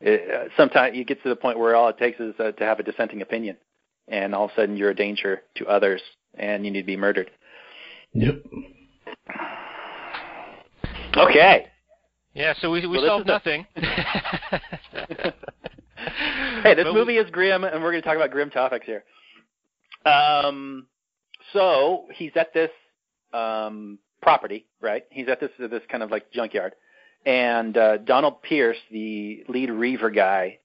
It, 0.00 0.30
uh, 0.34 0.48
sometimes 0.56 0.96
you 0.96 1.04
get 1.04 1.22
to 1.22 1.28
the 1.28 1.36
point 1.36 1.58
where 1.58 1.76
all 1.76 1.88
it 1.88 1.98
takes 1.98 2.18
is 2.20 2.34
uh, 2.38 2.52
to 2.52 2.64
have 2.64 2.78
a 2.80 2.82
dissenting 2.82 3.20
opinion, 3.22 3.56
and 4.08 4.34
all 4.34 4.46
of 4.46 4.50
a 4.52 4.54
sudden 4.54 4.76
you're 4.76 4.90
a 4.90 4.94
danger 4.94 5.42
to 5.56 5.66
others, 5.66 6.00
and 6.34 6.64
you 6.64 6.70
need 6.70 6.80
to 6.82 6.86
be 6.86 6.96
murdered. 6.96 7.30
Yep. 8.14 8.42
Okay. 11.16 11.66
Yeah, 12.34 12.54
so 12.60 12.70
we 12.70 12.86
we 12.86 12.98
Well, 12.98 13.06
solved 13.06 13.28
is 13.28 13.30
a- 13.30 13.32
nothing. 13.32 13.66
Hey, 16.62 16.74
this 16.74 16.84
But 16.84 16.94
movie 16.94 17.16
is 17.18 17.30
grim, 17.30 17.64
and 17.64 17.82
we're 17.82 17.90
going 17.90 18.02
to 18.02 18.06
talk 18.08 18.16
about 18.16 18.30
grim 18.30 18.50
topics 18.50 18.86
here. 18.86 19.04
Um, 20.06 20.86
so 21.52 22.06
he's 22.14 22.32
at 22.36 22.52
this 22.54 22.70
um, 23.32 23.98
property, 24.22 24.66
right? 24.80 25.04
He's 25.10 25.28
at 25.28 25.40
this 25.40 25.50
this 25.58 25.82
kind 25.90 26.02
of 26.02 26.10
like 26.10 26.30
junkyard, 26.32 26.74
and 27.26 27.76
uh, 27.76 27.98
Donald 27.98 28.42
Pierce, 28.42 28.78
the 28.90 29.44
lead 29.48 29.70
Reaver 29.70 30.10
guy, 30.10 30.58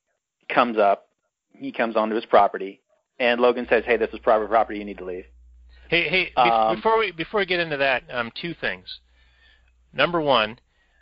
comes 0.49 0.77
up. 0.77 1.07
He 1.53 1.71
comes 1.71 1.95
onto 1.95 2.15
his 2.15 2.25
property, 2.25 2.81
and 3.19 3.39
Logan 3.39 3.65
says, 3.69 3.83
"Hey, 3.85 3.97
this 3.97 4.09
is 4.13 4.19
private 4.19 4.49
property. 4.49 4.79
You 4.79 4.85
need 4.85 4.97
to 4.97 5.05
leave." 5.05 5.25
Hey, 5.89 6.09
hey! 6.09 6.25
be- 6.25 6.33
Um, 6.35 6.75
before 6.75 6.97
we 6.97 7.11
before 7.11 7.39
we 7.41 7.45
get 7.45 7.59
into 7.59 7.77
that, 7.77 8.03
um, 8.11 8.31
two 8.39 8.53
things. 8.53 8.99
Number 9.93 10.19
one, 10.19 10.59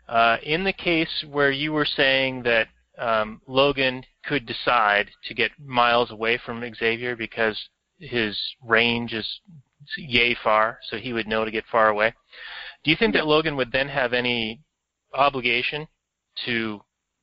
uh, 0.08 0.38
in 0.44 0.64
the 0.64 0.74
case 0.74 1.26
where 1.30 1.52
you 1.52 1.74
were 1.74 1.86
saying 1.86 2.44
that 2.44 2.68
um, 2.98 3.42
Logan 3.48 4.04
could 4.26 4.46
decide 4.46 5.10
to 5.28 5.34
get 5.34 5.52
miles 5.60 6.12
away 6.12 6.38
from 6.46 6.64
Xavier 6.76 7.16
because 7.16 7.58
his 8.00 8.38
range 8.64 9.14
is 9.14 9.28
yay 9.98 10.36
far, 10.44 10.80
so 10.90 10.98
he 10.98 11.14
would 11.14 11.28
know 11.28 11.46
to 11.46 11.52
get 11.52 11.66
far 11.72 11.90
away. 11.90 12.14
Do 12.84 12.92
you 12.92 12.98
think 12.98 13.14
that 13.14 13.28
Logan 13.28 13.56
would 13.56 13.72
then 13.72 13.88
have 13.88 14.14
any 14.14 14.60
obligation 15.14 15.88
to 16.46 16.82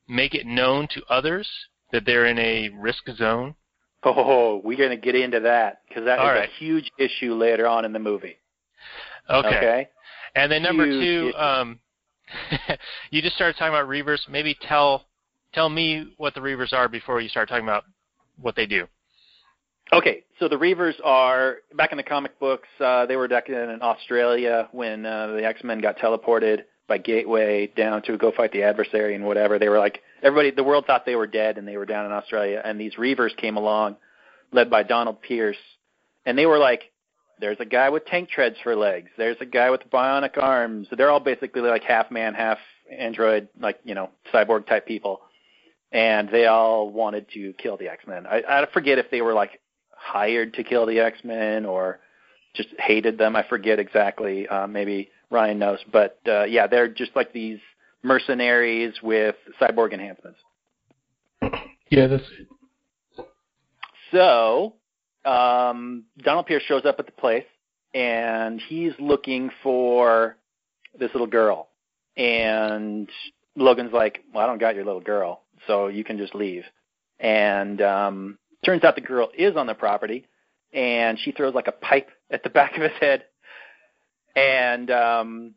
make 0.09 0.35
it 0.35 0.47
known 0.47 0.89
to 0.95 1.03
others 1.09 1.49
that 1.93 2.05
they're 2.05 2.27
in 2.27 2.39
a 2.39 2.69
risk 2.71 3.09
zone? 3.17 3.55
Oh, 4.03 4.61
we're 4.65 4.79
going 4.79 4.91
to 4.91 4.97
get 4.97 5.15
into 5.15 5.41
that 5.41 5.83
because 5.89 6.05
that 6.05 6.19
is 6.19 6.21
All 6.21 6.31
a 6.31 6.35
right. 6.35 6.49
huge 6.59 6.91
issue 6.99 7.35
later 7.35 7.67
on 7.67 7.85
in 7.85 7.93
the 7.93 7.99
movie. 7.99 8.39
Okay. 9.29 9.49
okay? 9.49 9.89
And 10.35 10.51
then 10.51 10.63
number 10.63 10.87
Huge 10.87 11.33
two, 11.33 11.39
um, 11.39 11.81
you 13.11 13.21
just 13.21 13.35
started 13.35 13.57
talking 13.59 13.75
about 13.75 13.89
Reavers. 13.89 14.21
Maybe 14.29 14.57
tell 14.67 15.07
tell 15.53 15.69
me 15.69 16.15
what 16.17 16.35
the 16.35 16.41
Reavers 16.41 16.73
are 16.73 16.89
before 16.89 17.21
you 17.21 17.29
start 17.29 17.49
talking 17.49 17.65
about 17.65 17.85
what 18.41 18.57
they 18.57 18.67
do. 18.67 18.87
Okay, 19.93 20.23
so 20.39 20.49
the 20.49 20.57
Reavers 20.57 20.95
are 21.03 21.59
back 21.75 21.91
in 21.91 21.97
the 21.97 22.05
comic 22.05 22.39
books. 22.39 22.69
Uh, 22.79 23.07
they 23.07 23.17
were 23.17 23.27
back 23.27 23.49
in 23.49 23.79
Australia 23.83 24.69
when 24.71 25.05
uh, 25.05 25.29
the 25.29 25.45
X 25.45 25.65
Men 25.65 25.81
got 25.81 25.99
teleported 25.99 26.63
by 26.91 26.99
Gateway 26.99 27.69
down 27.69 28.03
to 28.03 28.19
go 28.19 28.33
fight 28.37 28.51
the 28.53 28.65
adversary 28.65 29.15
and 29.15 29.25
whatever. 29.25 29.59
They 29.61 29.69
were 29.69 29.79
like 29.79 30.03
everybody. 30.23 30.51
The 30.51 30.65
world 30.65 30.87
thought 30.87 31.07
they 31.07 31.15
were 31.15 31.29
dead, 31.29 31.57
and 31.57 31.67
they 31.67 31.77
were 31.79 31.87
down 31.87 32.05
in 32.05 32.13
Australia. 32.13 32.61
And 32.63 32.79
these 32.79 32.97
Reavers 32.97 33.35
came 33.37 33.57
along 33.57 33.97
led 34.53 34.69
by 34.69 34.83
Donald 34.83 35.23
Pierce, 35.23 35.57
and 36.27 36.37
they 36.37 36.47
were 36.47 36.59
like, 36.59 36.91
"There's 37.39 37.61
a 37.61 37.65
guy 37.65 37.89
with 37.89 38.05
tank 38.07 38.29
treads 38.29 38.57
for 38.63 38.75
legs. 38.75 39.09
There's 39.17 39.37
a 39.41 39.47
guy 39.47 39.71
with 39.71 39.89
bionic 39.89 40.37
arms." 40.37 40.89
They're 40.91 41.11
all 41.11 41.21
basically 41.21 41.63
like 41.63 41.85
half 41.85 42.11
man, 42.11 42.35
half 42.35 42.59
android, 42.91 43.49
like 43.59 43.79
you 43.85 43.95
know, 43.95 44.11
cyborg 44.35 44.67
type 44.67 44.85
people, 44.85 45.21
and 45.93 46.29
they 46.29 46.47
all 46.47 46.91
wanted 46.91 47.31
to 47.35 47.53
kill 47.55 47.77
the 47.77 47.89
X 47.89 48.05
Men. 48.07 48.27
I, 48.27 48.43
I 48.49 48.67
forget 48.73 48.99
if 48.99 49.11
they 49.13 49.23
were 49.23 49.33
like 49.33 49.61
hired 49.97 50.55
to 50.55 50.65
kill 50.65 50.87
the 50.87 50.99
X 50.99 51.19
Men 51.23 51.67
or 51.67 52.01
just 52.55 52.71
hated 52.81 53.17
them. 53.17 53.37
I 53.37 53.45
forget 53.49 53.79
exactly. 53.79 54.49
Uh, 54.49 54.67
maybe 54.67 55.11
Ryan 55.31 55.59
knows, 55.59 55.79
but 55.93 56.19
uh, 56.27 56.45
yeah, 56.45 56.67
they're 56.67 56.89
just 56.89 57.15
like 57.15 57.33
these 57.33 57.59
mercenaries 58.03 58.95
with 59.03 59.37
cyborg 59.61 59.93
enhancements. 59.93 60.39
Yeah, 61.91 62.07
that's 62.07 62.25
it. 62.39 63.27
So 64.13 64.75
um, 65.25 66.05
Donald 66.19 66.47
Pierce 66.47 66.63
shows 66.65 66.85
up 66.85 66.97
at 66.99 67.07
the 67.07 67.13
place, 67.13 67.45
and 67.95 68.61
he's 68.69 68.93
looking 68.99 69.51
for 69.63 70.37
this 70.99 71.11
little 71.13 71.27
girl. 71.27 71.69
And 72.17 73.09
Logan's 73.57 73.93
like, 73.93 74.21
"Well, 74.33 74.45
I 74.45 74.47
don't 74.47 74.59
got 74.59 74.75
your 74.75 74.85
little 74.85 75.01
girl, 75.01 75.43
so 75.67 75.89
you 75.89 76.05
can 76.05 76.19
just 76.19 76.35
leave." 76.35 76.65
And 77.19 77.81
um, 77.83 78.39
turns 78.65 78.85
out 78.85 78.95
the 78.95 79.01
girl 79.01 79.31
is 79.37 79.57
on 79.57 79.67
the 79.67 79.75
property, 79.75 80.27
and 80.73 81.19
she 81.19 81.33
throws 81.33 81.55
like 81.55 81.69
a 81.69 81.73
pipe 81.73 82.11
at 82.31 82.43
the 82.43 82.51
back 82.59 82.77
of 82.77 82.83
his 82.83 82.93
head. 83.01 83.25
And 84.37 84.91
um, 84.91 85.55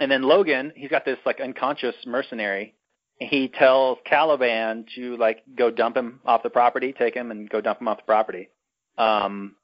and 0.00 0.10
then 0.10 0.22
Logan, 0.22 0.72
he's 0.74 0.90
got 0.90 1.04
this 1.04 1.18
like 1.26 1.40
unconscious 1.40 1.94
mercenary. 2.06 2.74
He 3.18 3.48
tells 3.48 3.98
Caliban 4.04 4.86
to 4.96 5.16
like 5.16 5.42
go 5.56 5.70
dump 5.70 5.96
him 5.96 6.20
off 6.24 6.42
the 6.42 6.50
property, 6.50 6.92
take 6.92 7.14
him 7.14 7.30
and 7.30 7.48
go 7.48 7.60
dump 7.60 7.80
him 7.80 7.88
off 7.88 7.98
the 7.98 8.04
property. 8.04 8.48
Um, 8.98 9.54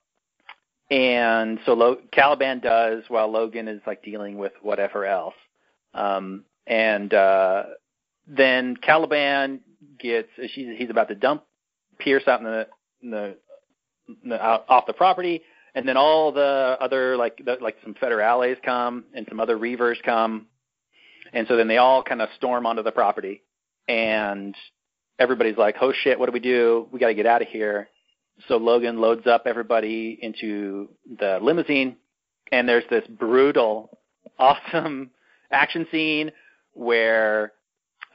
and 0.90 1.58
so 1.66 1.74
Lo- 1.74 2.00
Caliban 2.12 2.60
does 2.60 3.04
while 3.08 3.30
Logan 3.30 3.68
is 3.68 3.80
like 3.86 4.02
dealing 4.02 4.38
with 4.38 4.52
whatever 4.62 5.04
else. 5.04 5.34
Um, 5.94 6.44
and 6.66 7.12
uh, 7.12 7.64
then 8.26 8.76
Caliban 8.76 9.60
gets 9.98 10.28
she's 10.54 10.76
he's 10.76 10.90
about 10.90 11.08
to 11.08 11.14
dump 11.14 11.44
Pierce 11.98 12.26
out 12.28 12.40
in 12.40 12.46
the, 12.46 12.66
in 13.02 13.10
the, 13.10 13.36
in 14.22 14.30
the 14.30 14.42
out, 14.42 14.64
off 14.68 14.86
the 14.86 14.92
property, 14.92 15.42
and 15.78 15.86
then 15.86 15.96
all 15.96 16.32
the 16.32 16.76
other 16.80 17.16
like 17.16 17.40
the, 17.44 17.56
like 17.60 17.76
some 17.84 17.94
federales 17.94 18.60
come 18.64 19.04
and 19.14 19.24
some 19.28 19.38
other 19.38 19.56
reavers 19.56 19.94
come, 20.04 20.48
and 21.32 21.46
so 21.46 21.56
then 21.56 21.68
they 21.68 21.76
all 21.76 22.02
kind 22.02 22.20
of 22.20 22.28
storm 22.36 22.66
onto 22.66 22.82
the 22.82 22.90
property, 22.90 23.42
and 23.86 24.56
everybody's 25.20 25.56
like, 25.56 25.76
"Oh 25.80 25.92
shit, 26.02 26.18
what 26.18 26.26
do 26.26 26.32
we 26.32 26.40
do? 26.40 26.88
We 26.90 26.98
got 26.98 27.06
to 27.06 27.14
get 27.14 27.26
out 27.26 27.42
of 27.42 27.48
here." 27.48 27.88
So 28.48 28.56
Logan 28.56 29.00
loads 29.00 29.28
up 29.28 29.44
everybody 29.46 30.18
into 30.20 30.88
the 31.20 31.38
limousine, 31.40 31.96
and 32.50 32.68
there's 32.68 32.84
this 32.90 33.06
brutal, 33.06 33.96
awesome 34.36 35.10
action 35.52 35.86
scene 35.92 36.32
where 36.72 37.52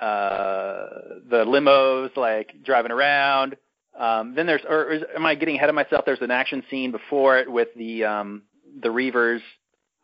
uh, 0.01 0.85
the 1.29 1.45
limo's 1.47 2.11
like 2.17 2.61
driving 2.65 2.91
around. 2.91 3.55
Um, 3.97 4.33
then 4.35 4.47
there's, 4.47 4.61
or 4.67 4.91
is, 4.91 5.03
am 5.15 5.25
I 5.25 5.35
getting 5.35 5.55
ahead 5.55 5.69
of 5.69 5.75
myself? 5.75 6.03
There's 6.05 6.21
an 6.21 6.31
action 6.31 6.63
scene 6.69 6.91
before 6.91 7.37
it 7.37 7.51
with 7.51 7.69
the 7.75 8.05
um, 8.05 8.43
the 8.81 8.89
Reavers 8.89 9.41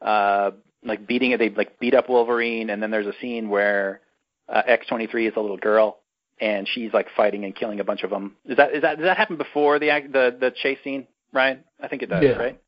uh, 0.02 0.52
like 0.84 1.08
beating 1.08 1.32
it. 1.32 1.38
They 1.40 1.50
like 1.50 1.80
beat 1.80 1.94
up 1.96 2.08
Wolverine, 2.10 2.70
and 2.70 2.82
then 2.82 2.92
there's 2.92 3.08
a 3.08 3.14
scene 3.20 3.50
where 3.50 4.02
uh, 4.48 4.62
X23 4.70 5.28
is 5.30 5.34
a 5.36 5.40
little 5.40 5.58
girl, 5.58 6.00
and 6.40 6.68
she's 6.68 6.94
like 6.94 7.08
fighting 7.18 7.46
and 7.46 7.56
killing 7.56 7.80
a 7.80 7.84
bunch 7.84 8.04
of 8.04 8.10
them. 8.12 8.36
Is 8.46 8.58
that 8.58 8.74
is 8.76 8.82
that 8.84 8.98
does 8.98 9.06
that 9.06 9.18
happen 9.18 9.38
before 9.38 9.80
the 9.80 9.90
act- 9.90 10.14
the 10.14 10.38
the 10.40 10.52
chase 10.52 10.78
scene, 10.84 11.08
Ryan? 11.34 11.64
I 11.82 11.88
think 11.88 12.04
it 12.04 12.10
does, 12.10 12.24
Yeah. 12.24 12.32
right? 12.32 12.60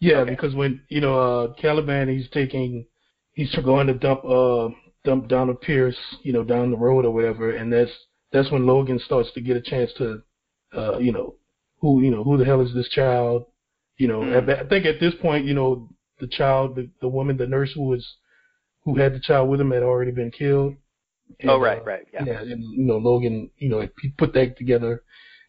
Yeah, 0.00 0.16
Okay. 0.18 0.30
because 0.30 0.54
when 0.54 0.82
you 0.88 1.00
know 1.00 1.18
uh 1.18 1.52
Caliban, 1.54 2.08
he's 2.08 2.28
taking, 2.30 2.86
he's 3.32 3.54
going 3.64 3.86
to 3.86 3.94
dump 3.94 4.24
uh 4.24 4.68
dump 5.04 5.28
Donald 5.28 5.60
Pierce, 5.60 5.96
you 6.22 6.32
know, 6.32 6.42
down 6.42 6.72
the 6.72 6.76
road 6.76 7.04
or 7.04 7.12
whatever, 7.14 7.52
and 7.52 7.72
that's 7.72 7.92
that's 8.32 8.50
when 8.50 8.66
Logan 8.66 8.98
starts 8.98 9.30
to 9.34 9.40
get 9.40 9.56
a 9.56 9.62
chance 9.62 9.92
to, 9.98 10.20
uh, 10.74 10.98
you 10.98 11.12
know, 11.12 11.34
who 11.80 12.02
you 12.02 12.10
know 12.10 12.24
who 12.24 12.36
the 12.36 12.44
hell 12.44 12.60
is 12.60 12.74
this 12.74 12.88
child, 12.88 13.46
you 13.96 14.08
know. 14.08 14.20
Mm. 14.20 14.48
I, 14.48 14.60
I 14.62 14.68
think 14.68 14.86
at 14.86 15.00
this 15.00 15.14
point, 15.20 15.44
you 15.44 15.54
know, 15.54 15.88
the 16.20 16.26
child, 16.26 16.76
the 16.76 16.88
the 17.00 17.08
woman, 17.08 17.36
the 17.36 17.46
nurse 17.46 17.72
who 17.74 17.82
was 17.82 18.06
who 18.84 18.96
had 18.96 19.14
the 19.14 19.20
child 19.20 19.50
with 19.50 19.60
him 19.60 19.72
had 19.72 19.82
already 19.82 20.12
been 20.12 20.30
killed. 20.30 20.74
And, 21.40 21.50
oh, 21.50 21.58
right, 21.58 21.80
uh, 21.80 21.84
right, 21.84 22.06
yeah. 22.12 22.24
yeah, 22.24 22.40
and 22.40 22.62
you 22.62 22.84
know 22.84 22.98
Logan, 22.98 23.50
you 23.58 23.68
know, 23.68 23.86
he 24.00 24.08
put 24.16 24.32
that 24.34 24.56
together, 24.56 25.02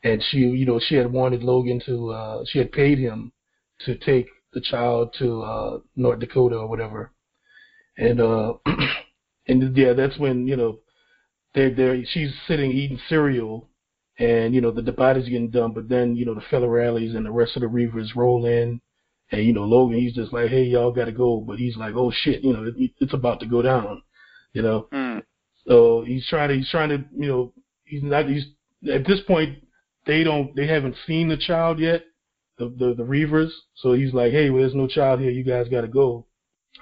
and 0.04 0.24
she, 0.24 0.40
you 0.40 0.66
know, 0.66 0.80
she 0.84 0.96
had 0.96 1.12
wanted 1.12 1.44
Logan 1.44 1.80
to, 1.86 2.10
uh, 2.10 2.44
she 2.48 2.58
had 2.58 2.72
paid 2.72 2.98
him 2.98 3.32
to 3.86 3.96
take 3.96 4.28
the 4.54 4.62
child 4.62 5.16
to 5.20 5.42
uh 5.44 5.80
North 5.96 6.20
Dakota 6.20 6.58
or 6.58 6.68
whatever, 6.68 7.12
and 7.98 8.20
uh, 8.20 8.54
and 9.48 9.78
yeah, 9.78 9.94
that's 9.94 10.18
when 10.18 10.48
you 10.48 10.56
know, 10.56 10.80
they're 11.54 11.74
there. 11.74 12.04
She's 12.06 12.34
sitting 12.48 12.72
eating 12.72 13.00
cereal, 13.08 13.70
and 14.20 14.54
you 14.54 14.62
know 14.62 14.72
the, 14.72 14.82
the 14.82 14.92
body's 14.92 15.30
getting 15.30 15.50
done, 15.50 15.74
but 15.74 15.90
then 15.90 16.16
you 16.16 16.26
know 16.26 16.34
the 16.34 16.42
fellow 16.50 16.68
rallies 16.68 17.16
and 17.16 17.26
the 17.26 17.32
rest 17.32 17.56
of 17.56 17.62
the 17.62 17.68
Reavers 17.68 18.16
roll 18.16 18.46
in. 18.46 18.82
And 19.30 19.44
you 19.46 19.54
know 19.54 19.66
Logan, 19.66 20.00
he's 20.00 20.16
just 20.16 20.32
like, 20.32 20.50
"Hey, 20.50 20.64
y'all 20.64 20.92
got 20.92 21.06
to 21.06 21.12
go," 21.12 21.42
but 21.42 21.60
he's 21.60 21.76
like, 21.76 21.96
"Oh 21.96 22.12
shit, 22.12 22.44
you 22.44 22.54
know, 22.54 22.64
it, 22.64 22.92
it's 23.00 23.14
about 23.14 23.42
to 23.42 23.46
go 23.46 23.62
down," 23.62 24.02
you 24.54 24.62
know. 24.62 24.88
Mm. 24.94 25.24
So 25.68 26.04
he's 26.06 26.26
trying 26.28 26.50
to 26.50 26.56
he's 26.56 26.70
trying 26.70 26.90
to 26.90 27.04
you 27.16 27.28
know 27.28 27.54
he's 27.84 28.04
not 28.04 28.28
he's 28.28 28.46
at 28.92 29.06
this 29.06 29.20
point 29.28 29.64
they 30.06 30.24
don't 30.24 30.56
they 30.56 30.68
haven't 30.68 30.96
seen 31.06 31.28
the 31.28 31.38
child 31.38 31.80
yet 31.80 32.04
the 32.58 32.66
the, 32.70 32.94
the 32.96 33.04
Reavers 33.04 33.52
so 33.76 33.94
he's 33.94 34.14
like 34.14 34.32
hey 34.32 34.50
well 34.50 34.62
there's 34.62 34.76
no 34.76 34.88
child 34.88 35.20
here 35.20 35.32
you 35.32 35.44
guys 35.44 35.68
got 35.70 35.82
to 35.82 35.88
go 35.88 36.26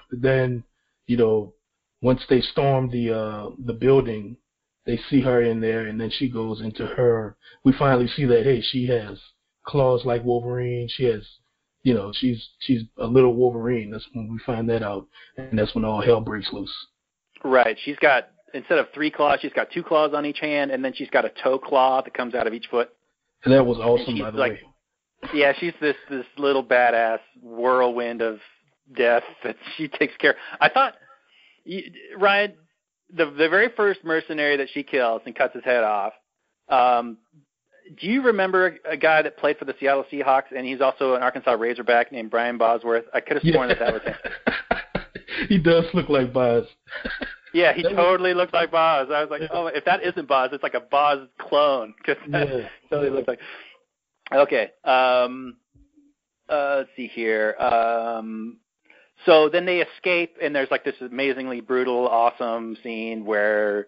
but 0.10 0.22
then 0.22 0.64
you 1.08 1.18
know 1.18 1.54
once 2.02 2.22
they 2.30 2.42
storm 2.42 2.90
the 2.92 3.12
uh 3.12 3.50
the 3.66 3.74
building 3.74 4.38
they 4.86 5.00
see 5.10 5.22
her 5.22 5.42
in 5.42 5.60
there 5.62 5.88
and 5.88 6.00
then 6.00 6.10
she 6.12 6.30
goes 6.30 6.62
into 6.62 6.86
her 6.86 7.36
we 7.64 7.74
finally 7.74 8.08
see 8.08 8.26
that 8.26 8.44
hey 8.44 8.62
she 8.62 8.86
has 8.88 9.20
claws 9.66 10.06
like 10.06 10.24
Wolverine 10.24 10.88
she 10.90 11.06
has 11.06 11.24
you 11.84 11.94
know 11.94 12.12
she's 12.14 12.50
she's 12.60 12.82
a 12.98 13.06
little 13.08 13.34
Wolverine 13.36 13.92
that's 13.92 14.08
when 14.14 14.32
we 14.32 14.40
find 14.46 14.70
that 14.70 14.84
out 14.84 15.08
and 15.38 15.58
that's 15.58 15.74
when 15.76 15.86
all 15.86 16.02
hell 16.02 16.22
breaks 16.22 16.52
loose 16.54 16.74
Right. 17.44 17.78
She's 17.86 17.98
got 17.98 18.30
instead 18.56 18.80
of 18.80 18.88
three 18.92 19.12
claws, 19.12 19.38
she's 19.40 19.54
got 19.54 19.70
two 19.70 19.84
claws 19.84 20.16
on 20.16 20.26
each 20.26 20.40
hand, 20.40 20.72
and 20.72 20.84
then 20.84 20.94
she's 20.96 21.10
got 21.12 21.26
a 21.26 21.32
toe 21.44 21.60
claw 21.60 22.02
that 22.02 22.12
comes 22.14 22.34
out 22.34 22.48
of 22.48 22.54
each 22.56 22.66
foot. 22.72 22.90
and 23.44 23.54
that 23.54 23.64
was 23.64 23.78
awesome 23.78 24.18
by 24.18 24.32
the 24.32 24.38
like- 24.38 24.52
way. 24.54 24.62
Yeah, 25.34 25.54
she's 25.60 25.74
this 25.80 25.96
this 26.10 26.26
little 26.38 26.64
badass 26.64 27.20
whirlwind 27.42 28.22
of 28.24 28.40
death 28.98 29.24
that 29.44 29.58
she 29.76 29.88
takes 29.88 30.16
care. 30.18 30.36
I 30.60 30.70
thought, 30.70 30.96
you, 31.66 31.84
Ryan, 32.18 32.54
the 33.16 33.26
the 33.26 33.50
very 33.50 33.70
first 33.76 34.04
mercenary 34.04 34.58
that 34.58 34.68
she 34.74 34.84
kills 34.84 35.22
and 35.26 35.36
cuts 35.36 35.54
his 35.54 35.64
head 35.64 35.84
off. 35.84 36.14
Um, 36.70 37.18
do 38.02 38.08
you 38.08 38.24
remember 38.24 38.78
a 38.90 38.98
guy 38.98 39.22
that 39.22 39.38
played 39.38 39.58
for 39.58 39.66
the 39.66 39.76
Seattle 39.80 40.06
Seahawks 40.12 40.46
and 40.56 40.66
he's 40.66 40.82
also 40.82 41.14
an 41.14 41.22
Arkansas 41.22 41.52
Razorback 41.52 42.12
named 42.12 42.32
Brian 42.32 42.58
Bosworth? 42.58 43.06
I 43.14 43.20
could 43.20 43.38
have 43.42 43.44
sworn 43.54 43.68
that 43.70 43.78
that 43.80 43.94
was 43.94 44.02
him. 44.02 44.16
he 45.50 45.58
does 45.60 45.86
look 45.94 46.10
like 46.10 46.34
Boz. 46.34 46.66
Yeah, 47.54 47.72
he 47.72 47.84
That 47.84 47.92
was- 47.94 47.98
totally 48.04 48.34
looked 48.34 48.54
like 48.54 48.70
Boz. 48.70 49.08
I 49.10 49.22
was 49.22 49.30
like, 49.32 49.40
Yeah. 49.44 49.48
oh, 49.52 49.68
if 49.68 49.86
that 49.86 50.04
isn't 50.04 50.28
Boz, 50.28 50.50
it's 50.52 50.62
like 50.62 50.74
a 50.74 50.82
Boz 50.82 51.26
clone 51.40 51.94
because 52.06 52.18
Yeah. 52.28 52.68
totally 52.90 53.10
looked 53.12 53.30
like. 53.30 53.40
Okay. 54.34 54.72
Um, 54.84 55.56
uh, 56.50 56.76
let's 56.80 56.90
see 56.98 57.08
here. 57.08 57.56
Um, 57.58 58.58
so 59.26 59.50
then 59.50 59.66
they 59.66 59.82
escape, 59.82 60.36
and 60.42 60.56
there's 60.56 60.70
like 60.72 60.84
this 60.84 60.96
amazingly 61.02 61.62
brutal, 61.62 62.08
awesome 62.08 62.78
scene 62.84 63.26
where 63.26 63.88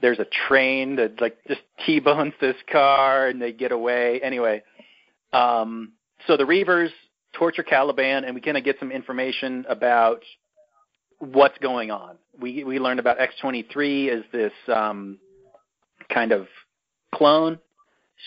there's 0.00 0.18
a 0.18 0.26
train 0.48 0.96
that 0.96 1.20
like 1.20 1.38
just 1.46 1.60
t-bones 1.86 2.34
this 2.40 2.56
car, 2.70 3.28
and 3.28 3.40
they 3.40 3.52
get 3.52 3.72
away. 3.72 4.20
Anyway, 4.22 4.62
um, 5.32 5.92
so 6.26 6.36
the 6.36 6.44
Reavers 6.44 6.90
torture 7.32 7.62
Caliban, 7.62 8.24
and 8.24 8.34
we 8.34 8.40
kind 8.40 8.56
of 8.56 8.64
get 8.64 8.76
some 8.78 8.92
information 8.92 9.64
about 9.68 10.22
what's 11.18 11.58
going 11.58 11.90
on. 11.90 12.16
We 12.38 12.64
we 12.64 12.78
learned 12.78 13.00
about 13.00 13.18
X23 13.18 14.08
as 14.08 14.24
this 14.32 14.52
um, 14.68 15.18
kind 16.12 16.32
of 16.32 16.46
clone. 17.14 17.58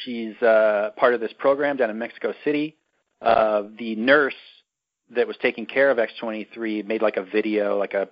She's 0.04 0.36
uh, 0.42 0.92
part 0.98 1.14
of 1.14 1.20
this 1.20 1.34
program 1.38 1.78
down 1.78 1.90
in 1.90 2.00
Mexico 2.00 2.34
City. 2.44 2.76
Uh, 3.22 3.64
the 3.78 3.96
nurse 3.96 4.34
that 5.16 5.28
was 5.28 5.38
taking 5.42 5.66
care 5.66 5.90
of 5.90 5.98
X23 5.98 6.86
made 6.86 7.02
like 7.02 7.18
a 7.18 7.24
video, 7.24 7.78
like 7.78 7.94
a 7.94 8.10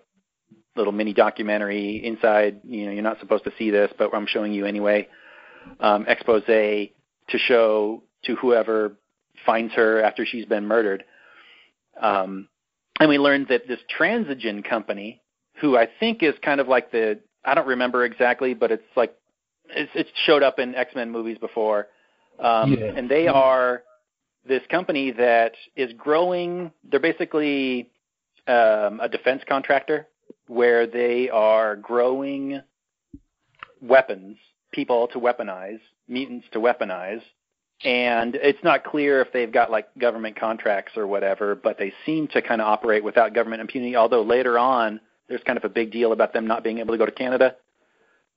little 0.75 0.93
mini 0.93 1.13
documentary 1.13 2.05
inside. 2.05 2.61
You 2.63 2.85
know, 2.85 2.91
you're 2.91 3.03
not 3.03 3.19
supposed 3.19 3.43
to 3.45 3.51
see 3.57 3.69
this, 3.69 3.91
but 3.97 4.13
I'm 4.13 4.27
showing 4.27 4.53
you 4.53 4.65
anyway. 4.65 5.07
Um, 5.79 6.05
expose 6.07 6.43
to 6.45 6.89
show 7.37 8.03
to 8.23 8.35
whoever 8.35 8.97
finds 9.45 9.73
her 9.73 10.01
after 10.01 10.25
she's 10.25 10.45
been 10.45 10.65
murdered. 10.67 11.03
Um, 11.99 12.47
and 12.99 13.09
we 13.09 13.17
learned 13.17 13.47
that 13.49 13.67
this 13.67 13.79
Transigen 13.97 14.63
company, 14.67 15.21
who 15.55 15.77
I 15.77 15.87
think 15.99 16.23
is 16.23 16.35
kind 16.43 16.59
of 16.59 16.67
like 16.67 16.91
the 16.91 17.19
I 17.43 17.55
don't 17.55 17.67
remember 17.67 18.05
exactly, 18.05 18.53
but 18.53 18.71
it's 18.71 18.83
like 18.95 19.15
it's, 19.69 19.91
it's 19.95 20.09
showed 20.25 20.43
up 20.43 20.59
in 20.59 20.75
X 20.75 20.93
Men 20.95 21.11
movies 21.11 21.37
before, 21.39 21.87
um, 22.39 22.73
Yeah. 22.73 22.91
and 22.95 23.09
they 23.09 23.27
are 23.27 23.83
this 24.47 24.61
company 24.69 25.11
that 25.11 25.53
is 25.75 25.93
growing. 25.97 26.71
They're 26.89 26.99
basically 26.99 27.89
um, 28.47 28.99
a 28.99 29.09
defense 29.09 29.43
contractor 29.47 30.07
where 30.47 30.87
they 30.87 31.29
are 31.29 31.75
growing 31.75 32.61
weapons, 33.81 34.37
people 34.71 35.07
to 35.09 35.19
weaponize, 35.19 35.79
mutants 36.07 36.47
to 36.53 36.59
weaponize. 36.59 37.21
And 37.83 38.35
it's 38.35 38.63
not 38.63 38.83
clear 38.83 39.21
if 39.21 39.31
they've 39.33 39.51
got 39.51 39.71
like 39.71 39.87
government 39.97 40.39
contracts 40.39 40.93
or 40.95 41.07
whatever, 41.07 41.55
but 41.55 41.79
they 41.79 41.93
seem 42.05 42.27
to 42.29 42.41
kind 42.41 42.61
of 42.61 42.67
operate 42.67 43.03
without 43.03 43.33
government 43.33 43.61
impunity. 43.61 43.95
Although 43.95 44.21
later 44.21 44.59
on, 44.59 44.99
there's 45.27 45.41
kind 45.43 45.57
of 45.57 45.63
a 45.63 45.69
big 45.69 45.91
deal 45.91 46.11
about 46.11 46.33
them 46.33 46.45
not 46.45 46.63
being 46.63 46.77
able 46.77 46.93
to 46.93 46.97
go 46.97 47.05
to 47.05 47.11
Canada. 47.11 47.55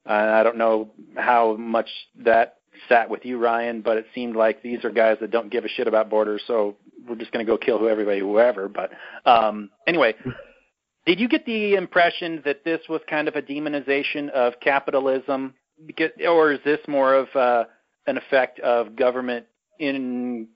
Uh, 0.06 0.12
I 0.12 0.42
don't 0.42 0.56
know 0.56 0.90
how 1.16 1.56
much 1.56 1.88
that 2.20 2.58
sat 2.88 3.08
with 3.08 3.24
you, 3.24 3.38
Ryan, 3.38 3.80
but 3.80 3.96
it 3.96 4.06
seemed 4.14 4.36
like 4.36 4.62
these 4.62 4.84
are 4.84 4.90
guys 4.90 5.18
that 5.20 5.30
don't 5.30 5.50
give 5.50 5.64
a 5.64 5.68
shit 5.68 5.88
about 5.88 6.10
borders, 6.10 6.42
so 6.46 6.76
we're 7.06 7.16
just 7.16 7.32
going 7.32 7.44
to 7.44 7.50
go 7.50 7.58
kill 7.58 7.78
who 7.78 7.88
everybody, 7.88 8.20
whoever. 8.20 8.68
But 8.68 8.90
um, 9.24 9.70
anyway, 9.86 10.14
did 11.06 11.20
you 11.20 11.28
get 11.28 11.46
the 11.46 11.74
impression 11.74 12.42
that 12.44 12.64
this 12.64 12.80
was 12.88 13.00
kind 13.08 13.28
of 13.28 13.36
a 13.36 13.42
demonization 13.42 14.30
of 14.30 14.54
capitalism, 14.60 15.54
or 16.26 16.52
is 16.52 16.60
this 16.64 16.80
more 16.88 17.14
of 17.14 17.28
uh, 17.34 17.64
an 18.06 18.16
effect 18.16 18.60
of 18.60 18.96
government 18.96 19.46
in 19.78 20.48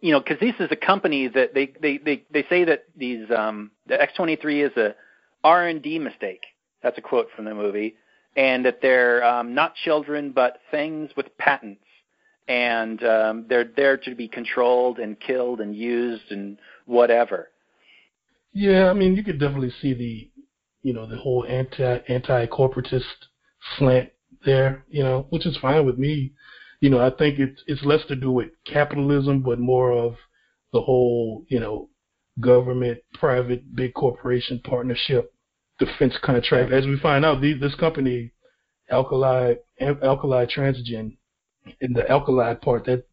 you 0.00 0.12
know 0.12 0.20
because 0.20 0.38
this 0.40 0.54
is 0.60 0.68
a 0.70 0.76
company 0.76 1.28
that 1.28 1.54
they 1.54 1.72
they 1.80 1.98
they 1.98 2.24
they 2.30 2.44
say 2.48 2.64
that 2.64 2.84
these 2.96 3.26
um 3.36 3.70
the 3.86 3.96
X23 3.96 4.70
is 4.70 4.76
a 4.76 4.94
R&D 5.44 5.98
mistake 5.98 6.44
that's 6.82 6.98
a 6.98 7.00
quote 7.00 7.28
from 7.34 7.44
the 7.44 7.54
movie 7.54 7.96
and 8.36 8.64
that 8.64 8.80
they're 8.82 9.24
um 9.24 9.54
not 9.54 9.74
children 9.74 10.30
but 10.30 10.58
things 10.70 11.10
with 11.16 11.36
patents 11.38 11.82
and 12.48 13.02
um 13.04 13.46
they're 13.48 13.70
there 13.76 13.96
to 13.96 14.14
be 14.14 14.28
controlled 14.28 14.98
and 14.98 15.18
killed 15.20 15.60
and 15.60 15.74
used 15.74 16.30
and 16.30 16.58
whatever 16.86 17.48
Yeah, 18.52 18.88
I 18.88 18.94
mean, 18.94 19.16
you 19.16 19.22
could 19.24 19.38
definitely 19.40 19.72
see 19.82 19.92
the, 19.94 20.30
you 20.82 20.94
know, 20.94 21.06
the 21.06 21.16
whole 21.16 21.44
anti 21.46 21.98
anti 22.08 22.46
corporatist 22.46 23.02
slant 23.76 24.10
there, 24.44 24.84
you 24.88 25.02
know, 25.02 25.26
which 25.30 25.44
is 25.46 25.56
fine 25.58 25.84
with 25.84 25.98
me. 25.98 26.32
You 26.80 26.90
know, 26.90 27.00
I 27.00 27.10
think 27.10 27.38
it's 27.38 27.62
it's 27.66 27.84
less 27.84 28.04
to 28.08 28.16
do 28.16 28.30
with 28.30 28.48
capitalism, 28.64 29.42
but 29.42 29.58
more 29.58 29.92
of 29.92 30.14
the 30.72 30.80
whole, 30.80 31.44
you 31.48 31.60
know, 31.60 31.90
government, 32.40 32.98
private, 33.14 33.74
big 33.74 33.94
corporation 33.94 34.60
partnership, 34.64 35.32
defense 35.78 36.14
contract. 36.22 36.72
As 36.72 36.86
we 36.86 36.98
find 36.98 37.24
out, 37.24 37.40
these, 37.40 37.60
this 37.60 37.74
company, 37.74 38.32
Alkali 38.90 39.54
Alkali 39.80 40.46
Transigen, 40.46 41.16
in 41.80 41.92
the 41.92 42.08
alkali 42.10 42.54
part, 42.54 42.84
that 42.86 43.04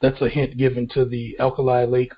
that's 0.00 0.20
a 0.20 0.28
hint 0.28 0.58
given 0.58 0.88
to 0.94 1.04
the 1.04 1.36
Alkali 1.38 1.84
Lake, 1.84 2.12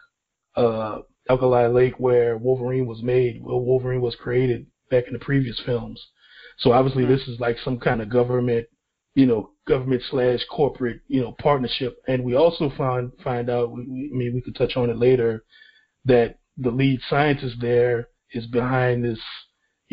uh, 0.57 0.99
Alkali 1.29 1.67
Lake 1.67 1.99
where 1.99 2.37
Wolverine 2.37 2.87
was 2.87 3.03
made, 3.03 3.43
where 3.43 3.57
Wolverine 3.57 4.01
was 4.01 4.17
created 4.17 4.67
back 4.91 5.07
in 5.07 5.13
the 5.13 5.19
previous 5.19 5.61
films. 5.65 6.05
So 6.59 6.73
obviously, 6.73 7.05
this 7.05 7.27
is 7.29 7.41
like 7.41 7.57
some 7.65 7.79
kind 7.79 8.01
of 8.01 8.09
government, 8.09 8.67
you 9.15 9.27
know, 9.27 9.51
government 9.67 10.03
slash 10.11 10.41
corporate, 10.51 11.01
you 11.09 11.21
know, 11.21 11.33
partnership. 11.41 11.97
And 12.09 12.25
we 12.25 12.35
also 12.35 12.71
find 12.77 13.13
find 13.23 13.49
out, 13.51 13.73
we, 13.73 13.87
we, 13.89 14.11
I 14.13 14.17
mean, 14.17 14.35
we 14.35 14.41
could 14.41 14.57
touch 14.57 14.77
on 14.77 14.91
it 14.91 14.99
later, 14.99 15.45
that 16.05 16.39
the 16.57 16.71
lead 16.71 17.01
scientist 17.09 17.57
there 17.61 18.09
is 18.33 18.47
behind 18.47 19.05
this, 19.05 19.21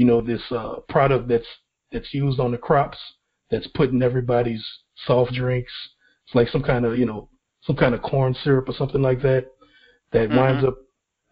you 0.01 0.07
know, 0.07 0.19
this 0.19 0.41
uh, 0.51 0.77
product 0.89 1.27
that's 1.27 1.45
that's 1.91 2.11
used 2.11 2.39
on 2.39 2.51
the 2.51 2.57
crops, 2.57 2.97
that's 3.51 3.67
put 3.75 3.91
in 3.91 4.01
everybody's 4.01 4.65
soft 5.05 5.31
drinks. 5.33 5.71
It's 6.25 6.33
like 6.33 6.47
some 6.49 6.63
kind 6.63 6.85
of, 6.85 6.97
you 6.97 7.05
know, 7.05 7.29
some 7.67 7.75
kind 7.75 7.93
of 7.93 8.01
corn 8.01 8.35
syrup 8.43 8.67
or 8.67 8.73
something 8.73 9.03
like 9.03 9.21
that. 9.21 9.45
That 10.11 10.29
Mhm. 10.29 10.37
winds 10.39 10.63
up 10.69 10.77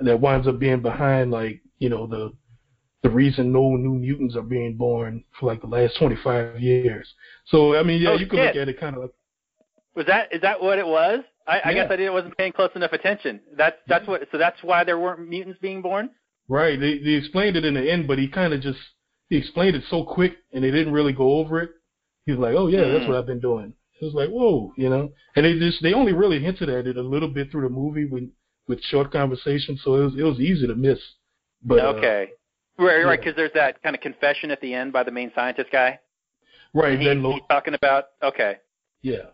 that 0.01 0.22
winds 0.22 0.47
up 0.47 0.59
being 0.59 0.82
behind 0.82 1.32
like, 1.32 1.61
you 1.80 1.89
know, 1.89 2.05
the 2.05 2.32
the 3.01 3.09
reason 3.09 3.51
no 3.51 3.76
new 3.76 3.95
mutants 3.95 4.36
are 4.36 4.43
being 4.43 4.76
born 4.78 5.24
for 5.39 5.47
like 5.47 5.61
the 5.61 5.67
last 5.67 5.97
25 5.97 6.59
years. 6.61 7.07
So 7.45 7.76
I 7.76 7.82
mean, 7.82 7.99
yeah, 8.03 8.11
Oh, 8.11 8.20
you 8.20 8.28
can 8.28 8.39
look 8.39 8.55
at 8.55 8.70
it 8.70 8.80
kind 8.80 8.95
of 8.95 9.01
like 9.01 9.11
was 9.95 10.05
that 10.05 10.32
is 10.32 10.41
that 10.41 10.61
what 10.61 10.78
it 10.78 10.86
was 10.86 11.22
I, 11.47 11.61
I 11.65 11.74
guess 11.74 11.89
I 11.89 11.95
didn't 11.95 12.13
wasn't 12.13 12.38
paying 12.38 12.53
close 12.53 12.70
enough 12.76 12.93
attention 12.93 13.41
that's 13.57 13.78
that's 13.88 14.07
what 14.07 14.22
so 14.32 14.38
that's 14.38 14.61
why 14.61 14.84
there 14.84 14.99
weren't 14.99 15.28
mutants 15.28 15.59
being 15.59 15.82
born 15.82 16.11
right. 16.50 16.78
They 16.80 16.97
they 17.00 17.12
explained 17.12 17.56
it 17.56 17.64
in 17.64 17.76
the 17.76 17.91
end, 17.91 18.08
but 18.08 18.18
he 18.20 18.28
kind 18.28 18.54
of 18.54 18.60
just 18.62 18.80
he 19.30 19.38
explained 19.38 19.76
it 19.78 19.84
so 19.89 20.04
quick, 20.04 20.34
and 20.52 20.64
they 20.64 20.72
didn't 20.72 20.91
really 20.91 21.14
go 21.14 21.34
over 21.39 21.62
it. 21.62 21.70
He 22.26 22.34
was 22.34 22.39
like, 22.41 22.56
"Oh 22.56 22.68
yeah, 22.68 22.82
that's 22.89 23.06
Mm. 23.06 23.08
what 23.08 23.18
I've 23.18 23.26
been 23.26 23.39
doing." 23.39 23.74
It 24.02 24.06
was 24.06 24.14
like, 24.14 24.30
"Whoa," 24.30 24.74
you 24.78 24.89
know. 24.89 25.12
And 25.36 25.45
they 25.45 25.58
just 25.58 25.82
they 25.82 25.93
only 25.93 26.14
really 26.14 26.39
hinted 26.39 26.68
at 26.70 26.88
it 26.88 26.97
a 26.97 27.02
little 27.02 27.30
bit 27.30 27.52
through 27.52 27.64
the 27.64 27.70
movie 27.70 28.06
with 28.06 28.30
with 28.68 28.82
short 28.84 29.12
conversations, 29.12 29.82
so 29.84 29.95
it 29.95 30.04
was 30.04 30.16
it 30.18 30.24
was 30.24 30.39
easy 30.39 30.68
to 30.68 30.76
miss. 30.76 31.00
But 31.64 31.80
uh, 31.80 31.88
okay 31.97 32.30
right 32.78 33.04
right 33.04 33.12
yeah. 33.12 33.16
because 33.18 33.36
there's 33.36 33.52
that 33.54 33.82
kind 33.84 33.95
of 33.95 34.02
confession 34.02 34.52
at 34.52 34.62
the 34.62 34.74
end 34.74 34.93
by 34.93 35.04
the 35.04 35.12
main 35.12 35.32
scientist 35.36 35.70
guy 35.72 36.00
right 36.74 36.97
he, 36.97 37.06
then, 37.06 37.22
Lo- 37.22 37.34
he's 37.34 37.41
talking 37.50 37.74
about 37.74 38.06
okay 38.24 38.58
yeah. 39.02 39.32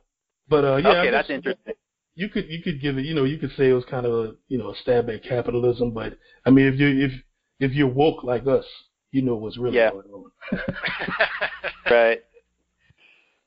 But 0.50 0.64
uh, 0.66 0.76
yeah, 0.78 0.90
okay 1.02 1.12
that's 1.12 1.30
interesting 1.30 1.74
you 2.16 2.30
could 2.30 2.50
you 2.50 2.62
could 2.64 2.82
give 2.82 2.98
it 2.98 3.06
you 3.06 3.14
know 3.14 3.26
you 3.26 3.38
could 3.38 3.52
say 3.58 3.70
it 3.70 3.74
was 3.74 3.86
kind 3.86 4.06
of 4.06 4.14
a 4.14 4.34
you 4.48 4.58
know 4.58 4.72
a 4.72 4.76
stab 4.78 5.10
at 5.10 5.24
capitalism 5.24 5.92
but 5.92 6.18
i 6.46 6.50
mean 6.50 6.66
if 6.66 6.80
you 6.80 6.88
if 7.06 7.12
if 7.60 7.72
you're 7.74 7.88
woke 7.88 8.24
like 8.24 8.48
us 8.48 8.66
you 9.12 9.22
know 9.22 9.36
what's 9.36 9.58
really 9.58 9.78
Yeah. 9.78 9.92
going 9.92 10.08
on. 10.12 10.32
Right. 11.90 12.24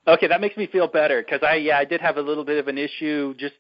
Okay 0.07 0.29
that 0.29 0.41
makes 0.41 0.57
me 0.57 0.67
feel 0.67 0.87
better 0.87 1.23
because 1.23 1.41
i 1.43 1.55
yeah 1.57 1.79
i 1.79 1.85
did 1.85 2.01
have 2.01 2.17
a 2.17 2.23
little 2.23 2.45
bit 2.45 2.59
of 2.59 2.69
an 2.69 2.79
issue 2.79 3.35
just 3.39 3.55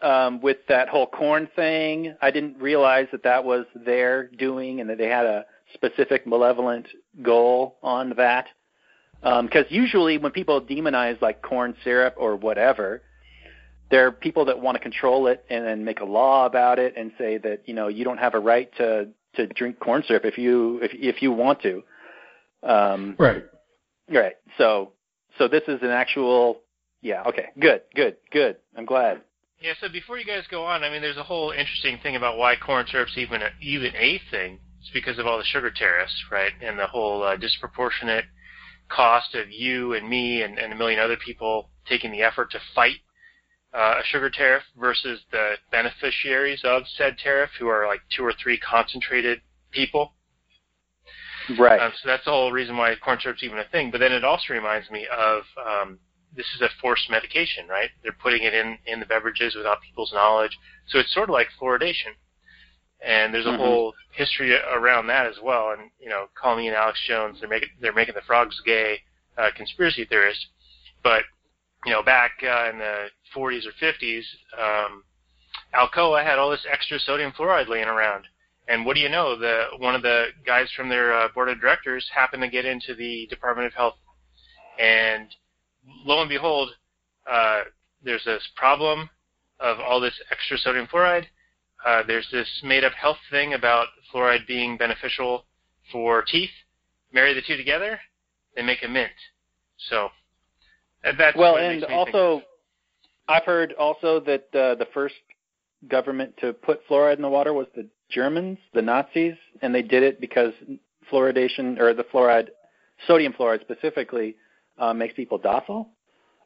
um 0.00 0.40
with 0.40 0.58
that 0.68 0.88
whole 0.88 1.06
corn 1.06 1.48
thing. 1.54 2.14
I 2.20 2.30
didn't 2.30 2.58
realize 2.58 3.06
that 3.12 3.22
that 3.24 3.44
was 3.44 3.66
their 3.74 4.28
doing 4.28 4.80
and 4.80 4.90
that 4.90 4.98
they 4.98 5.08
had 5.08 5.26
a 5.26 5.44
specific 5.74 6.26
malevolent 6.26 6.86
goal 7.22 7.78
on 7.82 8.14
that. 8.16 8.46
Because 9.22 9.66
usually 9.68 10.18
when 10.18 10.32
people 10.32 10.60
demonize 10.60 11.20
like 11.22 11.40
corn 11.42 11.76
syrup 11.84 12.14
or 12.16 12.34
whatever 12.34 13.02
there 13.92 14.08
are 14.08 14.10
people 14.10 14.46
that 14.46 14.58
want 14.58 14.74
to 14.74 14.82
control 14.82 15.28
it 15.28 15.44
and 15.48 15.64
then 15.64 15.84
make 15.84 16.00
a 16.00 16.04
law 16.04 16.46
about 16.46 16.80
it 16.80 16.94
and 16.96 17.12
say 17.16 17.38
that 17.38 17.62
you 17.66 17.74
know 17.74 17.86
you 17.86 18.04
don't 18.04 18.18
have 18.18 18.34
a 18.34 18.40
right 18.40 18.74
to 18.78 19.08
to 19.36 19.46
drink 19.46 19.78
corn 19.78 20.02
syrup 20.08 20.24
if 20.24 20.36
you 20.36 20.80
if 20.82 20.90
if 20.94 21.22
you 21.22 21.30
want 21.30 21.62
to 21.62 21.84
um 22.64 23.14
right 23.18 23.44
Right. 24.12 24.34
So 24.58 24.92
so 25.38 25.48
this 25.48 25.62
is 25.68 25.80
an 25.82 25.90
actual 25.90 26.60
yeah, 27.00 27.22
okay. 27.26 27.46
Good, 27.58 27.82
good, 27.94 28.16
good. 28.30 28.56
I'm 28.76 28.84
glad. 28.84 29.22
Yeah, 29.60 29.72
so 29.80 29.88
before 29.88 30.18
you 30.18 30.24
guys 30.24 30.44
go 30.50 30.64
on, 30.64 30.84
I 30.84 30.90
mean, 30.90 31.02
there's 31.02 31.16
a 31.16 31.22
whole 31.22 31.50
interesting 31.50 31.98
thing 32.02 32.16
about 32.16 32.36
why 32.36 32.54
corn 32.56 32.86
syrup's 32.88 33.16
even 33.16 33.42
a, 33.42 33.50
even 33.60 33.94
a 33.96 34.20
thing. 34.30 34.58
It's 34.80 34.90
because 34.92 35.18
of 35.18 35.26
all 35.26 35.38
the 35.38 35.44
sugar 35.44 35.70
tariffs, 35.70 36.14
right, 36.30 36.52
and 36.60 36.78
the 36.78 36.86
whole 36.86 37.22
uh, 37.22 37.36
disproportionate 37.36 38.24
cost 38.88 39.34
of 39.34 39.50
you 39.50 39.94
and 39.94 40.08
me 40.08 40.42
and, 40.42 40.58
and 40.58 40.72
a 40.72 40.76
million 40.76 40.98
other 40.98 41.16
people 41.16 41.70
taking 41.88 42.12
the 42.12 42.22
effort 42.22 42.50
to 42.52 42.58
fight 42.74 42.96
uh, 43.74 44.00
a 44.00 44.04
sugar 44.04 44.30
tariff 44.30 44.62
versus 44.78 45.20
the 45.30 45.54
beneficiaries 45.70 46.60
of 46.64 46.82
said 46.96 47.16
tariff, 47.18 47.50
who 47.58 47.68
are 47.68 47.86
like 47.86 48.00
two 48.14 48.22
or 48.22 48.32
three 48.42 48.58
concentrated 48.58 49.40
people. 49.70 50.12
Right. 51.58 51.80
Um, 51.80 51.92
so 52.00 52.08
that's 52.08 52.24
the 52.24 52.30
whole 52.30 52.52
reason 52.52 52.76
why 52.76 52.94
corn 52.96 53.18
syrup's 53.20 53.42
even 53.42 53.58
a 53.58 53.64
thing. 53.64 53.90
But 53.90 53.98
then 53.98 54.12
it 54.12 54.24
also 54.24 54.52
reminds 54.52 54.90
me 54.90 55.06
of 55.16 55.42
um, 55.66 55.98
this 56.36 56.46
is 56.54 56.60
a 56.60 56.68
forced 56.80 57.10
medication, 57.10 57.66
right? 57.68 57.90
They're 58.02 58.12
putting 58.12 58.42
it 58.42 58.54
in 58.54 58.78
in 58.86 59.00
the 59.00 59.06
beverages 59.06 59.54
without 59.54 59.80
people's 59.82 60.12
knowledge. 60.12 60.56
So 60.88 60.98
it's 60.98 61.12
sort 61.12 61.28
of 61.28 61.32
like 61.32 61.48
fluoridation. 61.60 62.14
And 63.04 63.34
there's 63.34 63.46
a 63.46 63.50
Mhm. 63.50 63.56
whole 63.56 63.94
history 64.12 64.54
around 64.54 65.08
that 65.08 65.26
as 65.26 65.40
well. 65.40 65.70
And 65.72 65.90
you 65.98 66.08
know, 66.08 66.28
call 66.34 66.56
me 66.56 66.68
and 66.68 66.76
Alex 66.76 67.00
Jones. 67.06 67.40
They're 67.40 67.48
making 67.48 67.70
they're 67.80 67.92
making 67.92 68.14
the 68.14 68.22
frogs 68.22 68.60
gay 68.60 69.02
uh, 69.36 69.50
conspiracy 69.56 70.04
theorists. 70.04 70.46
But 71.02 71.24
you 71.84 71.92
know, 71.92 72.02
back 72.02 72.32
uh, 72.42 72.70
in 72.70 72.78
the 72.78 73.06
40s 73.34 73.62
or 73.66 73.72
50s, 73.80 74.22
um, 74.58 75.02
Alcoa 75.74 76.24
had 76.24 76.38
all 76.38 76.50
this 76.50 76.66
extra 76.70 76.98
sodium 76.98 77.32
fluoride 77.32 77.68
laying 77.68 77.88
around. 77.88 78.24
And 78.68 78.86
what 78.86 78.94
do 78.94 79.00
you 79.00 79.08
know? 79.08 79.36
The 79.36 79.64
one 79.78 79.94
of 79.94 80.02
the 80.02 80.26
guys 80.46 80.68
from 80.76 80.88
their 80.88 81.12
uh, 81.12 81.28
board 81.34 81.48
of 81.48 81.60
directors 81.60 82.08
happened 82.14 82.42
to 82.42 82.48
get 82.48 82.64
into 82.64 82.94
the 82.94 83.26
Department 83.28 83.66
of 83.66 83.74
Health, 83.74 83.96
and 84.78 85.28
lo 86.04 86.20
and 86.20 86.28
behold, 86.28 86.70
uh, 87.30 87.62
there's 88.04 88.24
this 88.24 88.46
problem 88.56 89.10
of 89.58 89.80
all 89.80 90.00
this 90.00 90.18
extra 90.30 90.56
sodium 90.58 90.86
fluoride. 90.86 91.26
Uh, 91.84 92.04
there's 92.06 92.28
this 92.30 92.48
made-up 92.62 92.92
health 92.92 93.16
thing 93.30 93.54
about 93.54 93.88
fluoride 94.12 94.46
being 94.46 94.76
beneficial 94.76 95.44
for 95.90 96.22
teeth. 96.22 96.50
Marry 97.12 97.34
the 97.34 97.42
two 97.42 97.56
together, 97.56 97.98
they 98.54 98.62
make 98.62 98.84
a 98.84 98.88
mint. 98.88 99.10
So 99.90 100.10
that's 101.02 101.36
well, 101.36 101.56
and 101.56 101.80
makes 101.80 101.82
me 101.82 101.88
think. 101.88 102.08
also 102.08 102.42
I've 103.28 103.44
heard 103.44 103.72
also 103.74 104.20
that 104.20 104.46
uh, 104.54 104.74
the 104.74 104.86
first 104.92 105.14
government 105.88 106.34
to 106.38 106.52
put 106.52 106.86
fluoride 106.88 107.16
in 107.16 107.22
the 107.22 107.28
water 107.28 107.52
was 107.52 107.66
the 107.74 107.88
Germans, 108.10 108.58
the 108.74 108.82
Nazis, 108.82 109.34
and 109.62 109.74
they 109.74 109.82
did 109.82 110.02
it 110.02 110.20
because 110.20 110.52
fluoridation 111.10 111.80
or 111.80 111.94
the 111.94 112.04
fluoride, 112.04 112.48
sodium 113.06 113.32
fluoride 113.32 113.60
specifically, 113.62 114.36
uh, 114.78 114.92
makes 114.92 115.14
people 115.14 115.38
docile. 115.38 115.88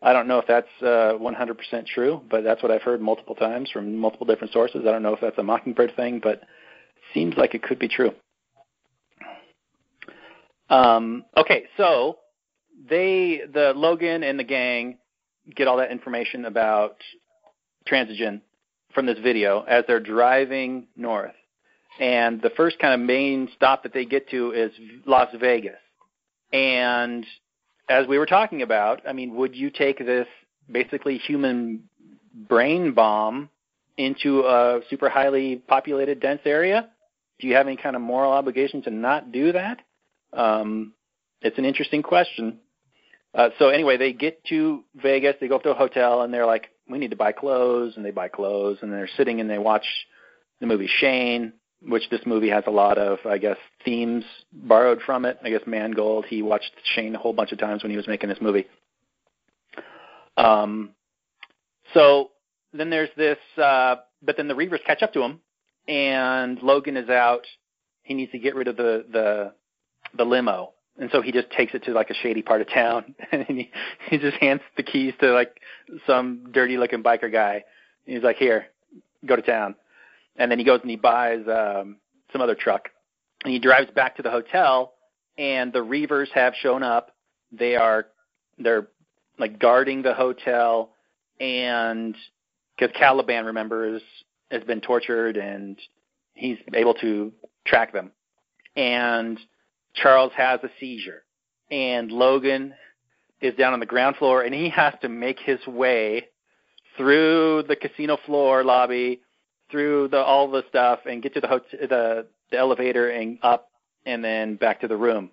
I 0.02 0.12
don't 0.12 0.28
know 0.28 0.38
if 0.38 0.46
that's 0.46 0.68
uh, 0.82 1.18
100% 1.18 1.86
true, 1.86 2.20
but 2.30 2.44
that's 2.44 2.62
what 2.62 2.70
I've 2.70 2.82
heard 2.82 3.00
multiple 3.00 3.34
times 3.34 3.70
from 3.70 3.96
multiple 3.96 4.26
different 4.26 4.52
sources. 4.52 4.82
I 4.86 4.92
don't 4.92 5.02
know 5.02 5.14
if 5.14 5.20
that's 5.20 5.38
a 5.38 5.42
Mockingbird 5.42 5.96
thing, 5.96 6.20
but 6.22 6.42
it 6.42 6.42
seems 7.14 7.34
like 7.36 7.54
it 7.54 7.62
could 7.62 7.78
be 7.78 7.88
true. 7.88 8.12
Um, 10.68 11.24
okay, 11.36 11.64
so 11.76 12.18
they, 12.88 13.42
the 13.52 13.72
Logan 13.74 14.22
and 14.22 14.38
the 14.38 14.44
gang, 14.44 14.98
get 15.54 15.68
all 15.68 15.78
that 15.78 15.90
information 15.90 16.44
about 16.44 16.96
Transigen 17.88 18.40
from 18.94 19.06
this 19.06 19.18
video 19.18 19.62
as 19.62 19.84
they're 19.86 20.00
driving 20.00 20.88
north. 20.96 21.34
And 22.00 22.42
the 22.42 22.50
first 22.50 22.78
kind 22.78 22.94
of 22.94 23.06
main 23.06 23.48
stop 23.54 23.82
that 23.84 23.92
they 23.92 24.04
get 24.04 24.28
to 24.30 24.52
is 24.52 24.72
Las 25.06 25.28
Vegas. 25.38 25.78
And 26.52 27.24
as 27.88 28.06
we 28.06 28.18
were 28.18 28.26
talking 28.26 28.62
about, 28.62 29.02
I 29.08 29.12
mean, 29.12 29.34
would 29.36 29.54
you 29.54 29.70
take 29.70 29.98
this 29.98 30.26
basically 30.70 31.18
human 31.18 31.84
brain 32.48 32.92
bomb 32.92 33.48
into 33.96 34.40
a 34.40 34.80
super 34.90 35.08
highly 35.08 35.56
populated, 35.56 36.20
dense 36.20 36.42
area? 36.44 36.88
Do 37.38 37.46
you 37.46 37.54
have 37.54 37.66
any 37.66 37.76
kind 37.76 37.96
of 37.96 38.02
moral 38.02 38.32
obligation 38.32 38.82
to 38.82 38.90
not 38.90 39.32
do 39.32 39.52
that? 39.52 39.80
Um, 40.32 40.92
it's 41.40 41.58
an 41.58 41.64
interesting 41.64 42.02
question. 42.02 42.58
Uh, 43.36 43.50
so 43.58 43.68
anyway, 43.68 43.98
they 43.98 44.14
get 44.14 44.42
to 44.46 44.82
Vegas. 44.96 45.36
They 45.40 45.48
go 45.48 45.56
up 45.56 45.62
to 45.64 45.70
a 45.70 45.74
hotel, 45.74 46.22
and 46.22 46.32
they're 46.32 46.46
like, 46.46 46.70
"We 46.88 46.98
need 46.98 47.10
to 47.10 47.16
buy 47.16 47.32
clothes," 47.32 47.94
and 47.96 48.04
they 48.04 48.10
buy 48.10 48.28
clothes, 48.28 48.78
and 48.80 48.90
they're 48.90 49.10
sitting 49.16 49.40
and 49.40 49.50
they 49.50 49.58
watch 49.58 49.84
the 50.60 50.66
movie 50.66 50.86
Shane, 50.86 51.52
which 51.82 52.08
this 52.08 52.24
movie 52.24 52.48
has 52.48 52.64
a 52.66 52.70
lot 52.70 52.96
of, 52.96 53.18
I 53.26 53.36
guess, 53.36 53.58
themes 53.84 54.24
borrowed 54.52 55.02
from 55.02 55.26
it. 55.26 55.38
I 55.44 55.50
guess 55.50 55.60
Mangold, 55.66 56.24
he 56.24 56.40
watched 56.40 56.72
Shane 56.94 57.14
a 57.14 57.18
whole 57.18 57.34
bunch 57.34 57.52
of 57.52 57.58
times 57.58 57.82
when 57.82 57.90
he 57.90 57.96
was 57.96 58.08
making 58.08 58.30
this 58.30 58.40
movie. 58.40 58.66
Um, 60.38 60.90
so 61.92 62.30
then 62.72 62.88
there's 62.88 63.10
this, 63.16 63.38
uh, 63.58 63.96
but 64.22 64.38
then 64.38 64.48
the 64.48 64.54
Reavers 64.54 64.84
catch 64.84 65.02
up 65.02 65.12
to 65.12 65.22
him, 65.22 65.40
and 65.88 66.60
Logan 66.62 66.96
is 66.96 67.10
out. 67.10 67.46
He 68.02 68.14
needs 68.14 68.32
to 68.32 68.38
get 68.38 68.54
rid 68.54 68.68
of 68.68 68.76
the 68.76 69.04
the 69.12 69.52
the 70.16 70.24
limo, 70.24 70.72
and 70.98 71.10
so 71.12 71.20
he 71.20 71.32
just 71.32 71.50
takes 71.50 71.74
it 71.74 71.84
to 71.84 71.92
like 71.92 72.10
a 72.10 72.14
shady 72.14 72.42
part 72.42 72.60
of 72.60 72.68
town, 72.70 73.14
and 73.32 73.44
he 73.46 73.70
he 74.08 74.18
just 74.18 74.36
hands 74.38 74.60
the 74.76 74.82
keys 74.82 75.14
to 75.20 75.32
like 75.32 75.60
some 76.06 76.50
dirty 76.52 76.76
looking 76.76 77.02
biker 77.02 77.30
guy. 77.30 77.64
And 78.06 78.14
he's 78.14 78.22
like, 78.22 78.36
"Here, 78.36 78.66
go 79.24 79.36
to 79.36 79.42
town." 79.42 79.74
And 80.36 80.50
then 80.50 80.58
he 80.58 80.64
goes 80.64 80.80
and 80.80 80.90
he 80.90 80.96
buys 80.96 81.40
um, 81.48 81.96
some 82.32 82.40
other 82.40 82.54
truck, 82.54 82.88
and 83.44 83.52
he 83.52 83.58
drives 83.58 83.90
back 83.90 84.16
to 84.16 84.22
the 84.22 84.30
hotel, 84.30 84.94
and 85.38 85.72
the 85.72 85.84
Reavers 85.84 86.28
have 86.34 86.54
shown 86.60 86.82
up. 86.82 87.10
They 87.52 87.76
are 87.76 88.06
they're 88.58 88.88
like 89.38 89.58
guarding 89.58 90.02
the 90.02 90.14
hotel, 90.14 90.92
and 91.40 92.16
because 92.76 92.94
Caliban 92.96 93.44
remembers 93.44 94.02
has 94.50 94.62
been 94.64 94.80
tortured, 94.80 95.36
and 95.36 95.78
he's 96.34 96.58
able 96.72 96.94
to 96.94 97.32
track 97.66 97.92
them, 97.92 98.12
and 98.76 99.38
Charles 99.96 100.32
has 100.36 100.60
a 100.62 100.70
seizure, 100.78 101.22
and 101.70 102.12
Logan 102.12 102.74
is 103.40 103.54
down 103.56 103.72
on 103.72 103.80
the 103.80 103.86
ground 103.86 104.16
floor, 104.16 104.42
and 104.42 104.54
he 104.54 104.68
has 104.70 104.94
to 105.02 105.08
make 105.08 105.38
his 105.38 105.64
way 105.66 106.28
through 106.96 107.64
the 107.68 107.76
casino 107.76 108.16
floor 108.24 108.64
lobby, 108.64 109.20
through 109.70 110.08
the 110.08 110.18
all 110.18 110.50
the 110.50 110.62
stuff, 110.68 111.00
and 111.06 111.22
get 111.22 111.34
to 111.34 111.40
the 111.40 111.48
hotel, 111.48 111.80
the 111.88 112.26
the 112.50 112.58
elevator 112.58 113.10
and 113.10 113.38
up, 113.42 113.70
and 114.04 114.24
then 114.24 114.56
back 114.56 114.80
to 114.80 114.88
the 114.88 114.96
room. 114.96 115.30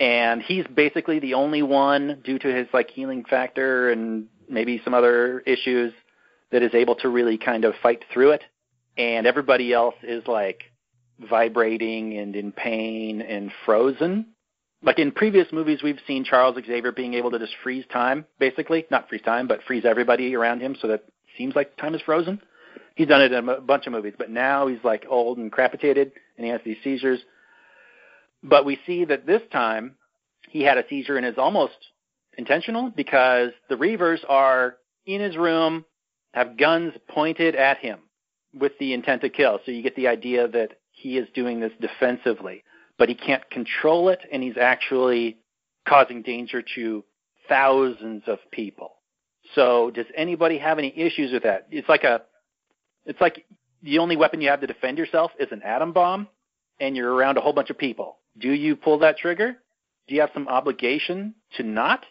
And 0.00 0.42
he's 0.42 0.66
basically 0.66 1.20
the 1.20 1.34
only 1.34 1.62
one, 1.62 2.20
due 2.24 2.38
to 2.38 2.48
his 2.48 2.66
like 2.72 2.90
healing 2.90 3.24
factor 3.24 3.90
and 3.90 4.26
maybe 4.48 4.80
some 4.84 4.94
other 4.94 5.40
issues, 5.40 5.92
that 6.52 6.62
is 6.62 6.74
able 6.74 6.94
to 6.96 7.08
really 7.08 7.38
kind 7.38 7.64
of 7.64 7.74
fight 7.82 8.04
through 8.12 8.32
it. 8.32 8.42
And 8.98 9.26
everybody 9.26 9.72
else 9.72 9.94
is 10.02 10.26
like 10.26 10.62
vibrating 11.20 12.18
and 12.18 12.36
in 12.36 12.52
pain 12.52 13.22
and 13.22 13.50
frozen. 13.64 14.26
Like 14.82 14.98
in 14.98 15.10
previous 15.10 15.48
movies, 15.52 15.82
we've 15.82 15.98
seen 16.06 16.24
Charles 16.24 16.56
Xavier 16.66 16.92
being 16.92 17.14
able 17.14 17.30
to 17.30 17.38
just 17.38 17.54
freeze 17.62 17.84
time, 17.92 18.26
basically. 18.38 18.86
Not 18.90 19.08
freeze 19.08 19.22
time, 19.22 19.48
but 19.48 19.62
freeze 19.66 19.84
everybody 19.84 20.34
around 20.34 20.60
him 20.60 20.76
so 20.80 20.88
that 20.88 21.04
seems 21.38 21.54
like 21.56 21.76
time 21.76 21.94
is 21.94 22.02
frozen. 22.02 22.40
He's 22.94 23.08
done 23.08 23.22
it 23.22 23.32
in 23.32 23.48
a 23.48 23.60
bunch 23.60 23.86
of 23.86 23.92
movies, 23.92 24.14
but 24.16 24.30
now 24.30 24.66
he's 24.66 24.82
like 24.84 25.04
old 25.08 25.38
and 25.38 25.52
crapitated 25.52 26.12
and 26.36 26.44
he 26.44 26.50
has 26.50 26.60
these 26.64 26.78
seizures. 26.82 27.20
But 28.42 28.64
we 28.64 28.78
see 28.86 29.04
that 29.06 29.26
this 29.26 29.42
time 29.50 29.96
he 30.48 30.62
had 30.62 30.78
a 30.78 30.84
seizure 30.88 31.16
and 31.16 31.26
is 31.26 31.38
almost 31.38 31.76
intentional 32.38 32.90
because 32.94 33.50
the 33.68 33.76
Reavers 33.76 34.20
are 34.28 34.76
in 35.06 35.20
his 35.20 35.36
room, 35.36 35.84
have 36.32 36.56
guns 36.56 36.92
pointed 37.08 37.54
at 37.54 37.78
him 37.78 38.00
with 38.58 38.72
the 38.78 38.92
intent 38.92 39.22
to 39.22 39.28
kill. 39.28 39.60
So 39.64 39.72
you 39.72 39.82
get 39.82 39.96
the 39.96 40.08
idea 40.08 40.48
that 40.48 40.78
he 41.06 41.18
is 41.18 41.28
doing 41.34 41.60
this 41.60 41.70
defensively, 41.80 42.64
but 42.98 43.08
he 43.08 43.14
can't 43.14 43.48
control 43.50 44.08
it, 44.08 44.18
and 44.32 44.42
he's 44.42 44.56
actually 44.60 45.36
causing 45.88 46.20
danger 46.20 46.64
to 46.74 47.04
thousands 47.48 48.24
of 48.26 48.38
people. 48.50 48.90
So 49.54 49.92
does 49.92 50.06
anybody 50.16 50.58
have 50.58 50.80
any 50.80 50.92
issues 50.98 51.32
with 51.32 51.44
that? 51.44 51.68
It's 51.70 51.88
like 51.88 52.02
a, 52.02 52.22
it's 53.04 53.20
like 53.20 53.46
the 53.84 53.98
only 54.00 54.16
weapon 54.16 54.40
you 54.40 54.48
have 54.48 54.62
to 54.62 54.66
defend 54.66 54.98
yourself 54.98 55.30
is 55.38 55.46
an 55.52 55.62
atom 55.62 55.92
bomb, 55.92 56.26
and 56.80 56.96
you're 56.96 57.14
around 57.14 57.38
a 57.38 57.40
whole 57.40 57.52
bunch 57.52 57.70
of 57.70 57.78
people. 57.78 58.16
Do 58.36 58.50
you 58.50 58.74
pull 58.74 58.98
that 58.98 59.16
trigger? 59.16 59.58
Do 60.08 60.14
you 60.16 60.20
have 60.22 60.30
some 60.34 60.48
obligation 60.48 61.36
to 61.56 61.62
not? 61.62 62.04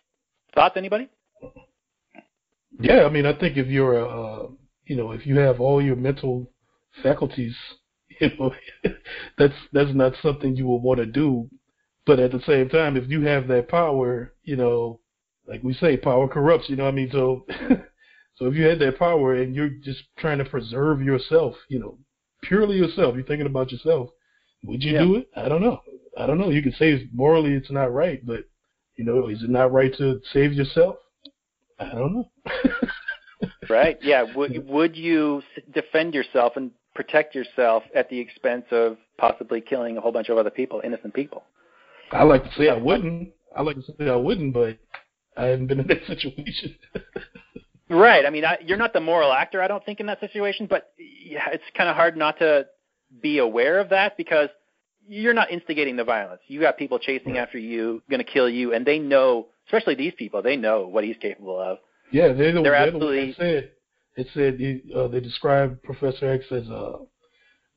Thoughts, 0.53 0.77
anybody? 0.77 1.09
Yeah, 2.79 3.03
I 3.03 3.09
mean, 3.09 3.25
I 3.25 3.37
think 3.37 3.57
if 3.57 3.67
you're, 3.67 3.99
a, 3.99 4.05
uh, 4.05 4.47
you 4.85 4.95
know, 4.95 5.11
if 5.11 5.27
you 5.27 5.37
have 5.39 5.59
all 5.59 5.81
your 5.81 5.97
mental 5.97 6.49
faculties 7.03 7.55
you 8.19 8.29
know, 8.39 8.53
that's 9.37 9.53
that's 9.73 9.93
not 9.93 10.13
something 10.21 10.55
you 10.55 10.67
would 10.67 10.81
want 10.81 10.99
to 10.99 11.05
do. 11.05 11.49
But 12.05 12.19
at 12.19 12.31
the 12.31 12.41
same 12.45 12.69
time, 12.69 12.97
if 12.97 13.09
you 13.09 13.21
have 13.21 13.47
that 13.47 13.67
power, 13.67 14.33
you 14.43 14.55
know, 14.55 14.99
like 15.47 15.63
we 15.63 15.73
say, 15.73 15.97
power 15.97 16.27
corrupts. 16.27 16.69
You 16.69 16.75
know 16.75 16.83
what 16.83 16.93
I 16.93 16.95
mean? 16.95 17.09
So, 17.11 17.45
so 18.35 18.45
if 18.45 18.55
you 18.55 18.63
had 18.63 18.79
that 18.79 18.99
power 18.99 19.35
and 19.35 19.55
you're 19.55 19.69
just 19.69 20.03
trying 20.17 20.37
to 20.37 20.45
preserve 20.45 21.01
yourself, 21.01 21.55
you 21.67 21.79
know, 21.79 21.97
purely 22.43 22.77
yourself, 22.77 23.15
you're 23.15 23.25
thinking 23.25 23.47
about 23.47 23.71
yourself. 23.71 24.09
Would 24.65 24.83
you 24.83 24.93
Yeah. 24.93 24.99
do 24.99 25.15
it? 25.15 25.29
I 25.35 25.47
don't 25.49 25.61
know. 25.61 25.81
I 26.17 26.25
don't 26.25 26.39
know. 26.39 26.49
You 26.49 26.61
could 26.61 26.75
say 26.75 27.07
morally 27.13 27.53
it's 27.53 27.71
not 27.71 27.93
right, 27.93 28.25
but 28.25 28.45
you 28.97 29.03
know, 29.03 29.27
is 29.27 29.43
it 29.43 29.49
not 29.49 29.73
right 29.73 29.93
to 29.97 30.21
save 30.31 30.53
yourself? 30.53 30.97
I 31.79 31.89
don't 31.89 32.13
know. 32.13 32.29
Right? 33.69 33.97
Yeah. 34.01 34.23
Would 34.35 34.67
would 34.67 34.95
you 34.95 35.41
defend 35.73 36.13
yourself 36.13 36.53
and 36.55 36.71
protect 36.95 37.35
yourself 37.35 37.83
at 37.93 38.09
the 38.09 38.19
expense 38.19 38.65
of 38.71 38.97
possibly 39.17 39.61
killing 39.61 39.97
a 39.97 40.01
whole 40.01 40.11
bunch 40.11 40.29
of 40.29 40.37
other 40.37 40.49
people, 40.49 40.81
innocent 40.83 41.13
people? 41.13 41.43
I 42.11 42.23
like 42.23 42.43
to 42.43 42.51
say 42.57 42.69
I 42.69 42.77
wouldn't. 42.77 43.29
I 43.55 43.61
like 43.61 43.75
to 43.75 43.83
say 43.83 44.09
I 44.09 44.15
wouldn't, 44.15 44.53
but 44.53 44.77
I 45.37 45.45
haven't 45.45 45.67
been 45.67 45.79
in 45.81 45.87
that 45.87 46.03
situation. 46.07 46.75
Right. 47.89 48.25
I 48.25 48.29
mean, 48.29 48.45
I, 48.45 48.57
you're 48.65 48.77
not 48.77 48.93
the 48.93 48.99
moral 49.01 49.31
actor, 49.31 49.61
I 49.61 49.67
don't 49.67 49.85
think, 49.85 49.99
in 49.99 50.07
that 50.07 50.19
situation. 50.19 50.65
But 50.67 50.91
yeah, 50.97 51.49
it's 51.51 51.63
kind 51.77 51.89
of 51.89 51.95
hard 51.95 52.17
not 52.17 52.39
to 52.39 52.65
be 53.21 53.37
aware 53.37 53.79
of 53.79 53.89
that 53.89 54.17
because 54.17 54.49
you're 55.07 55.33
not 55.33 55.51
instigating 55.51 55.95
the 55.95 56.03
violence. 56.03 56.41
You 56.47 56.59
got 56.61 56.77
people 56.77 56.97
chasing 56.99 57.37
after 57.37 57.57
you, 57.57 58.01
going 58.09 58.23
to 58.25 58.29
kill 58.31 58.49
you, 58.49 58.73
and 58.73 58.85
they 58.85 58.97
know, 58.97 59.47
especially 59.67 59.95
these 59.95 60.13
people, 60.17 60.41
they 60.41 60.55
know 60.55 60.87
what 60.87 61.03
he's 61.03 61.17
capable 61.21 61.59
of. 61.59 61.77
yeah, 62.11 62.33
they're 62.33 62.53
the, 62.53 62.61
They're 62.63 62.91
they're 62.91 62.91
the 62.91 63.69
absolutely- 64.17 64.23
ones 64.23 64.27
that 64.33 64.33
said 64.33 64.53
it 64.53 64.57
said 64.57 64.59
he- 64.59 64.93
uh, 64.93 65.07
they 65.07 65.19
described 65.19 65.83
Professor 65.83 66.29
X 66.29 66.45
as 66.51 66.67
a 66.69 66.95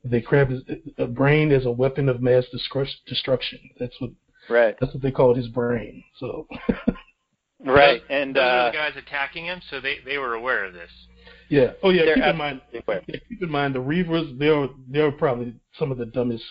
they 0.05 0.21
grabbed 0.21 0.51
his, 0.51 0.61
a 0.97 1.05
brain 1.07 1.51
as 1.51 1.65
a 1.65 1.71
weapon 1.71 2.07
of 2.07 2.21
mass 2.21 2.45
destruction. 3.07 3.59
That's 3.79 3.95
what 3.99 4.11
Right. 4.49 4.75
that's 4.79 4.93
what 4.93 5.03
they 5.03 5.11
called 5.11 5.37
his 5.37 5.47
brain. 5.49 6.03
So 6.19 6.47
Right. 7.63 8.01
Those- 8.01 8.07
And 8.09 8.35
those 8.35 8.41
are 8.43 8.59
uh, 8.67 8.71
the 8.71 8.77
guys 8.77 8.93
attacking 8.97 9.45
him, 9.45 9.61
so 9.69 9.79
they 9.81 9.97
they 10.05 10.17
were 10.17 10.33
aware 10.35 10.63
of 10.65 10.73
this. 10.73 10.89
yeah. 11.49 11.73
Oh 11.83 11.89
yeah. 11.89 12.05
They're 12.05 12.15
Keep 12.15 12.23
in 12.25 12.37
mind. 12.37 12.61
absolutely 12.63 12.83
aware. 12.87 13.03
Yeah, 13.07 13.19
keep 13.27 13.43
in 13.43 13.49
mind 13.51 13.75
the 13.75 13.79
Reavers. 13.79 14.39
They're 14.39 14.67
they're 14.87 15.11
probably 15.11 15.55
some 15.77 15.91
of 15.91 15.97
the 15.97 16.05
dumbest 16.05 16.43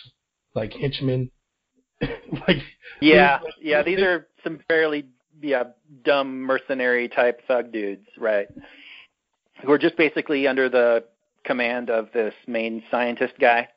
like 0.55 0.73
henchmen. 0.75 1.31
like 2.03 2.59
yeah, 3.01 3.39
like- 3.45 3.55
yeah, 3.63 3.83
these 3.83 4.01
are 4.01 4.29
some 4.45 4.61
fairly 4.69 5.07
yeah 5.41 5.65
dumb 6.05 6.41
mercenary 6.41 7.09
type 7.09 7.41
thug 7.49 7.73
dudes, 7.73 8.07
right? 8.19 8.49
Who 9.65 9.73
are 9.73 9.79
just 9.79 9.97
basically 9.97 10.47
under 10.47 10.69
the 10.69 11.05
command 11.45 11.91
of 11.91 12.09
this 12.13 12.35
main 12.47 12.83
scientist 12.91 13.35
guy, 13.41 13.69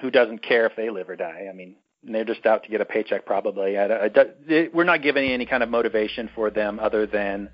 who 0.00 0.10
doesn't 0.10 0.42
care 0.42 0.66
if 0.66 0.74
they 0.76 0.90
live 0.90 1.08
or 1.08 1.16
die. 1.16 1.46
I 1.48 1.52
mean, 1.52 1.76
they're 2.02 2.24
just 2.24 2.46
out 2.46 2.62
to 2.64 2.70
get 2.70 2.80
a 2.80 2.84
paycheck, 2.84 3.26
probably. 3.26 3.76
I, 3.76 3.86
I, 3.86 4.06
I, 4.06 4.68
we're 4.72 4.84
not 4.84 5.02
giving 5.02 5.30
any 5.30 5.46
kind 5.46 5.62
of 5.62 5.68
motivation 5.68 6.30
for 6.34 6.50
them 6.50 6.80
other 6.80 7.06
than 7.06 7.50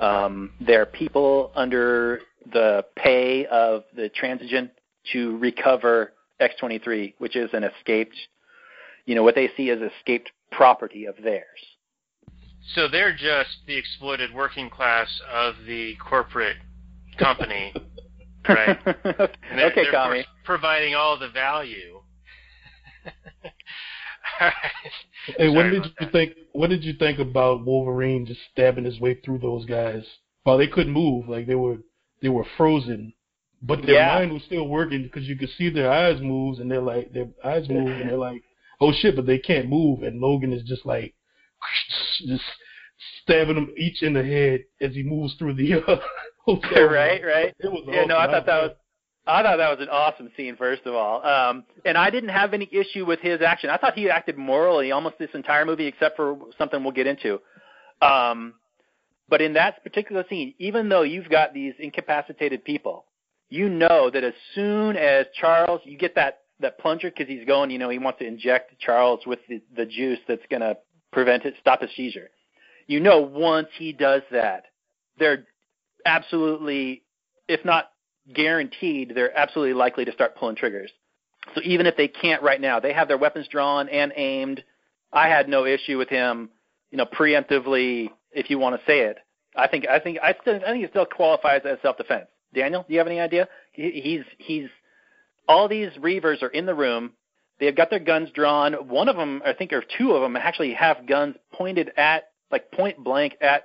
um, 0.00 0.52
they're 0.60 0.86
people 0.86 1.50
under 1.54 2.20
the 2.52 2.84
pay 2.96 3.46
of 3.46 3.82
the 3.94 4.10
Transigen 4.10 4.70
to 5.12 5.36
recover 5.38 6.12
X23, 6.40 7.14
which 7.18 7.34
is 7.34 7.50
an 7.52 7.64
escaped, 7.64 8.16
you 9.06 9.14
know, 9.14 9.22
what 9.22 9.34
they 9.34 9.50
see 9.56 9.70
as 9.70 9.80
escaped 9.80 10.30
property 10.52 11.06
of 11.06 11.16
theirs. 11.22 11.44
So 12.74 12.86
they're 12.86 13.16
just 13.16 13.50
the 13.66 13.76
exploited 13.76 14.32
working 14.32 14.70
class 14.70 15.08
of 15.32 15.54
the 15.66 15.96
corporate 15.96 16.58
company, 17.18 17.72
right? 18.48 18.78
And 18.86 19.58
they're, 19.58 19.66
okay, 19.70 19.82
they're 19.84 19.92
Kami. 19.92 20.24
pro- 20.44 20.56
providing 20.56 20.94
all 20.94 21.18
the 21.18 21.28
value. 21.28 22.00
All 24.40 24.46
right. 24.46 24.52
Hey, 25.36 25.48
what 25.48 25.62
Sorry 25.62 25.70
did 25.72 25.84
you 25.86 25.90
that. 26.00 26.12
think? 26.12 26.32
What 26.52 26.70
did 26.70 26.84
you 26.84 26.92
think 26.94 27.18
about 27.18 27.64
Wolverine 27.64 28.24
just 28.26 28.40
stabbing 28.52 28.84
his 28.84 29.00
way 29.00 29.14
through 29.24 29.38
those 29.38 29.64
guys 29.64 30.04
while 30.44 30.58
they 30.58 30.66
couldn't 30.66 30.92
move? 30.92 31.28
Like 31.28 31.46
they 31.46 31.54
were 31.54 31.78
they 32.22 32.28
were 32.28 32.44
frozen, 32.56 33.12
but 33.62 33.82
their 33.84 33.96
Yeah. 33.96 34.14
mind 34.14 34.32
was 34.32 34.42
still 34.44 34.68
working 34.68 35.02
because 35.02 35.28
you 35.28 35.36
could 35.36 35.50
see 35.56 35.70
their 35.70 35.90
eyes 35.90 36.20
moves 36.20 36.58
and 36.60 36.70
they're 36.70 36.80
like 36.80 37.12
their 37.12 37.28
eyes 37.44 37.68
move 37.68 37.88
and 38.00 38.08
they're 38.10 38.16
like, 38.16 38.42
oh 38.80 38.92
shit, 38.92 39.16
but 39.16 39.26
they 39.26 39.38
can't 39.38 39.68
move. 39.68 40.02
And 40.02 40.20
Logan 40.20 40.52
is 40.52 40.62
just 40.62 40.86
like 40.86 41.14
just 42.26 42.44
stabbing 43.22 43.54
them 43.56 43.72
each 43.76 44.02
in 44.02 44.12
the 44.12 44.24
head 44.24 44.60
as 44.80 44.94
he 44.94 45.02
moves 45.02 45.34
through 45.34 45.54
the 45.54 45.74
uh, 45.86 45.96
room. 46.76 46.92
right, 46.92 47.24
right. 47.24 47.54
It 47.58 47.70
was 47.70 47.84
Yeah, 47.86 48.04
no, 48.04 48.16
I 48.16 48.26
thought 48.26 48.46
that 48.46 48.62
was 48.62 48.72
I 49.26 49.42
thought 49.42 49.58
that 49.58 49.70
was 49.70 49.80
an 49.80 49.90
awesome 49.90 50.30
scene. 50.36 50.56
First 50.56 50.86
of 50.86 50.94
all, 50.94 51.24
um, 51.24 51.64
and 51.84 51.98
I 51.98 52.08
didn't 52.08 52.30
have 52.30 52.54
any 52.54 52.68
issue 52.72 53.04
with 53.04 53.20
his 53.20 53.42
action. 53.42 53.68
I 53.68 53.76
thought 53.76 53.94
he 53.94 54.08
acted 54.08 54.38
morally 54.38 54.90
almost 54.90 55.18
this 55.18 55.28
entire 55.34 55.66
movie, 55.66 55.86
except 55.86 56.16
for 56.16 56.38
something 56.56 56.82
we'll 56.82 56.92
get 56.92 57.06
into. 57.06 57.38
Um, 58.00 58.54
but 59.28 59.42
in 59.42 59.52
that 59.52 59.82
particular 59.84 60.24
scene, 60.30 60.54
even 60.58 60.88
though 60.88 61.02
you've 61.02 61.28
got 61.28 61.52
these 61.52 61.74
incapacitated 61.78 62.64
people, 62.64 63.04
you 63.50 63.68
know 63.68 64.10
that 64.10 64.24
as 64.24 64.32
soon 64.54 64.96
as 64.96 65.26
Charles, 65.38 65.82
you 65.84 65.98
get 65.98 66.14
that 66.14 66.40
that 66.60 66.78
plunger 66.78 67.10
because 67.10 67.28
he's 67.28 67.46
going, 67.46 67.70
you 67.70 67.78
know, 67.78 67.88
he 67.88 67.98
wants 67.98 68.18
to 68.18 68.26
inject 68.26 68.78
Charles 68.80 69.20
with 69.26 69.38
the, 69.48 69.62
the 69.76 69.86
juice 69.86 70.18
that's 70.26 70.42
going 70.50 70.60
to 70.60 70.76
prevent 71.12 71.44
it, 71.44 71.54
stop 71.60 71.80
his 71.82 71.90
seizure. 71.96 72.30
You 72.86 73.00
know, 73.00 73.20
once 73.20 73.68
he 73.78 73.92
does 73.92 74.22
that, 74.32 74.64
they're 75.18 75.46
absolutely, 76.04 77.02
if 77.48 77.64
not 77.64 77.90
guaranteed, 78.32 79.12
they're 79.14 79.36
absolutely 79.36 79.74
likely 79.74 80.04
to 80.04 80.12
start 80.12 80.36
pulling 80.36 80.56
triggers. 80.56 80.90
So 81.54 81.60
even 81.64 81.86
if 81.86 81.96
they 81.96 82.08
can't 82.08 82.42
right 82.42 82.60
now, 82.60 82.80
they 82.80 82.92
have 82.92 83.08
their 83.08 83.18
weapons 83.18 83.48
drawn 83.48 83.88
and 83.88 84.12
aimed. 84.14 84.62
I 85.12 85.28
had 85.28 85.48
no 85.48 85.64
issue 85.64 85.96
with 85.96 86.08
him, 86.08 86.50
you 86.90 86.98
know, 86.98 87.06
preemptively, 87.06 88.10
if 88.32 88.50
you 88.50 88.58
want 88.58 88.78
to 88.78 88.86
say 88.86 89.00
it. 89.00 89.18
I 89.56 89.66
think 89.66 89.88
I 89.88 89.98
think 89.98 90.18
I 90.22 90.34
still 90.40 90.56
I 90.56 90.70
think 90.70 90.84
it 90.84 90.90
still 90.90 91.06
qualifies 91.06 91.62
as 91.64 91.78
self 91.82 91.96
defense. 91.96 92.26
Daniel, 92.54 92.84
do 92.86 92.92
you 92.92 92.98
have 92.98 93.06
any 93.06 93.20
idea? 93.20 93.48
He, 93.72 94.00
he's 94.02 94.22
he's 94.38 94.68
all 95.48 95.68
these 95.68 95.90
Reavers 95.92 96.42
are 96.42 96.48
in 96.48 96.66
the 96.66 96.74
room. 96.74 97.12
They've 97.58 97.74
got 97.74 97.90
their 97.90 97.98
guns 97.98 98.28
drawn. 98.32 98.74
One 98.74 99.08
of 99.08 99.16
them, 99.16 99.42
I 99.44 99.52
think, 99.52 99.72
or 99.72 99.82
two 99.98 100.12
of 100.12 100.22
them, 100.22 100.36
actually 100.36 100.74
have 100.74 101.06
guns 101.06 101.36
pointed 101.52 101.90
at, 101.96 102.28
like 102.52 102.70
point 102.70 103.02
blank 103.02 103.36
at 103.40 103.64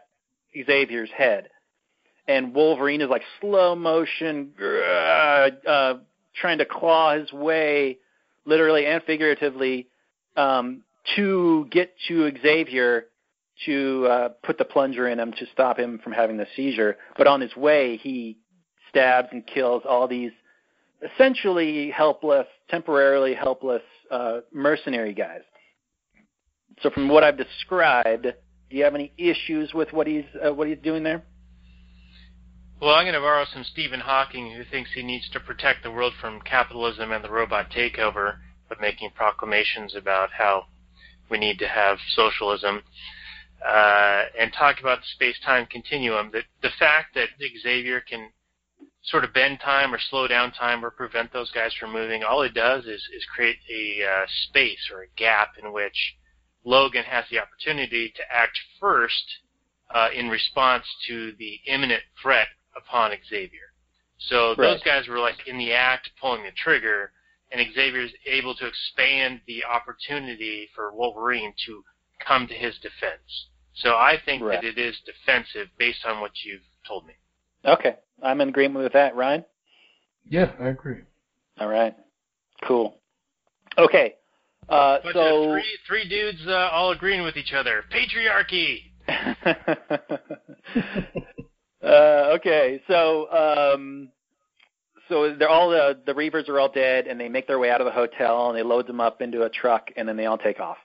Xavier's 0.55 1.11
head. 1.15 1.49
And 2.27 2.53
Wolverine 2.53 3.01
is 3.01 3.09
like 3.09 3.23
slow 3.41 3.75
motion, 3.75 4.51
uh, 4.57 5.95
trying 6.35 6.57
to 6.59 6.65
claw 6.65 7.15
his 7.15 7.31
way, 7.33 7.97
literally 8.45 8.85
and 8.85 9.03
figuratively, 9.03 9.87
um, 10.37 10.83
to 11.15 11.67
get 11.69 11.93
to 12.07 12.31
Xavier 12.41 13.05
to 13.65 14.07
uh, 14.09 14.29
put 14.43 14.57
the 14.57 14.65
plunger 14.65 15.07
in 15.07 15.19
him 15.19 15.33
to 15.33 15.45
stop 15.51 15.77
him 15.77 15.99
from 16.03 16.13
having 16.13 16.37
the 16.37 16.47
seizure. 16.55 16.97
But 17.17 17.27
on 17.27 17.41
his 17.41 17.55
way, 17.55 17.97
he 17.97 18.37
stabs 18.89 19.29
and 19.31 19.45
kills 19.45 19.83
all 19.87 20.07
these 20.07 20.31
essentially 21.03 21.91
helpless, 21.91 22.47
temporarily 22.69 23.33
helpless 23.33 23.81
uh, 24.09 24.39
mercenary 24.51 25.13
guys. 25.13 25.41
So 26.81 26.89
from 26.89 27.09
what 27.09 27.23
I've 27.23 27.37
described, 27.37 28.23
do 28.23 28.77
you 28.77 28.83
have 28.83 28.95
any 28.95 29.11
issues 29.17 29.73
with 29.73 29.91
what 29.93 30.07
he's 30.07 30.23
uh, 30.45 30.53
what 30.53 30.67
he's 30.67 30.79
doing 30.83 31.03
there? 31.03 31.23
Well, 32.83 32.95
I'm 32.95 33.05
going 33.05 33.13
to 33.13 33.21
borrow 33.21 33.45
some 33.45 33.63
Stephen 33.63 34.01
Hawking, 34.01 34.51
who 34.51 34.65
thinks 34.65 34.91
he 34.91 35.03
needs 35.03 35.29
to 35.29 35.39
protect 35.39 35.83
the 35.83 35.91
world 35.91 36.11
from 36.19 36.41
capitalism 36.41 37.13
and 37.13 37.23
the 37.23 37.31
robot 37.31 37.69
takeover, 37.71 38.39
but 38.67 38.81
making 38.81 39.11
proclamations 39.11 39.95
about 39.95 40.31
how 40.33 40.65
we 41.29 41.37
need 41.37 41.59
to 41.59 41.67
have 41.69 41.97
socialism, 42.13 42.83
uh, 43.65 44.23
and 44.37 44.51
talk 44.51 44.81
about 44.81 44.99
the 44.99 45.07
space-time 45.15 45.65
continuum. 45.67 46.29
The, 46.33 46.41
the 46.61 46.75
fact 46.77 47.15
that 47.15 47.29
Xavier 47.39 48.01
can 48.01 48.31
sort 49.01 49.23
of 49.23 49.33
bend 49.33 49.61
time 49.61 49.93
or 49.93 49.99
slow 50.09 50.27
down 50.27 50.51
time 50.51 50.83
or 50.83 50.91
prevent 50.91 51.31
those 51.31 51.51
guys 51.51 51.73
from 51.79 51.93
moving, 51.93 52.21
all 52.21 52.41
it 52.41 52.53
does 52.53 52.83
is, 52.83 53.07
is 53.15 53.25
create 53.33 53.59
a 53.73 54.03
uh, 54.03 54.25
space 54.49 54.89
or 54.93 55.03
a 55.03 55.15
gap 55.15 55.51
in 55.63 55.71
which 55.71 56.17
Logan 56.65 57.05
has 57.05 57.23
the 57.31 57.39
opportunity 57.39 58.11
to 58.13 58.23
act 58.29 58.59
first 58.77 59.23
uh, 59.89 60.09
in 60.13 60.27
response 60.27 60.83
to 61.07 61.31
the 61.39 61.61
imminent 61.65 62.03
threat 62.21 62.47
upon 62.75 63.11
Xavier. 63.29 63.71
So 64.29 64.55
those 64.55 64.81
guys 64.83 65.07
were 65.07 65.19
like 65.19 65.47
in 65.47 65.57
the 65.57 65.73
act 65.73 66.09
pulling 66.19 66.43
the 66.43 66.51
trigger, 66.51 67.11
and 67.51 67.61
Xavier's 67.73 68.11
able 68.25 68.55
to 68.55 68.65
expand 68.67 69.41
the 69.47 69.63
opportunity 69.65 70.69
for 70.73 70.93
Wolverine 70.93 71.53
to 71.65 71.83
come 72.25 72.47
to 72.47 72.53
his 72.53 72.75
defense. 72.77 73.47
So 73.75 73.95
I 73.95 74.17
think 74.25 74.43
Right. 74.43 74.61
that 74.61 74.67
it 74.67 74.77
is 74.77 74.95
defensive 75.05 75.67
based 75.77 76.05
on 76.05 76.21
what 76.21 76.31
you've 76.43 76.61
told 76.87 77.05
me. 77.05 77.13
Okay, 77.65 77.97
I'm 78.21 78.39
in 78.41 78.49
agreement 78.49 78.83
with 78.83 78.93
that, 78.93 79.15
Ryan. 79.15 79.45
Yeah, 80.25 80.51
I 80.59 80.69
agree. 80.69 81.01
All 81.59 81.67
right, 81.67 81.95
cool. 82.63 83.01
Okay, 83.77 84.15
uh, 84.69 84.99
Bunch 85.01 85.15
so 85.15 85.43
of 85.43 85.49
three 85.51 85.77
three 85.87 86.07
dudes 86.07 86.45
uh, 86.47 86.69
all 86.71 86.91
agreeing 86.91 87.23
with 87.23 87.35
each 87.35 87.53
other. 87.53 87.83
Patriarchy. 87.91 88.91
uh, 91.83 92.35
okay, 92.35 92.81
so 92.87 93.31
um, 93.31 94.09
so 95.09 95.35
they're 95.37 95.49
all 95.49 95.69
the 95.69 95.99
the 96.05 96.13
Reavers 96.13 96.47
are 96.49 96.59
all 96.59 96.71
dead, 96.71 97.07
and 97.07 97.19
they 97.19 97.29
make 97.29 97.47
their 97.47 97.59
way 97.59 97.69
out 97.69 97.81
of 97.81 97.85
the 97.85 97.91
hotel, 97.91 98.49
and 98.49 98.57
they 98.57 98.63
load 98.63 98.87
them 98.87 99.01
up 99.01 99.21
into 99.21 99.43
a 99.43 99.49
truck, 99.49 99.89
and 99.97 100.07
then 100.07 100.17
they 100.17 100.25
all 100.25 100.37
take 100.37 100.59
off. 100.59 100.77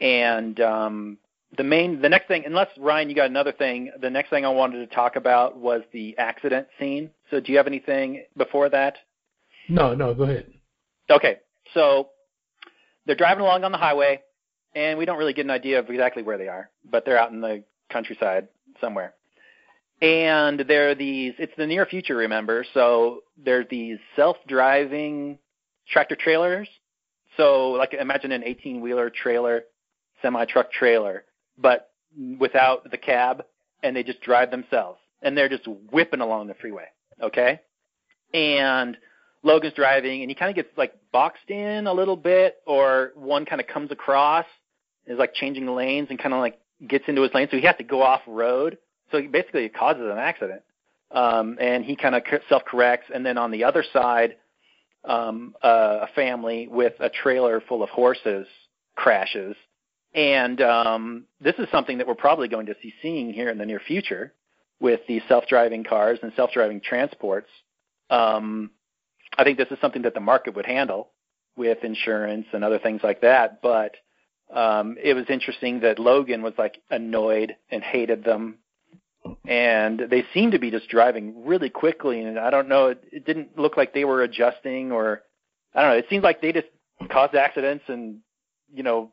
And 0.00 0.58
um, 0.60 1.18
the 1.56 1.64
main, 1.64 2.00
the 2.00 2.08
next 2.08 2.28
thing, 2.28 2.42
unless 2.44 2.68
Ryan, 2.78 3.08
you 3.08 3.14
got 3.14 3.30
another 3.30 3.52
thing. 3.52 3.92
The 4.00 4.10
next 4.10 4.30
thing 4.30 4.44
I 4.44 4.48
wanted 4.48 4.88
to 4.88 4.94
talk 4.94 5.16
about 5.16 5.56
was 5.56 5.82
the 5.92 6.16
accident 6.18 6.66
scene. 6.78 7.10
So, 7.30 7.40
do 7.40 7.52
you 7.52 7.58
have 7.58 7.66
anything 7.66 8.24
before 8.36 8.68
that? 8.70 8.96
No, 9.68 9.94
no, 9.94 10.12
go 10.14 10.24
ahead. 10.24 10.52
Okay, 11.10 11.38
so 11.72 12.08
they're 13.06 13.16
driving 13.16 13.42
along 13.42 13.64
on 13.64 13.72
the 13.72 13.78
highway, 13.78 14.22
and 14.74 14.98
we 14.98 15.04
don't 15.04 15.18
really 15.18 15.32
get 15.32 15.44
an 15.44 15.50
idea 15.50 15.78
of 15.78 15.88
exactly 15.88 16.22
where 16.22 16.38
they 16.38 16.48
are, 16.48 16.70
but 16.90 17.04
they're 17.04 17.18
out 17.18 17.30
in 17.30 17.40
the 17.40 17.62
countryside 17.90 18.48
somewhere. 18.80 19.14
And 20.02 20.60
there 20.60 20.90
are 20.90 20.94
these, 20.94 21.34
it's 21.38 21.52
the 21.56 21.66
near 21.66 21.86
future, 21.86 22.16
remember, 22.16 22.64
so 22.74 23.20
there 23.42 23.60
are 23.60 23.64
these 23.64 23.98
self-driving 24.16 25.38
tractor 25.88 26.16
trailers. 26.16 26.68
So, 27.36 27.70
like, 27.70 27.94
imagine 27.94 28.32
an 28.32 28.42
18-wheeler 28.42 29.10
trailer, 29.10 29.62
semi-truck 30.20 30.72
trailer, 30.72 31.24
but 31.58 31.90
without 32.38 32.90
the 32.90 32.98
cab, 32.98 33.44
and 33.82 33.96
they 33.96 34.02
just 34.02 34.20
drive 34.20 34.50
themselves. 34.50 34.98
And 35.22 35.36
they're 35.36 35.48
just 35.48 35.66
whipping 35.90 36.20
along 36.20 36.48
the 36.48 36.54
freeway, 36.54 36.86
okay? 37.22 37.60
And 38.34 38.96
Logan's 39.42 39.74
driving, 39.74 40.22
and 40.22 40.30
he 40.30 40.34
kind 40.34 40.50
of 40.50 40.56
gets 40.56 40.76
like 40.76 40.92
boxed 41.12 41.48
in 41.48 41.86
a 41.86 41.92
little 41.92 42.16
bit, 42.16 42.56
or 42.66 43.12
one 43.14 43.46
kind 43.46 43.60
of 43.60 43.66
comes 43.66 43.90
across, 43.90 44.46
is 45.06 45.18
like 45.18 45.34
changing 45.34 45.66
lanes, 45.66 46.08
and 46.10 46.18
kind 46.18 46.34
of 46.34 46.40
like 46.40 46.58
gets 46.86 47.04
into 47.08 47.22
his 47.22 47.32
lane, 47.32 47.48
so 47.50 47.56
he 47.56 47.64
has 47.64 47.76
to 47.76 47.84
go 47.84 48.02
off 48.02 48.20
road. 48.26 48.76
So 49.14 49.28
basically 49.28 49.64
it 49.64 49.74
causes 49.74 50.02
an 50.02 50.18
accident, 50.18 50.62
um, 51.12 51.56
and 51.60 51.84
he 51.84 51.94
kind 51.94 52.14
of 52.14 52.22
self 52.48 52.64
corrects, 52.64 53.06
and 53.14 53.24
then 53.24 53.38
on 53.38 53.50
the 53.50 53.62
other 53.62 53.84
side, 53.92 54.36
um, 55.04 55.54
uh, 55.62 56.00
a 56.02 56.08
family 56.14 56.66
with 56.68 56.94
a 56.98 57.10
trailer 57.10 57.60
full 57.68 57.82
of 57.82 57.90
horses 57.90 58.46
crashes, 58.96 59.54
and 60.14 60.60
um, 60.60 61.24
this 61.40 61.54
is 61.58 61.68
something 61.70 61.98
that 61.98 62.06
we're 62.06 62.14
probably 62.14 62.48
going 62.48 62.66
to 62.66 62.74
see 62.82 62.92
seeing 63.02 63.32
here 63.32 63.50
in 63.50 63.58
the 63.58 63.66
near 63.66 63.80
future 63.80 64.32
with 64.80 65.00
these 65.06 65.22
self 65.28 65.46
driving 65.46 65.84
cars 65.84 66.18
and 66.22 66.32
self 66.34 66.50
driving 66.52 66.80
transports. 66.80 67.48
Um, 68.10 68.70
I 69.36 69.44
think 69.44 69.58
this 69.58 69.70
is 69.70 69.78
something 69.80 70.02
that 70.02 70.14
the 70.14 70.20
market 70.20 70.54
would 70.56 70.66
handle 70.66 71.10
with 71.56 71.84
insurance 71.84 72.46
and 72.52 72.64
other 72.64 72.78
things 72.78 73.00
like 73.02 73.20
that. 73.20 73.62
But 73.62 73.94
um, 74.52 74.96
it 75.02 75.14
was 75.14 75.24
interesting 75.28 75.80
that 75.80 75.98
Logan 75.98 76.42
was 76.42 76.54
like 76.58 76.80
annoyed 76.90 77.56
and 77.70 77.82
hated 77.82 78.24
them, 78.24 78.58
and 79.46 80.00
they 80.10 80.24
seemed 80.34 80.52
to 80.52 80.58
be 80.58 80.70
just 80.70 80.88
driving 80.88 81.44
really 81.46 81.70
quickly. 81.70 82.20
And 82.20 82.38
I 82.38 82.50
don't 82.50 82.68
know, 82.68 82.88
it, 82.88 83.02
it 83.12 83.24
didn't 83.24 83.58
look 83.58 83.76
like 83.76 83.94
they 83.94 84.04
were 84.04 84.22
adjusting, 84.22 84.92
or 84.92 85.22
I 85.74 85.82
don't 85.82 85.90
know. 85.92 85.98
It 85.98 86.06
seemed 86.10 86.24
like 86.24 86.40
they 86.40 86.52
just 86.52 86.66
caused 87.10 87.34
accidents, 87.34 87.84
and 87.88 88.18
you 88.72 88.82
know, 88.82 89.10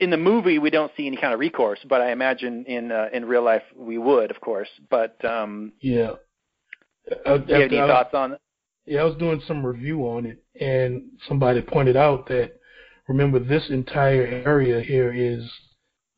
in 0.00 0.10
the 0.10 0.16
movie 0.16 0.58
we 0.58 0.70
don't 0.70 0.92
see 0.96 1.06
any 1.06 1.16
kind 1.16 1.32
of 1.32 1.40
recourse, 1.40 1.78
but 1.88 2.00
I 2.00 2.10
imagine 2.12 2.64
in 2.66 2.90
uh, 2.92 3.08
in 3.12 3.24
real 3.26 3.42
life 3.44 3.62
we 3.76 3.98
would, 3.98 4.30
of 4.30 4.40
course. 4.40 4.68
But 4.90 5.22
um, 5.24 5.72
Yeah. 5.80 6.12
Uh, 7.26 7.36
do 7.38 7.44
you 7.48 7.54
have 7.60 7.72
any 7.72 7.80
I- 7.80 7.86
thoughts 7.86 8.14
on? 8.14 8.36
Yeah, 8.86 9.00
I 9.00 9.04
was 9.04 9.16
doing 9.16 9.40
some 9.46 9.64
review 9.64 10.00
on 10.02 10.26
it, 10.26 10.42
and 10.60 11.04
somebody 11.26 11.62
pointed 11.62 11.96
out 11.96 12.26
that 12.28 12.52
remember 13.08 13.38
this 13.38 13.70
entire 13.70 14.26
area 14.26 14.80
here 14.82 15.10
is 15.10 15.42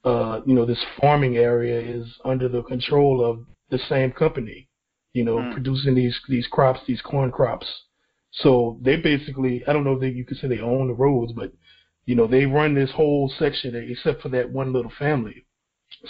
uh, 0.06 0.40
you 0.46 0.54
know, 0.54 0.64
this 0.64 0.82
farming 1.00 1.36
area 1.36 1.80
is 1.80 2.06
under 2.24 2.48
the 2.48 2.62
control 2.62 3.24
of 3.24 3.44
the 3.70 3.78
same 3.88 4.12
company, 4.12 4.68
you 5.12 5.24
know, 5.24 5.42
Mm. 5.42 5.52
producing 5.52 5.94
these 5.94 6.18
these 6.28 6.46
crops, 6.46 6.80
these 6.86 7.02
corn 7.02 7.30
crops. 7.30 7.66
So 8.32 8.78
they 8.82 8.96
basically, 8.96 9.64
I 9.66 9.72
don't 9.72 9.84
know 9.84 9.94
if 9.94 10.00
they, 10.00 10.10
you 10.10 10.24
could 10.24 10.36
say 10.38 10.48
they 10.48 10.60
own 10.60 10.88
the 10.88 10.94
roads, 10.94 11.32
but 11.32 11.50
you 12.06 12.14
know, 12.14 12.26
they 12.28 12.46
run 12.46 12.74
this 12.74 12.90
whole 12.92 13.30
section 13.38 13.74
except 13.74 14.22
for 14.22 14.28
that 14.30 14.50
one 14.50 14.72
little 14.72 14.92
family. 14.98 15.44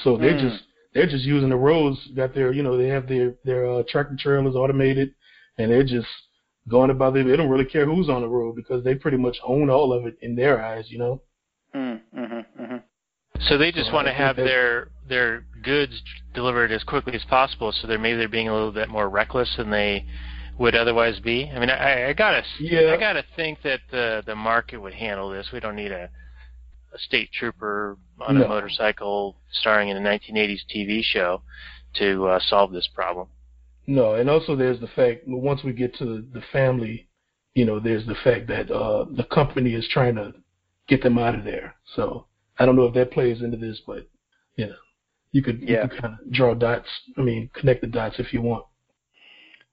So 0.05 0.17
they're 0.19 0.35
Mm. 0.35 0.41
just 0.41 0.63
they're 0.95 1.07
just 1.07 1.25
using 1.25 1.49
the 1.51 1.57
roads. 1.57 1.99
Got 2.15 2.35
their, 2.35 2.53
you 2.53 2.63
know, 2.63 2.77
they 2.77 2.89
have 2.89 3.09
their 3.09 3.35
their 3.45 3.67
uh, 3.71 3.83
tractor 3.89 4.17
trailers 4.19 4.55
automated, 4.57 5.15
and 5.59 5.71
they're 5.71 5.85
just 5.85 6.09
going 6.69 6.91
about 6.91 7.17
it. 7.17 7.27
They 7.27 7.37
don't 7.37 7.49
really 7.51 7.65
care 7.65 7.87
who's 7.87 8.11
on 8.11 8.23
the 8.23 8.29
road 8.29 8.57
because 8.57 8.85
they 8.85 8.95
pretty 8.95 9.17
much 9.17 9.39
own 9.45 9.71
all 9.71 9.93
of 9.93 10.07
it 10.07 10.17
in 10.21 10.35
their 10.37 10.63
eyes, 10.63 10.91
you 10.91 10.99
know. 10.99 11.23
Mm, 11.75 12.01
mm-hmm, 12.17 12.63
mm-hmm. 12.63 12.77
So 13.49 13.59
they 13.59 13.73
just 13.73 13.89
So 13.89 13.95
want 13.95 14.07
to 14.07 14.13
have 14.13 14.37
their 14.37 14.89
their 15.09 15.45
goods 15.63 16.03
delivered 16.35 16.73
as 16.73 16.83
quickly 16.85 17.15
as 17.15 17.25
possible. 17.25 17.73
So 17.73 17.87
they're 17.87 17.99
maybe 17.99 18.19
they're 18.19 18.29
being 18.29 18.49
a 18.49 18.55
little 18.55 18.73
bit 18.73 18.89
more 18.89 19.09
reckless 19.09 19.55
than 19.57 19.71
they 19.71 20.07
would 20.59 20.75
otherwise 20.75 21.21
be. 21.21 21.51
I 21.55 21.59
mean, 21.59 21.71
I, 21.71 22.09
I 22.09 22.13
gotta 22.13 22.43
Yeah. 22.59 22.93
I 22.93 22.97
gotta 22.97 23.25
think 23.37 23.63
that 23.63 23.81
the 23.91 24.23
the 24.27 24.35
market 24.35 24.79
would 24.79 24.95
handle 24.95 25.31
this. 25.31 25.49
We 25.53 25.61
don't 25.61 25.77
need 25.77 25.93
a 25.93 26.11
a 26.95 26.99
state 26.99 27.31
trooper 27.33 27.99
on 28.21 28.41
a 28.41 28.49
motorcycle 28.49 29.37
starring 29.51 29.89
in 29.89 29.97
a 29.97 30.01
1980s 30.01 30.61
TV 30.75 31.03
show 31.03 31.43
to 31.95 32.27
uh, 32.27 32.41
solve 32.41 32.73
this 32.73 32.89
problem. 32.95 33.29
No, 33.87 34.15
and 34.15 34.29
also 34.29 34.57
there's 34.57 34.81
the 34.81 34.89
fact 34.89 35.23
once 35.27 35.63
we 35.63 35.73
get 35.73 35.95
to 35.97 36.05
the, 36.05 36.27
the 36.33 36.43
family, 36.53 37.09
you 37.55 37.65
know, 37.65 37.79
there's 37.79 38.07
the 38.07 38.17
fact 38.25 38.49
that 38.49 38.71
uh, 38.71 39.05
the 39.17 39.25
company 39.25 39.75
is 39.75 39.87
trying 39.89 40.17
to 40.17 40.35
get 40.89 41.03
them 41.03 41.19
out 41.19 41.35
of 41.35 41.45
there. 41.45 41.75
So 41.95 42.27
I 42.59 42.67
don't 42.67 42.77
know 42.77 42.85
if 42.87 42.95
that 42.95 43.11
plays 43.11 43.43
into 43.43 43.57
this, 43.57 43.81
but 43.87 44.07
you 44.57 44.67
know, 44.67 44.75
you 45.33 45.43
could 45.43 45.61
Yeah. 45.63 45.83
you 45.83 45.89
could 45.89 46.01
kind 46.01 46.15
of 46.21 46.33
draw 46.33 46.55
dots. 46.55 46.89
I 47.17 47.21
mean, 47.23 47.51
connect 47.55 47.81
the 47.83 47.87
dots 47.89 48.19
if 48.19 48.33
you 48.33 48.41
want. 48.43 48.65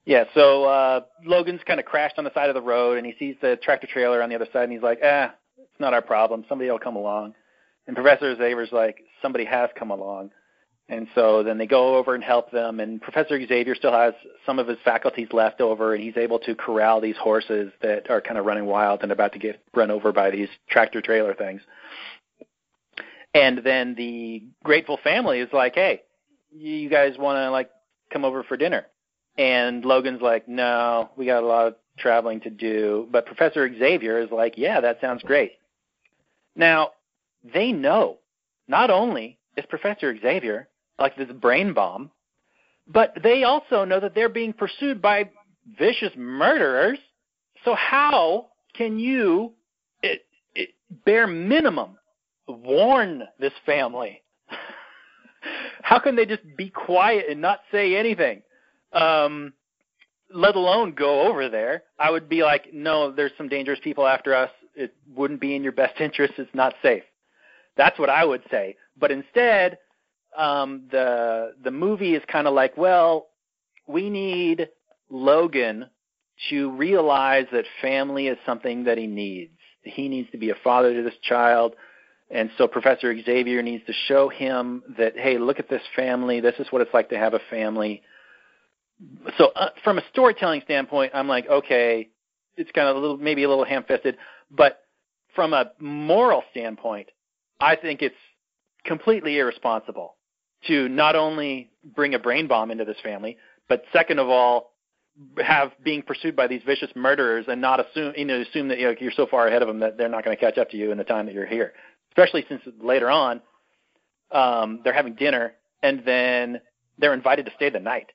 Yeah, 0.04 0.24
so 0.34 0.64
uh 0.64 1.00
Logan's 1.24 1.62
kind 1.66 1.80
of 1.80 1.86
crashed 1.86 2.18
on 2.18 2.24
the 2.24 2.32
side 2.34 2.50
of 2.50 2.54
the 2.54 2.62
road 2.62 2.98
and 2.98 3.06
he 3.06 3.14
sees 3.18 3.36
the 3.40 3.56
tractor 3.56 3.86
trailer 3.86 4.22
on 4.22 4.28
the 4.28 4.34
other 4.34 4.48
side 4.52 4.64
and 4.64 4.72
he's 4.72 4.82
like, 4.82 5.00
"Ah, 5.02 5.34
it's 5.58 5.80
not 5.80 5.94
our 5.94 6.02
problem. 6.02 6.44
Somebody 6.48 6.70
will 6.70 6.78
come 6.78 6.96
along." 6.96 7.34
And 7.86 7.96
Professor 7.96 8.34
Xavier's 8.36 8.72
like, 8.72 9.02
"Somebody 9.22 9.44
has 9.46 9.70
come 9.78 9.90
along." 9.90 10.30
And 10.90 11.08
so 11.14 11.42
then 11.42 11.56
they 11.56 11.66
go 11.66 11.96
over 11.96 12.14
and 12.14 12.22
help 12.22 12.50
them 12.50 12.78
and 12.78 13.00
Professor 13.00 13.40
Xavier 13.46 13.74
still 13.74 13.92
has 13.92 14.12
some 14.44 14.58
of 14.58 14.68
his 14.68 14.76
faculties 14.84 15.28
left 15.32 15.62
over 15.62 15.94
and 15.94 16.02
he's 16.04 16.18
able 16.18 16.38
to 16.40 16.54
corral 16.54 17.00
these 17.00 17.16
horses 17.16 17.72
that 17.80 18.10
are 18.10 18.20
kind 18.20 18.36
of 18.36 18.44
running 18.44 18.66
wild 18.66 19.02
and 19.02 19.10
about 19.10 19.32
to 19.32 19.38
get 19.38 19.62
run 19.74 19.90
over 19.90 20.12
by 20.12 20.28
these 20.30 20.48
tractor 20.68 21.00
trailer 21.00 21.32
things. 21.32 21.62
And 23.34 23.58
then 23.64 23.94
the 23.96 24.44
grateful 24.62 24.98
family 25.02 25.40
is 25.40 25.52
like, 25.52 25.74
"Hey, 25.74 26.02
you 26.52 26.88
guys 26.88 27.18
want 27.18 27.36
to 27.36 27.50
like 27.50 27.70
come 28.12 28.24
over 28.24 28.42
for 28.44 28.56
dinner?" 28.56 28.86
And 29.36 29.84
Logan's 29.84 30.22
like, 30.22 30.46
no, 30.48 31.10
we 31.16 31.26
got 31.26 31.42
a 31.42 31.46
lot 31.46 31.66
of 31.66 31.74
traveling 31.98 32.40
to 32.42 32.50
do. 32.50 33.08
But 33.10 33.26
Professor 33.26 33.68
Xavier 33.76 34.20
is 34.20 34.30
like, 34.30 34.54
yeah, 34.56 34.80
that 34.80 35.00
sounds 35.00 35.22
great. 35.22 35.52
Now, 36.54 36.90
they 37.52 37.72
know 37.72 38.18
not 38.68 38.90
only 38.90 39.38
is 39.56 39.64
Professor 39.68 40.16
Xavier 40.18 40.68
like 40.98 41.16
this 41.16 41.30
brain 41.40 41.72
bomb, 41.72 42.10
but 42.86 43.16
they 43.22 43.42
also 43.42 43.84
know 43.84 43.98
that 43.98 44.14
they're 44.14 44.28
being 44.28 44.52
pursued 44.52 45.02
by 45.02 45.30
vicious 45.78 46.12
murderers. 46.16 46.98
So 47.64 47.74
how 47.74 48.48
can 48.76 48.98
you, 48.98 49.52
it, 50.02 50.24
it, 50.54 50.70
bare 51.04 51.26
minimum, 51.26 51.98
warn 52.48 53.24
this 53.38 53.52
family? 53.66 54.22
how 55.82 55.98
can 55.98 56.16
they 56.16 56.26
just 56.26 56.42
be 56.56 56.70
quiet 56.70 57.26
and 57.28 57.40
not 57.40 57.60
say 57.70 57.96
anything? 57.96 58.42
um, 58.94 59.52
let 60.32 60.56
alone 60.56 60.92
go 60.92 61.28
over 61.28 61.48
there. 61.48 61.82
I 61.98 62.10
would 62.10 62.28
be 62.28 62.42
like, 62.42 62.72
no, 62.72 63.10
there's 63.10 63.32
some 63.36 63.48
dangerous 63.48 63.80
people 63.82 64.06
after 64.06 64.34
us. 64.34 64.50
It 64.74 64.94
wouldn't 65.14 65.40
be 65.40 65.54
in 65.54 65.62
your 65.62 65.72
best 65.72 66.00
interest. 66.00 66.34
It's 66.38 66.54
not 66.54 66.74
safe. 66.82 67.02
That's 67.76 67.98
what 67.98 68.10
I 68.10 68.24
would 68.24 68.42
say. 68.50 68.76
But 68.98 69.10
instead, 69.10 69.78
um, 70.36 70.84
the 70.90 71.54
the 71.62 71.70
movie 71.70 72.14
is 72.14 72.22
kind 72.30 72.46
of 72.46 72.54
like, 72.54 72.76
well, 72.76 73.28
we 73.86 74.10
need 74.10 74.68
Logan 75.10 75.86
to 76.50 76.70
realize 76.72 77.46
that 77.52 77.64
family 77.80 78.26
is 78.26 78.38
something 78.44 78.84
that 78.84 78.98
he 78.98 79.06
needs. 79.06 79.52
He 79.82 80.08
needs 80.08 80.30
to 80.32 80.38
be 80.38 80.50
a 80.50 80.56
father 80.64 80.94
to 80.94 81.02
this 81.02 81.18
child. 81.22 81.74
And 82.34 82.50
so 82.58 82.68
Professor 82.68 83.16
Xavier 83.18 83.62
needs 83.62 83.86
to 83.86 83.94
show 84.08 84.28
him 84.28 84.82
that, 84.98 85.16
hey, 85.16 85.38
look 85.38 85.58
at 85.58 85.70
this 85.70 85.82
family. 85.96 86.40
This 86.40 86.56
is 86.58 86.66
what 86.70 86.82
it's 86.82 86.92
like 86.92 87.08
to 87.10 87.16
have 87.16 87.32
a 87.32 87.40
family 87.48 88.02
so 89.38 89.52
uh, 89.56 89.70
from 89.82 89.98
a 89.98 90.02
storytelling 90.10 90.62
standpoint, 90.64 91.12
I'm 91.14 91.28
like, 91.28 91.48
okay, 91.48 92.08
it's 92.56 92.70
kind 92.72 92.88
of 92.88 92.96
a 92.96 92.98
little, 92.98 93.16
maybe 93.16 93.42
a 93.44 93.48
little 93.48 93.64
ham-fisted, 93.64 94.16
but 94.50 94.82
from 95.34 95.52
a 95.52 95.72
moral 95.80 96.42
standpoint, 96.52 97.08
I 97.60 97.76
think 97.76 98.02
it's 98.02 98.14
completely 98.84 99.38
irresponsible 99.38 100.14
to 100.68 100.88
not 100.88 101.16
only 101.16 101.70
bring 101.94 102.14
a 102.14 102.18
brain 102.18 102.46
bomb 102.46 102.70
into 102.70 102.84
this 102.84 102.96
family, 103.02 103.36
but 103.68 103.82
second 103.92 104.18
of 104.18 104.28
all, 104.28 104.72
have 105.44 105.70
being 105.84 106.02
pursued 106.02 106.34
by 106.34 106.46
these 106.46 106.62
vicious 106.66 106.90
murderers 106.96 107.44
and 107.48 107.60
not 107.60 107.78
assume, 107.78 108.12
you 108.16 108.24
know, 108.24 108.40
assume 108.40 108.68
that 108.68 108.78
you 108.78 108.86
know, 108.86 108.94
you're 108.98 109.12
so 109.12 109.26
far 109.26 109.46
ahead 109.46 109.62
of 109.62 109.68
them 109.68 109.78
that 109.78 109.96
they're 109.96 110.08
not 110.08 110.24
going 110.24 110.36
to 110.36 110.40
catch 110.40 110.58
up 110.58 110.70
to 110.70 110.76
you 110.76 110.90
in 110.90 110.98
the 110.98 111.04
time 111.04 111.26
that 111.26 111.34
you're 111.34 111.46
here. 111.46 111.72
Especially 112.16 112.44
since 112.48 112.62
later 112.80 113.10
on, 113.10 113.40
um, 114.30 114.80
they're 114.84 114.92
having 114.92 115.14
dinner 115.14 115.54
and 115.82 116.02
then 116.04 116.60
they're 116.98 117.14
invited 117.14 117.46
to 117.46 117.52
stay 117.56 117.70
the 117.70 117.80
night. 117.80 118.10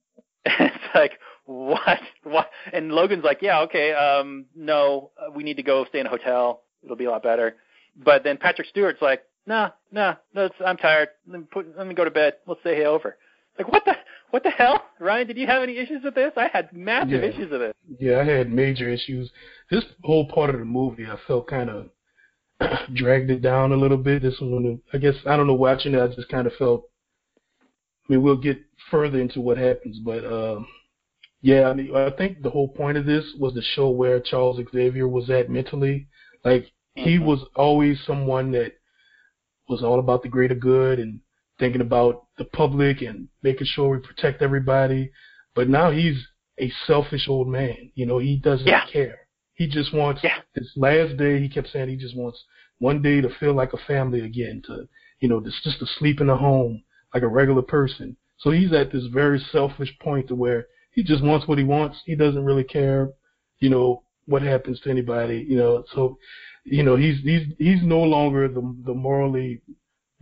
it's 0.44 0.94
like 0.94 1.12
what? 1.46 2.00
What? 2.22 2.48
And 2.72 2.92
logan's 2.92 3.24
like 3.24 3.38
yeah 3.42 3.60
okay 3.62 3.92
um 3.92 4.46
no 4.54 5.10
uh, 5.20 5.30
we 5.34 5.42
need 5.42 5.56
to 5.56 5.62
go 5.62 5.84
stay 5.86 6.00
in 6.00 6.06
a 6.06 6.10
hotel. 6.10 6.62
It'll 6.82 6.96
be 6.96 7.04
a 7.06 7.10
lot 7.10 7.22
better. 7.22 7.56
But 7.96 8.22
then 8.24 8.36
patrick 8.36 8.68
stewart's 8.68 9.02
like 9.02 9.22
nah 9.46 9.70
nah 9.90 10.14
no 10.34 10.46
it's, 10.46 10.54
i'm 10.64 10.76
tired. 10.76 11.08
Let 11.26 11.40
me, 11.40 11.46
put, 11.50 11.76
let 11.76 11.86
me 11.86 11.94
go 11.94 12.04
to 12.04 12.10
bed. 12.10 12.34
We'll 12.46 12.58
stay 12.60 12.84
over. 12.86 13.16
Like 13.58 13.70
what 13.70 13.84
the 13.84 13.96
what 14.30 14.44
the 14.44 14.50
hell? 14.50 14.80
Ryan 15.00 15.26
did 15.26 15.36
you 15.36 15.46
have 15.48 15.62
any 15.62 15.76
issues 15.76 16.02
with 16.04 16.14
this? 16.14 16.32
I 16.36 16.48
had 16.52 16.72
massive 16.72 17.10
Yeah. 17.10 17.30
issues 17.30 17.50
with 17.50 17.62
it. 17.62 17.76
Yeah, 17.98 18.20
I 18.20 18.24
had 18.24 18.50
major 18.52 18.88
issues. 18.88 19.30
This 19.70 19.84
whole 20.04 20.28
part 20.28 20.50
of 20.50 20.60
the 20.60 20.64
movie, 20.64 21.04
I 21.04 21.16
felt 21.26 21.48
kind 21.48 21.68
of 21.68 21.90
dragged 22.94 23.30
it 23.30 23.42
down 23.42 23.72
a 23.72 23.76
little 23.76 23.96
bit. 23.96 24.22
This 24.22 24.38
one, 24.40 24.80
I 24.92 24.98
guess, 24.98 25.14
I 25.26 25.36
don't 25.36 25.46
know, 25.46 25.54
watching 25.54 25.94
it, 25.94 26.00
I 26.00 26.08
just 26.08 26.28
kind 26.28 26.46
of 26.46 26.52
felt. 26.54 26.84
I 28.08 28.12
mean, 28.14 28.22
we'll 28.22 28.36
get 28.36 28.58
further 28.90 29.20
into 29.20 29.40
what 29.40 29.56
happens, 29.56 29.98
but 30.04 30.24
um, 30.24 30.66
yeah, 31.42 31.68
I 31.68 31.72
mean, 31.74 31.94
I 31.94 32.10
think 32.10 32.42
the 32.42 32.50
whole 32.50 32.68
point 32.68 32.96
of 32.98 33.06
this 33.06 33.24
was 33.38 33.54
to 33.54 33.62
show 33.62 33.90
where 33.90 34.20
Charles 34.20 34.60
Xavier 34.72 35.06
was 35.08 35.30
at 35.30 35.48
mentally. 35.48 36.08
Like 36.44 36.66
he 36.94 37.18
Mhm. 37.18 37.24
was 37.24 37.44
always 37.54 38.02
someone 38.04 38.50
that 38.52 38.72
was 39.68 39.82
all 39.82 40.00
about 40.00 40.22
the 40.22 40.28
greater 40.28 40.54
good 40.56 40.98
and 40.98 41.20
thinking 41.58 41.80
about 41.80 42.26
the 42.36 42.44
public 42.46 43.02
and 43.02 43.28
making 43.42 43.66
sure 43.66 43.90
we 43.90 43.98
protect 43.98 44.42
everybody. 44.42 45.10
But 45.54 45.68
now 45.68 45.90
he's 45.90 46.18
a 46.58 46.70
selfish 46.86 47.28
old 47.28 47.48
man. 47.48 47.92
You 47.94 48.06
know, 48.06 48.18
he 48.18 48.36
doesn't 48.36 48.66
Yeah. 48.66 48.86
care. 48.86 49.20
He 49.60 49.66
just 49.66 49.92
wants 49.92 50.22
Yeah. 50.24 50.40
his 50.54 50.72
last 50.74 51.18
day. 51.18 51.38
He 51.38 51.46
kept 51.46 51.68
saying 51.68 51.90
he 51.90 51.96
just 51.96 52.16
wants 52.16 52.42
one 52.78 53.02
day 53.02 53.20
to 53.20 53.28
feel 53.28 53.52
like 53.52 53.74
a 53.74 53.76
family 53.86 54.22
again, 54.22 54.62
to 54.68 54.88
you 55.20 55.28
know, 55.28 55.38
just 55.38 55.62
just 55.62 55.78
to 55.80 55.86
sleep 55.98 56.22
in 56.22 56.30
a 56.30 56.36
home 56.36 56.82
like 57.12 57.22
a 57.22 57.28
regular 57.28 57.60
person. 57.60 58.16
So 58.38 58.52
he's 58.52 58.72
at 58.72 58.90
this 58.90 59.04
very 59.12 59.38
selfish 59.52 59.92
point 59.98 60.28
to 60.28 60.34
where 60.34 60.66
he 60.92 61.02
just 61.02 61.22
wants 61.22 61.46
what 61.46 61.58
he 61.58 61.64
wants. 61.64 61.98
He 62.06 62.14
doesn't 62.14 62.42
really 62.42 62.64
care, 62.64 63.10
you 63.58 63.68
know, 63.68 64.02
what 64.24 64.40
happens 64.40 64.80
to 64.80 64.90
anybody. 64.90 65.44
You 65.46 65.58
know, 65.58 65.84
so 65.94 66.16
you 66.64 66.82
know 66.82 66.96
he's 66.96 67.20
he's 67.22 67.46
he's 67.58 67.82
no 67.82 68.00
longer 68.00 68.48
the 68.48 68.62
the 68.86 68.94
morally 68.94 69.60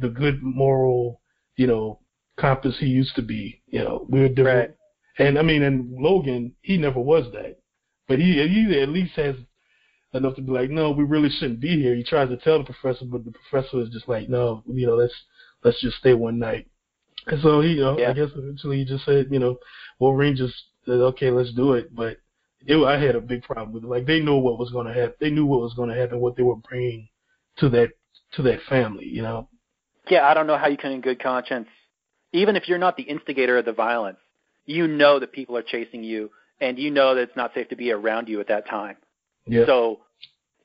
the 0.00 0.08
good 0.08 0.42
moral 0.42 1.20
you 1.56 1.68
know 1.68 2.00
compass 2.36 2.76
he 2.80 2.86
used 2.86 3.14
to 3.14 3.22
be. 3.22 3.62
You 3.68 3.84
know, 3.84 4.04
we're 4.08 4.30
different. 4.30 4.74
Right. 5.18 5.26
And 5.28 5.38
I 5.38 5.42
mean, 5.42 5.62
and 5.62 5.92
Logan, 5.96 6.56
he 6.62 6.76
never 6.76 6.98
was 6.98 7.30
that, 7.34 7.60
but 8.08 8.18
he 8.18 8.32
he 8.48 8.80
at 8.80 8.88
least 8.88 9.14
has 9.16 9.36
enough 10.14 10.34
to 10.36 10.42
be 10.42 10.50
like, 10.50 10.70
no, 10.70 10.90
we 10.90 11.04
really 11.04 11.28
shouldn't 11.28 11.60
be 11.60 11.80
here. 11.80 11.94
He 11.94 12.02
tries 12.02 12.28
to 12.30 12.36
tell 12.38 12.58
the 12.58 12.64
professor, 12.64 13.04
but 13.04 13.24
the 13.24 13.32
professor 13.32 13.80
is 13.82 13.90
just 13.90 14.08
like, 14.08 14.28
no, 14.28 14.62
you 14.66 14.86
know, 14.86 14.94
let's 14.96 15.14
let's 15.62 15.80
just 15.80 15.98
stay 15.98 16.14
one 16.14 16.38
night. 16.38 16.66
And 17.26 17.40
so 17.42 17.60
he, 17.60 17.74
you 17.74 17.80
know, 17.82 17.98
Yeah. 17.98 18.10
I 18.10 18.14
guess 18.14 18.30
eventually 18.34 18.78
he 18.78 18.84
just 18.84 19.04
said, 19.04 19.26
you 19.30 19.38
know, 19.38 19.58
Wolverine 19.98 20.36
just 20.36 20.54
said, 20.86 20.94
okay, 20.94 21.30
let's 21.30 21.52
do 21.52 21.74
it. 21.74 21.94
But 21.94 22.16
it, 22.66 22.76
I 22.82 22.98
had 22.98 23.16
a 23.16 23.20
big 23.20 23.42
problem 23.42 23.72
with 23.72 23.84
it. 23.84 23.88
Like 23.88 24.06
they 24.06 24.20
knew 24.20 24.36
what 24.38 24.58
was 24.58 24.70
going 24.70 24.86
to 24.86 24.94
happen. 24.94 25.14
They 25.20 25.30
knew 25.30 25.44
what 25.44 25.60
was 25.60 25.74
going 25.74 25.90
to 25.90 25.96
happen, 25.96 26.20
what 26.20 26.36
they 26.36 26.42
were 26.42 26.56
bringing 26.56 27.08
to 27.58 27.68
that 27.70 27.90
to 28.32 28.42
that 28.42 28.60
family. 28.68 29.06
You 29.06 29.22
know. 29.22 29.48
yeah 30.10 30.26
i 30.26 30.34
don't 30.34 30.46
know 30.46 30.56
how 30.58 30.68
you 30.68 30.76
can 30.76 30.92
in 30.92 31.00
good 31.00 31.20
conscience 31.22 31.68
even 32.32 32.56
if 32.56 32.68
you're 32.68 32.78
not 32.78 32.96
the 32.96 33.02
instigator 33.02 33.58
of 33.58 33.64
the 33.64 33.72
violence 33.72 34.18
you 34.66 34.86
know 34.86 35.18
that 35.18 35.32
people 35.32 35.56
are 35.56 35.62
chasing 35.62 36.02
you 36.04 36.30
and 36.60 36.78
you 36.78 36.90
know 36.90 37.14
that 37.14 37.22
it's 37.22 37.36
not 37.36 37.52
safe 37.54 37.68
to 37.68 37.76
be 37.76 37.92
around 37.92 38.28
you 38.28 38.40
at 38.40 38.48
that 38.48 38.66
time 38.68 38.96
Yeah. 39.46 39.66
So, 39.66 40.00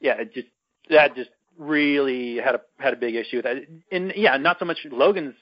yeah, 0.02 0.16
it 0.22 0.34
just 0.34 0.48
that 0.90 1.16
just 1.16 1.30
really 1.58 2.38
had 2.38 2.56
a 2.56 2.62
had 2.80 2.94
a 2.94 2.98
big 2.98 3.16
issue 3.16 3.38
with 3.38 3.46
that. 3.46 3.58
And 3.92 4.14
yeah, 4.16 4.38
not 4.38 4.60
so 4.60 4.66
much 4.66 4.80
Logan's 4.92 5.36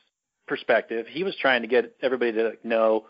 perspective. 0.48 1.08
He 1.10 1.24
was 1.24 1.36
trying 1.42 1.62
to 1.62 1.68
get 1.68 1.96
everybody 2.02 2.34
to 2.34 2.54
know 2.64 3.06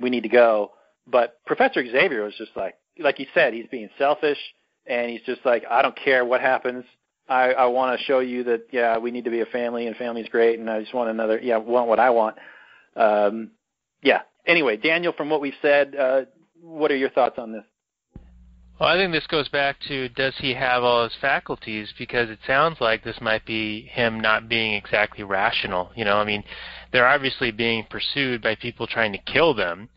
we 0.00 0.10
need 0.10 0.22
to 0.22 0.28
go, 0.28 0.72
but 1.06 1.38
Professor 1.46 1.84
Xavier 1.84 2.24
was 2.24 2.34
just 2.36 2.52
like 2.56 2.76
like 2.98 3.18
you 3.18 3.26
said, 3.34 3.54
he's 3.54 3.66
being 3.70 3.90
selfish 3.98 4.38
and 4.86 5.10
he's 5.10 5.22
just 5.26 5.40
like 5.44 5.64
I 5.70 5.82
don't 5.82 5.96
care 5.96 6.24
what 6.24 6.40
happens. 6.40 6.84
I 7.28 7.52
I 7.52 7.66
want 7.66 7.98
to 7.98 8.04
show 8.04 8.20
you 8.20 8.44
that 8.44 8.66
yeah, 8.72 8.98
we 8.98 9.10
need 9.10 9.24
to 9.24 9.30
be 9.30 9.40
a 9.40 9.46
family 9.46 9.86
and 9.86 9.96
family's 9.96 10.28
great 10.28 10.58
and 10.58 10.70
I 10.70 10.80
just 10.80 10.94
want 10.94 11.10
another 11.10 11.38
yeah, 11.42 11.58
want 11.58 11.88
what 11.88 12.00
I 12.00 12.10
want. 12.10 12.36
Um 12.96 13.50
yeah. 14.02 14.22
Anyway, 14.46 14.76
Daniel 14.76 15.12
from 15.12 15.30
what 15.30 15.40
we've 15.40 15.54
said, 15.62 15.96
uh 15.96 16.22
what 16.64 16.90
are 16.90 16.96
your 16.96 17.10
thoughts 17.10 17.38
on 17.38 17.52
this? 17.52 17.64
Well, 18.80 18.88
I 18.88 18.96
think 18.96 19.12
this 19.12 19.26
goes 19.28 19.48
back 19.48 19.76
to 19.88 20.08
does 20.08 20.34
he 20.38 20.54
have 20.54 20.82
all 20.82 21.04
his 21.04 21.14
faculties? 21.20 21.92
Because 21.96 22.28
it 22.28 22.40
sounds 22.46 22.80
like 22.80 23.04
this 23.04 23.20
might 23.20 23.46
be 23.46 23.82
him 23.82 24.18
not 24.18 24.48
being 24.48 24.74
exactly 24.74 25.22
rational. 25.22 25.92
You 25.94 26.04
know, 26.04 26.16
I 26.16 26.24
mean, 26.24 26.42
they're 26.90 27.06
obviously 27.06 27.52
being 27.52 27.84
pursued 27.88 28.42
by 28.42 28.56
people 28.56 28.86
trying 28.86 29.12
to 29.12 29.32
kill 29.32 29.54
them. 29.54 29.90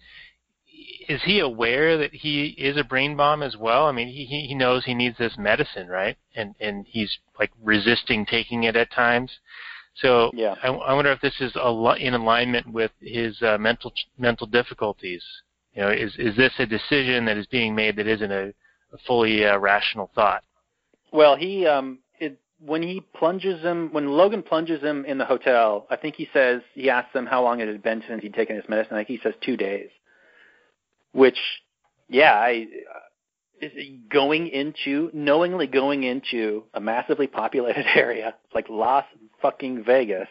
Is 1.10 1.24
he 1.24 1.40
aware 1.40 1.98
that 1.98 2.14
he 2.14 2.50
is 2.50 2.78
a 2.78 2.84
brain 2.84 3.16
bomb 3.16 3.42
as 3.42 3.58
well? 3.58 3.88
I 3.88 3.94
mean, 3.94 4.10
he 4.10 4.26
he 4.26 4.54
knows 4.54 4.86
he 4.86 4.94
needs 4.94 5.18
this 5.18 5.38
medicine, 5.40 5.88
right? 5.88 6.18
And 6.36 6.54
and 6.60 6.86
he's 6.88 7.18
like 7.40 7.52
resisting 7.64 8.26
taking 8.26 8.64
it 8.64 8.76
at 8.76 8.92
times. 8.92 9.32
So 9.96 10.30
Yeah. 10.36 10.54
I, 10.62 10.68
I 10.68 10.94
wonder 10.94 11.12
if 11.12 11.22
this 11.22 11.42
is 11.42 11.54
a, 11.56 11.72
li- 11.72 12.02
in 12.02 12.14
alignment 12.14 12.72
with 12.72 12.92
his 13.02 13.42
uh, 13.42 13.58
mental 13.58 13.92
mental 14.20 14.46
difficulties. 14.46 15.24
You 15.78 15.84
know, 15.84 15.90
is 15.90 16.16
is 16.18 16.36
this 16.36 16.54
a 16.58 16.66
decision 16.66 17.26
that 17.26 17.38
is 17.38 17.46
being 17.46 17.76
made 17.76 17.98
that 17.98 18.08
isn't 18.08 18.32
a 18.32 18.52
a 18.92 18.98
fully 19.06 19.46
uh, 19.46 19.60
rational 19.60 20.10
thought. 20.16 20.44
Well, 21.14 21.36
he 21.36 21.68
um 21.68 22.00
it 22.20 22.40
when 22.60 22.82
he 22.82 23.02
plunges 23.14 23.62
him 23.62 23.90
when 23.92 24.08
Logan 24.08 24.42
plunges 24.42 24.82
him 24.82 25.06
in 25.06 25.20
the 25.20 25.26
hotel, 25.26 25.86
I 25.92 25.96
think 25.96 26.16
he 26.16 26.28
says 26.34 26.62
he 26.74 26.90
asks 26.90 27.16
him 27.16 27.28
how 27.28 27.44
long 27.44 27.60
it 27.60 27.68
had 27.68 27.84
been 27.84 28.04
since 28.08 28.24
he'd 28.24 28.34
taken 28.34 28.56
his 28.56 28.66
medicine. 28.68 28.96
I 28.96 29.04
think 29.04 29.10
he 29.10 29.20
says 29.22 29.36
two 29.40 29.56
days. 29.56 29.90
Which, 31.12 31.38
yeah, 32.10 32.34
I 32.34 32.66
is 33.62 33.72
going 34.10 34.48
into 34.48 35.12
knowingly 35.14 35.68
going 35.68 36.04
into 36.04 36.64
a 36.74 36.82
massively 36.82 37.28
populated 37.28 37.86
area 37.96 38.34
like 38.56 38.68
Las 38.68 39.06
fucking 39.44 39.84
Vegas, 39.84 40.28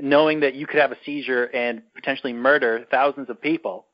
knowing 0.00 0.38
that 0.40 0.54
you 0.54 0.68
could 0.68 0.80
have 0.80 0.92
a 0.92 0.98
seizure 1.04 1.46
and 1.46 1.82
potentially 1.96 2.32
murder 2.32 2.84
thousands 2.92 3.28
of 3.28 3.40
people, 3.40 3.86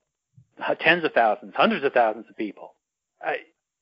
tens 0.80 1.04
of 1.04 1.12
thousands, 1.12 1.54
hundreds 1.56 1.84
of 1.84 1.92
thousands 1.92 2.26
of 2.28 2.36
people. 2.36 2.74
I, 3.20 3.36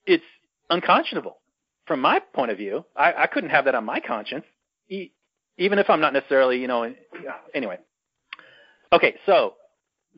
it's 0.07 0.25
unconscionable 0.69 1.39
from 1.87 2.01
my 2.01 2.21
point 2.21 2.51
of 2.51 2.59
view. 2.59 2.85
I, 2.97 3.13
I 3.13 3.27
couldn't 3.27 3.51
have 3.51 3.65
that 3.65 3.75
on 3.75 3.85
my 3.85 4.01
conscience, 4.01 4.45
even 4.89 5.79
if 5.79 5.91
I'm 5.91 6.01
not 6.01 6.13
necessarily, 6.13 6.61
you 6.61 6.69
know. 6.69 6.93
Anyway, 7.55 7.79
okay, 8.93 9.17
so 9.27 9.55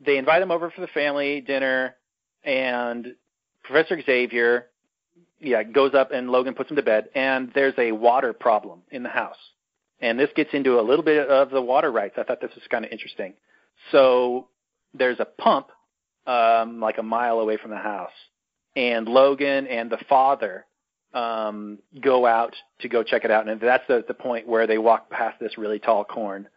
they 0.03 0.17
invite 0.17 0.41
him 0.41 0.51
over 0.51 0.71
for 0.71 0.81
the 0.81 0.87
family 0.87 1.41
dinner, 1.41 1.95
and 2.43 3.15
Professor 3.63 4.01
Xavier, 4.01 4.67
yeah, 5.39 5.63
goes 5.63 5.93
up 5.93 6.11
and 6.11 6.29
Logan 6.29 6.53
puts 6.53 6.69
him 6.69 6.77
to 6.77 6.83
bed, 6.83 7.09
and 7.15 7.51
there's 7.53 7.73
a 7.77 7.91
water 7.91 8.33
problem 8.33 8.81
in 8.91 9.03
the 9.03 9.09
house, 9.09 9.37
and 9.99 10.19
this 10.19 10.29
gets 10.35 10.53
into 10.53 10.79
a 10.79 10.81
little 10.81 11.03
bit 11.03 11.27
of 11.27 11.49
the 11.49 11.61
water 11.61 11.91
rights. 11.91 12.15
I 12.17 12.23
thought 12.23 12.41
this 12.41 12.53
was 12.55 12.63
kind 12.69 12.85
of 12.85 12.91
interesting. 12.91 13.33
So 13.91 14.47
there's 14.93 15.19
a 15.19 15.25
pump, 15.25 15.67
um, 16.25 16.79
like 16.79 16.97
a 16.97 17.03
mile 17.03 17.39
away 17.39 17.57
from 17.57 17.71
the 17.71 17.77
house 17.77 18.11
and 18.75 19.07
Logan 19.07 19.67
and 19.67 19.89
the 19.89 19.99
father 20.09 20.65
um, 21.13 21.79
go 22.01 22.25
out 22.25 22.55
to 22.81 22.89
go 22.89 23.03
check 23.03 23.23
it 23.23 23.31
out, 23.31 23.47
and 23.47 23.61
that's 23.61 23.85
the 23.87 24.03
the 24.07 24.13
point 24.13 24.47
where 24.47 24.65
they 24.65 24.77
walk 24.77 25.09
past 25.09 25.39
this 25.39 25.57
really 25.57 25.79
tall 25.79 26.03
corn, 26.03 26.47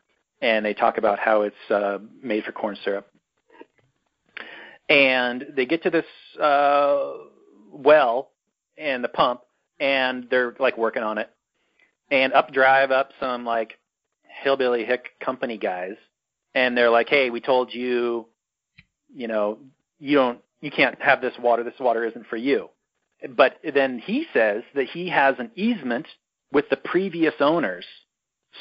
and 0.40 0.64
they 0.64 0.74
talk 0.74 0.98
about 0.98 1.18
how 1.18 1.42
it's 1.42 1.70
uh, 1.70 1.98
made 2.22 2.44
for 2.44 2.52
corn 2.52 2.76
syrup. 2.84 3.06
And 4.88 5.46
they 5.54 5.66
get 5.66 5.82
to 5.82 5.90
this 5.90 6.06
uh, 6.40 7.12
well 7.70 8.30
and 8.78 9.04
the 9.04 9.08
pump, 9.08 9.40
and 9.78 10.26
they're 10.30 10.54
like 10.58 10.78
working 10.78 11.02
on 11.02 11.18
it. 11.18 11.30
And 12.10 12.32
up 12.32 12.52
drive 12.52 12.90
up 12.90 13.10
some 13.20 13.44
like 13.44 13.78
hillbilly 14.42 14.84
hick 14.84 15.10
company 15.20 15.58
guys, 15.58 15.96
and 16.54 16.74
they're 16.78 16.90
like, 16.90 17.10
"Hey, 17.10 17.28
we 17.28 17.40
told 17.42 17.74
you, 17.74 18.26
you 19.14 19.28
know, 19.28 19.58
you 19.98 20.16
don't 20.16 20.40
you 20.60 20.70
can't 20.70 21.00
have 21.00 21.20
this 21.20 21.34
water. 21.38 21.62
This 21.62 21.78
water 21.78 22.04
isn't 22.04 22.26
for 22.26 22.36
you. 22.36 22.70
But 23.34 23.56
then 23.74 23.98
he 23.98 24.26
says 24.32 24.62
that 24.74 24.86
he 24.88 25.08
has 25.08 25.36
an 25.38 25.50
easement 25.54 26.06
with 26.52 26.68
the 26.68 26.76
previous 26.76 27.34
owners, 27.40 27.84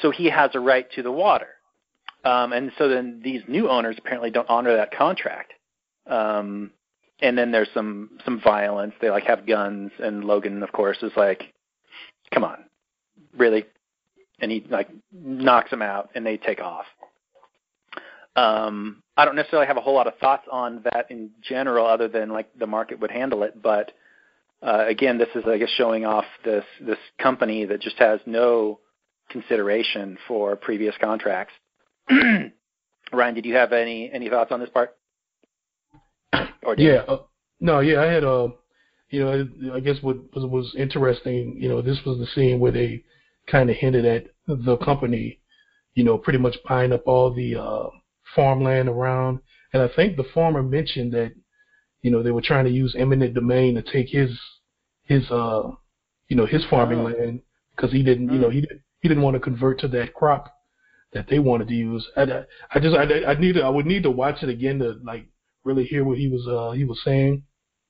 so 0.00 0.10
he 0.10 0.30
has 0.30 0.50
a 0.54 0.60
right 0.60 0.90
to 0.92 1.02
the 1.02 1.12
water. 1.12 1.48
Um, 2.24 2.52
and 2.52 2.72
so 2.76 2.88
then 2.88 3.20
these 3.22 3.42
new 3.46 3.68
owners 3.68 3.96
apparently 3.98 4.30
don't 4.30 4.48
honor 4.50 4.76
that 4.76 4.92
contract. 4.92 5.52
Um, 6.06 6.72
and 7.20 7.36
then 7.36 7.52
there's 7.52 7.68
some 7.72 8.18
some 8.24 8.40
violence. 8.40 8.94
They 9.00 9.10
like 9.10 9.24
have 9.24 9.46
guns, 9.46 9.90
and 9.98 10.24
Logan, 10.24 10.62
of 10.62 10.72
course, 10.72 10.98
is 11.02 11.12
like, 11.16 11.54
"Come 12.32 12.44
on, 12.44 12.64
really?" 13.36 13.64
And 14.40 14.50
he 14.50 14.64
like 14.68 14.88
knocks 15.12 15.70
them 15.70 15.82
out, 15.82 16.10
and 16.14 16.26
they 16.26 16.36
take 16.36 16.60
off. 16.60 16.86
Um, 18.36 19.02
I 19.16 19.24
don't 19.24 19.36
necessarily 19.36 19.66
have 19.66 19.78
a 19.78 19.80
whole 19.80 19.94
lot 19.94 20.06
of 20.06 20.18
thoughts 20.18 20.46
on 20.50 20.82
that 20.84 21.10
in 21.10 21.30
general, 21.42 21.86
other 21.86 22.08
than 22.08 22.30
like 22.30 22.56
the 22.58 22.66
market 22.66 23.00
would 23.00 23.10
handle 23.10 23.42
it. 23.42 23.60
But 23.62 23.92
uh, 24.62 24.84
again, 24.86 25.18
this 25.18 25.28
is 25.34 25.44
I 25.46 25.58
guess 25.58 25.70
showing 25.70 26.04
off 26.04 26.26
this 26.44 26.64
this 26.80 26.98
company 27.18 27.64
that 27.64 27.80
just 27.80 27.98
has 27.98 28.20
no 28.26 28.80
consideration 29.30 30.18
for 30.28 30.54
previous 30.56 30.94
contracts. 31.00 31.54
Ryan, 32.10 33.34
did 33.34 33.46
you 33.46 33.54
have 33.54 33.72
any 33.72 34.10
any 34.12 34.28
thoughts 34.28 34.52
on 34.52 34.60
this 34.60 34.70
part? 34.70 34.96
Yeah. 36.76 37.04
Uh, 37.08 37.22
no, 37.58 37.80
yeah, 37.80 38.02
I 38.02 38.06
had 38.06 38.24
uh, 38.24 38.48
you 39.10 39.24
know, 39.24 39.74
I 39.74 39.80
guess 39.80 39.96
what 40.02 40.16
was 40.34 40.44
was 40.44 40.74
interesting, 40.76 41.56
you 41.58 41.68
know, 41.68 41.80
this 41.80 41.98
was 42.04 42.18
the 42.18 42.26
scene 42.34 42.58
where 42.58 42.72
they 42.72 43.04
kind 43.46 43.70
of 43.70 43.76
hinted 43.76 44.04
at 44.04 44.26
the 44.46 44.76
company, 44.78 45.40
you 45.94 46.04
know, 46.04 46.18
pretty 46.18 46.38
much 46.38 46.56
buying 46.68 46.92
up 46.92 47.06
all 47.06 47.32
the 47.32 47.56
uh 47.56 47.88
farmland 48.36 48.88
around, 48.88 49.40
and 49.74 49.82
I 49.82 49.88
think 49.96 50.16
the 50.16 50.24
farmer 50.34 50.62
mentioned 50.62 51.14
that, 51.14 51.32
you 52.02 52.10
know, 52.12 52.22
they 52.22 52.32
were 52.32 52.42
trying 52.42 52.66
to 52.66 52.70
use 52.70 52.94
eminent 52.98 53.34
domain 53.34 53.74
to 53.76 53.82
take 53.82 54.08
his 54.10 54.30
his 55.04 55.30
uh, 55.30 55.70
you 56.28 56.36
know, 56.36 56.46
his 56.46 56.64
farming 56.66 57.00
Oh. 57.00 57.04
land 57.04 57.42
because 57.76 57.92
he 57.92 58.02
didn't, 58.02 58.30
you 58.32 58.38
know, 58.38 58.50
he 58.50 58.62
didn't 58.62 58.82
he 59.00 59.08
didn't 59.08 59.24
want 59.24 59.34
to 59.34 59.40
convert 59.40 59.80
to 59.80 59.88
that 59.88 60.14
crop 60.14 60.52
that 61.12 61.28
they 61.28 61.38
wanted 61.40 61.68
to 61.68 61.74
use. 61.74 62.06
I, 62.16 62.22
I- 62.24 62.44
I 62.74 62.80
just 62.80 62.96
I, 62.96 63.04
I 63.24 63.34
need 63.40 63.54
to, 63.54 63.62
I 63.62 63.68
would 63.70 63.86
need 63.86 64.02
to 64.04 64.10
watch 64.10 64.42
it 64.42 64.48
again 64.50 64.78
to 64.80 64.98
like 65.04 65.26
really 65.64 65.84
hear 65.84 66.04
what 66.04 66.18
he 66.18 66.28
was 66.28 66.46
uh 66.48 66.72
he 66.72 66.84
was 66.84 67.00
saying 67.04 67.44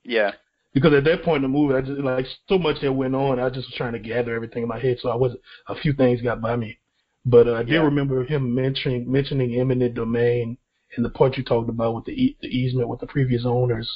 yeah, 0.05 0.33
because 0.75 0.93
at 0.95 1.05
that 1.05 1.23
point 1.25 1.45
in 1.45 1.51
the 1.51 1.59
movie, 1.59 1.75
I 1.75 1.81
just 1.83 2.01
like 2.01 2.27
so 2.49 2.59
much 2.59 2.81
that 2.83 2.93
went 2.93 3.15
on. 3.15 3.41
I 3.41 3.49
just 3.49 3.69
was 3.69 3.75
trying 3.77 3.93
to 3.95 3.99
gather 3.99 4.35
everything 4.35 4.63
in 4.63 4.69
my 4.69 4.79
head, 4.79 4.99
so 5.01 5.09
I 5.11 5.17
was 5.17 5.33
a 5.69 5.75
few 5.75 5.93
things 5.93 6.23
got 6.23 6.41
by 6.41 6.57
me. 6.57 6.79
But 7.27 7.49
uh, 7.49 7.55
I 7.55 7.63
did 7.65 7.75
Yeah. 7.75 7.83
remember 7.83 8.25
him 8.25 8.55
mentioning 8.55 9.11
mentioning 9.11 9.57
eminent 9.57 9.95
domain 9.95 10.57
and 10.97 11.05
the 11.05 11.11
part 11.11 11.37
you 11.37 11.45
talked 11.45 11.69
about 11.69 11.95
with 11.95 12.07
the, 12.07 12.13
e- 12.13 12.37
the 12.41 12.49
easement 12.49 12.89
with 12.89 13.01
the 13.01 13.07
previous 13.09 13.45
owners. 13.45 13.91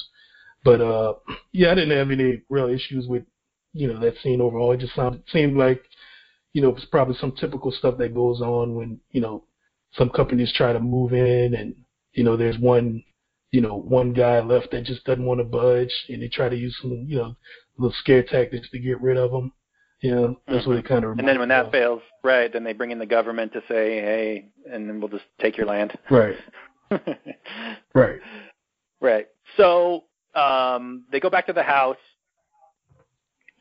But 0.63 0.81
uh, 0.81 1.15
yeah, 1.53 1.71
I 1.71 1.75
didn't 1.75 1.97
have 1.97 2.11
any 2.11 2.41
real 2.49 2.69
issues 2.69 3.07
with 3.07 3.23
you 3.73 3.87
know 3.87 3.99
that 4.01 4.17
scene 4.21 4.41
overall. 4.41 4.73
It 4.73 4.81
just 4.81 4.95
sounded 4.95 5.23
seemed 5.31 5.57
like 5.57 5.81
you 6.53 6.61
know 6.61 6.75
it's 6.75 6.85
probably 6.85 7.15
some 7.15 7.31
typical 7.33 7.71
stuff 7.71 7.97
that 7.97 8.13
goes 8.15 8.41
on 8.41 8.75
when 8.75 8.99
you 9.11 9.21
know 9.21 9.45
some 9.93 10.09
companies 10.09 10.53
try 10.53 10.73
to 10.73 10.79
move 10.79 11.13
in 11.13 11.55
and 11.55 11.75
you 12.13 12.23
know 12.23 12.37
there's 12.37 12.57
one 12.59 13.03
you 13.51 13.59
know, 13.61 13.75
one 13.75 14.13
guy 14.13 14.39
left 14.39 14.71
that 14.71 14.85
just 14.85 15.03
doesn't 15.03 15.25
want 15.25 15.39
to 15.39 15.43
budge, 15.43 15.91
and 16.09 16.21
they 16.21 16.29
try 16.29 16.47
to 16.47 16.55
use 16.55 16.77
some, 16.81 17.05
you 17.07 17.17
know, 17.17 17.35
little 17.77 17.93
scare 17.99 18.23
tactics 18.23 18.69
to 18.69 18.79
get 18.79 19.01
rid 19.01 19.17
of 19.17 19.31
him. 19.31 19.51
Know, 20.03 20.39
that's 20.47 20.65
what 20.65 20.77
it 20.77 20.85
kind 20.87 21.05
of. 21.05 21.19
and 21.19 21.27
then 21.27 21.37
when 21.37 21.49
that 21.49 21.71
fails, 21.71 22.01
right, 22.23 22.51
then 22.51 22.63
they 22.63 22.73
bring 22.73 22.91
in 22.91 22.97
the 22.99 23.05
government 23.05 23.53
to 23.53 23.59
say, 23.67 24.01
hey, 24.01 24.49
and 24.71 24.89
then 24.89 24.99
we'll 24.99 25.09
just 25.09 25.25
take 25.39 25.57
your 25.57 25.67
land. 25.67 25.97
Right, 26.09 26.35
right. 27.93 28.19
Right. 28.99 29.27
So 29.57 30.05
um, 30.35 31.05
they 31.11 31.19
go 31.19 31.29
back 31.29 31.47
to 31.47 31.53
the 31.53 31.63
house, 31.63 31.97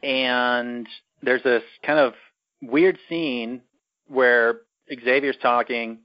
and 0.03 0.87
there's 1.23 1.43
this 1.43 1.63
kind 1.85 1.99
of 1.99 2.15
weird 2.63 2.99
scene 3.09 3.63
where 4.09 4.61
Xavier's 4.93 5.37
talking, 5.41 5.99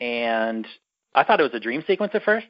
and 0.00 0.66
I 1.14 1.24
thought 1.24 1.40
it 1.40 1.44
was 1.44 1.54
a 1.54 1.60
dream 1.60 1.84
sequence 1.86 2.12
at 2.14 2.22
first 2.24 2.46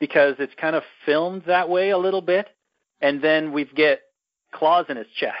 because 0.00 0.36
it's 0.38 0.54
kind 0.60 0.76
of 0.76 0.82
filmed 1.06 1.42
that 1.46 1.68
way 1.68 1.90
a 1.90 1.98
little 1.98 2.22
bit, 2.22 2.46
and 3.00 3.22
then 3.22 3.52
we 3.52 3.64
get 3.64 4.00
claws 4.52 4.86
in 4.88 4.96
his 4.96 5.06
chest, 5.18 5.34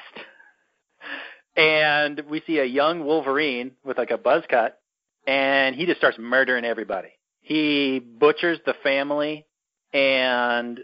and 1.58 2.22
we 2.30 2.40
see 2.46 2.58
a 2.58 2.64
young 2.64 3.04
Wolverine 3.04 3.72
with 3.84 3.98
like 3.98 4.10
a 4.10 4.16
buzz 4.16 4.44
cut, 4.48 4.80
and 5.26 5.74
he 5.74 5.84
just 5.84 5.98
starts 5.98 6.16
murdering 6.18 6.64
everybody. 6.64 7.08
He 7.42 7.98
butchers 7.98 8.58
the 8.64 8.74
family 8.82 9.44
and 9.92 10.80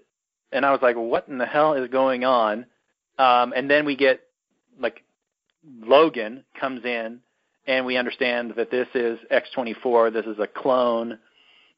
and 0.52 0.64
I 0.64 0.70
was 0.70 0.80
like, 0.82 0.96
what 0.96 1.28
in 1.28 1.38
the 1.38 1.46
hell 1.46 1.74
is 1.74 1.88
going 1.90 2.24
on? 2.24 2.66
Um, 3.18 3.52
and 3.56 3.70
then 3.70 3.84
we 3.84 3.96
get 3.96 4.20
like 4.78 5.02
Logan 5.80 6.44
comes 6.58 6.84
in, 6.84 7.20
and 7.66 7.86
we 7.86 7.96
understand 7.96 8.54
that 8.56 8.70
this 8.70 8.88
is 8.94 9.18
X24. 9.30 10.12
This 10.12 10.26
is 10.26 10.38
a 10.38 10.46
clone 10.46 11.18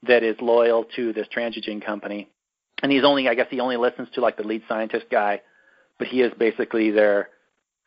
that 0.07 0.23
is 0.23 0.37
loyal 0.41 0.85
to 0.97 1.13
this 1.13 1.27
Transigen 1.35 1.85
company, 1.85 2.29
and 2.83 2.91
he's 2.91 3.05
only, 3.05 3.29
I 3.29 3.35
guess, 3.35 3.47
he 3.51 3.61
only 3.61 3.77
listens 3.77 4.09
to 4.15 4.21
like 4.21 4.37
the 4.37 4.43
lead 4.43 4.63
scientist 4.69 5.07
guy, 5.11 5.43
but 5.99 6.09
he 6.09 6.21
is 6.23 6.33
basically 6.39 6.91
their 6.91 7.31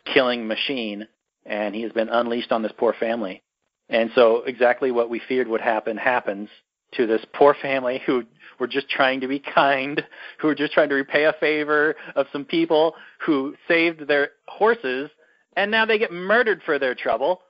killing 0.06 0.48
machine, 0.48 1.08
and 1.46 1.76
he 1.76 1.82
has 1.82 1.92
been 1.92 2.10
unleashed 2.10 2.52
on 2.52 2.62
this 2.62 2.72
poor 2.78 2.94
family. 3.00 3.44
And 3.90 4.12
so, 4.14 4.44
exactly 4.44 4.92
what 4.92 5.10
we 5.10 5.22
feared 5.28 5.48
would 5.48 5.62
happen 5.62 5.98
happens 5.98 6.50
to 6.94 7.08
this 7.08 7.24
poor 7.34 7.56
family 7.62 8.02
who 8.06 8.24
were 8.60 8.68
just 8.68 8.90
trying 8.90 9.22
to 9.22 9.28
be 9.28 9.40
kind, 9.40 10.04
who 10.40 10.48
were 10.48 10.56
just 10.56 10.74
trying 10.74 10.90
to 10.90 10.96
repay 10.96 11.26
a 11.26 11.34
favor 11.40 11.96
of 12.16 12.28
some 12.32 12.46
people 12.46 12.96
who 13.26 13.56
saved 13.68 14.08
their 14.08 14.32
horses, 14.48 15.10
and 15.56 15.72
now 15.72 15.86
they 15.86 15.98
get 15.98 16.12
murdered 16.12 16.62
for 16.66 16.78
their 16.80 16.96
trouble. 16.96 17.42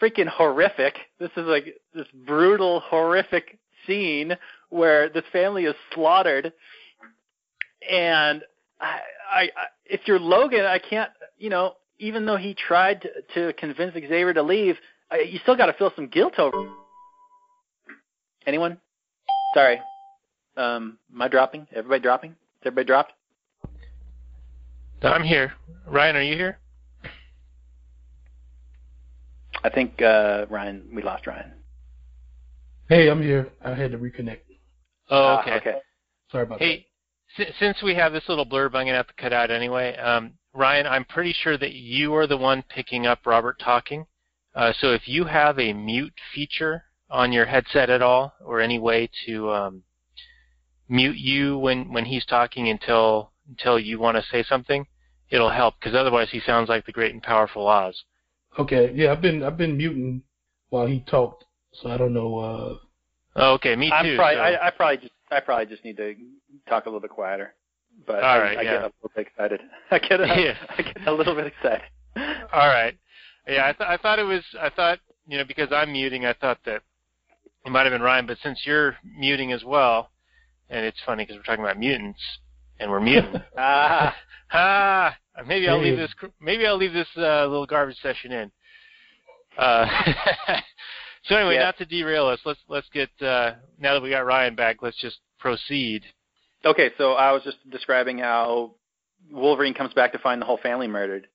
Freaking 0.00 0.28
horrific. 0.28 0.96
This 1.18 1.30
is 1.36 1.46
like 1.46 1.76
this 1.94 2.06
brutal, 2.26 2.80
horrific 2.80 3.58
scene 3.86 4.36
where 4.70 5.08
this 5.08 5.24
family 5.32 5.64
is 5.64 5.74
slaughtered. 5.92 6.52
And 7.90 8.42
I, 8.82 8.98
I, 9.32 9.40
I 9.42 9.48
if 9.86 10.00
you're 10.06 10.18
Logan, 10.18 10.64
I 10.66 10.78
can't, 10.78 11.10
you 11.38 11.48
know, 11.50 11.74
even 11.98 12.26
though 12.26 12.36
he 12.36 12.54
tried 12.54 13.02
to, 13.02 13.08
to 13.34 13.52
convince 13.54 13.94
Xavier 13.94 14.34
to 14.34 14.42
leave, 14.42 14.76
I, 15.10 15.20
you 15.20 15.38
still 15.42 15.56
got 15.56 15.66
to 15.66 15.72
feel 15.74 15.92
some 15.94 16.08
guilt 16.08 16.38
over. 16.38 16.68
Anyone? 18.46 18.78
Sorry. 19.54 19.80
Um, 20.56 20.98
am 21.14 21.22
I 21.22 21.28
dropping? 21.28 21.66
Everybody 21.74 22.02
dropping? 22.02 22.30
Is 22.32 22.36
everybody 22.66 22.86
dropped? 22.86 23.12
I'm 25.02 25.22
here. 25.22 25.52
Ryan, 25.86 26.16
are 26.16 26.22
you 26.22 26.34
here? 26.36 26.58
I 29.64 29.70
think 29.70 30.00
uh, 30.02 30.46
Ryan. 30.50 30.88
We 30.94 31.02
lost 31.02 31.26
Ryan. 31.26 31.52
Hey, 32.88 33.08
I'm 33.08 33.22
here. 33.22 33.50
I 33.64 33.74
had 33.74 33.92
to 33.92 33.98
reconnect. 33.98 34.40
Oh, 35.10 35.36
Ah, 35.36 35.40
okay. 35.42 35.54
okay. 35.56 35.78
Sorry 36.30 36.44
about 36.44 36.58
Hey, 36.60 36.78
si- 36.78 36.86
since 37.58 37.82
we 37.82 37.94
have 37.94 38.12
this 38.12 38.28
little 38.28 38.46
blurb, 38.46 38.68
I'm 38.68 38.84
going 38.84 38.88
to 38.88 38.94
have 38.94 39.06
to 39.08 39.14
cut 39.14 39.32
out 39.32 39.50
anyway. 39.50 39.96
Um, 39.96 40.34
Ryan, 40.54 40.86
I'm 40.86 41.04
pretty 41.04 41.32
sure 41.32 41.56
that 41.56 41.72
you 41.72 42.14
are 42.14 42.26
the 42.26 42.36
one 42.36 42.62
picking 42.68 43.06
up 43.06 43.20
Robert 43.24 43.58
talking. 43.58 44.06
Uh, 44.54 44.72
so 44.80 44.92
if 44.92 45.08
you 45.08 45.24
have 45.24 45.58
a 45.58 45.72
mute 45.72 46.12
feature 46.34 46.84
on 47.10 47.32
your 47.32 47.46
headset 47.46 47.90
at 47.90 48.02
all, 48.02 48.34
or 48.44 48.60
any 48.60 48.78
way 48.78 49.08
to 49.26 49.50
um, 49.50 49.82
mute 50.88 51.16
you 51.16 51.58
when, 51.58 51.92
when 51.92 52.04
he's 52.04 52.24
talking 52.26 52.68
until 52.68 53.30
until 53.48 53.78
you 53.78 53.98
want 53.98 54.16
to 54.16 54.22
say 54.30 54.42
something, 54.42 54.86
it'll 55.30 55.50
help. 55.50 55.74
Because 55.80 55.94
otherwise, 55.96 56.28
he 56.30 56.40
sounds 56.40 56.68
like 56.68 56.86
the 56.86 56.92
great 56.92 57.12
and 57.12 57.22
powerful 57.22 57.66
Oz. 57.66 58.04
Okay, 58.58 58.92
yeah, 58.94 59.12
I've 59.12 59.20
been 59.20 59.42
I've 59.42 59.56
been 59.56 59.76
muting 59.76 60.22
while 60.68 60.86
he 60.86 61.00
talked, 61.00 61.44
so 61.72 61.90
I 61.90 61.96
don't 61.96 62.12
know. 62.14 62.38
uh 62.38 62.74
Oh, 63.34 63.54
okay, 63.54 63.74
me 63.76 63.88
too. 63.88 63.94
I'm 63.94 64.16
probably. 64.16 64.36
so- 64.36 64.40
I, 64.42 64.66
I 64.66 64.70
probably 64.70 64.96
just. 64.98 65.12
I 65.32 65.40
probably 65.40 65.66
just 65.66 65.84
need 65.84 65.96
to 65.96 66.14
talk 66.68 66.86
a 66.86 66.88
little 66.88 67.00
bit 67.00 67.10
quieter. 67.10 67.54
But 68.06 68.22
All 68.22 68.24
I, 68.24 68.38
I 68.38 68.52
yeah. 68.52 68.62
get 68.62 68.74
a 68.74 68.84
little 68.84 69.10
bit 69.14 69.26
excited. 69.26 69.60
I 69.90 69.98
get. 69.98 70.20
A, 70.20 70.26
Yeah. 70.26 70.56
I 70.78 70.82
get 70.82 71.06
a 71.06 71.12
little 71.12 71.34
bit 71.34 71.46
excited. 71.46 71.82
All 72.52 72.68
right. 72.68 72.96
Yeah, 73.46 73.68
I, 73.68 73.72
th- 73.72 73.88
I 73.88 73.96
thought 73.96 74.18
it 74.18 74.24
was. 74.24 74.42
I 74.60 74.70
thought 74.70 74.98
you 75.26 75.38
know 75.38 75.44
because 75.44 75.68
I'm 75.72 75.92
muting, 75.92 76.24
I 76.26 76.32
thought 76.34 76.58
that 76.64 76.82
it 77.64 77.70
might 77.70 77.82
have 77.82 77.92
been 77.92 78.02
Ryan, 78.02 78.26
but 78.26 78.38
since 78.42 78.60
you're 78.64 78.96
muting 79.18 79.52
as 79.52 79.64
well, 79.64 80.10
and 80.70 80.84
it's 80.84 80.98
funny 81.04 81.24
because 81.24 81.36
we're 81.36 81.42
talking 81.42 81.64
about 81.64 81.78
mutants 81.78 82.20
and 82.78 82.90
we're 82.90 83.00
muting. 83.00 83.40
Ah. 83.56 84.14
ah, 84.52 85.16
maybe 85.46 85.68
I'll 85.68 85.80
leave 85.82 85.96
this. 85.96 86.12
Maybe 86.40 86.66
I'll 86.66 86.76
leave 86.76 86.92
this 86.92 87.08
uh, 87.16 87.46
little 87.46 87.66
garbage 87.66 87.98
session 88.02 88.32
in. 88.32 88.52
Uh, 89.58 89.86
so 91.24 91.36
anyway, 91.36 91.54
Yeah. 91.54 91.64
not 91.64 91.78
to 91.78 91.86
derail 91.86 92.26
us, 92.26 92.40
let's 92.44 92.60
let's 92.68 92.88
get 92.90 93.10
uh, 93.20 93.52
now 93.78 93.94
that 93.94 94.02
we 94.02 94.10
got 94.10 94.26
Ryan 94.26 94.54
back, 94.54 94.82
let's 94.82 94.96
just 95.00 95.18
proceed. 95.38 96.04
Okay, 96.64 96.90
so 96.98 97.12
I 97.12 97.32
was 97.32 97.42
just 97.42 97.58
describing 97.70 98.18
how 98.18 98.74
Wolverine 99.30 99.74
comes 99.74 99.92
back 99.94 100.12
to 100.12 100.18
find 100.18 100.40
the 100.40 100.46
whole 100.46 100.58
family 100.58 100.86
murdered, 100.88 101.26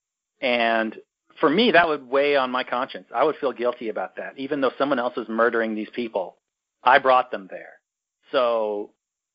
and 0.42 0.96
for 1.40 1.50
me, 1.50 1.72
that 1.72 1.88
would 1.88 2.08
weigh 2.10 2.36
on 2.36 2.50
my 2.52 2.64
conscience. 2.64 3.08
I 3.14 3.24
would 3.24 3.36
feel 3.38 3.52
guilty 3.52 3.90
about 3.90 4.16
that, 4.16 4.34
even 4.38 4.62
though 4.62 4.72
someone 4.78 5.00
else 5.00 5.18
is 5.18 5.28
murdering 5.30 5.76
these 5.76 5.90
people. 5.94 6.38
I 6.84 7.00
brought 7.00 7.32
them 7.32 7.48
there. 7.50 7.74
So, 8.32 8.92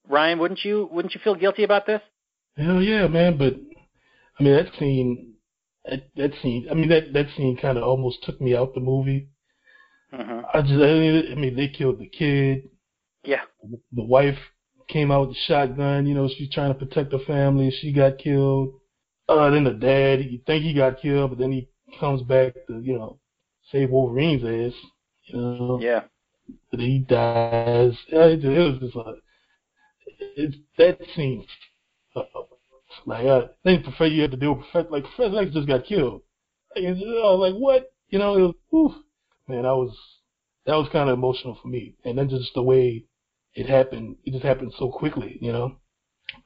Ryan, 0.09 0.39
wouldn't 0.39 0.65
you 0.65 0.89
wouldn't 0.93 1.15
you 1.15 1.21
feel 1.23 1.35
guilty 1.35 1.65
about 1.65 1.87
this? 1.87 2.01
Hell 2.57 2.83
yeah, 2.83 3.07
man! 3.07 3.37
But 3.39 3.55
I 4.39 4.43
mean, 4.43 4.55
that 4.55 4.73
scene, 4.79 5.35
that, 5.85 6.09
that 6.17 6.33
scene. 6.43 6.67
I 6.71 6.75
mean, 6.75 6.89
that 6.89 7.13
that 7.13 7.27
scene 7.37 7.57
kind 7.61 7.79
of 7.79 7.85
almost 7.85 8.23
took 8.25 8.41
me 8.41 8.57
out 8.57 8.75
the 8.75 8.81
movie. 8.81 9.29
Hmm 10.13 10.41
I 10.53 10.61
just, 10.63 10.75
I 10.75 10.93
mean, 10.99 11.33
I 11.33 11.35
mean, 11.35 11.57
they 11.57 11.69
killed 11.69 11.99
the 11.99 12.09
kid. 12.09 12.69
Yeah. 13.25 13.43
The 13.93 14.05
wife 14.05 14.39
came 14.89 15.11
out 15.11 15.29
with 15.29 15.37
a 15.37 15.41
shotgun. 15.47 16.07
You 16.07 16.15
know, 16.15 16.29
she's 16.29 16.51
trying 16.51 16.73
to 16.73 16.79
protect 16.79 17.13
her 17.13 17.19
family. 17.27 17.71
She 17.71 17.93
got 17.93 18.19
killed. 18.19 18.75
Uh, 19.29 19.51
then 19.51 19.65
the 19.65 19.73
dad, 19.73 20.25
you 20.25 20.41
think 20.47 20.65
he 20.65 20.75
got 20.75 21.01
killed, 21.01 21.31
but 21.31 21.39
then 21.39 21.53
he 21.53 21.69
comes 22.01 22.23
back 22.23 22.55
to, 22.69 22.81
you 22.81 22.99
know, 22.99 23.19
save 23.71 23.91
Wolverine's 23.91 24.45
ass. 24.45 24.79
You 25.27 25.37
know, 25.41 25.81
Yeah. 25.81 26.05
but 26.71 26.81
he 26.81 26.99
dies. 27.01 27.97
It, 28.09 28.45
was 28.45 28.79
just 28.81 28.97
like, 28.97 29.17
it, 30.37 30.55
that 30.79 30.99
scene. 31.15 31.47
Uh, 32.15 32.23
like, 33.07 33.27
I 33.27 33.49
think 33.65 33.85
Professor, 33.85 34.07
you 34.09 34.23
had 34.23 34.33
to 34.33 34.37
deal 34.37 34.55
with 34.55 34.65
Professor, 34.71 34.91
like, 34.91 35.05
Professor 35.05 35.41
X 35.41 35.53
just 35.55 35.69
got 35.69 35.85
killed. 35.85 36.23
Like, 36.75 36.85
I 36.87 36.91
was 36.93 37.53
like, 37.53 37.61
what? 37.61 37.93
You 38.09 38.19
know, 38.19 38.37
it 38.37 38.43
was, 38.43 38.55
whew. 38.71 38.95
Man, 39.53 39.63
that 39.63 39.77
was, 39.77 39.97
that 40.67 40.75
was 40.75 40.89
kind 40.93 41.09
of 41.09 41.17
emotional 41.19 41.59
for 41.61 41.69
me. 41.69 41.95
And 42.05 42.19
then 42.19 42.29
just 42.29 42.53
the 42.55 42.63
way 42.63 43.05
it 43.55 43.69
happened, 43.69 44.17
it 44.25 44.33
just 44.33 44.45
happened 44.45 44.73
so 44.79 44.91
quickly, 44.91 45.39
you 45.41 45.53
know? 45.53 45.77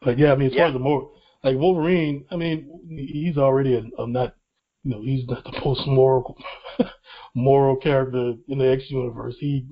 But 0.02 0.18
yeah, 0.18 0.32
I 0.32 0.36
mean, 0.36 0.48
as 0.48 0.54
Yeah. 0.54 0.58
far 0.62 0.66
as 0.68 0.72
the 0.74 0.78
more, 0.80 1.10
like 1.44 1.56
Wolverine, 1.56 2.24
I 2.30 2.36
mean, 2.36 2.68
he's 2.88 3.36
already 3.36 3.74
a, 3.74 3.82
a 4.02 4.06
not, 4.06 4.34
you 4.82 4.90
know, 4.90 5.02
he's 5.02 5.26
not 5.28 5.44
the 5.44 5.60
most 5.64 5.86
moral, 5.86 6.36
moral 7.34 7.76
character 7.76 8.34
in 8.48 8.58
the 8.58 8.68
X 8.68 8.84
universe. 8.90 9.36
He, 9.38 9.66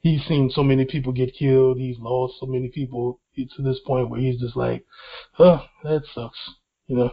he's 0.00 0.24
seen 0.26 0.50
so 0.50 0.62
many 0.62 0.84
people 0.84 1.12
get 1.12 1.34
killed. 1.34 1.78
He's 1.78 1.98
lost 1.98 2.34
so 2.40 2.46
many 2.46 2.68
people 2.68 3.20
to 3.36 3.62
this 3.62 3.80
point 3.86 4.10
where 4.10 4.20
he's 4.20 4.40
just 4.40 4.56
like, 4.56 4.84
oh, 5.38 5.64
that 5.82 6.02
sucks, 6.14 6.38
you 6.86 6.96
know? 6.96 7.10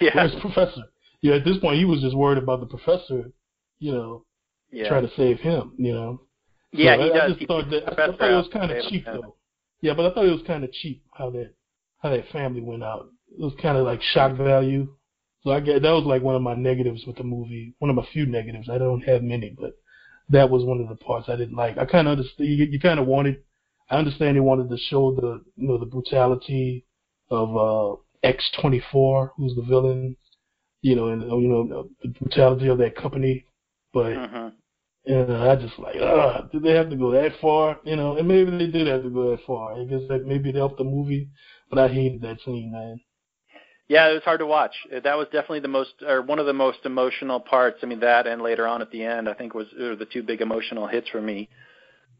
Yeah. 0.00 0.12
Where's 0.14 0.34
Professor? 0.40 0.84
Yeah, 1.20 1.34
at 1.34 1.44
this 1.44 1.58
point, 1.58 1.78
he 1.78 1.84
was 1.84 2.00
just 2.00 2.16
worried 2.16 2.42
about 2.42 2.60
the 2.60 2.66
Professor, 2.66 3.32
you 3.78 3.92
know, 3.92 4.24
Yeah. 4.72 4.88
trying 4.88 5.06
to 5.08 5.14
save 5.16 5.38
him, 5.40 5.72
you 5.78 5.92
know? 5.92 6.20
yeah, 6.72 6.96
So 6.96 7.02
he 7.02 7.04
I, 7.04 7.08
does. 7.08 7.24
I 7.24 7.28
just 7.28 7.40
He 7.40 7.46
thought 7.46 7.70
that 7.70 7.84
I, 7.88 8.04
I 8.04 8.16
thought 8.16 8.30
it 8.30 8.36
was 8.36 8.48
kind 8.52 8.70
of 8.70 8.78
cheap 8.88 9.04
though. 9.12 9.36
Yeah, 9.82 9.94
but 9.94 10.06
I 10.06 10.14
thought 10.14 10.26
it 10.26 10.32
was 10.32 10.42
kind 10.46 10.64
of 10.64 10.72
cheap 10.72 11.02
how 11.12 11.30
that 11.30 11.54
how 11.98 12.10
that 12.10 12.28
family 12.30 12.60
went 12.60 12.82
out. 12.84 13.08
It 13.38 13.42
was 13.42 13.54
kind 13.60 13.76
of 13.76 13.84
like 13.84 14.02
shock 14.02 14.36
value. 14.36 14.88
So 15.42 15.50
I 15.52 15.60
get 15.60 15.82
that 15.82 15.90
was 15.90 16.04
like 16.04 16.22
one 16.22 16.34
of 16.36 16.42
my 16.42 16.54
negatives 16.54 17.04
with 17.06 17.16
the 17.16 17.24
movie. 17.24 17.74
One 17.78 17.90
of 17.90 17.96
my 17.96 18.06
few 18.12 18.26
negatives. 18.26 18.68
I 18.68 18.78
don't 18.78 19.00
have 19.02 19.22
many, 19.22 19.54
but 19.58 19.72
that 20.28 20.50
was 20.50 20.64
one 20.64 20.80
of 20.80 20.88
the 20.88 20.96
parts 20.96 21.28
I 21.28 21.36
didn't 21.36 21.56
like. 21.56 21.78
I 21.78 21.84
kind 21.86 22.06
of 22.08 22.12
understand. 22.18 22.48
You, 22.50 22.66
you 22.66 22.80
kind 22.80 23.00
of 23.00 23.06
wanted. 23.06 23.42
I 23.90 23.96
understand 23.96 24.36
they 24.36 24.40
wanted 24.40 24.70
to 24.70 24.76
show 24.76 25.14
the 25.14 25.42
you 25.56 25.68
know 25.68 25.78
the 25.78 25.86
brutality 25.86 26.84
of 27.30 27.56
uh 27.56 27.96
X24, 28.24 29.30
who's 29.36 29.54
the 29.56 29.62
villain. 29.62 30.16
You 30.82 30.96
know, 30.96 31.08
and 31.08 31.22
you 31.22 31.48
know 31.48 31.88
the 32.02 32.08
brutality 32.08 32.68
of 32.68 32.78
that 32.78 32.96
company, 32.96 33.44
but 33.92 34.14
hmm 34.14 34.48
and 35.10 35.36
I 35.36 35.56
just 35.56 35.78
like, 35.78 35.96
ah, 36.00 36.42
did 36.52 36.62
they 36.62 36.72
have 36.72 36.90
to 36.90 36.96
go 36.96 37.10
that 37.12 37.32
far? 37.40 37.78
You 37.84 37.96
know, 37.96 38.16
and 38.16 38.26
maybe 38.26 38.50
they 38.50 38.66
did 38.66 38.86
have 38.86 39.02
to 39.02 39.10
go 39.10 39.30
that 39.30 39.44
far. 39.46 39.80
I 39.80 39.84
guess 39.84 40.02
that 40.08 40.26
maybe 40.26 40.50
it 40.50 40.56
helped 40.56 40.78
the 40.78 40.84
movie, 40.84 41.28
but 41.68 41.78
I 41.78 41.88
hated 41.88 42.22
that 42.22 42.40
scene, 42.44 42.72
man. 42.72 43.00
Yeah, 43.88 44.08
it 44.08 44.14
was 44.14 44.22
hard 44.22 44.38
to 44.38 44.46
watch. 44.46 44.74
That 45.02 45.18
was 45.18 45.26
definitely 45.32 45.60
the 45.60 45.68
most, 45.68 45.94
or 46.06 46.22
one 46.22 46.38
of 46.38 46.46
the 46.46 46.52
most 46.52 46.78
emotional 46.84 47.40
parts. 47.40 47.78
I 47.82 47.86
mean, 47.86 48.00
that 48.00 48.28
and 48.28 48.40
later 48.40 48.66
on 48.66 48.82
at 48.82 48.90
the 48.92 49.02
end, 49.02 49.28
I 49.28 49.34
think 49.34 49.52
was 49.52 49.66
were 49.78 49.96
the 49.96 50.06
two 50.06 50.22
big 50.22 50.40
emotional 50.40 50.86
hits 50.86 51.08
for 51.08 51.20
me. 51.20 51.48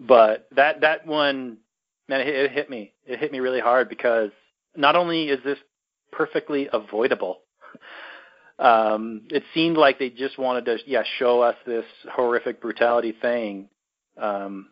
But 0.01 0.49
that 0.57 0.81
that 0.81 1.07
one, 1.07 1.59
man, 2.09 2.23
it, 2.23 2.29
it 2.29 2.51
hit 2.51 2.71
me. 2.71 2.93
It 3.07 3.21
hit 3.21 3.31
me 3.31 3.39
really 3.39 3.61
hard 3.61 3.89
because 3.89 4.31
not 4.75 4.97
only 4.97 5.29
is 5.29 5.39
this 5.45 5.59
perfectly 6.11 6.69
avoidable, 6.73 7.43
um, 8.61 9.23
it 9.31 9.43
seemed 9.55 9.79
like 9.79 9.99
they 9.99 10.11
just 10.11 10.39
wanted 10.39 10.67
to, 10.67 10.79
yeah, 10.87 11.03
show 11.19 11.41
us 11.41 11.57
this 11.67 11.85
horrific 12.13 12.61
brutality 12.61 13.15
thing. 13.21 13.69
Um, 14.21 14.69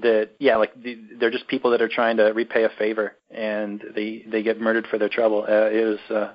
that 0.00 0.30
yeah, 0.38 0.56
like 0.56 0.80
the, 0.82 0.98
they're 1.18 1.30
just 1.30 1.46
people 1.48 1.70
that 1.70 1.82
are 1.82 1.88
trying 1.88 2.16
to 2.16 2.24
repay 2.32 2.64
a 2.64 2.70
favor, 2.78 3.16
and 3.30 3.82
they 3.94 4.24
they 4.26 4.42
get 4.42 4.60
murdered 4.60 4.86
for 4.86 4.98
their 4.98 5.08
trouble. 5.08 5.44
Uh, 5.46 5.68
it 5.70 5.84
was 5.84 6.16
uh, 6.16 6.32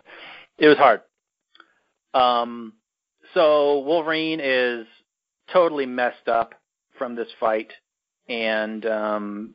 it 0.57 0.67
was 0.67 0.77
hard. 0.77 1.01
Um, 2.13 2.73
so 3.33 3.79
Wolverine 3.79 4.39
is 4.41 4.85
totally 5.51 5.85
messed 5.85 6.27
up 6.27 6.53
from 6.97 7.15
this 7.15 7.27
fight, 7.39 7.71
and 8.29 8.85
um, 8.85 9.53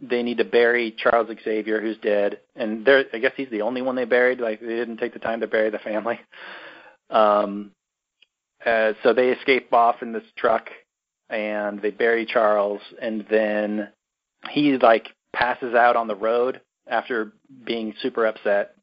they 0.00 0.22
need 0.22 0.38
to 0.38 0.44
bury 0.44 0.94
Charles 0.96 1.28
Xavier, 1.44 1.80
who's 1.80 1.98
dead, 1.98 2.40
and 2.56 2.88
I 2.88 3.18
guess 3.18 3.32
he's 3.36 3.50
the 3.50 3.62
only 3.62 3.82
one 3.82 3.96
they 3.96 4.04
buried. 4.04 4.40
Like 4.40 4.60
they 4.60 4.66
didn't 4.66 4.96
take 4.96 5.12
the 5.12 5.18
time 5.18 5.40
to 5.40 5.46
bury 5.46 5.70
the 5.70 5.78
family. 5.78 6.18
Um, 7.12 7.72
Uh, 8.64 8.92
so 9.02 9.12
they 9.12 9.30
escape 9.30 9.72
off 9.72 10.02
in 10.02 10.12
this 10.12 10.22
truck 10.36 10.70
and 11.28 11.80
they 11.82 11.90
bury 11.90 12.24
Charles, 12.26 12.80
and 13.00 13.24
then 13.28 13.88
he 14.50 14.76
like 14.78 15.08
passes 15.32 15.74
out 15.74 15.96
on 15.96 16.06
the 16.06 16.14
road 16.14 16.60
after 16.86 17.32
being 17.64 17.94
super 18.02 18.26
upset, 18.26 18.76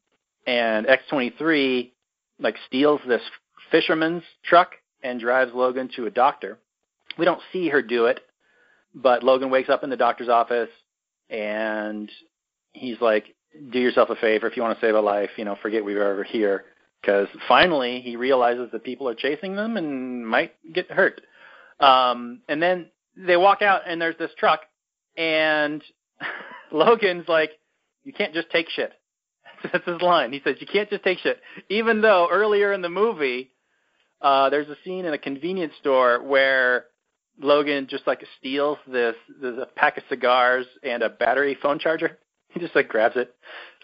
and 0.46 0.86
X23 0.86 1.92
like 2.40 2.56
steals 2.66 3.00
this 3.06 3.22
fisherman's 3.70 4.24
truck 4.44 4.72
and 5.02 5.20
drives 5.20 5.52
Logan 5.54 5.88
to 5.96 6.06
a 6.06 6.10
doctor. 6.10 6.58
We 7.16 7.24
don't 7.24 7.40
see 7.52 7.68
her 7.68 7.82
do 7.82 8.06
it, 8.06 8.20
but 8.94 9.22
Logan 9.22 9.50
wakes 9.50 9.68
up 9.68 9.84
in 9.84 9.90
the 9.90 9.96
doctor's 9.96 10.28
office 10.28 10.70
and 11.30 12.10
he's 12.72 13.00
like, 13.00 13.34
"Do 13.70 13.78
yourself 13.78 14.10
a 14.10 14.16
favor 14.16 14.46
if 14.46 14.56
you 14.56 14.62
want 14.62 14.78
to 14.78 14.84
save 14.84 14.94
a 14.94 15.00
life. 15.00 15.30
You 15.36 15.44
know, 15.44 15.56
forget 15.62 15.84
we 15.84 15.94
were 15.94 16.10
ever 16.10 16.24
here." 16.24 16.64
Because 17.00 17.28
finally 17.48 18.00
he 18.02 18.16
realizes 18.16 18.68
that 18.72 18.84
people 18.84 19.08
are 19.08 19.14
chasing 19.14 19.56
them 19.56 19.76
and 19.76 20.26
might 20.26 20.52
get 20.72 20.90
hurt. 20.90 21.20
Um, 21.80 22.40
and 22.48 22.62
then 22.62 22.90
they 23.16 23.36
walk 23.36 23.62
out 23.62 23.82
and 23.86 24.00
there's 24.00 24.18
this 24.18 24.30
truck, 24.38 24.60
and 25.16 25.82
Logan's 26.72 27.28
like, 27.28 27.52
"You 28.04 28.12
can't 28.12 28.34
just 28.34 28.50
take 28.50 28.68
shit." 28.68 28.92
That's 29.72 29.86
his 29.86 30.02
line. 30.02 30.32
He 30.32 30.40
says, 30.44 30.56
"You 30.60 30.66
can't 30.66 30.90
just 30.90 31.02
take 31.02 31.18
shit." 31.18 31.40
Even 31.70 32.02
though 32.02 32.28
earlier 32.30 32.72
in 32.72 32.82
the 32.82 32.90
movie, 32.90 33.50
uh, 34.20 34.50
there's 34.50 34.68
a 34.68 34.76
scene 34.84 35.04
in 35.06 35.14
a 35.14 35.18
convenience 35.18 35.72
store 35.80 36.22
where 36.22 36.84
Logan 37.40 37.86
just 37.88 38.06
like 38.06 38.22
steals 38.38 38.78
this, 38.86 39.14
this 39.40 39.54
a 39.60 39.66
pack 39.66 39.96
of 39.96 40.04
cigars 40.08 40.66
and 40.82 41.02
a 41.02 41.08
battery 41.08 41.56
phone 41.60 41.78
charger. 41.78 42.18
He 42.52 42.58
just 42.58 42.74
like 42.74 42.88
grabs 42.88 43.14
it. 43.14 43.32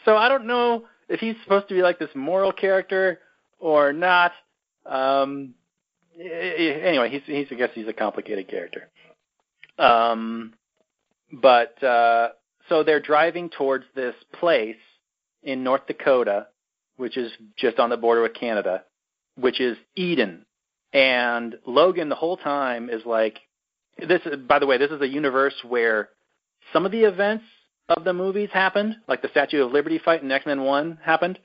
So 0.04 0.16
I 0.16 0.28
don't 0.28 0.48
know 0.48 0.86
if 1.08 1.20
he's 1.20 1.36
supposed 1.42 1.68
to 1.68 1.74
be 1.74 1.82
like 1.82 1.98
this 1.98 2.10
moral 2.14 2.52
character 2.52 3.20
or 3.58 3.92
not. 3.92 4.32
Um, 4.84 5.54
anyway, 6.18 7.10
he's 7.10 7.22
he's 7.26 7.46
I 7.50 7.54
guess 7.54 7.70
he's 7.74 7.88
a 7.88 7.92
complicated 7.92 8.48
character. 8.48 8.88
Um, 9.78 10.54
but 11.32 11.82
uh, 11.82 12.28
so 12.68 12.82
they're 12.82 13.00
driving 13.00 13.50
towards 13.50 13.84
this 13.94 14.14
place 14.32 14.76
in 15.42 15.62
North 15.62 15.86
Dakota, 15.86 16.48
which 16.96 17.16
is 17.16 17.32
just 17.56 17.78
on 17.78 17.90
the 17.90 17.96
border 17.96 18.22
with 18.22 18.34
Canada, 18.34 18.84
which 19.36 19.60
is 19.60 19.76
Eden. 19.94 20.44
And 20.92 21.56
Logan 21.66 22.08
the 22.08 22.14
whole 22.14 22.36
time 22.36 22.88
is 22.88 23.04
like, 23.04 23.38
this. 23.98 24.22
By 24.48 24.58
the 24.58 24.66
way, 24.66 24.78
this 24.78 24.90
is 24.90 25.00
a 25.00 25.08
universe 25.08 25.54
where 25.66 26.10
some 26.72 26.86
of 26.86 26.92
the 26.92 27.02
events 27.02 27.44
of 27.88 28.04
the 28.04 28.12
movies 28.12 28.50
happened, 28.52 28.96
like 29.08 29.22
the 29.22 29.28
Statue 29.28 29.64
of 29.64 29.72
Liberty 29.72 29.98
fight 29.98 30.22
in 30.22 30.30
X 30.30 30.46
Men 30.46 30.62
One 30.62 30.98
happened, 31.02 31.38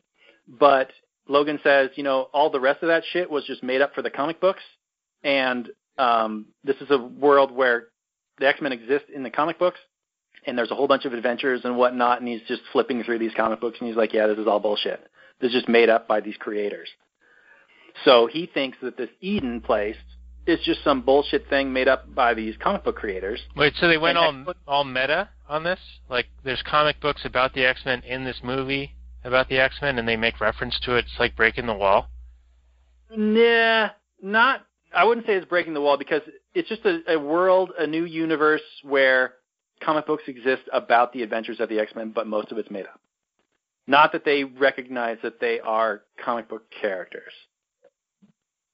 but 0.48 0.92
Logan 1.28 1.60
says, 1.64 1.90
you 1.96 2.04
know, 2.04 2.28
all 2.34 2.50
the 2.50 2.60
rest 2.60 2.82
of 2.84 2.88
that 2.88 3.04
shit 3.12 3.30
was 3.30 3.46
just 3.46 3.64
made 3.64 3.82
up 3.82 3.94
for 3.94 4.02
the 4.02 4.10
comic 4.10 4.42
books, 4.42 4.64
and 5.24 5.70
um, 5.98 6.48
this 6.64 6.78
is 6.78 6.90
a 6.90 6.98
world 6.98 7.52
where 7.52 7.88
the 8.40 8.48
X 8.48 8.62
Men 8.62 8.72
exist 8.72 9.06
in 9.14 9.24
the 9.24 9.30
comic 9.30 9.60
books, 9.60 9.80
and 10.46 10.58
there's 10.58 10.72
a 10.72 10.76
whole 10.76 10.88
bunch 10.88 11.06
of 11.06 11.14
adventures 11.14 11.62
and 11.64 11.78
whatnot, 11.78 12.20
and 12.20 12.28
he's 12.28 12.42
just 12.48 12.62
flipping 12.72 13.04
through 13.04 13.20
these 13.20 13.34
comic 13.36 13.62
books, 13.62 13.78
and 13.80 13.88
he's 13.88 13.98
like, 13.98 14.14
yeah, 14.14 14.28
this 14.28 14.40
is 14.40 14.48
all 14.48 14.60
bullshit. 14.60 15.02
This 15.40 15.50
is 15.50 15.56
just 15.56 15.70
made 15.70 15.90
up 15.90 16.08
by 16.08 16.22
these 16.22 16.38
creators. 16.38 16.90
So 18.06 18.28
he 18.28 18.50
thinks 18.52 18.78
that 18.82 18.98
this 18.98 19.10
Eden 19.20 19.62
place 19.62 19.98
is 20.48 20.60
just 20.64 20.84
some 20.84 21.02
bullshit 21.02 21.48
thing 21.50 21.72
made 21.72 21.88
up 21.88 22.14
by 22.14 22.34
these 22.34 22.56
comic 22.58 22.84
book 22.84 22.96
creators. 22.96 23.40
Wait, 23.56 23.74
so 23.80 23.88
they 23.88 23.98
went 23.98 24.18
And 24.18 24.48
all 24.48 24.54
all 24.68 24.84
meta 24.84 25.30
on 25.52 25.64
this? 25.64 25.80
Like, 26.10 26.28
there's 26.44 26.64
comic 26.64 27.00
books 27.00 27.22
about 27.26 27.54
the 27.54 27.66
X 27.66 27.82
Men 27.86 28.02
in 28.02 28.24
this 28.24 28.40
movie 28.44 28.96
about 29.24 29.50
the 29.50 29.60
X 29.60 29.76
Men, 29.82 30.00
and 30.00 30.08
they 30.08 30.16
make 30.16 30.40
reference 30.40 30.80
to 30.86 30.96
it. 30.96 31.06
It's 31.06 31.20
like 31.20 31.36
breaking 31.36 31.68
the 31.68 31.76
wall. 31.76 32.08
Nah, 33.16 33.90
not. 34.22 34.66
I 34.94 35.04
wouldn't 35.04 35.28
say 35.28 35.34
it's 35.34 35.46
breaking 35.46 35.74
the 35.74 35.82
wall 35.82 35.98
because 35.98 36.22
it's 36.54 36.68
just 36.68 36.86
a, 36.86 37.00
a 37.08 37.20
world, 37.20 37.72
a 37.78 37.86
new 37.86 38.06
universe 38.06 38.62
where 38.84 39.34
comic 39.82 40.06
books 40.06 40.24
exist 40.28 40.64
about 40.74 41.14
the 41.14 41.22
adventures 41.24 41.60
of 41.60 41.70
the 41.70 41.80
X 41.80 41.94
Men, 41.96 42.12
but 42.14 42.28
most 42.28 42.52
of 42.52 42.58
it's 42.58 42.72
made 42.72 42.86
up. 42.86 43.00
Not 43.88 44.12
that 44.14 44.26
they 44.26 44.44
recognize 44.44 45.18
that 45.24 45.40
they 45.40 45.60
are 45.60 46.04
comic 46.24 46.48
book 46.48 46.64
characters. 46.82 47.34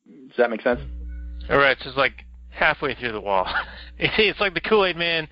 Does 0.05 0.37
that 0.37 0.49
make 0.49 0.61
sense? 0.61 0.79
All 1.49 1.57
right, 1.57 1.77
so 1.81 1.89
it's 1.89 1.97
like 1.97 2.25
halfway 2.49 2.95
through 2.95 3.13
the 3.13 3.21
wall. 3.21 3.47
it's 3.97 4.39
like 4.39 4.53
the 4.53 4.61
Kool 4.61 4.85
Aid 4.85 4.97
Man 4.97 5.27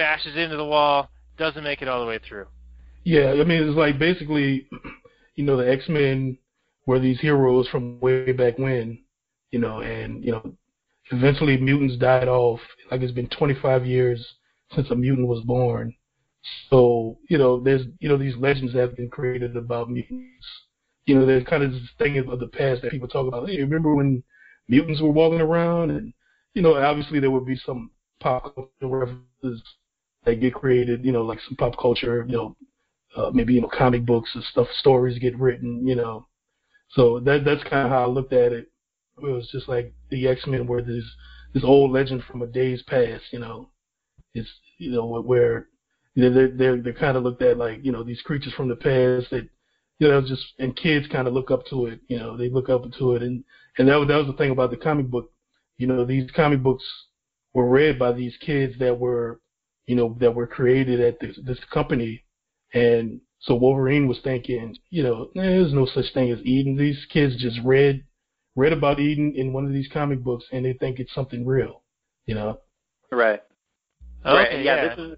bashes 0.00 0.34
into 0.34 0.56
the 0.56 0.64
wall, 0.64 1.10
doesn't 1.36 1.62
make 1.62 1.82
it 1.82 1.88
all 1.88 2.00
the 2.00 2.06
way 2.06 2.18
through. 2.26 2.46
Yeah, 3.04 3.32
I 3.32 3.44
mean, 3.44 3.62
it's 3.68 3.76
like 3.76 3.98
basically, 3.98 4.66
you 5.34 5.44
know, 5.44 5.58
the 5.58 5.70
X 5.70 5.84
Men 5.90 6.38
were 6.86 6.98
these 6.98 7.20
heroes 7.20 7.68
from 7.68 8.00
way 8.00 8.32
back 8.32 8.56
when, 8.56 8.98
you 9.50 9.58
know, 9.58 9.82
and 9.82 10.24
you 10.24 10.32
know, 10.32 10.54
eventually 11.10 11.58
mutants 11.58 11.98
died 11.98 12.28
off. 12.28 12.60
Like 12.90 13.02
it's 13.02 13.12
been 13.12 13.28
25 13.28 13.84
years 13.84 14.26
since 14.74 14.90
a 14.90 14.94
mutant 14.94 15.28
was 15.28 15.44
born. 15.44 15.94
So 16.70 17.18
you 17.28 17.36
know, 17.36 17.60
there's 17.62 17.82
you 17.98 18.08
know 18.08 18.16
these 18.16 18.36
legends 18.36 18.72
that 18.72 18.80
have 18.80 18.96
been 18.96 19.10
created 19.10 19.54
about 19.54 19.90
mutants. 19.90 20.46
You 21.04 21.18
know, 21.18 21.26
there's 21.26 21.44
kind 21.44 21.62
of 21.62 21.72
this 21.72 21.82
thing 21.98 22.16
of 22.16 22.40
the 22.40 22.46
past 22.46 22.80
that 22.80 22.90
people 22.90 23.08
talk 23.08 23.28
about. 23.28 23.50
Hey, 23.50 23.60
remember 23.60 23.94
when 23.94 24.22
mutants 24.66 25.02
were 25.02 25.10
walking 25.10 25.42
around? 25.42 25.90
And 25.90 26.14
you 26.54 26.62
know, 26.62 26.74
obviously 26.76 27.20
there 27.20 27.30
would 27.30 27.44
be 27.44 27.60
some 27.66 27.90
pop 28.18 28.54
culture 28.54 28.70
references 28.80 29.62
that 30.24 30.40
get 30.40 30.54
created. 30.54 31.04
You 31.04 31.12
know, 31.12 31.22
like 31.22 31.40
some 31.46 31.56
pop 31.56 31.76
culture. 31.78 32.24
You 32.28 32.36
know, 32.36 32.56
uh, 33.16 33.30
maybe 33.32 33.54
you 33.54 33.60
know 33.60 33.70
comic 33.72 34.04
books 34.04 34.30
and 34.34 34.44
stuff, 34.44 34.68
stories 34.78 35.18
get 35.18 35.38
written. 35.38 35.86
You 35.86 35.96
know, 35.96 36.26
so 36.90 37.20
that 37.20 37.44
that's 37.44 37.62
kind 37.64 37.86
of 37.86 37.90
how 37.90 38.04
I 38.04 38.06
looked 38.06 38.32
at 38.32 38.52
it. 38.52 38.70
It 39.18 39.26
was 39.26 39.48
just 39.50 39.68
like 39.68 39.92
the 40.10 40.28
X 40.28 40.46
Men 40.46 40.66
were 40.66 40.82
this 40.82 41.04
this 41.54 41.64
old 41.64 41.92
legend 41.92 42.22
from 42.24 42.42
a 42.42 42.46
day's 42.46 42.82
past. 42.82 43.24
You 43.32 43.40
know, 43.40 43.70
it's 44.34 44.48
you 44.78 44.90
know 44.92 45.20
where 45.20 45.68
they're 46.16 46.48
they're 46.48 46.80
they're 46.82 46.92
kind 46.92 47.16
of 47.16 47.22
looked 47.22 47.42
at 47.42 47.58
like 47.58 47.84
you 47.84 47.92
know 47.92 48.02
these 48.02 48.22
creatures 48.22 48.52
from 48.54 48.68
the 48.68 48.76
past 48.76 49.30
that 49.30 49.48
you 49.98 50.08
know 50.08 50.20
just 50.20 50.42
and 50.58 50.76
kids 50.76 51.06
kind 51.08 51.28
of 51.28 51.34
look 51.34 51.50
up 51.50 51.66
to 51.66 51.86
it. 51.86 52.00
You 52.08 52.18
know, 52.18 52.36
they 52.36 52.48
look 52.48 52.68
up 52.68 52.82
to 52.98 53.14
it, 53.14 53.22
and 53.22 53.44
and 53.78 53.88
that 53.88 53.96
was 53.96 54.08
that 54.08 54.16
was 54.16 54.26
the 54.26 54.34
thing 54.34 54.50
about 54.50 54.70
the 54.70 54.76
comic 54.76 55.06
book. 55.08 55.32
You 55.78 55.86
know, 55.86 56.04
these 56.04 56.30
comic 56.32 56.62
books 56.62 56.84
were 57.54 57.68
read 57.68 57.98
by 57.98 58.12
these 58.12 58.36
kids 58.40 58.78
that 58.78 58.98
were 58.98 59.40
you 59.90 59.96
know 59.96 60.16
that 60.20 60.36
were 60.36 60.46
created 60.46 61.00
at 61.00 61.18
this 61.18 61.36
this 61.44 61.58
company, 61.72 62.22
and 62.72 63.20
so 63.40 63.56
Wolverine 63.56 64.06
was 64.06 64.20
thinking, 64.22 64.76
you 64.90 65.02
know, 65.02 65.30
there's 65.34 65.72
no 65.72 65.84
such 65.84 66.14
thing 66.14 66.30
as 66.30 66.38
Eden. 66.44 66.76
These 66.76 67.04
kids 67.12 67.34
just 67.42 67.58
read 67.64 68.04
read 68.54 68.72
about 68.72 69.00
Eden 69.00 69.32
in 69.34 69.52
one 69.52 69.66
of 69.66 69.72
these 69.72 69.88
comic 69.92 70.22
books, 70.22 70.44
and 70.52 70.64
they 70.64 70.74
think 70.74 71.00
it's 71.00 71.12
something 71.12 71.44
real. 71.44 71.82
You 72.24 72.36
know. 72.36 72.60
Right. 73.10 73.42
Okay, 74.24 74.32
right. 74.32 74.52
and 74.52 74.64
yeah, 74.64 74.88
this 74.94 74.98
is 74.98 75.16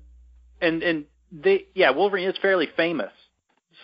and 0.63 0.83
and 0.83 1.05
they 1.31 1.67
yeah, 1.75 1.91
Wolverine 1.91 2.31
is 2.31 2.39
fairly 2.41 2.69
famous. 2.75 3.13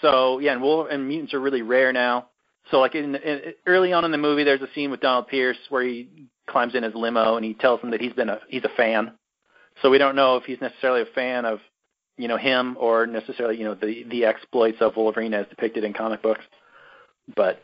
So 0.00 0.38
yeah, 0.38 0.52
and 0.52 0.62
Wolver- 0.62 0.88
and 0.88 1.06
mutants 1.06 1.34
are 1.34 1.40
really 1.40 1.60
rare 1.60 1.92
now. 1.92 2.28
So 2.70 2.80
like 2.80 2.94
in, 2.94 3.14
in 3.14 3.52
early 3.66 3.92
on 3.92 4.06
in 4.06 4.10
the 4.10 4.16
movie, 4.16 4.44
there's 4.44 4.62
a 4.62 4.72
scene 4.74 4.90
with 4.90 5.00
Donald 5.00 5.28
Pierce 5.28 5.58
where 5.68 5.82
he 5.82 6.28
climbs 6.46 6.74
in 6.74 6.82
his 6.82 6.94
limo 6.94 7.36
and 7.36 7.44
he 7.44 7.52
tells 7.52 7.82
them 7.82 7.90
that 7.90 8.00
he's 8.00 8.14
been 8.14 8.30
a 8.30 8.40
he's 8.48 8.64
a 8.64 8.74
fan. 8.74 9.17
So 9.82 9.90
we 9.90 9.98
don't 9.98 10.16
know 10.16 10.36
if 10.36 10.44
he's 10.44 10.60
necessarily 10.60 11.02
a 11.02 11.14
fan 11.14 11.44
of 11.44 11.60
you 12.16 12.28
know 12.28 12.36
him 12.36 12.76
or 12.78 13.06
necessarily 13.06 13.56
you 13.56 13.64
know 13.64 13.74
the 13.74 14.04
the 14.10 14.24
exploits 14.24 14.78
of 14.80 14.96
Wolverine 14.96 15.34
as 15.34 15.46
depicted 15.48 15.84
in 15.84 15.92
comic 15.92 16.22
books. 16.22 16.44
But 17.34 17.62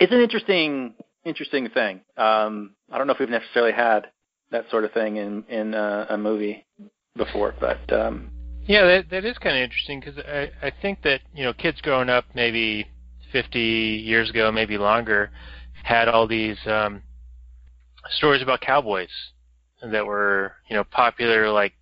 it's 0.00 0.12
an 0.12 0.20
interesting 0.20 0.94
interesting 1.24 1.68
thing. 1.68 2.00
Um, 2.16 2.74
I 2.90 2.98
don't 2.98 3.06
know 3.06 3.12
if 3.12 3.20
we've 3.20 3.28
necessarily 3.28 3.72
had 3.72 4.08
that 4.50 4.70
sort 4.70 4.84
of 4.84 4.92
thing 4.92 5.16
in 5.16 5.44
in 5.48 5.74
uh, 5.74 6.06
a 6.08 6.18
movie 6.18 6.64
before, 7.16 7.54
but 7.60 7.92
um, 7.92 8.30
Yeah, 8.66 8.84
that 8.86 9.10
that 9.10 9.24
is 9.24 9.36
kind 9.38 9.56
of 9.56 9.62
interesting 9.62 10.00
because 10.00 10.18
I 10.18 10.50
I 10.62 10.72
think 10.82 11.02
that 11.02 11.20
you 11.34 11.44
know 11.44 11.52
kids 11.52 11.80
growing 11.80 12.08
up 12.08 12.24
maybe 12.34 12.86
50 13.32 13.58
years 13.58 14.30
ago, 14.30 14.50
maybe 14.52 14.78
longer, 14.78 15.30
had 15.82 16.08
all 16.08 16.26
these 16.26 16.56
um, 16.66 17.02
stories 18.10 18.42
about 18.42 18.60
cowboys 18.60 19.10
that 19.92 20.06
were 20.06 20.52
you 20.68 20.76
know 20.76 20.84
popular 20.84 21.50
like 21.50 21.74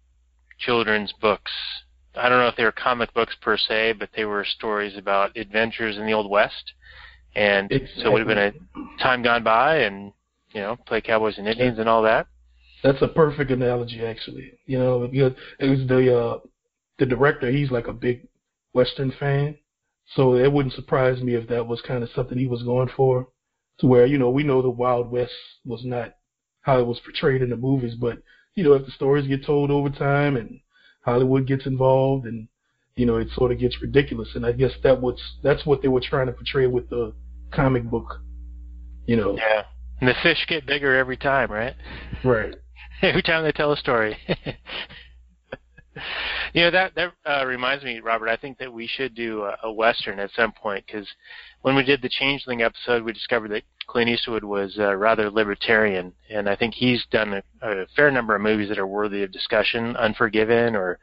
children's 0.58 1.12
books. 1.20 1.52
I 2.14 2.28
don't 2.28 2.38
know 2.38 2.48
if 2.48 2.56
they 2.56 2.64
were 2.64 2.72
comic 2.72 3.12
books 3.14 3.34
per 3.40 3.56
se, 3.56 3.94
but 3.94 4.10
they 4.14 4.24
were 4.24 4.44
stories 4.44 4.96
about 4.96 5.36
adventures 5.36 5.96
in 5.96 6.06
the 6.06 6.12
old 6.12 6.30
west. 6.30 6.72
And 7.34 7.70
so 7.96 8.08
it 8.08 8.12
would 8.12 8.18
have 8.20 8.28
been 8.28 8.38
a 8.38 9.02
time 9.02 9.22
gone 9.22 9.42
by, 9.42 9.78
and 9.78 10.12
you 10.52 10.60
know, 10.60 10.76
play 10.86 11.00
cowboys 11.00 11.38
and 11.38 11.48
Indians 11.48 11.78
and 11.78 11.88
all 11.88 12.02
that. 12.02 12.26
That's 12.82 13.00
a 13.00 13.08
perfect 13.08 13.50
analogy, 13.50 14.04
actually. 14.04 14.52
You 14.66 14.78
know, 14.78 15.08
because 15.08 15.32
it 15.58 15.66
was 15.66 15.86
the 15.88 16.18
uh, 16.18 16.38
the 16.98 17.06
director. 17.06 17.50
He's 17.50 17.70
like 17.70 17.86
a 17.86 17.92
big 17.92 18.26
Western 18.74 19.12
fan, 19.18 19.56
so 20.14 20.34
it 20.34 20.52
wouldn't 20.52 20.74
surprise 20.74 21.22
me 21.22 21.34
if 21.34 21.48
that 21.48 21.66
was 21.66 21.80
kind 21.80 22.02
of 22.02 22.10
something 22.14 22.36
he 22.36 22.46
was 22.46 22.62
going 22.62 22.90
for. 22.94 23.28
To 23.78 23.86
where 23.86 24.04
you 24.04 24.18
know 24.18 24.30
we 24.30 24.42
know 24.42 24.60
the 24.60 24.70
Wild 24.70 25.10
West 25.10 25.32
was 25.64 25.84
not 25.84 26.14
how 26.62 26.78
it 26.78 26.86
was 26.86 27.00
portrayed 27.00 27.42
in 27.42 27.50
the 27.50 27.56
movies, 27.56 27.94
but 27.94 28.18
you 28.54 28.64
know 28.64 28.72
if 28.72 28.86
the 28.86 28.92
stories 28.92 29.26
get 29.26 29.44
told 29.44 29.70
over 29.70 29.90
time 29.90 30.36
and 30.36 30.60
Hollywood 31.02 31.46
gets 31.46 31.66
involved 31.66 32.26
and 32.26 32.48
you 32.96 33.06
know 33.06 33.16
it 33.16 33.28
sort 33.34 33.52
of 33.52 33.58
gets 33.58 33.80
ridiculous, 33.82 34.30
and 34.34 34.46
I 34.46 34.52
guess 34.52 34.72
that 34.82 35.00
was 35.00 35.20
that's 35.42 35.66
what 35.66 35.82
they 35.82 35.88
were 35.88 36.00
trying 36.00 36.26
to 36.26 36.32
portray 36.32 36.66
with 36.66 36.88
the 36.90 37.12
comic 37.52 37.84
book. 37.84 38.20
You 39.06 39.16
know, 39.16 39.36
Yeah. 39.36 39.64
And 40.00 40.08
the 40.08 40.14
fish 40.22 40.46
get 40.48 40.66
bigger 40.66 40.96
every 40.96 41.16
time, 41.16 41.50
right? 41.50 41.74
Right. 42.24 42.54
every 43.02 43.22
time 43.22 43.44
they 43.44 43.52
tell 43.52 43.72
a 43.72 43.76
story. 43.76 44.16
you 46.54 46.62
know 46.62 46.70
that 46.70 46.94
that 46.94 47.12
uh, 47.26 47.44
reminds 47.46 47.84
me, 47.84 48.00
Robert. 48.00 48.28
I 48.28 48.36
think 48.36 48.58
that 48.58 48.72
we 48.72 48.86
should 48.86 49.14
do 49.14 49.42
a, 49.42 49.56
a 49.64 49.72
western 49.72 50.18
at 50.18 50.30
some 50.34 50.52
point 50.52 50.84
because 50.86 51.06
when 51.62 51.76
we 51.76 51.84
did 51.84 52.02
the 52.02 52.08
Changeling 52.08 52.62
episode, 52.62 53.02
we 53.02 53.12
discovered 53.12 53.50
that 53.50 53.62
Clint 53.86 54.10
Eastwood 54.10 54.44
was 54.44 54.76
uh, 54.78 54.94
rather 54.94 55.30
libertarian, 55.30 56.12
and 56.30 56.48
I 56.48 56.56
think 56.56 56.74
he's 56.74 57.04
done 57.10 57.34
a, 57.34 57.42
a 57.62 57.86
fair 57.94 58.10
number 58.10 58.34
of 58.34 58.42
movies 58.42 58.68
that 58.68 58.78
are 58.78 58.86
worthy 58.86 59.22
of 59.22 59.32
discussion. 59.32 59.96
Unforgiven, 59.96 60.74
or 60.74 60.98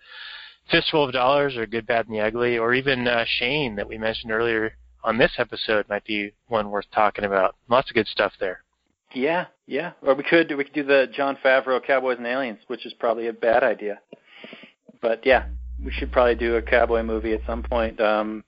Fistful 0.72 1.06
of 1.06 1.14
Dollars, 1.14 1.56
or 1.56 1.66
Good, 1.66 1.88
Bad, 1.88 2.08
and 2.08 2.16
the 2.16 2.22
Ugly, 2.22 2.58
or 2.58 2.74
even 2.74 3.08
uh, 3.08 3.26
Shane 3.28 3.76
that 3.76 3.88
we 3.88 3.98
mentioned 3.98 4.32
earlier 4.32 4.74
on 5.04 5.18
this 5.18 5.32
episode 5.38 5.88
might 5.90 6.06
be 6.06 6.34
one 6.48 6.70
worth 6.70 6.86
talking 6.94 7.26
about. 7.26 7.56
Lots 7.70 7.90
of 7.90 7.96
good 7.96 8.08
stuff 8.08 8.34
there. 8.40 8.64
Yeah, 9.14 9.48
yeah. 9.66 9.94
Or 10.02 10.14
we 10.14 10.24
could 10.24 10.56
we 10.56 10.64
could 10.64 10.74
do 10.74 10.84
the 10.84 11.08
Jon 11.12 11.38
Favreau 11.44 11.84
Cowboys 11.84 12.18
and 12.18 12.28
Aliens, 12.28 12.60
which 12.68 12.86
is 12.86 12.94
probably 12.94 13.28
a 13.28 13.34
bad 13.34 13.64
idea. 13.64 14.00
But 15.02 15.26
yeah, 15.26 15.46
we 15.84 15.92
should 15.92 16.12
probably 16.12 16.36
do 16.36 16.56
a 16.56 16.62
cowboy 16.62 17.04
movie 17.04 17.34
at 17.34 17.42
some 17.46 17.64
point. 17.64 18.00
Um, 18.00 18.44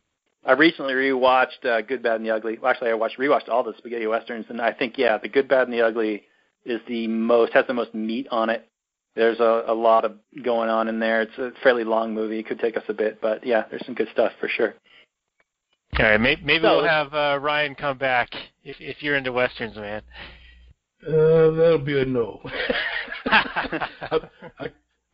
I 0.45 0.53
recently 0.53 0.93
rewatched 0.93 1.65
uh, 1.65 1.81
Good, 1.81 2.01
Bad, 2.01 2.15
and 2.15 2.25
the 2.25 2.31
Ugly. 2.31 2.57
Well, 2.59 2.71
actually, 2.71 2.89
I 2.89 2.95
watched 2.95 3.19
rewatched 3.19 3.47
all 3.49 3.63
the 3.63 3.73
spaghetti 3.77 4.07
westerns, 4.07 4.45
and 4.49 4.59
I 4.59 4.73
think 4.73 4.97
yeah, 4.97 5.17
the 5.17 5.29
Good, 5.29 5.47
Bad, 5.47 5.67
and 5.67 5.73
the 5.73 5.81
Ugly 5.81 6.23
is 6.65 6.81
the 6.87 7.07
most 7.07 7.53
has 7.53 7.65
the 7.67 7.73
most 7.73 7.93
meat 7.93 8.27
on 8.31 8.49
it. 8.49 8.67
There's 9.15 9.39
a, 9.39 9.63
a 9.67 9.73
lot 9.73 10.05
of 10.05 10.13
going 10.43 10.69
on 10.69 10.87
in 10.87 10.99
there. 10.99 11.21
It's 11.21 11.37
a 11.37 11.51
fairly 11.61 11.83
long 11.83 12.13
movie. 12.13 12.39
It 12.39 12.47
could 12.47 12.59
take 12.59 12.77
us 12.77 12.83
a 12.87 12.93
bit, 12.93 13.19
but 13.21 13.45
yeah, 13.45 13.65
there's 13.69 13.85
some 13.85 13.95
good 13.95 14.07
stuff 14.13 14.31
for 14.39 14.47
sure. 14.47 14.73
All 15.99 16.05
right, 16.05 16.19
maybe, 16.19 16.41
maybe 16.43 16.63
So- 16.63 16.77
we'll 16.77 16.87
have 16.87 17.13
uh, 17.13 17.37
Ryan 17.41 17.75
come 17.75 17.97
back 17.97 18.29
if 18.63 18.77
if 18.79 19.03
you're 19.03 19.15
into 19.17 19.31
westerns, 19.31 19.75
man. 19.75 20.01
Uh, 21.05 21.51
that'll 21.51 21.79
be 21.79 21.99
a 21.99 22.05
no. 22.05 22.39
I, 23.25 24.19
I, 24.59 24.67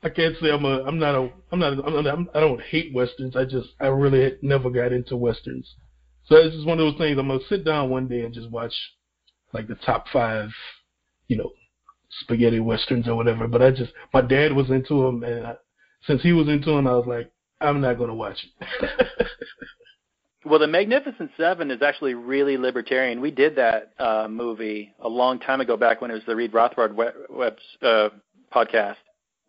I 0.03 0.09
can't 0.09 0.35
say 0.41 0.51
I'm 0.51 0.65
a. 0.65 0.83
I'm 0.83 0.99
not 0.99 1.15
a. 1.15 1.29
I'm 1.51 1.59
not. 1.59 1.73
I'm 1.85 1.93
not. 1.93 2.07
I'm, 2.07 2.29
I 2.33 2.39
don't 2.39 2.61
hate 2.61 2.93
westerns. 2.93 3.35
I 3.35 3.45
just. 3.45 3.69
I 3.79 3.87
really 3.87 4.37
never 4.41 4.69
got 4.69 4.91
into 4.91 5.17
westerns. 5.17 5.75
So 6.25 6.35
it's 6.35 6.55
just 6.55 6.67
one 6.67 6.79
of 6.79 6.85
those 6.85 6.97
things. 6.99 7.17
I'm 7.17 7.27
gonna 7.27 7.39
sit 7.49 7.65
down 7.65 7.89
one 7.89 8.07
day 8.07 8.21
and 8.21 8.33
just 8.33 8.51
watch, 8.51 8.73
like 9.53 9.67
the 9.67 9.75
top 9.75 10.05
five, 10.13 10.49
you 11.27 11.37
know, 11.37 11.51
spaghetti 12.21 12.59
westerns 12.59 13.07
or 13.07 13.15
whatever. 13.15 13.47
But 13.47 13.61
I 13.61 13.71
just. 13.71 13.91
My 14.13 14.21
dad 14.21 14.53
was 14.53 14.69
into 14.69 15.03
them, 15.03 15.23
and 15.23 15.47
I, 15.47 15.55
since 16.05 16.21
he 16.21 16.31
was 16.31 16.47
into 16.47 16.71
them, 16.71 16.87
I 16.87 16.93
was 16.93 17.07
like, 17.07 17.31
I'm 17.59 17.81
not 17.81 17.97
gonna 17.97 18.15
watch 18.15 18.37
it. 18.61 19.27
Well, 20.47 20.59
the 20.59 20.67
Magnificent 20.67 21.31
Seven 21.35 21.71
is 21.71 21.81
actually 21.81 22.13
really 22.13 22.55
libertarian. 22.57 23.19
We 23.19 23.31
did 23.31 23.57
that 23.57 23.91
uh, 23.99 24.27
movie 24.29 24.93
a 24.99 25.09
long 25.09 25.39
time 25.39 25.59
ago, 25.59 25.75
back 25.75 25.99
when 25.99 26.09
it 26.09 26.13
was 26.13 26.23
the 26.25 26.37
Read 26.37 26.53
Rothbard 26.53 26.95
web, 26.95 27.13
web 27.29 27.57
uh, 27.81 28.09
podcast. 28.53 28.95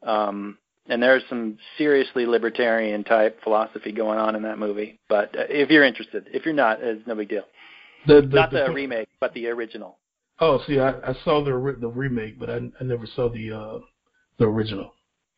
Um, 0.02 0.58
and 0.88 1.02
there's 1.02 1.22
some 1.28 1.58
seriously 1.76 2.24
libertarian 2.26 3.04
type 3.04 3.38
philosophy 3.42 3.92
going 3.92 4.18
on 4.18 4.34
in 4.36 4.42
that 4.42 4.58
movie. 4.58 4.98
But 5.08 5.36
uh, 5.38 5.44
if 5.48 5.70
you're 5.70 5.84
interested, 5.84 6.28
if 6.32 6.44
you're 6.44 6.54
not, 6.54 6.82
it's 6.82 7.06
no 7.06 7.14
big 7.14 7.28
deal. 7.28 7.44
the, 8.06 8.22
the, 8.22 8.28
Not 8.28 8.50
the 8.50 8.70
remake, 8.72 9.08
but 9.20 9.34
the 9.34 9.48
original. 9.48 9.98
Oh, 10.40 10.60
see, 10.66 10.78
I, 10.78 10.90
I 11.00 11.14
saw 11.24 11.42
the 11.44 11.76
the 11.80 11.88
remake, 11.88 12.38
but 12.38 12.48
I, 12.48 12.60
I 12.80 12.84
never 12.84 13.06
saw 13.16 13.28
the 13.28 13.52
uh 13.52 13.78
the 14.38 14.44
original. 14.46 14.94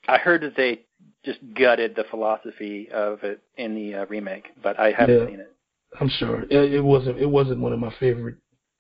I 0.09 0.19
heard 0.19 0.43
that 0.43 0.57
they 0.57 0.81
just 1.25 1.39
gutted 1.55 1.95
the 1.97 2.05
philosophy 2.11 2.89
of 2.93 3.23
it 3.23 3.41
in 3.57 3.75
the 3.75 3.95
uh, 3.95 4.07
remake, 4.07 4.49
but 4.63 4.79
I 4.79 4.93
haven't 4.93 5.19
Yeah. 5.21 5.27
seen 5.27 5.41
it. 5.41 5.53
I'm 6.01 6.09
sure 6.09 6.43
it, 6.43 6.75
it 6.75 6.81
wasn't 6.85 7.19
it 7.19 7.27
wasn't 7.27 7.61
one 7.61 7.73
of 7.73 7.79
my 7.79 7.93
favorite 7.99 8.37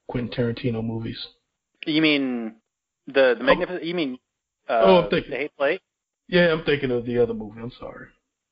Quentin 0.08 0.30
Tarantino 0.30 0.84
movies. 0.84 1.18
You 1.86 2.02
mean 2.02 2.54
the 3.06 3.34
the 3.36 3.44
Magnificent? 3.44 3.84
You 3.84 3.94
mean 3.94 4.18
uh, 4.70 4.82
Oh, 4.84 5.02
I'm 5.04 5.10
thinking- 5.10 5.30
the 5.30 5.36
Hateful 5.36 5.66
Eight? 5.66 5.80
Yeah, 6.28 6.52
I'm 6.52 6.64
thinking 6.64 6.90
of 6.92 7.04
the 7.06 7.18
other 7.18 7.34
movie. 7.34 7.60
I'm 7.60 7.72
sorry. 7.80 8.06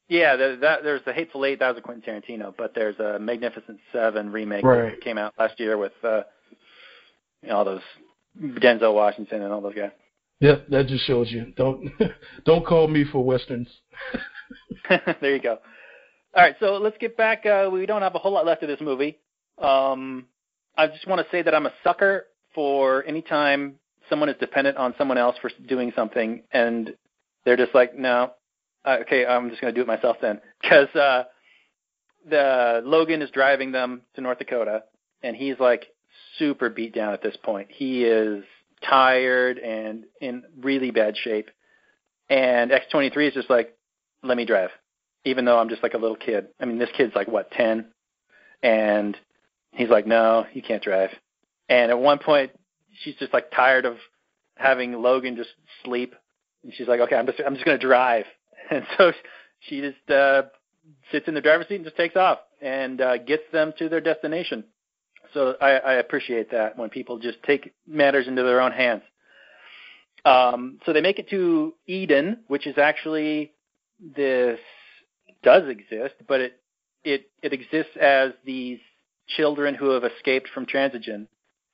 Yeah, 0.09 0.36
the, 0.36 0.59
that 0.62 0.82
there's 0.82 1.05
the 1.05 1.12
Hateful 1.12 1.45
Eight. 1.45 1.59
That 1.61 1.69
was 1.69 1.78
a 1.78 1.81
Quentin 1.82 2.03
Tarantino, 2.03 2.55
but 2.57 2.74
there's 2.74 2.99
a 2.99 3.19
Magnificent 3.19 3.78
Seven 3.93 4.32
remake 4.32 4.65
Right. 4.65 4.90
that 4.90 5.01
came 5.03 5.19
out 5.19 5.35
last 5.39 5.61
year 5.61 5.77
with 5.78 5.93
uh, 6.03 6.23
you 7.43 7.51
know, 7.51 7.57
all 7.59 7.65
those 7.65 7.82
Denzel 8.40 8.95
Washington 8.95 9.43
and 9.43 9.53
all 9.53 9.61
those 9.61 9.74
guys. 9.74 9.90
Yeah, 10.40 10.57
that 10.70 10.86
just 10.86 11.05
shows 11.07 11.31
you. 11.31 11.53
Don't 11.57 11.90
don't 12.45 12.65
call 12.66 12.89
me 12.89 13.05
for 13.11 13.23
westerns. 13.24 13.69
there 15.20 15.35
you 15.35 15.40
go. 15.43 15.59
All 16.35 16.43
right, 16.43 16.57
so 16.61 16.77
let's 16.78 16.97
get 16.99 17.16
back. 17.16 17.45
Uh, 17.47 17.69
we 17.73 17.86
don't 17.86 18.03
have 18.03 18.15
a 18.15 18.19
whole 18.19 18.32
lot 18.32 18.47
left 18.47 18.62
of 18.62 18.69
this 18.69 18.81
movie. 18.81 19.19
Um, 19.61 20.27
I 20.77 20.86
just 20.86 21.07
want 21.07 21.20
to 21.24 21.31
say 21.31 21.43
that 21.43 21.55
I'm 21.55 21.66
a 21.66 21.73
sucker 21.85 22.27
for 22.55 23.05
any 23.05 23.23
time 23.23 23.74
someone 24.09 24.28
is 24.28 24.36
dependent 24.40 24.76
on 24.76 24.94
someone 24.98 25.18
else 25.18 25.36
for 25.40 25.51
doing 25.66 25.93
something, 25.94 26.43
and 26.52 26.94
they're 27.44 27.56
just 27.56 27.74
like, 27.74 27.97
no, 27.97 28.32
okay, 28.86 29.26
I'm 29.26 29.51
just 29.51 29.60
going 29.60 29.74
to 29.74 29.78
do 29.78 29.82
it 29.82 29.86
myself 29.86 30.16
then, 30.20 30.40
because 30.60 30.89
uh, 30.94 31.24
the 32.28 32.82
Logan 32.85 33.22
is 33.22 33.30
driving 33.30 33.72
them 33.72 34.02
to 34.14 34.20
North 34.20 34.39
Dakota, 34.39 34.85
and 35.22 35.36
he's 35.36 35.59
like 35.59 35.86
super 36.39 36.70
beat 36.70 36.94
down 36.94 37.12
at 37.12 37.22
this 37.22 37.36
point. 37.43 37.68
He 37.70 38.05
is 38.05 38.44
tired 38.89 39.59
and 39.59 40.05
in 40.20 40.44
really 40.60 40.90
bad 40.90 41.16
shape, 41.16 41.51
and 42.28 42.70
X23 42.70 43.28
is 43.28 43.35
just 43.35 43.51
like, 43.51 43.74
let 44.22 44.36
me 44.36 44.44
drive 44.44 44.70
even 45.28 45.44
though 45.44 45.59
I'm 45.59 45.68
just 45.68 45.82
like 45.82 45.94
a 45.94 45.98
little 45.98 46.16
kid. 46.16 46.48
I 46.60 46.64
mean, 46.64 46.78
this 46.78 46.90
kid's 46.97 47.14
like 47.14 47.28
what, 47.28 47.51
10? 47.51 47.86
And 48.62 49.16
he's 49.72 49.89
like, 49.90 50.06
"No, 50.06 50.47
you 50.52 50.62
can't 50.62 50.82
drive." 50.82 51.10
And 51.68 51.90
at 51.90 51.98
one 51.98 52.18
point, 52.18 52.52
she's 53.03 53.15
just 53.16 53.33
like 53.33 53.51
tired 53.51 53.85
of 53.85 53.97
having 54.57 54.93
Logan 54.93 55.37
just 55.37 55.51
sleep, 55.85 56.15
and 56.62 56.73
she's 56.75 56.89
like, 56.89 57.01
"Okay, 57.01 57.16
I'm 57.16 57.27
just 57.27 57.41
I'm 57.45 57.55
just 57.55 57.66
to 57.66 57.79
drive." 57.79 58.25
And 58.70 58.85
so 58.99 59.12
she 59.61 59.81
just 59.81 60.11
uh 60.11 60.43
sits 61.11 61.27
in 61.27 61.33
the 61.33 61.41
driver's 61.41 61.69
seat 61.69 61.77
and 61.77 61.85
just 61.85 61.97
takes 61.97 62.16
off 62.16 62.41
and 62.61 63.01
uh 63.01 63.16
gets 63.16 63.45
them 63.51 63.73
to 63.79 63.89
their 63.89 64.03
destination. 64.03 64.65
So 65.33 65.55
I, 65.61 65.70
I 65.77 65.93
appreciate 65.95 66.51
that 66.51 66.77
when 66.77 66.91
people 66.91 67.19
just 67.19 67.43
take 67.45 67.73
matters 67.87 68.29
into 68.29 68.43
their 68.43 68.61
own 68.61 68.73
hands. 68.73 69.03
Um, 70.25 70.81
so 70.85 70.93
they 70.93 71.01
make 71.01 71.19
it 71.19 71.31
to 71.31 71.75
Eden, 71.87 72.41
which 72.49 72.66
is 72.66 72.77
actually 72.77 73.53
this 74.01 74.59
does 75.43 75.69
exist, 75.69 76.15
but 76.27 76.41
it 76.41 76.61
it 77.05 77.31
it 77.43 77.53
exists 77.53 77.97
as 78.01 78.33
these 78.45 78.81
children 79.29 79.75
who 79.75 79.91
have 79.91 80.05
escaped 80.05 80.49
from 80.53 80.66
Transigen 80.66 81.27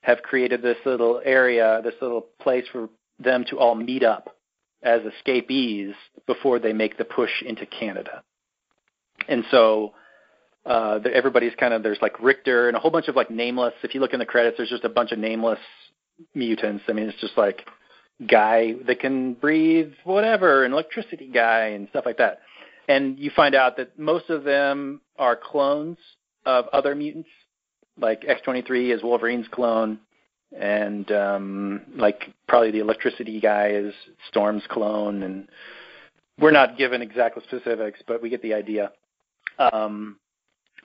have 0.05 0.21
created 0.21 0.61
this 0.61 0.77
little 0.85 1.21
area, 1.23 1.81
this 1.83 1.95
little 2.01 2.25
place 2.39 2.65
for 2.71 2.89
them 3.19 3.45
to 3.49 3.59
all 3.59 3.75
meet 3.75 4.03
up 4.03 4.35
as 4.83 5.01
escapees 5.17 5.93
before 6.27 6.59
they 6.59 6.73
make 6.73 6.97
the 6.97 7.05
push 7.05 7.41
into 7.45 7.65
Canada. 7.65 8.23
And 9.27 9.43
so 9.49 9.93
uh, 10.65 10.99
everybody's 11.13 11.55
kind 11.55 11.73
of 11.73 11.81
there's 11.81 12.01
like 12.01 12.21
Rictor 12.21 12.67
and 12.67 12.77
a 12.77 12.79
whole 12.79 12.91
bunch 12.91 13.07
of 13.07 13.15
like 13.15 13.31
nameless. 13.31 13.73
If 13.83 13.95
you 13.95 14.01
look 14.01 14.13
in 14.13 14.19
the 14.19 14.25
credits, 14.25 14.57
there's 14.57 14.69
just 14.69 14.83
a 14.83 14.89
bunch 14.89 15.11
of 15.11 15.19
nameless 15.19 15.59
mutants. 16.33 16.83
I 16.87 16.93
mean, 16.93 17.09
it's 17.09 17.19
just 17.19 17.37
like 17.37 17.65
guy 18.29 18.73
that 18.87 18.99
can 18.99 19.33
breathe 19.33 19.93
whatever, 20.03 20.63
an 20.63 20.73
electricity 20.73 21.29
guy 21.33 21.67
and 21.69 21.87
stuff 21.89 22.05
like 22.05 22.17
that 22.17 22.41
and 22.87 23.17
you 23.19 23.31
find 23.35 23.55
out 23.55 23.77
that 23.77 23.97
most 23.97 24.29
of 24.29 24.43
them 24.43 25.01
are 25.17 25.35
clones 25.35 25.97
of 26.45 26.67
other 26.73 26.95
mutants. 26.95 27.29
Like 27.99 28.23
X23 28.23 28.93
is 28.93 29.03
Wolverine's 29.03 29.47
clone, 29.51 29.99
and 30.57 31.09
um, 31.11 31.81
like 31.95 32.33
probably 32.47 32.71
the 32.71 32.79
electricity 32.79 33.39
guy 33.39 33.69
is 33.69 33.93
Storm's 34.29 34.63
clone, 34.69 35.23
and 35.23 35.47
we're 36.39 36.51
not 36.51 36.77
given 36.77 37.01
exact 37.01 37.41
specifics, 37.43 38.01
but 38.07 38.21
we 38.21 38.29
get 38.29 38.41
the 38.41 38.53
idea. 38.53 38.91
Um, 39.57 40.17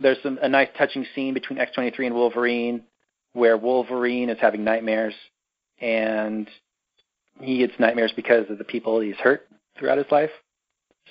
there's 0.00 0.18
some 0.22 0.38
a 0.40 0.48
nice 0.48 0.68
touching 0.78 1.04
scene 1.14 1.34
between 1.34 1.58
X23 1.58 2.06
and 2.06 2.14
Wolverine, 2.14 2.84
where 3.32 3.56
Wolverine 3.56 4.30
is 4.30 4.38
having 4.40 4.62
nightmares, 4.62 5.14
and 5.80 6.48
he 7.40 7.58
gets 7.58 7.72
nightmares 7.78 8.12
because 8.14 8.48
of 8.50 8.58
the 8.58 8.64
people 8.64 9.00
he's 9.00 9.16
hurt 9.16 9.48
throughout 9.78 9.98
his 9.98 10.10
life 10.10 10.30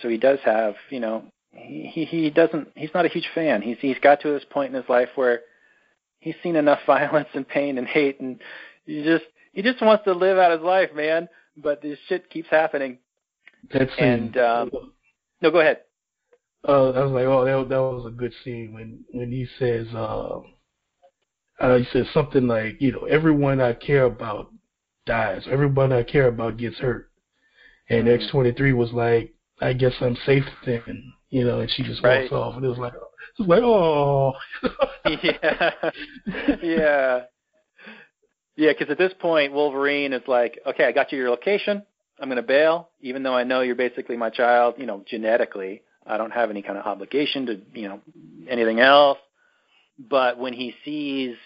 so 0.02 0.08
he 0.08 0.18
does 0.18 0.40
have 0.44 0.76
you 0.90 1.00
know 1.00 1.24
he 1.54 2.06
he 2.10 2.30
doesn't 2.30 2.68
he's 2.76 2.94
not 2.94 3.06
a 3.06 3.10
huge 3.10 3.30
fan 3.34 3.62
he's 3.62 3.78
he's 3.80 4.00
got 4.00 4.22
to 4.22 4.30
this 4.30 4.46
point 4.50 4.74
in 4.74 4.80
his 4.80 4.90
life 4.90 5.10
where 5.16 5.42
he's 6.20 6.36
seen 6.44 6.56
enough 6.56 6.80
violence 6.86 7.30
and 7.34 7.48
pain 7.48 7.78
and 7.78 7.88
hate 7.88 8.20
and 8.20 8.40
he 8.86 9.04
just 9.04 9.26
he 9.54 9.62
just 9.62 9.82
wants 9.82 10.04
to 10.04 10.14
live 10.14 10.38
out 10.38 10.52
his 10.52 10.62
life 10.62 10.90
man 10.96 11.28
but 11.58 11.82
this 11.82 11.98
shit 12.08 12.30
keeps 12.30 12.50
happening 12.50 12.98
That 13.74 13.90
scene. 13.98 14.06
And, 14.06 14.38
um, 14.38 14.72
no 15.42 15.52
go 15.52 15.60
ahead 15.60 15.80
uh, 16.68 16.92
I 16.92 17.04
was 17.06 17.12
like, 17.14 17.26
oh, 17.26 17.46
that 17.46 17.70
that 17.70 17.82
was 17.82 18.06
a 18.06 18.10
good 18.16 18.34
scene 18.44 18.74
when 18.74 19.00
when 19.12 19.32
he 19.32 19.48
says, 19.58 19.88
uh, 19.96 20.40
uh, 21.60 21.78
he 21.78 21.86
says 21.94 22.06
something 22.14 22.48
like, 22.48 22.82
you 22.82 22.92
know, 22.92 23.06
everyone 23.06 23.62
I 23.62 23.74
care 23.74 24.04
about 24.04 24.52
dies, 25.06 25.44
everyone 25.50 25.94
I 25.94 26.04
care 26.04 26.28
about 26.28 26.58
gets 26.58 26.78
hurt, 26.78 27.12
and 27.90 28.08
Mhm. 28.08 28.20
X23 28.30 28.74
was 28.76 28.92
like, 28.92 29.34
I 29.62 29.72
guess 29.74 29.94
I'm 30.02 30.18
safe 30.26 30.46
then, 30.66 31.14
you 31.30 31.46
know, 31.46 31.62
and 31.62 31.70
she 31.72 31.84
just 31.84 32.04
Right. 32.04 32.24
walks 32.24 32.34
off, 32.34 32.56
and 32.58 32.66
it 32.66 32.70
was 32.70 32.78
like, 32.78 32.94
it 33.40 33.40
was 33.40 33.48
like, 33.48 33.64
oh, 33.64 34.34
yeah 35.24 35.92
yeah 36.64 37.22
Yeah, 38.56 38.74
because 38.74 38.90
at 38.92 38.98
this 38.98 39.14
point, 39.20 39.54
Wolverine 39.54 40.12
is 40.12 40.22
like, 40.28 40.60
okay, 40.68 40.84
I 40.86 40.92
got 40.92 41.12
you 41.12 41.18
your 41.18 41.30
location. 41.30 41.82
I'm 42.20 42.28
going 42.28 42.36
to 42.36 42.44
bail, 42.44 42.90
even 43.02 43.24
though 43.24 43.34
I 43.36 43.46
know 43.46 43.62
you're 43.62 43.76
basically 43.76 44.18
my 44.18 44.30
child. 44.30 44.76
You 44.78 44.86
know, 44.86 45.04
genetically, 45.08 45.82
I 46.06 46.18
don't 46.18 46.32
have 46.32 46.50
any 46.50 46.62
kind 46.62 46.78
of 46.78 46.86
obligation 46.86 47.46
to, 47.46 47.62
you 47.74 47.88
know, 47.88 48.02
anything 48.50 48.82
else. 48.82 49.18
But 50.10 50.38
when 50.38 50.52
he 50.52 50.76
sees, 50.84 51.38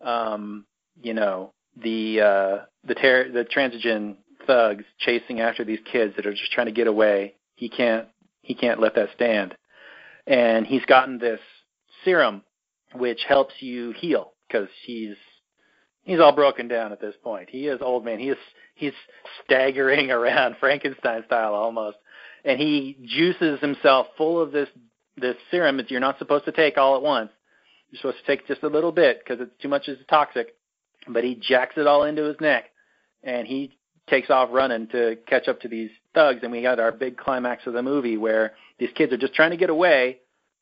um, 0.00 0.64
you 1.02 1.14
know, 1.14 1.52
the 1.82 2.20
uh, 2.20 2.64
the 2.86 2.94
ter- 2.94 3.32
the 3.32 3.44
transigen 3.44 4.16
thugs 4.46 4.84
chasing 4.98 5.40
after 5.40 5.64
these 5.64 5.80
kids 5.90 6.14
that 6.16 6.26
are 6.26 6.32
just 6.32 6.52
trying 6.52 6.66
to 6.66 6.72
get 6.72 6.86
away, 6.86 7.34
he 7.56 7.68
can't 7.68 8.06
he 8.42 8.54
can't 8.54 8.80
let 8.80 8.94
that 8.94 9.08
stand. 9.16 9.56
And 10.26 10.66
he's 10.66 10.84
gotten 10.86 11.18
this 11.18 11.40
serum 12.04 12.42
which 12.94 13.20
helps 13.26 13.54
you 13.60 13.92
heal 13.92 14.32
because 14.46 14.68
he's 14.84 15.16
he's 16.04 16.20
all 16.20 16.32
broken 16.32 16.68
down 16.68 16.92
at 16.92 17.00
this 17.00 17.14
point. 17.22 17.48
He 17.50 17.66
is 17.66 17.80
old 17.82 18.04
man. 18.04 18.18
He 18.18 18.30
is 18.30 18.36
he's 18.74 18.92
staggering 19.44 20.10
around 20.10 20.56
Frankenstein 20.60 21.24
style 21.26 21.54
almost, 21.54 21.96
and 22.44 22.58
he 22.58 22.96
juices 23.04 23.60
himself 23.60 24.06
full 24.16 24.40
of 24.40 24.52
this 24.52 24.68
this 25.16 25.36
serum 25.50 25.76
that 25.76 25.90
you're 25.90 26.00
not 26.00 26.18
supposed 26.18 26.44
to 26.44 26.52
take 26.52 26.78
all 26.78 26.96
at 26.96 27.02
once. 27.02 27.30
You're 27.90 28.00
supposed 28.00 28.24
to 28.24 28.26
take 28.26 28.46
just 28.46 28.62
a 28.62 28.68
little 28.68 28.92
bit 28.92 29.20
because 29.20 29.40
it's 29.40 29.62
too 29.62 29.68
much 29.68 29.88
is 29.88 29.98
toxic. 30.08 30.54
But 31.06 31.22
he 31.22 31.34
jacks 31.34 31.74
it 31.76 31.86
all 31.86 32.04
into 32.04 32.24
his 32.24 32.40
neck, 32.40 32.64
and 33.22 33.46
he 33.46 33.76
takes 34.08 34.30
off 34.30 34.50
running 34.52 34.86
to 34.88 35.16
catch 35.26 35.48
up 35.48 35.60
to 35.62 35.68
these 35.68 35.90
thugs. 36.14 36.40
And 36.42 36.52
we 36.52 36.62
got 36.62 36.78
our 36.80 36.92
big 36.92 37.16
climax 37.16 37.66
of 37.66 37.72
the 37.72 37.82
movie 37.82 38.16
where 38.16 38.52
these 38.78 38.90
kids 38.94 39.12
are 39.12 39.16
just 39.18 39.34
trying 39.34 39.50
to 39.50 39.56
get 39.56 39.70
away, 39.70 40.18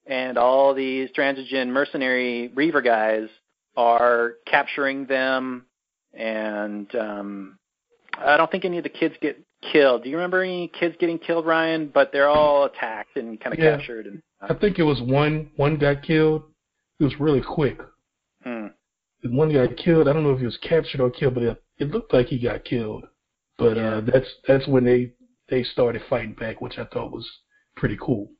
and 0.06 0.36
all 0.39 0.74
these 0.74 1.10
transigen 1.10 1.69
mercenary 1.69 2.48
Reaver 2.55 2.82
guys 2.82 3.28
are 3.77 4.35
capturing 4.47 5.06
them. 5.06 5.66
And 6.14 6.94
um, 6.94 7.59
I 8.19 8.36
don't 8.36 8.51
think 8.51 8.64
any 8.64 8.78
of 8.78 8.85
the 8.85 8.90
kids 8.90 9.14
get 9.23 9.43
killed. 9.73 10.02
Do 10.05 10.10
you 10.10 10.16
remember 10.16 10.43
any 10.43 10.69
kids 10.69 10.94
getting 11.01 11.19
killed, 11.19 11.47
Ryan? 11.47 11.90
But 11.93 12.10
they're 12.12 12.28
all 12.28 12.64
attacked 12.64 13.16
and 13.16 13.40
kind 13.40 13.55
of 13.55 13.59
Yeah. 13.60 13.77
captured. 13.77 14.06
And 14.06 14.23
I 14.43 14.55
think 14.55 14.78
it 14.78 14.82
was 14.82 15.01
one 15.01 15.51
one 15.56 15.77
got 15.77 16.02
killed. 16.02 16.43
It 17.01 17.05
was 17.05 17.19
really 17.19 17.40
quick. 17.40 17.78
hmm. 18.44 18.66
One 19.24 19.52
got 19.52 19.77
killed. 19.77 20.09
I 20.09 20.12
don't 20.12 20.24
know 20.24 20.32
if 20.32 20.40
he 20.40 20.44
was 20.44 20.59
captured 20.59 21.01
or 21.01 21.09
killed, 21.10 21.35
but 21.35 21.44
it, 21.44 21.62
it 21.78 21.90
looked 21.90 22.12
like 22.12 22.27
he 22.27 22.39
got 22.40 22.64
killed. 22.64 23.05
But 23.58 23.76
Yeah. 23.76 23.96
uh, 23.96 24.00
that's 24.00 24.28
that's 24.46 24.66
when 24.66 24.84
they 24.84 25.12
they 25.48 25.62
started 25.62 26.02
fighting 26.08 26.34
back, 26.34 26.60
which 26.60 26.78
I 26.78 26.84
thought 26.84 27.12
was 27.12 27.28
pretty 27.76 27.96
cool. 28.00 28.30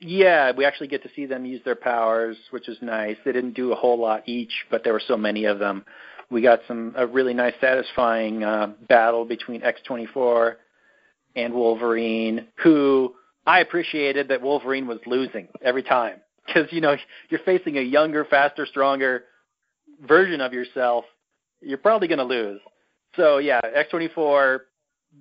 Yeah, 0.00 0.52
we 0.52 0.64
actually 0.64 0.88
get 0.88 1.02
to 1.02 1.10
see 1.16 1.26
them 1.26 1.44
use 1.44 1.62
their 1.64 1.74
powers, 1.74 2.36
which 2.50 2.68
is 2.68 2.78
nice. 2.80 3.16
They 3.24 3.32
didn't 3.32 3.54
do 3.54 3.72
a 3.72 3.74
whole 3.74 3.98
lot 3.98 4.22
each, 4.28 4.52
but 4.70 4.84
there 4.84 4.92
were 4.92 5.02
so 5.04 5.16
many 5.16 5.44
of 5.46 5.58
them. 5.58 5.84
We 6.30 6.42
got 6.42 6.60
some 6.68 6.94
a 6.96 7.06
really 7.06 7.34
nice, 7.34 7.54
satisfying 7.60 8.44
uh, 8.44 8.74
battle 8.88 9.24
between 9.24 9.62
X24 9.62 10.56
and 11.34 11.54
Wolverine, 11.54 12.46
who 12.62 13.14
I 13.46 13.60
appreciated 13.60 14.28
that 14.28 14.42
Wolverine 14.42 14.86
was 14.86 14.98
losing 15.06 15.48
every 15.62 15.82
time 15.82 16.20
because 16.46 16.70
you 16.72 16.80
know 16.80 16.96
you're 17.30 17.40
facing 17.40 17.78
a 17.78 17.82
younger, 17.82 18.24
faster, 18.24 18.66
stronger 18.66 19.24
version 20.06 20.40
of 20.40 20.52
yourself. 20.52 21.04
You're 21.60 21.78
probably 21.78 22.08
going 22.08 22.18
to 22.18 22.24
lose. 22.24 22.60
So 23.18 23.38
yeah, 23.38 23.60
X24 23.60 24.60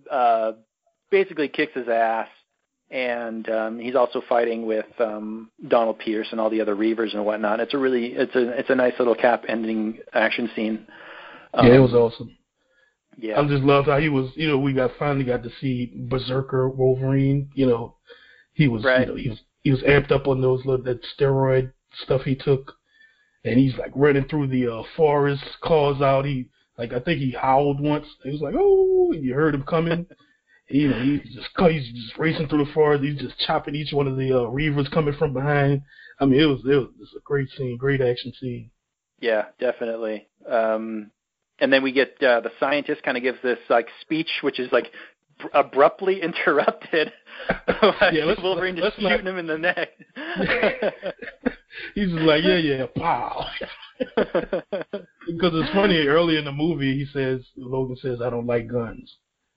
uh, 0.09 0.51
basically 1.11 1.49
kicks 1.49 1.73
his 1.73 1.89
ass 1.89 2.27
and 2.89 3.49
um, 3.49 3.79
he's 3.79 3.95
also 3.95 4.21
fighting 4.29 4.65
with 4.65 4.85
um, 4.99 5.51
Donald 5.67 5.99
Pierce 5.99 6.27
and 6.31 6.39
all 6.39 6.49
the 6.49 6.61
other 6.61 6.75
Reavers 6.75 7.13
and 7.13 7.25
whatnot. 7.25 7.59
It's 7.59 7.73
a 7.73 7.77
really 7.77 8.13
it's 8.13 8.33
a 8.35 8.57
it's 8.57 8.69
a 8.69 8.75
nice 8.75 8.93
little 8.97 9.15
cap 9.15 9.43
ending 9.49 9.99
action 10.13 10.49
scene. 10.55 10.87
Um, 11.53 11.67
yeah, 11.67 11.73
it 11.75 11.79
was 11.79 11.93
awesome. 11.93 12.37
yeah 13.17 13.39
I 13.39 13.47
just 13.47 13.63
loved 13.63 13.87
how 13.89 13.97
he 13.97 14.09
was. 14.09 14.29
You 14.35 14.47
know, 14.47 14.57
we 14.59 14.73
got 14.73 14.91
finally 14.97 15.25
got 15.25 15.43
to 15.43 15.49
see 15.59 15.91
Berserker 16.07 16.69
Wolverine. 16.69 17.49
You 17.55 17.65
know, 17.65 17.97
he 18.53 18.67
was 18.67 18.85
Right. 18.85 19.01
you 19.01 19.05
know 19.07 19.15
he 19.15 19.29
was 19.29 19.39
he 19.63 19.71
was 19.71 19.81
amped 19.81 20.11
up 20.11 20.27
on 20.27 20.39
those 20.39 20.65
little 20.65 20.85
that 20.85 21.01
steroid 21.17 21.73
stuff 22.03 22.21
he 22.21 22.35
took, 22.35 22.73
and 23.43 23.59
he's 23.59 23.75
like 23.77 23.91
running 23.95 24.25
through 24.29 24.47
the 24.47 24.71
uh, 24.71 24.83
forest, 24.95 25.43
claws 25.61 26.01
out. 26.01 26.23
He 26.23 26.47
like 26.77 26.93
I 26.93 26.99
think 26.99 27.19
he 27.19 27.31
howled 27.31 27.79
once. 27.79 28.05
He 28.23 28.31
was 28.31 28.41
like 28.41 28.55
oh, 28.57 29.11
and 29.13 29.23
you 29.23 29.33
heard 29.33 29.55
him 29.55 29.63
coming. 29.63 30.05
you 30.69 30.89
know, 30.89 31.01
he's 31.01 31.21
just 31.33 31.47
he's 31.71 31.91
just 32.05 32.17
racing 32.17 32.47
through 32.47 32.65
the 32.65 32.71
forest. 32.73 33.03
He's 33.03 33.19
just 33.19 33.39
chopping 33.39 33.75
each 33.75 33.93
one 33.93 34.07
of 34.07 34.17
the 34.17 34.31
uh, 34.31 34.49
reavers 34.49 34.91
coming 34.91 35.15
from 35.17 35.33
behind. 35.33 35.81
I 36.19 36.25
mean, 36.25 36.39
it 36.41 36.45
was 36.45 36.59
it 36.65 36.75
was, 36.75 36.89
was 36.99 37.13
a 37.17 37.21
great 37.23 37.49
scene, 37.57 37.77
great 37.77 38.01
action 38.01 38.33
scene. 38.39 38.69
yeah 39.19 39.45
definitely. 39.59 40.27
Um, 40.49 41.11
and 41.59 41.71
then 41.73 41.81
we 41.83 41.91
get 41.91 42.21
uh, 42.21 42.41
the 42.41 42.51
scientist 42.59 43.01
kind 43.03 43.17
of 43.17 43.23
gives 43.23 43.41
this 43.41 43.59
like 43.69 43.87
speech, 44.01 44.29
which 44.41 44.59
is 44.59 44.71
like 44.71 44.91
br- 45.39 45.47
abruptly 45.53 46.21
interrupted. 46.27 47.11
by 47.47 48.09
Yeah, 48.13 48.25
let's- 48.25 48.41
Wolverine 48.43 48.75
just 48.75 48.83
let's 48.83 49.01
not- 49.01 49.11
shooting 49.11 49.27
him 49.27 49.37
in 49.39 49.47
the 49.47 49.57
neck. 49.57 49.89
He's 51.95 52.09
just 52.09 52.21
like 52.21 52.43
yeah 52.43 52.57
yeah 52.57 52.85
pow. 52.95 53.45
Because 55.27 55.51
it's 55.55 55.73
funny, 55.73 55.97
early 56.07 56.37
in 56.37 56.45
the 56.45 56.51
movie, 56.51 56.97
he 56.97 57.05
says, 57.11 57.41
Logan 57.57 57.97
says, 57.97 58.21
I 58.21 58.29
don't 58.29 58.45
like 58.45 58.67
guns. 58.67 59.13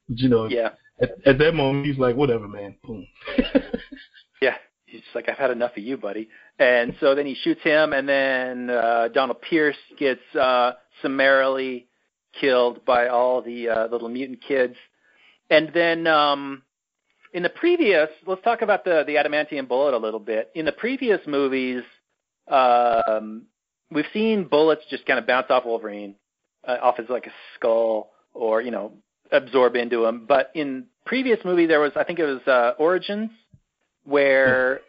But, 0.09 0.19
you 0.19 0.29
know, 0.29 0.47
yeah, 0.47 0.71
at, 1.01 1.11
at 1.25 1.39
that 1.39 1.55
moment, 1.55 1.87
he's 1.87 1.99
like, 1.99 2.17
whatever, 2.17 2.49
man. 2.49 2.75
Boom. 2.83 3.07
yeah. 4.43 4.57
He's 4.87 5.03
just 5.03 5.15
like, 5.15 5.29
I've 5.29 5.39
had 5.39 5.53
enough 5.53 5.77
of 5.77 5.83
you, 5.85 5.97
buddy. 5.97 6.29
And 6.59 6.97
so 6.99 7.15
then 7.15 7.25
he 7.25 7.37
shoots 7.37 7.63
him, 7.63 7.93
and 7.93 8.09
then 8.09 8.71
uh, 8.71 9.09
Donald 9.15 9.41
Pierce 9.41 9.77
gets 9.99 10.21
uh, 10.39 10.73
summarily 11.01 11.87
killed 12.41 12.85
by 12.85 13.09
all 13.09 13.41
the 13.41 13.69
uh, 13.69 13.87
little 13.87 14.09
mutant 14.09 14.41
kids. 14.47 14.75
And 15.49 15.71
then 15.73 16.09
um, 16.09 16.63
in 17.33 17.45
the 17.45 17.51
previous, 17.51 18.09
let's 18.27 18.43
talk 18.43 18.63
about 18.63 18.85
the 18.85 19.05
the 19.07 19.15
adamantium 19.15 19.69
bullet 19.69 19.95
a 19.95 19.99
little 19.99 20.21
bit. 20.21 20.51
In 20.55 20.65
the 20.65 20.73
previous 20.73 21.21
movies, 21.27 21.83
um, 22.51 23.47
we've 23.91 24.07
seen 24.13 24.45
bullets 24.45 24.83
just 24.91 25.07
kind 25.07 25.19
of 25.19 25.27
bounce 25.27 25.47
off 25.51 25.65
Wolverine, 25.65 26.15
uh, 26.67 26.77
off 26.83 26.97
his 26.97 27.09
like 27.09 27.27
a 27.27 27.33
skull, 27.55 28.11
or 28.35 28.61
you 28.63 28.71
know, 28.71 28.93
absorb 29.33 29.77
into 29.77 30.05
him. 30.05 30.27
But 30.27 30.51
in 30.55 30.87
previous 31.07 31.39
movie, 31.45 31.67
there 31.67 31.81
was 31.81 31.93
I 31.97 32.05
think 32.05 32.19
it 32.19 32.25
was 32.25 32.41
uh, 32.47 32.73
Origins, 32.79 33.31
where 34.05 34.81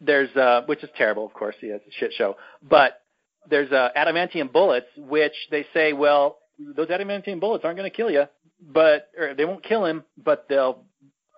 there's 0.00 0.34
uh, 0.36 0.62
which 0.66 0.82
is 0.82 0.90
terrible, 0.96 1.26
of 1.26 1.32
course, 1.32 1.54
yeah, 1.62 1.74
it's 1.74 1.86
a 1.86 1.98
shit 1.98 2.12
show. 2.16 2.36
But 2.62 3.00
there's 3.48 3.70
uh, 3.72 3.90
adamantium 3.96 4.52
bullets, 4.52 4.86
which 4.96 5.34
they 5.50 5.66
say, 5.74 5.92
well, 5.92 6.38
those 6.76 6.88
adamantium 6.88 7.40
bullets 7.40 7.64
aren't 7.64 7.76
going 7.76 7.90
to 7.90 7.96
kill 7.96 8.10
you, 8.10 8.24
but 8.60 9.10
or 9.18 9.34
they 9.34 9.44
won't 9.44 9.62
kill 9.64 9.84
him, 9.84 10.04
but 10.22 10.46
they'll 10.48 10.84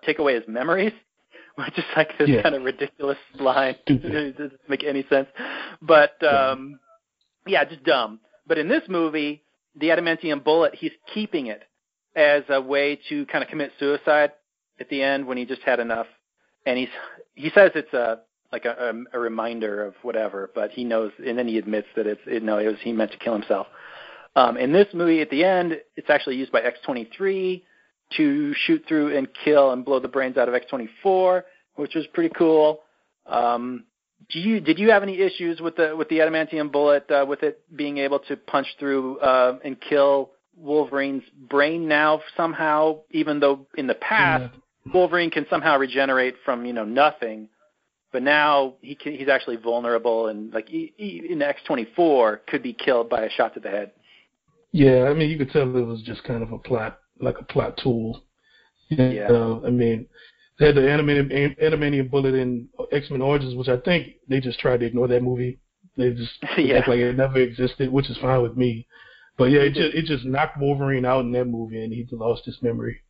take 0.04 0.18
away 0.18 0.34
his 0.34 0.44
memories, 0.46 0.92
which 1.66 1.78
is 1.78 1.84
like 1.96 2.16
this 2.18 2.28
Yeah. 2.28 2.42
kind 2.42 2.54
of 2.54 2.62
ridiculous 2.62 3.18
line. 3.38 3.76
It 3.86 4.36
doesn't 4.36 4.60
make 4.68 4.84
any 4.84 5.04
sense. 5.08 5.28
But 5.82 6.22
um, 6.22 6.78
yeah, 7.46 7.64
just 7.64 7.84
dumb. 7.84 8.20
But 8.46 8.58
in 8.58 8.68
this 8.68 8.82
movie, 8.88 9.42
the 9.76 9.88
adamantium 9.88 10.42
bullet, 10.44 10.74
he's 10.74 10.92
keeping 11.12 11.46
it 11.46 11.62
as 12.16 12.42
a 12.48 12.60
way 12.60 12.98
to 13.08 13.26
kind 13.26 13.42
of 13.42 13.50
commit 13.50 13.72
suicide 13.78 14.32
at 14.80 14.88
the 14.88 15.02
end 15.02 15.26
when 15.26 15.36
he 15.36 15.44
just 15.44 15.62
had 15.62 15.80
enough. 15.80 16.06
And 16.66 16.78
he's 16.78 16.88
he 17.34 17.50
says 17.54 17.70
it's 17.74 17.92
a 17.92 18.20
like 18.52 18.64
a, 18.64 18.92
a, 19.12 19.16
a 19.18 19.20
reminder 19.20 19.84
of 19.84 19.94
whatever, 20.02 20.50
but 20.54 20.70
he 20.70 20.84
knows, 20.84 21.10
and 21.26 21.36
then 21.36 21.48
he 21.48 21.58
admits 21.58 21.88
that 21.96 22.06
it's 22.06 22.20
it, 22.26 22.42
no, 22.42 22.58
it 22.58 22.66
was 22.66 22.76
he 22.82 22.92
meant 22.92 23.10
to 23.12 23.18
kill 23.18 23.32
himself. 23.32 23.66
Um, 24.36 24.56
in 24.56 24.72
this 24.72 24.86
movie, 24.94 25.20
at 25.20 25.30
the 25.30 25.44
end, 25.44 25.80
it's 25.96 26.10
actually 26.10 26.36
used 26.36 26.52
by 26.52 26.60
X23 26.62 27.62
to 28.16 28.54
shoot 28.54 28.84
through 28.86 29.16
and 29.16 29.28
kill 29.44 29.72
and 29.72 29.84
blow 29.84 29.98
the 30.00 30.08
brains 30.08 30.36
out 30.36 30.48
of 30.48 30.54
X24, 30.54 31.42
which 31.76 31.94
was 31.94 32.06
pretty 32.12 32.32
cool. 32.36 32.80
Um, 33.26 33.84
do 34.30 34.38
you 34.38 34.60
did 34.60 34.78
you 34.78 34.90
have 34.90 35.02
any 35.02 35.20
issues 35.20 35.60
with 35.60 35.76
the 35.76 35.94
with 35.96 36.08
the 36.08 36.18
adamantium 36.18 36.72
bullet 36.72 37.10
uh, 37.10 37.24
with 37.28 37.42
it 37.42 37.60
being 37.74 37.98
able 37.98 38.20
to 38.20 38.36
punch 38.36 38.66
through 38.78 39.18
uh, 39.18 39.58
and 39.64 39.80
kill 39.80 40.30
Wolverine's 40.56 41.24
brain 41.48 41.88
now 41.88 42.20
somehow? 42.36 43.00
Even 43.10 43.40
though 43.40 43.66
in 43.76 43.86
the 43.86 43.94
past 43.94 44.54
Wolverine 44.92 45.30
can 45.30 45.46
somehow 45.50 45.78
regenerate 45.78 46.36
from 46.44 46.64
you 46.64 46.72
know 46.72 46.84
nothing, 46.84 47.48
but 48.12 48.22
now 48.22 48.74
he 48.80 48.94
can, 48.94 49.14
he's 49.14 49.28
actually 49.28 49.56
vulnerable 49.56 50.28
and 50.28 50.52
like 50.52 50.68
he, 50.68 50.92
he, 50.96 51.26
in 51.30 51.40
X24 51.40 52.38
could 52.46 52.62
be 52.62 52.72
killed 52.72 53.08
by 53.08 53.22
a 53.22 53.30
shot 53.30 53.54
to 53.54 53.60
the 53.60 53.68
head. 53.68 53.92
Yeah, 54.72 55.04
I 55.04 55.14
mean, 55.14 55.30
you 55.30 55.38
could 55.38 55.50
tell 55.50 55.62
it 55.76 55.86
was 55.86 56.02
just 56.02 56.24
kind 56.24 56.42
of 56.42 56.52
a 56.52 56.58
plot, 56.58 56.98
like 57.20 57.38
a 57.40 57.44
plot 57.44 57.76
tool. 57.82 58.22
You 58.90 58.98
Yeah. 58.98 59.28
know, 59.28 59.62
I 59.66 59.70
mean, 59.70 60.06
they 60.58 60.66
had 60.66 60.74
the 60.76 60.88
animated 60.90 61.58
animated 61.60 62.10
bullet 62.10 62.34
in 62.34 62.68
X 62.92 63.10
Men 63.10 63.22
Origins, 63.22 63.54
which 63.56 63.68
I 63.68 63.78
think 63.78 64.14
they 64.28 64.40
just 64.40 64.58
tried 64.60 64.80
to 64.80 64.86
ignore 64.86 65.08
that 65.08 65.22
movie. 65.22 65.58
They 65.96 66.10
just 66.12 66.32
Yeah. 66.58 66.78
act 66.78 66.88
like 66.88 66.98
it 66.98 67.16
never 67.16 67.38
existed, 67.38 67.90
which 67.90 68.10
is 68.10 68.18
fine 68.18 68.42
with 68.42 68.56
me. 68.56 68.86
But 69.36 69.50
yeah, 69.50 69.60
it 69.62 69.74
just 69.74 69.94
it 69.94 70.04
just 70.04 70.24
knocked 70.24 70.58
Wolverine 70.60 71.04
out 71.04 71.24
in 71.24 71.32
that 71.32 71.46
movie, 71.46 71.82
and 71.82 71.92
he 71.92 72.06
lost 72.12 72.44
his 72.44 72.62
memory. 72.62 73.00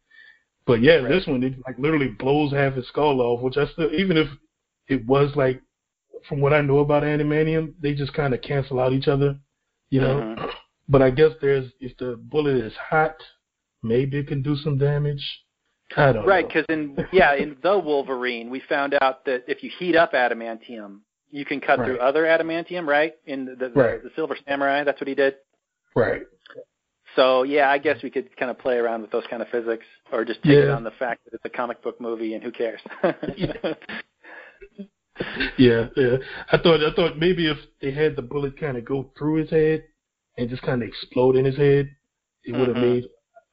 But 0.66 0.80
yeah, 0.80 0.96
Right. 0.96 1.08
this 1.10 1.26
one 1.26 1.42
it 1.42 1.54
like 1.66 1.78
literally 1.78 2.08
blows 2.08 2.52
half 2.52 2.74
his 2.74 2.86
skull 2.88 3.20
off, 3.20 3.42
which 3.42 3.56
I 3.58 3.66
still 3.66 3.92
even 3.92 4.16
if 4.16 4.28
it 4.88 5.04
was 5.06 5.34
like 5.36 5.60
from 6.28 6.40
what 6.40 6.54
I 6.54 6.62
know 6.62 6.78
about 6.78 7.02
adamantium, 7.02 7.74
they 7.80 7.94
just 7.94 8.14
kind 8.14 8.32
of 8.32 8.40
cancel 8.40 8.80
out 8.80 8.92
each 8.94 9.08
other, 9.08 9.36
you 9.90 10.00
know. 10.00 10.20
Mhm. 10.20 10.50
but 10.88 11.02
I 11.02 11.10
guess 11.10 11.32
there's 11.40 11.70
if 11.80 11.96
the 11.98 12.16
bullet 12.16 12.56
is 12.56 12.72
hot, 12.76 13.16
maybe 13.84 14.18
it 14.18 14.26
can 14.28 14.42
do 14.42 14.56
some 14.56 14.78
damage. 14.78 15.22
I 15.96 16.12
don't 16.12 16.26
Right, 16.26 16.46
because 16.48 16.64
in 16.68 16.96
yeah, 17.12 17.34
in 17.34 17.56
the 17.62 17.78
Wolverine, 17.78 18.50
we 18.50 18.60
found 18.68 18.94
out 19.00 19.24
that 19.26 19.44
if 19.46 19.62
you 19.62 19.70
heat 19.78 19.94
up 19.94 20.12
adamantium, 20.12 21.00
you 21.30 21.44
can 21.44 21.60
cut 21.60 21.84
through 21.84 21.98
other 21.98 22.24
adamantium. 22.24 22.86
Right, 22.86 23.12
in 23.26 23.44
the 23.44 23.54
the, 23.54 23.70
Right. 23.70 24.02
the 24.02 24.10
Silver 24.16 24.36
Samurai, 24.48 24.82
that's 24.84 25.00
what 25.00 25.08
he 25.08 25.14
did. 25.14 25.34
right. 25.94 26.22
So 27.16 27.44
yeah, 27.44 27.70
I 27.70 27.78
guess 27.78 28.02
we 28.02 28.10
could 28.10 28.34
kind 28.36 28.50
of 28.50 28.58
play 28.58 28.74
around 28.76 29.02
with 29.02 29.12
those 29.12 29.22
kind 29.30 29.40
of 29.40 29.48
physics, 29.50 29.84
or 30.10 30.24
just 30.24 30.42
take 30.42 30.58
it 30.58 30.70
on 30.70 30.82
the 30.82 30.90
fact 30.92 31.24
that 31.26 31.34
it's 31.34 31.44
a 31.44 31.48
comic 31.50 31.80
book 31.82 32.00
movie 32.00 32.34
and 32.34 32.42
who 32.42 32.50
cares. 32.50 32.80
Yeah, 35.56 35.86
yeah. 35.96 36.16
I 36.50 36.58
thought 36.58 36.80
I 36.82 36.92
thought 36.96 37.18
maybe 37.18 37.48
if 37.48 37.56
they 37.80 37.92
had 37.92 38.16
the 38.16 38.22
bullet 38.22 38.58
kind 38.58 38.76
of 38.76 38.84
go 38.84 39.12
through 39.16 39.36
his 39.42 39.50
head 39.50 39.84
and 40.36 40.50
just 40.50 40.62
kind 40.62 40.82
of 40.82 40.88
explode 40.88 41.36
in 41.36 41.44
his 41.44 41.56
head, 41.56 41.88
it 42.42 42.52
would 42.52 42.66
have 42.68 42.76
Mhm. 42.76 42.80
made. 42.94 43.04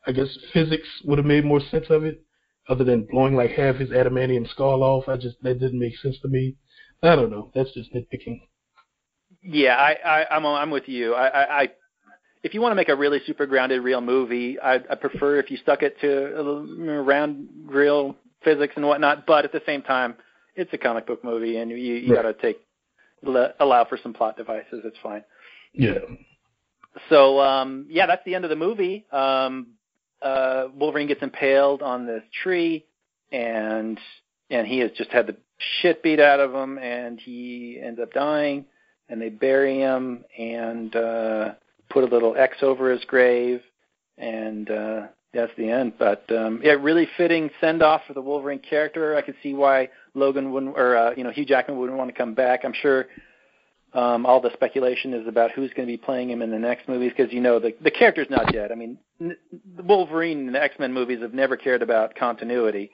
I 0.07 0.11
guess 0.11 0.28
physics 0.53 0.88
would 1.06 1.18
have 1.19 1.26
made 1.28 1.45
more 1.45 1.61
sense 1.72 1.86
of 1.90 2.03
it, 2.03 2.22
other 2.68 2.84
than 2.84 3.07
blowing 3.11 3.36
like 3.36 3.52
half 3.52 3.76
his 3.76 3.90
adamantium 3.90 4.49
skull 4.49 4.84
off. 4.84 5.07
I 5.07 5.18
just 5.18 5.41
that 5.44 5.60
didn't 5.60 5.80
make 5.80 5.98
sense 5.98 6.18
to 6.22 6.28
me. 6.28 6.56
I 7.03 7.15
don't 7.15 7.32
know. 7.32 7.52
That's 7.53 7.72
just 7.73 7.94
nitpicking. 7.94 8.41
Yeah, 9.44 9.76
I, 9.76 9.94
I 10.06 10.36
I'm 10.36 10.45
I'm 10.45 10.69
with 10.72 10.88
you. 10.88 11.14
I, 11.14 11.28
I, 11.28 11.61
I 11.64 11.69
if 12.44 12.53
you 12.53 12.61
want 12.61 12.72
to 12.72 12.76
make 12.76 12.90
a 12.90 12.95
really 12.95 13.19
super 13.26 13.45
grounded 13.45 13.84
real 13.84 14.02
movie, 14.02 14.60
I, 14.60 14.76
I 14.76 14.95
prefer 14.95 15.38
if 15.38 15.52
you 15.52 15.57
stuck 15.57 15.84
it 15.84 15.99
to 16.02 16.40
around 16.90 17.48
real 17.65 18.15
physics 18.44 18.73
and 18.76 18.86
whatnot. 18.86 19.26
But 19.28 19.45
at 19.45 19.52
the 19.52 19.61
same 19.65 19.82
time, 19.84 20.15
it's 20.56 20.72
a 20.73 20.78
comic 20.78 21.06
book 21.07 21.23
movie, 21.23 21.57
and 21.57 21.69
you 21.72 21.78
you 21.78 22.14
Right. 22.15 22.23
got 22.23 22.28
to 22.30 22.34
take 22.41 22.60
le- 23.23 23.53
allow 23.60 23.86
for 23.86 23.98
some 24.02 24.14
plot 24.14 24.38
devices. 24.38 24.82
It's 24.84 24.98
fine. 25.03 25.23
Yeah. 25.73 25.99
So 27.10 27.40
um, 27.40 27.86
yeah, 27.90 28.06
that's 28.07 28.23
the 28.26 28.36
end 28.36 28.44
of 28.44 28.49
the 28.49 28.56
movie. 28.56 29.06
Um, 29.11 29.68
uh, 30.22 30.68
Wolverine 30.76 31.07
gets 31.07 31.22
impaled 31.22 31.81
on 31.81 32.06
this 32.06 32.23
tree, 32.43 32.85
and 33.31 33.99
and 34.49 34.68
he 34.68 34.80
has 34.80 34.91
just 34.91 35.11
had 35.11 35.27
the 35.27 35.35
shit 35.81 36.03
beat 36.03 36.19
out 36.19 36.39
of 36.39 36.53
him, 36.53 36.77
and 36.77 37.19
he 37.19 37.80
ends 37.81 37.99
up 37.99 38.14
dying. 38.14 38.65
And 39.10 39.22
they 39.22 39.27
bury 39.27 39.80
him 39.80 40.23
and 40.38 40.95
uh, 40.95 41.53
put 41.89 42.06
a 42.06 42.07
little 42.07 42.35
X 42.38 42.57
over 42.61 42.89
his 42.91 43.03
grave, 43.03 43.61
and 44.18 44.69
uh, 44.72 45.07
that's 45.34 45.52
the 45.57 45.69
end. 45.69 45.93
But 45.99 46.23
um, 46.31 46.61
yeah, 46.64 46.73
really 46.73 47.07
fitting 47.18 47.49
send 47.60 47.84
off 47.84 48.02
for 48.07 48.14
the 48.14 48.22
Wolverine 48.22 48.60
character. 48.60 49.18
I 49.18 49.22
could 49.22 49.35
see 49.43 49.53
why 49.53 49.89
Logan 50.14 50.52
wouldn't, 50.52 50.77
or 50.77 50.95
uh, 50.95 51.11
you 51.15 51.26
know, 51.26 51.31
Hugh 51.31 51.45
Jackman 51.45 51.77
wouldn't 51.77 51.98
want 51.98 52.10
to 52.10 52.15
come 52.15 52.34
back. 52.34 52.61
I'm 52.64 52.73
sure 52.73 53.07
um, 53.94 54.26
all 54.26 54.40
the 54.40 54.52
speculation 54.54 55.14
is 55.14 55.28
about 55.28 55.52
who's 55.52 55.70
going 55.72 55.88
to 55.88 55.92
be 55.92 55.98
playing 55.98 56.30
him 56.30 56.42
in 56.42 56.50
the 56.50 56.60
next 56.60 56.88
movies 56.88 57.12
because 57.16 57.32
you 57.34 57.42
know 57.42 57.60
the 57.60 57.74
the 57.82 57.92
character's 57.92 58.30
not 58.30 58.52
dead. 58.52 58.72
I 58.72 58.76
mean, 58.76 58.98
n- 59.20 59.36
the 59.76 59.84
Wolverine 59.84 60.48
in 60.48 60.54
the 60.54 60.62
X 60.64 60.76
Men 60.80 60.94
movies 60.94 61.22
have 61.22 61.34
never 61.34 61.58
cared 61.58 61.82
about 61.82 62.16
continuity, 62.16 62.92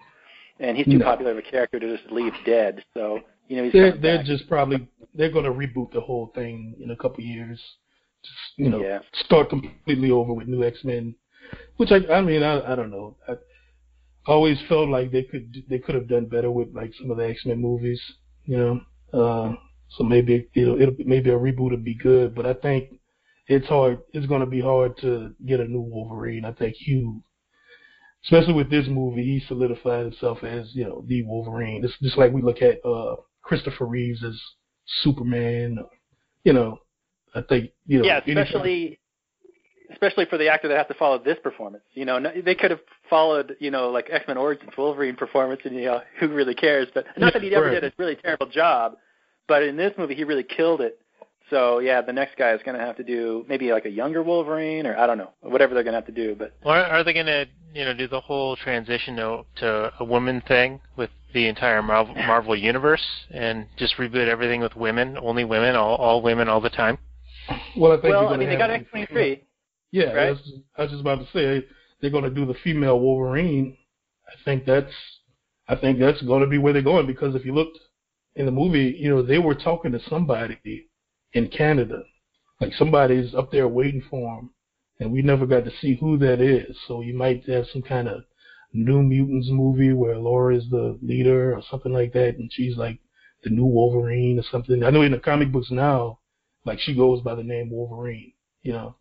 and 0.60 0.76
he's 0.76 0.86
too 0.88 0.98
No. 0.98 1.06
popular 1.06 1.32
of 1.32 1.38
a 1.38 1.41
character 1.44 1.80
to 1.80 1.98
just 1.98 2.11
leave 2.11 2.34
dead. 2.45 2.84
So 2.95 3.19
you 3.48 3.57
know 3.57 3.64
he's 3.65 3.74
They're 3.74 3.91
they're 3.98 4.18
back. 4.18 4.26
just 4.26 4.48
probably 4.49 4.88
they're 5.14 5.32
going 5.32 5.45
to 5.45 5.52
reboot 5.52 5.91
the 5.91 6.02
whole 6.02 6.32
thing 6.34 6.76
in 6.82 6.91
a 6.91 6.95
couple 6.95 7.24
years. 7.24 7.61
Just 8.24 8.38
you 8.57 8.69
know, 8.69 8.82
Yeah. 8.82 8.99
start 9.26 9.49
completely 9.49 10.10
over 10.11 10.34
with 10.34 10.48
new 10.48 10.64
X 10.64 10.84
Men. 10.84 11.15
Which 11.78 11.91
I 11.91 11.98
I 12.11 12.22
mean 12.22 12.41
I 12.44 12.74
I 12.74 12.76
don't 12.76 12.90
know. 12.91 13.15
I 13.28 13.36
always 14.26 14.57
felt 14.68 14.90
like 14.90 15.11
they 15.11 15.24
could 15.24 15.64
they 15.69 15.78
could 15.80 15.95
have 15.95 16.07
done 16.10 16.26
better 16.26 16.49
with 16.52 16.74
like 16.74 16.91
some 16.95 17.11
of 17.11 17.18
the 17.18 17.28
X 17.28 17.45
Men 17.45 17.61
movies. 17.61 18.02
You 18.45 18.57
know, 18.57 18.82
uh, 19.14 19.56
so 19.89 20.03
maybe 20.03 20.47
it'll, 20.53 20.81
it'll 20.81 20.95
maybe 20.99 21.30
a 21.30 21.38
reboot 21.38 21.72
would 21.72 21.84
be 21.84 21.95
good. 21.95 22.35
But 22.35 22.45
I 22.45 22.53
think 22.53 22.99
it's 23.47 23.68
hard. 23.68 23.99
It's 24.14 24.27
going 24.27 24.41
to 24.41 24.47
be 24.47 24.61
hard 24.61 24.97
to 24.99 25.34
get 25.45 25.59
a 25.59 25.65
new 25.65 25.81
Wolverine. 25.81 26.45
I 26.45 26.51
think 26.51 26.76
Hugh 26.76 27.23
especially 28.27 28.53
with 28.53 28.69
this 28.69 28.85
movie, 28.88 29.23
he 29.23 29.43
solidified 29.47 30.05
himself 30.05 30.43
as 30.43 30.69
you 30.73 30.84
know 30.85 31.03
the 31.07 31.23
Wolverine. 31.23 31.84
It's 31.84 31.93
just 32.01 32.18
like 32.18 32.31
we 32.31 32.41
look 32.41 32.61
at 32.61 32.84
uh, 32.85 33.15
Christopher 33.41 33.85
Reeves 33.85 34.23
as 34.23 34.39
Superman. 35.01 35.77
You 36.43 36.53
know, 36.53 36.80
I 37.35 37.41
think 37.41 37.72
you 37.85 37.99
know. 37.99 38.05
yeah, 38.05 38.19
especially 38.26 38.99
especially 39.91 40.26
for 40.26 40.38
the 40.38 40.49
actor 40.49 40.68
that 40.68 40.77
has 40.77 40.88
to 40.88 40.93
follow 40.95 41.18
this 41.23 41.38
performance. 41.41 41.84
You 41.93 42.05
know, 42.05 42.19
they 42.43 42.55
could 42.55 42.72
have 42.72 42.81
followed, 43.09 43.55
you 43.59 43.72
know, 43.72 43.89
like 43.89 44.09
X 44.11 44.26
Men 44.27 44.38
Origins 44.38 44.72
Wolverine 44.77 45.15
performance, 45.15 45.61
and 45.64 45.76
you 45.76 45.85
know, 45.85 46.01
who 46.19 46.27
really 46.27 46.55
cares? 46.55 46.88
But 46.93 47.05
not 47.18 47.34
that 47.34 47.41
he 47.41 47.53
ever 47.55 47.69
did 47.69 47.84
a 47.84 47.93
really 47.97 48.15
terrible 48.15 48.47
job, 48.47 48.97
but 49.48 49.64
in 49.64 49.78
this 49.78 49.94
movie, 49.98 50.15
he 50.15 50.24
really 50.24 50.44
killed 50.44 50.82
it. 50.82 50.99
So 51.49 51.80
yeah, 51.80 52.02
the 52.02 52.14
next 52.14 52.38
guy 52.38 52.52
is 52.52 52.61
going 52.64 52.78
to 52.78 52.84
have 52.84 52.98
to 52.98 53.03
do 53.03 53.45
maybe 53.48 53.72
like 53.72 53.86
a 53.86 53.90
younger 53.90 54.22
Wolverine, 54.22 54.86
or 54.86 54.98
I 54.98 55.07
don't 55.07 55.18
know, 55.18 55.32
whatever 55.41 55.74
they're 55.74 55.84
going 55.84 55.94
to 55.94 55.99
have 55.99 56.07
to 56.07 56.11
do. 56.11 56.36
But 56.36 56.53
Or 56.64 56.76
are 56.76 57.03
they 57.03 57.14
going 57.14 57.28
to, 57.28 57.45
you 57.74 57.86
know, 57.86 57.94
do 57.94 58.07
the 58.07 58.19
whole 58.19 58.56
transition 58.57 59.15
to, 59.15 59.45
to 59.57 59.94
a 59.99 60.03
woman 60.03 60.41
thing 60.45 60.82
with 60.98 61.10
the 61.34 61.48
entire 61.48 61.82
Marvel, 61.82 62.15
Marvel 62.15 62.56
universe 62.56 63.06
and 63.32 63.68
just 63.78 63.95
reboot 63.98 64.28
everything 64.28 64.60
with 64.60 64.76
women, 64.76 65.18
only 65.22 65.45
women, 65.45 65.76
all, 65.76 65.95
all 65.95 66.22
women 66.22 66.49
all 66.49 66.60
the 66.60 66.69
time? 66.69 66.98
Well, 67.78 67.94
I 67.94 67.95
think 67.95 68.03
well, 68.03 68.11
you're 68.11 68.18
I 68.18 68.24
gonna 68.24 68.38
mean, 68.40 68.49
they 68.49 68.57
got 68.57 68.72
X 68.72 68.86
twenty 68.90 69.06
three. 69.06 69.44
Yeah, 69.91 70.11
right? 70.11 70.34
that's, 70.34 70.52
I 70.78 70.82
was 70.82 70.91
just 70.91 71.02
about 71.02 71.19
to 71.19 71.28
say 71.32 71.65
they're 72.02 72.11
going 72.11 72.26
to 72.26 72.30
do 72.30 72.45
the 72.45 72.56
female 72.64 72.99
Wolverine. 72.99 73.78
I 74.28 74.34
think 74.44 74.65
that's 74.65 74.91
I 75.69 75.76
think 75.76 75.99
that's 75.99 76.22
going 76.24 76.41
to 76.41 76.48
be 76.48 76.57
where 76.57 76.74
they're 76.74 76.82
going 76.82 77.07
because 77.07 77.36
if 77.36 77.45
you 77.45 77.53
looked 77.53 77.78
in 78.38 78.45
the 78.45 78.51
movie, 78.51 78.95
you 78.97 79.09
know, 79.09 79.23
they 79.23 79.39
were 79.39 79.55
talking 79.55 79.91
to 79.91 79.99
somebody 80.07 80.88
in 81.34 81.47
Canada, 81.49 82.03
like 82.61 82.72
somebody's 82.73 83.34
up 83.34 83.51
there 83.51 83.68
waiting 83.68 84.03
for 84.09 84.35
them, 84.35 84.51
and 84.99 85.11
we 85.11 85.23
never 85.23 85.47
got 85.47 85.65
to 85.65 85.72
see 85.81 85.95
who 85.95 86.18
that 86.19 86.39
is. 86.39 86.77
So 86.88 87.01
you 87.01 87.15
might 87.15 87.49
have 87.49 87.65
some 87.73 87.81
kind 87.81 88.07
of 88.07 88.22
New 88.73 89.01
Mutants 89.01 89.49
movie 89.49 89.93
where 89.93 90.18
Laura 90.18 90.55
is 90.55 90.69
the 90.69 90.99
leader 91.01 91.55
or 91.55 91.64
something 91.69 91.91
like 91.91 92.14
that, 92.14 92.38
and 92.38 92.51
she's 92.53 92.77
like 92.77 92.99
the 93.43 93.49
new 93.49 93.65
Wolverine 93.65 94.38
or 94.38 94.43
something. 94.51 94.84
I 94.84 94.91
know 94.91 95.01
in 95.01 95.14
the 95.14 95.19
comic 95.19 95.51
books 95.51 95.72
now, 95.72 96.19
like 96.64 96.80
she 96.80 96.95
goes 96.95 97.22
by 97.22 97.34
the 97.34 97.43
name 97.43 97.72
Wolverine, 97.72 98.34
you 98.61 98.73
know. 98.73 98.95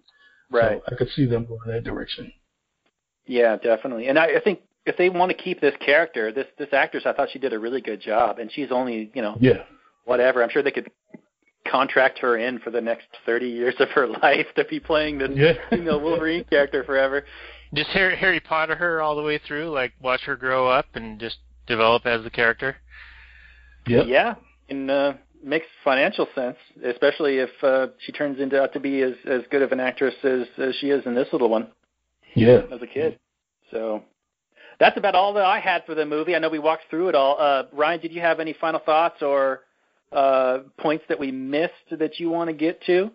Right. 0.50 0.80
So 0.86 0.94
I 0.94 0.96
could 0.96 1.10
see 1.10 1.26
them 1.26 1.44
going 1.44 1.60
that 1.66 1.84
direction. 1.84 2.32
Yeah, 3.26 3.56
definitely. 3.56 4.06
And 4.06 4.18
I, 4.18 4.36
I 4.36 4.40
think 4.40 4.60
if 4.86 4.96
they 4.96 5.08
want 5.10 5.30
to 5.30 5.36
keep 5.36 5.60
this 5.60 5.74
character, 5.84 6.32
this 6.32 6.46
this 6.58 6.68
actress, 6.72 7.04
I 7.06 7.12
thought 7.12 7.28
she 7.32 7.38
did 7.38 7.52
a 7.52 7.58
really 7.58 7.80
good 7.80 8.00
job, 8.00 8.38
and 8.38 8.50
she's 8.52 8.70
only, 8.70 9.10
you 9.14 9.22
know, 9.22 9.36
Yeah. 9.40 9.64
whatever. 10.04 10.42
I'm 10.42 10.48
sure 10.50 10.62
they 10.62 10.70
could 10.70 10.90
contract 11.70 12.18
her 12.20 12.36
in 12.38 12.60
for 12.60 12.70
the 12.70 12.80
next 12.80 13.08
30 13.26 13.48
years 13.48 13.74
of 13.80 13.88
her 13.90 14.06
life 14.22 14.46
to 14.56 14.64
be 14.64 14.78
playing 14.80 15.18
this 15.18 15.30
Yeah. 15.34 15.54
female 15.70 16.00
Wolverine 16.00 16.44
character 16.44 16.84
forever. 16.84 17.24
Just 17.74 17.90
Harry, 17.90 18.16
Harry 18.16 18.38
Potter 18.40 18.76
her 18.76 19.02
all 19.02 19.16
the 19.16 19.22
way 19.22 19.38
through, 19.38 19.70
like 19.70 19.92
watch 20.00 20.20
her 20.22 20.36
grow 20.36 20.68
up 20.68 20.86
and 20.94 21.18
just 21.18 21.38
develop 21.66 22.06
as 22.06 22.22
the 22.22 22.30
character? 22.30 22.76
Yeah, 23.88 24.02
Yeah, 24.04 24.34
and 24.68 24.90
uh, 24.90 25.14
makes 25.42 25.66
financial 25.84 26.28
sense, 26.34 26.56
especially 26.84 27.38
if 27.38 27.50
uh, 27.62 27.88
she 27.98 28.12
turns 28.12 28.38
into 28.40 28.60
out 28.62 28.72
to 28.74 28.80
be 28.80 29.02
as 29.02 29.14
as 29.28 29.42
good 29.50 29.62
of 29.62 29.72
an 29.72 29.80
actress 29.80 30.14
as 30.24 30.46
as 30.58 30.74
she 30.76 30.90
is 30.90 31.04
in 31.06 31.14
this 31.16 31.28
little 31.32 31.48
one 31.48 31.68
Yeah. 32.34 32.62
as 32.72 32.80
a 32.82 32.86
kid. 32.86 33.18
So 33.72 34.02
that's 34.78 34.96
about 34.96 35.14
all 35.14 35.32
that 35.34 35.44
I 35.44 35.60
had 35.60 35.84
for 35.86 35.94
the 35.94 36.06
movie. 36.06 36.34
I 36.34 36.38
know 36.38 36.48
we 36.48 36.58
walked 36.58 36.84
through 36.90 37.08
it 37.08 37.14
all. 37.14 37.36
Uh, 37.38 37.64
Ryan, 37.72 38.00
did 38.00 38.12
you 38.12 38.20
have 38.20 38.40
any 38.40 38.52
final 38.52 38.80
thoughts 38.80 39.22
or 39.22 39.62
uh, 40.12 40.58
points 40.78 41.04
that 41.08 41.18
we 41.18 41.30
missed 41.30 41.72
that 41.90 42.18
you 42.18 42.30
want 42.30 42.48
to 42.48 42.54
get 42.54 42.82
to? 42.84 43.10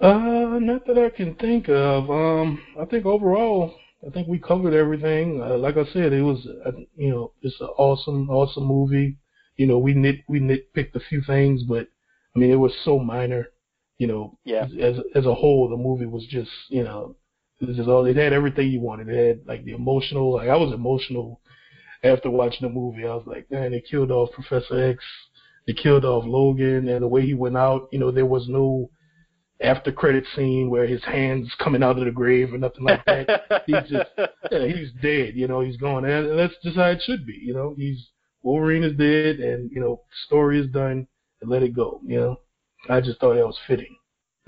Uh, 0.00 0.58
not 0.60 0.86
that 0.86 0.98
I 0.98 1.10
can 1.10 1.34
think 1.36 1.68
of. 1.68 2.10
Um, 2.10 2.62
I 2.80 2.84
think 2.84 3.04
overall, 3.04 3.74
I 4.06 4.10
think 4.10 4.28
we 4.28 4.38
covered 4.38 4.74
everything. 4.74 5.42
Uh, 5.42 5.58
like 5.58 5.76
I 5.76 5.84
said, 5.92 6.12
it 6.12 6.22
was, 6.22 6.46
uh, 6.64 6.70
you 6.96 7.10
know, 7.10 7.32
it's 7.42 7.60
an 7.60 7.66
awesome, 7.78 8.30
awesome 8.30 8.64
movie. 8.64 9.16
You 9.56 9.66
know, 9.66 9.78
we 9.78 9.94
nit 9.94 10.20
we 10.28 10.38
nitpicked 10.38 10.94
a 10.94 11.00
few 11.00 11.20
things, 11.22 11.64
but 11.64 11.88
I 12.34 12.38
mean, 12.38 12.50
it 12.50 12.56
was 12.56 12.72
so 12.84 13.00
minor. 13.00 13.48
You 13.98 14.06
know, 14.06 14.38
Yeah. 14.44 14.68
as 14.80 15.00
as 15.16 15.26
a 15.26 15.34
whole, 15.34 15.68
the 15.68 15.76
movie 15.76 16.06
was 16.06 16.24
just, 16.26 16.50
you 16.68 16.84
know, 16.84 17.16
it 17.60 17.68
was 17.68 17.76
just 17.76 17.88
all. 17.88 18.06
It 18.06 18.16
had 18.16 18.32
everything 18.32 18.70
you 18.70 18.80
wanted. 18.80 19.08
It 19.08 19.28
had 19.28 19.46
like 19.46 19.64
the 19.64 19.72
emotional. 19.72 20.34
Like 20.34 20.48
I 20.48 20.56
was 20.56 20.72
emotional 20.72 21.40
after 22.02 22.30
watching 22.30 22.68
the 22.68 22.72
movie. 22.72 23.04
I 23.04 23.14
was 23.14 23.26
like, 23.26 23.50
man, 23.50 23.72
they 23.72 23.80
killed 23.80 24.10
off 24.10 24.32
Professor 24.32 24.90
X. 24.90 25.04
They 25.66 25.74
killed 25.74 26.04
off 26.04 26.24
Logan, 26.26 26.88
and 26.88 27.02
the 27.02 27.08
way 27.08 27.26
he 27.26 27.34
went 27.34 27.56
out, 27.56 27.88
you 27.92 27.98
know, 27.98 28.10
there 28.10 28.26
was 28.26 28.48
no 28.48 28.90
after 29.60 29.90
credit 29.90 30.24
scene 30.34 30.70
where 30.70 30.86
his 30.86 31.02
hands 31.04 31.52
coming 31.58 31.82
out 31.82 31.98
of 31.98 32.04
the 32.04 32.10
grave 32.10 32.54
or 32.54 32.58
nothing 32.58 32.84
like 32.84 33.04
that. 33.06 33.64
he's 33.66 33.90
just 33.90 34.10
yeah, 34.52 34.66
he's 34.66 34.92
dead, 35.02 35.34
you 35.34 35.48
know, 35.48 35.60
he's 35.60 35.76
gone. 35.76 36.04
And 36.04 36.38
that's 36.38 36.54
just 36.62 36.76
how 36.76 36.86
it 36.86 37.02
should 37.04 37.26
be, 37.26 37.38
you 37.42 37.54
know. 37.54 37.74
He's 37.76 38.08
Wolverine 38.42 38.84
is 38.84 38.96
dead 38.96 39.40
and, 39.40 39.70
you 39.72 39.80
know, 39.80 40.02
story 40.26 40.60
is 40.60 40.70
done 40.70 41.06
and 41.40 41.50
let 41.50 41.62
it 41.62 41.74
go, 41.74 42.00
you 42.06 42.18
know. 42.18 42.36
I 42.88 43.00
just 43.00 43.20
thought 43.20 43.34
that 43.34 43.46
was 43.46 43.58
fitting. 43.66 43.97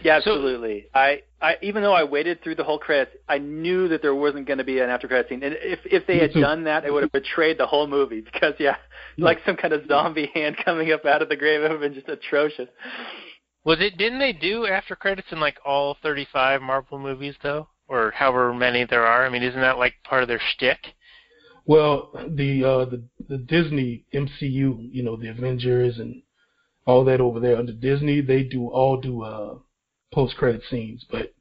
Yeah, 0.02 0.20
So- 0.20 0.32
absolutely. 0.32 0.86
I, 0.94 1.22
I 1.42 1.56
even 1.62 1.82
though 1.82 1.92
I 1.92 2.04
waited 2.04 2.42
through 2.42 2.54
the 2.56 2.64
whole 2.64 2.78
credits, 2.78 3.12
I 3.28 3.38
knew 3.38 3.88
that 3.88 4.02
there 4.02 4.14
wasn't 4.14 4.46
going 4.46 4.58
to 4.58 4.64
be 4.64 4.78
an 4.80 4.90
after 4.90 5.08
credit 5.08 5.28
scene. 5.28 5.42
And 5.42 5.54
if 5.60 5.80
if 5.84 6.06
they 6.06 6.18
had 6.18 6.32
too. 6.32 6.40
done 6.40 6.64
that, 6.64 6.84
it 6.84 6.92
would 6.92 7.02
have 7.02 7.12
betrayed 7.12 7.58
the 7.58 7.66
whole 7.66 7.86
movie. 7.86 8.20
Because 8.20 8.54
yeah, 8.58 8.76
Yeah. 9.16 9.24
like 9.24 9.38
some 9.46 9.56
kind 9.56 9.72
of 9.74 9.86
zombie 9.86 10.30
hand 10.34 10.56
coming 10.64 10.92
up 10.92 11.04
out 11.04 11.22
of 11.22 11.28
the 11.28 11.36
grave, 11.36 11.60
it 11.60 11.62
would 11.64 11.70
have 11.72 11.80
been 11.80 11.94
just 11.94 12.08
atrocious. 12.08 12.68
Was 13.64 13.78
it? 13.80 13.98
Didn't 13.98 14.18
they 14.20 14.32
do 14.32 14.66
after 14.66 14.96
credits 14.96 15.28
in 15.32 15.40
like 15.40 15.58
all 15.64 15.96
35 16.02 16.62
Marvel 16.62 16.98
movies 16.98 17.34
though, 17.42 17.68
or 17.88 18.10
however 18.12 18.54
many 18.54 18.84
there 18.84 19.04
are? 19.06 19.24
I 19.26 19.28
mean, 19.28 19.42
isn't 19.42 19.60
that 19.60 19.78
like 19.78 19.94
part 20.04 20.22
of 20.22 20.28
their 20.28 20.40
shtick? 20.40 20.78
Well, 21.66 22.10
the 22.28 22.64
uh, 22.64 22.84
the 22.86 23.02
the 23.28 23.38
Disney 23.38 24.04
MCU, 24.14 24.88
you 24.92 25.02
know, 25.02 25.16
the 25.16 25.28
Avengers 25.28 25.98
and 25.98 26.22
all 26.86 27.04
that 27.04 27.20
over 27.20 27.38
there 27.38 27.56
under 27.56 27.72
Disney, 27.72 28.20
they 28.22 28.42
do 28.42 28.66
all 28.68 28.96
do 28.98 29.22
uh, 29.22 29.58
post 30.12 30.36
credit 30.36 30.62
scenes, 30.70 31.04
but 31.10 31.32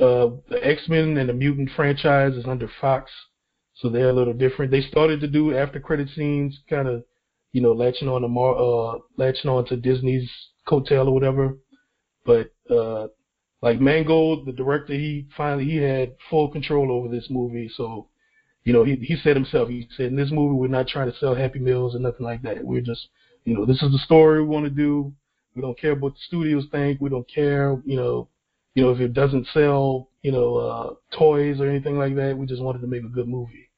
uh, 0.00 0.30
the 0.48 0.58
X 0.62 0.82
Men 0.88 1.16
and 1.16 1.28
the 1.28 1.32
Mutant 1.32 1.70
franchise 1.74 2.34
is 2.34 2.46
under 2.46 2.70
Fox, 2.80 3.10
so 3.74 3.88
they're 3.88 4.10
a 4.10 4.14
little 4.14 4.34
different. 4.34 4.70
They 4.70 4.82
started 4.82 5.20
to 5.20 5.26
do 5.26 5.56
after 5.56 5.80
credit 5.80 6.08
scenes, 6.14 6.58
kind 6.68 6.86
of, 6.86 7.04
you 7.52 7.62
know, 7.62 7.72
latching 7.72 8.08
on 8.08 8.22
to 8.22 8.28
Mar- 8.28 8.56
uh, 8.56 8.98
latching 9.16 9.50
on 9.50 9.64
to 9.66 9.76
Disney's 9.76 10.30
coattail 10.68 11.06
or 11.06 11.12
whatever. 11.12 11.56
But 12.26 12.52
uh, 12.70 13.08
like 13.62 13.80
Mangold, 13.80 14.46
the 14.46 14.52
director, 14.52 14.92
he 14.92 15.26
finally 15.36 15.64
he 15.64 15.76
had 15.76 16.14
full 16.28 16.48
control 16.48 16.92
over 16.92 17.08
this 17.08 17.28
movie. 17.30 17.70
So, 17.74 18.08
you 18.64 18.72
know, 18.72 18.84
he 18.84 18.96
he 18.96 19.16
said 19.16 19.36
himself, 19.36 19.68
he 19.68 19.88
said 19.96 20.06
in 20.06 20.16
this 20.16 20.30
movie 20.30 20.54
we're 20.54 20.68
not 20.68 20.88
trying 20.88 21.10
to 21.10 21.18
sell 21.18 21.34
Happy 21.34 21.58
Meals 21.58 21.94
or 21.94 22.00
nothing 22.00 22.26
like 22.26 22.42
that. 22.42 22.64
We're 22.64 22.82
just, 22.82 23.08
you 23.44 23.54
know, 23.54 23.64
this 23.64 23.82
is 23.82 23.92
the 23.92 23.98
story 23.98 24.42
we 24.42 24.48
want 24.48 24.66
to 24.66 24.70
do. 24.70 25.14
We 25.54 25.62
don't 25.62 25.78
care 25.78 25.94
what 25.94 26.14
the 26.14 26.20
studios 26.26 26.66
think. 26.70 27.00
We 27.00 27.10
don't 27.10 27.28
care, 27.28 27.80
you 27.84 27.96
know, 27.96 28.28
you 28.74 28.84
know 28.84 28.90
if 28.90 29.00
it 29.00 29.12
doesn't 29.14 29.46
sell, 29.52 30.08
you 30.22 30.32
know, 30.32 30.56
uh, 30.56 30.94
toys 31.16 31.60
or 31.60 31.68
anything 31.68 31.98
like 31.98 32.14
that. 32.16 32.36
We 32.36 32.46
just 32.46 32.62
wanted 32.62 32.80
to 32.82 32.86
make 32.86 33.02
a 33.04 33.08
good 33.08 33.28
movie. 33.28 33.70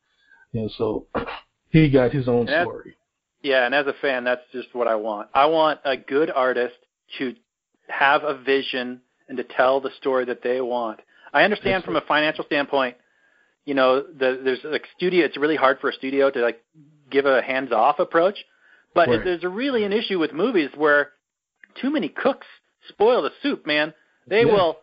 You 0.52 0.62
know, 0.62 0.70
so 0.76 1.06
he 1.70 1.88
got 1.90 2.12
his 2.12 2.28
own 2.28 2.46
Yeah. 2.46 2.62
story. 2.64 2.96
Yeah, 3.42 3.66
and 3.66 3.74
as 3.74 3.86
a 3.86 3.94
fan, 3.94 4.22
that's 4.24 4.42
just 4.52 4.72
what 4.72 4.86
I 4.86 4.94
want. 4.94 5.28
I 5.34 5.46
want 5.46 5.80
a 5.84 5.96
good 5.96 6.30
artist 6.30 6.76
to 7.18 7.34
have 7.88 8.22
a 8.22 8.38
vision 8.38 9.00
and 9.28 9.36
to 9.36 9.44
tell 9.44 9.80
the 9.80 9.90
story 9.98 10.24
that 10.26 10.42
they 10.42 10.60
want. 10.60 11.00
I 11.32 11.42
understand 11.42 11.76
That's 11.82 11.86
from 11.86 11.96
a 11.96 12.02
financial 12.02 12.44
standpoint, 12.44 12.96
you 13.64 13.74
know, 13.74 14.02
the, 14.02 14.40
there's 14.44 14.60
like 14.64 14.84
studio. 14.96 15.24
It's 15.24 15.36
really 15.36 15.56
hard 15.56 15.80
for 15.80 15.88
a 15.90 15.92
studio 15.92 16.30
to 16.30 16.40
like 16.40 16.62
give 17.10 17.26
a 17.26 17.42
hands-off 17.42 17.98
approach, 17.98 18.44
but 18.94 19.08
Right. 19.08 19.24
there's 19.24 19.44
a 19.44 19.48
really 19.48 19.84
an 19.84 19.92
issue 19.92 20.18
with 20.18 20.32
movies 20.32 20.70
where 20.76 21.10
too 21.80 21.90
many 21.90 22.08
cooks 22.08 22.46
spoil 22.88 23.22
the 23.22 23.30
soup. 23.42 23.66
Man, 23.66 23.92
they 24.26 24.44
Yeah. 24.44 24.52
will. 24.52 24.78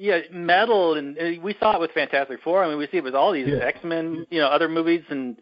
Yeah, 0.00 0.20
meddle, 0.30 0.94
and 0.94 1.18
uh, 1.18 1.40
we 1.42 1.56
saw 1.58 1.74
it 1.74 1.80
with 1.80 1.90
Fantastic 1.90 2.40
Four. 2.42 2.62
I 2.62 2.68
mean, 2.68 2.78
we 2.78 2.86
see 2.86 2.98
it 2.98 3.02
with 3.04 3.16
all 3.16 3.32
these 3.32 3.48
Yeah. 3.48 3.64
X 3.64 3.82
Men, 3.82 4.26
you 4.30 4.38
know, 4.38 4.46
other 4.46 4.68
movies, 4.68 5.02
and 5.10 5.36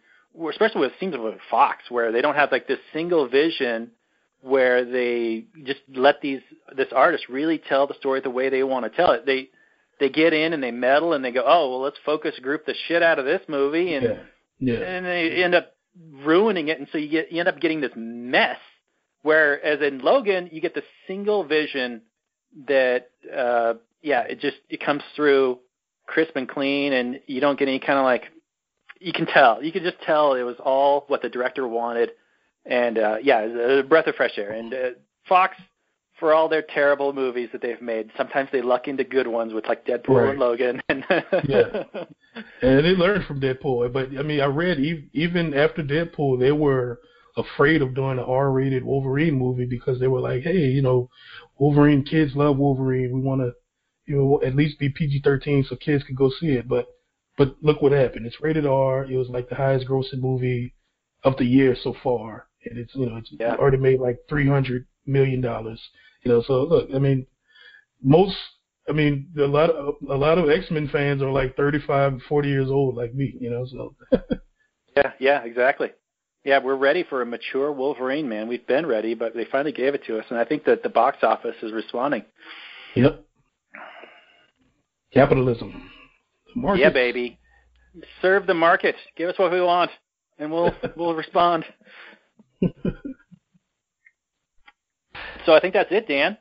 especially 0.48 0.80
with 0.80 0.92
it 0.92 0.98
seems 0.98 1.14
with 1.16 1.34
Fox, 1.50 1.90
where 1.90 2.10
they 2.10 2.22
don't 2.22 2.36
have 2.36 2.50
like 2.52 2.66
this 2.66 2.78
single 2.94 3.26
vision, 3.28 3.90
where 4.40 4.82
they 4.84 5.44
just 5.64 5.80
let 5.94 6.22
these 6.22 6.40
this 6.74 6.88
artist 6.92 7.28
really 7.28 7.58
tell 7.58 7.86
the 7.86 7.92
story 7.94 8.20
the 8.20 8.30
way 8.30 8.48
they 8.48 8.62
want 8.62 8.84
to 8.90 8.96
tell 8.96 9.10
it. 9.10 9.26
They 9.26 9.50
they 10.00 10.08
get 10.08 10.32
in 10.32 10.54
and 10.54 10.62
they 10.62 10.70
meddle 10.70 11.12
and 11.12 11.22
they 11.22 11.32
go, 11.32 11.44
oh 11.46 11.70
well, 11.70 11.80
let's 11.80 11.98
focus 12.06 12.38
group 12.40 12.64
the 12.64 12.74
shit 12.88 13.02
out 13.02 13.18
of 13.18 13.26
this 13.26 13.42
movie, 13.48 13.92
and 13.94 14.04
Yeah, 14.04 14.18
yeah, 14.58 14.78
and 14.80 15.04
they 15.04 15.44
end 15.44 15.54
up 15.54 15.74
ruining 16.24 16.68
it, 16.68 16.78
and 16.78 16.88
so 16.92 16.96
you 16.98 17.08
get 17.08 17.30
you 17.30 17.40
end 17.40 17.48
up 17.48 17.60
getting 17.60 17.82
this 17.82 17.92
mess. 17.94 18.58
Whereas 19.26 19.80
in 19.82 19.98
Logan, 19.98 20.48
you 20.52 20.60
get 20.60 20.72
the 20.74 20.84
single 21.08 21.42
vision 21.42 22.02
that, 22.68 23.10
uh, 23.36 23.74
yeah, 24.00 24.20
it 24.20 24.38
just 24.38 24.58
it 24.70 24.78
comes 24.80 25.02
through 25.16 25.58
crisp 26.06 26.36
and 26.36 26.48
clean, 26.48 26.92
and 26.92 27.18
you 27.26 27.40
don't 27.40 27.58
get 27.58 27.66
any 27.66 27.80
kind 27.80 27.98
of 27.98 28.04
like 28.04 28.30
you 29.00 29.12
can 29.12 29.26
tell, 29.26 29.60
you 29.60 29.72
can 29.72 29.82
just 29.82 30.00
tell 30.02 30.34
it 30.34 30.44
was 30.44 30.54
all 30.64 31.06
what 31.08 31.22
the 31.22 31.28
director 31.28 31.66
wanted, 31.66 32.10
and 32.66 32.98
uh, 32.98 33.16
yeah, 33.20 33.40
it 33.40 33.52
was 33.52 33.80
a 33.80 33.88
breath 33.88 34.06
of 34.06 34.14
fresh 34.14 34.38
air. 34.38 34.52
And 34.52 34.72
uh, 34.72 34.90
Fox, 35.28 35.56
for 36.20 36.32
all 36.32 36.48
their 36.48 36.62
terrible 36.62 37.12
movies 37.12 37.48
that 37.50 37.60
they've 37.60 37.82
made, 37.82 38.10
sometimes 38.16 38.48
they 38.52 38.62
luck 38.62 38.86
into 38.86 39.02
good 39.02 39.26
ones 39.26 39.52
with 39.52 39.66
like 39.66 39.84
Deadpool 39.84 40.22
Right. 40.22 40.30
and 40.30 40.38
Logan. 40.38 40.80
And 40.88 41.04
Yeah. 41.48 41.82
and 42.62 42.84
they 42.84 42.94
learned 42.94 43.24
from 43.24 43.40
Deadpool. 43.40 43.92
But 43.92 44.16
I 44.16 44.22
mean, 44.22 44.40
I 44.40 44.46
read 44.46 44.78
ev- 44.78 45.08
even 45.14 45.52
after 45.52 45.82
Deadpool, 45.82 46.38
they 46.38 46.52
were 46.52 47.00
afraid 47.36 47.82
of 47.82 47.94
doing 47.94 48.18
an 48.18 48.24
R-rated 48.24 48.84
Wolverine 48.84 49.34
movie 49.38 49.66
because 49.66 50.00
they 50.00 50.08
were 50.08 50.20
like, 50.20 50.42
hey, 50.42 50.66
you 50.68 50.82
know, 50.82 51.08
Wolverine 51.58 52.04
kids 52.04 52.34
love 52.34 52.56
Wolverine. 52.56 53.12
We 53.12 53.20
want 53.20 53.40
to, 53.42 53.52
you 54.06 54.16
know, 54.16 54.40
at 54.44 54.56
least 54.56 54.78
be 54.78 54.88
PG-13 54.88 55.66
so 55.68 55.76
kids 55.76 56.04
could 56.04 56.16
go 56.16 56.30
see 56.40 56.48
it. 56.52 56.68
But 56.68 56.86
but 57.38 57.56
look 57.60 57.82
what 57.82 57.92
happened. 57.92 58.26
It's 58.26 58.40
rated 58.40 58.64
R. 58.66 59.04
It 59.04 59.16
was 59.16 59.28
like 59.28 59.48
the 59.48 59.54
highest 59.54 59.86
grossing 59.86 60.20
movie 60.20 60.74
of 61.22 61.36
the 61.36 61.44
year 61.44 61.76
so 61.82 61.94
far, 62.02 62.46
and 62.64 62.78
it's 62.78 62.94
you 62.94 63.06
know 63.06 63.16
it's 63.16 63.30
Yeah. 63.38 63.56
already 63.56 63.76
made 63.76 64.00
like 64.00 64.18
three 64.28 64.48
hundred 64.48 64.86
million 65.04 65.40
dollars. 65.42 65.80
You 66.22 66.32
know, 66.32 66.42
so 66.42 66.62
look, 66.64 66.88
I 66.94 66.98
mean, 66.98 67.26
most 68.02 68.36
I 68.88 68.92
mean, 68.92 69.28
a 69.38 69.42
lot 69.42 69.70
of 69.70 69.96
a 70.08 70.14
lot 70.16 70.38
of 70.38 70.48
X 70.48 70.70
Men 70.70 70.88
fans 70.88 71.20
are 71.20 71.30
like 71.30 71.56
35, 71.56 72.20
40 72.28 72.48
years 72.48 72.70
old, 72.70 72.94
like 72.96 73.14
me. 73.14 73.36
You 73.40 73.50
know, 73.50 73.66
so 73.66 73.94
Yeah, 74.96 75.12
yeah, 75.18 75.42
exactly. 75.44 75.90
Yeah, 76.46 76.60
we're 76.62 76.76
ready 76.76 77.02
for 77.02 77.22
a 77.22 77.26
mature 77.26 77.72
Wolverine, 77.72 78.28
man. 78.28 78.46
We've 78.46 78.64
been 78.68 78.86
ready, 78.86 79.14
but 79.14 79.34
they 79.34 79.46
finally 79.50 79.72
gave 79.72 79.94
it 79.94 80.04
to 80.04 80.16
us, 80.16 80.24
and 80.30 80.38
I 80.38 80.44
think 80.44 80.64
that 80.66 80.84
the 80.84 80.88
box 80.88 81.18
office 81.24 81.56
is 81.60 81.72
responding. 81.72 82.22
yep. 82.94 83.26
Capitalism. 85.12 85.90
Yeah, 86.76 86.90
baby. 86.90 87.36
Serve 88.22 88.46
the 88.46 88.54
market. 88.54 88.94
Give 89.16 89.28
us 89.28 89.36
what 89.40 89.50
we 89.50 89.60
want, 89.60 89.90
and 90.38 90.52
we'll 90.52 90.72
we'll 90.96 91.14
respond. 91.14 91.64
So 95.44 95.54
I 95.54 95.60
think 95.60 95.74
that's 95.74 95.92
it, 95.92 96.08
Dan. 96.08 96.36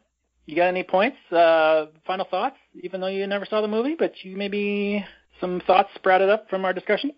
You 0.47 0.55
got 0.55 0.65
any 0.65 0.81
points? 0.81 1.17
Uh, 1.31 1.85
final 2.07 2.25
thoughts? 2.25 2.55
Even 2.81 3.01
though 3.01 3.07
you 3.07 3.27
never 3.27 3.45
saw 3.45 3.61
the 3.61 3.67
movie, 3.67 3.95
but 3.97 4.13
you 4.23 4.35
maybe 4.35 5.05
some 5.39 5.61
thoughts 5.67 5.89
sprouted 5.93 6.27
up 6.27 6.49
from 6.49 6.65
our 6.65 6.73
discussion. 6.73 7.11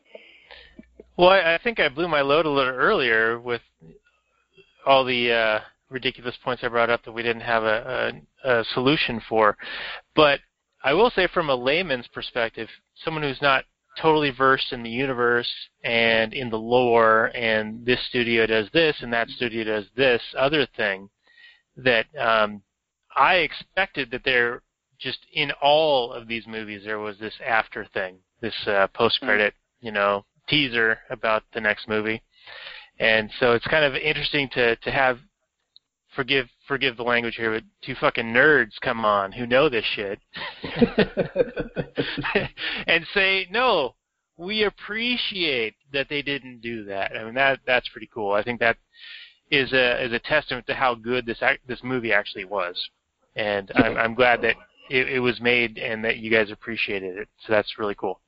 Well, 1.17 1.29
I, 1.29 1.55
I 1.55 1.59
think 1.63 1.79
I 1.79 1.89
blew 1.89 2.07
my 2.07 2.21
load 2.21 2.45
a 2.45 2.49
little 2.49 2.73
earlier 2.73 3.39
with 3.39 3.61
all 4.85 5.03
the 5.03 5.31
uh, 5.31 5.59
ridiculous 5.89 6.35
points 6.43 6.63
I 6.63 6.67
brought 6.67 6.91
up 6.91 7.03
that 7.05 7.11
we 7.11 7.23
didn't 7.23 7.41
have 7.41 7.63
a, 7.63 8.21
a, 8.43 8.59
a 8.59 8.63
solution 8.73 9.21
for. 9.27 9.57
But 10.15 10.39
I 10.83 10.93
will 10.93 11.09
say, 11.09 11.27
from 11.33 11.49
a 11.49 11.55
layman's 11.55 12.07
perspective, 12.07 12.69
someone 13.03 13.23
who's 13.23 13.41
not 13.41 13.65
totally 13.99 14.29
versed 14.29 14.71
in 14.71 14.83
the 14.83 14.91
universe 14.91 15.49
and 15.83 16.33
in 16.33 16.51
the 16.51 16.59
lore, 16.59 17.31
and 17.35 17.83
this 17.83 17.99
studio 18.09 18.45
does 18.45 18.69
this 18.71 18.95
and 19.01 19.11
that 19.11 19.27
studio 19.29 19.63
does 19.63 19.85
this 19.95 20.21
other 20.37 20.67
thing, 20.77 21.09
that 21.75 22.05
um, 22.19 22.61
I 23.15 23.37
expected 23.37 24.11
that 24.11 24.23
there 24.23 24.61
just 24.99 25.19
in 25.33 25.51
all 25.63 26.13
of 26.13 26.27
these 26.27 26.45
movies 26.45 26.83
there 26.85 26.99
was 26.99 27.17
this 27.17 27.33
after 27.45 27.85
thing, 27.85 28.17
this 28.39 28.55
uh, 28.67 28.85
post 28.93 29.19
credit, 29.21 29.55
you 29.81 29.91
know, 29.91 30.25
teaser 30.47 30.99
about 31.09 31.43
the 31.53 31.61
next 31.61 31.87
movie, 31.87 32.21
and 32.99 33.29
so 33.39 33.53
it's 33.53 33.67
kind 33.67 33.85
of 33.85 33.95
interesting 33.95 34.49
to 34.53 34.75
to 34.77 34.91
have 34.91 35.19
forgive 36.15 36.47
forgive 36.67 36.97
the 36.97 37.03
language 37.03 37.35
here, 37.35 37.53
but 37.53 37.63
two 37.85 37.95
fucking 37.95 38.25
nerds 38.25 38.71
come 38.81 39.05
on 39.05 39.31
who 39.31 39.45
know 39.45 39.69
this 39.69 39.85
shit 39.95 40.19
and 42.87 43.05
say 43.13 43.47
no. 43.51 43.95
We 44.39 44.65
appreciate 44.65 45.75
that 45.93 46.09
they 46.09 46.21
didn't 46.21 46.61
do 46.61 46.83
that. 46.85 47.15
I 47.15 47.23
mean 47.23 47.35
that 47.35 47.59
that's 47.65 47.89
pretty 47.89 48.09
cool. 48.13 48.33
I 48.33 48.43
think 48.43 48.59
that 48.59 48.77
is 49.49 49.71
a 49.73 50.03
is 50.05 50.11
a 50.11 50.19
testament 50.19 50.67
to 50.67 50.73
how 50.73 50.95
good 50.95 51.25
this 51.25 51.41
this 51.67 51.79
movie 51.83 52.13
actually 52.13 52.45
was, 52.45 52.75
and 53.35 53.71
I'm 53.75 53.97
I'm 53.97 54.15
glad 54.15 54.41
that 54.41 54.55
it, 54.89 55.09
it 55.09 55.19
was 55.19 55.39
made 55.39 55.77
and 55.77 56.03
that 56.03 56.17
you 56.17 56.29
guys 56.29 56.51
appreciated 56.51 57.17
it. 57.17 57.29
So 57.45 57.53
that's 57.53 57.79
really 57.79 57.95
cool. 57.95 58.19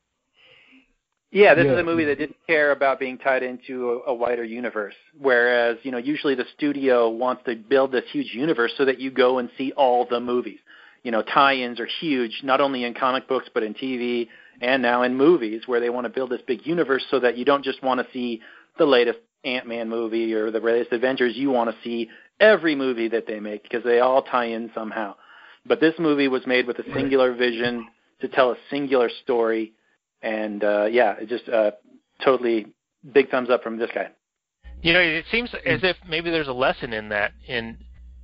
Yeah, 1.32 1.54
this 1.54 1.66
Yeah. 1.66 1.74
is 1.74 1.80
a 1.80 1.84
movie 1.84 2.06
that 2.06 2.18
didn't 2.18 2.38
care 2.48 2.72
about 2.72 3.00
being 3.00 3.18
tied 3.18 3.44
into 3.44 4.02
a, 4.08 4.12
a 4.12 4.14
wider 4.14 4.44
universe. 4.44 4.96
Whereas, 5.20 5.78
you 5.84 5.92
know, 5.92 6.00
usually 6.00 6.34
the 6.34 6.46
studio 6.56 7.10
wants 7.10 7.44
to 7.46 7.56
build 7.56 7.92
this 7.92 8.06
huge 8.12 8.34
universe 8.34 8.74
so 8.78 8.86
that 8.86 9.00
you 9.00 9.12
go 9.12 9.38
and 9.38 9.50
see 9.58 9.72
all 9.74 10.06
the 10.06 10.20
movies. 10.20 10.60
You 11.04 11.12
know, 11.12 11.22
tie-ins 11.22 11.80
are 11.80 11.86
huge, 11.86 12.42
not 12.44 12.62
only 12.62 12.84
in 12.84 12.94
comic 12.94 13.28
books 13.28 13.48
but 13.54 13.64
in 13.64 13.74
TV 13.74 14.28
and 14.62 14.82
now 14.82 15.04
in 15.04 15.16
movies, 15.16 15.68
where 15.68 15.80
they 15.80 15.90
want 15.90 16.06
to 16.06 16.10
build 16.10 16.32
this 16.32 16.42
big 16.46 16.66
universe 16.66 17.06
so 17.10 17.20
that 17.20 17.38
you 17.38 17.46
don't 17.46 17.64
just 17.64 17.82
want 17.84 18.02
to 18.02 18.12
see 18.12 18.42
the 18.78 18.86
latest 18.86 19.20
Ant-Man 19.46 19.88
movie 19.88 20.34
or 20.34 20.52
the 20.52 20.60
latest 20.60 20.92
Avengers. 20.92 21.36
You 21.38 21.52
want 21.52 21.70
to 21.70 21.76
see 21.84 22.10
every 22.40 22.76
movie 22.76 23.08
that 23.10 23.28
they 23.28 23.40
make 23.40 23.64
because 23.64 23.84
they 23.84 24.00
all 24.00 24.24
tie 24.24 24.46
in 24.46 24.72
somehow. 24.74 25.16
But 25.66 25.80
this 25.80 25.94
movie 26.00 26.28
was 26.28 26.46
made 26.48 26.66
with 26.68 26.80
a 26.80 26.94
singular 26.94 27.34
vision 27.34 27.88
to 28.22 28.28
tell 28.28 28.52
a 28.52 28.58
singular 28.70 29.10
story 29.24 29.74
and 30.22 30.64
uh, 30.64 30.86
yeah, 30.86 31.16
just 31.26 31.48
uh, 31.50 31.72
totally 32.24 32.68
big 33.14 33.30
thumbs 33.30 33.50
up 33.50 33.64
from 33.64 33.78
this 33.78 33.90
guy. 33.94 34.10
You 34.82 34.94
know, 34.94 35.00
it 35.00 35.26
seems 35.32 35.50
as 35.66 35.82
if 35.84 35.98
maybe 36.08 36.30
there's 36.30 36.48
a 36.48 36.54
lesson 36.54 36.94
in 36.94 37.10
that. 37.10 37.34
In 37.48 37.78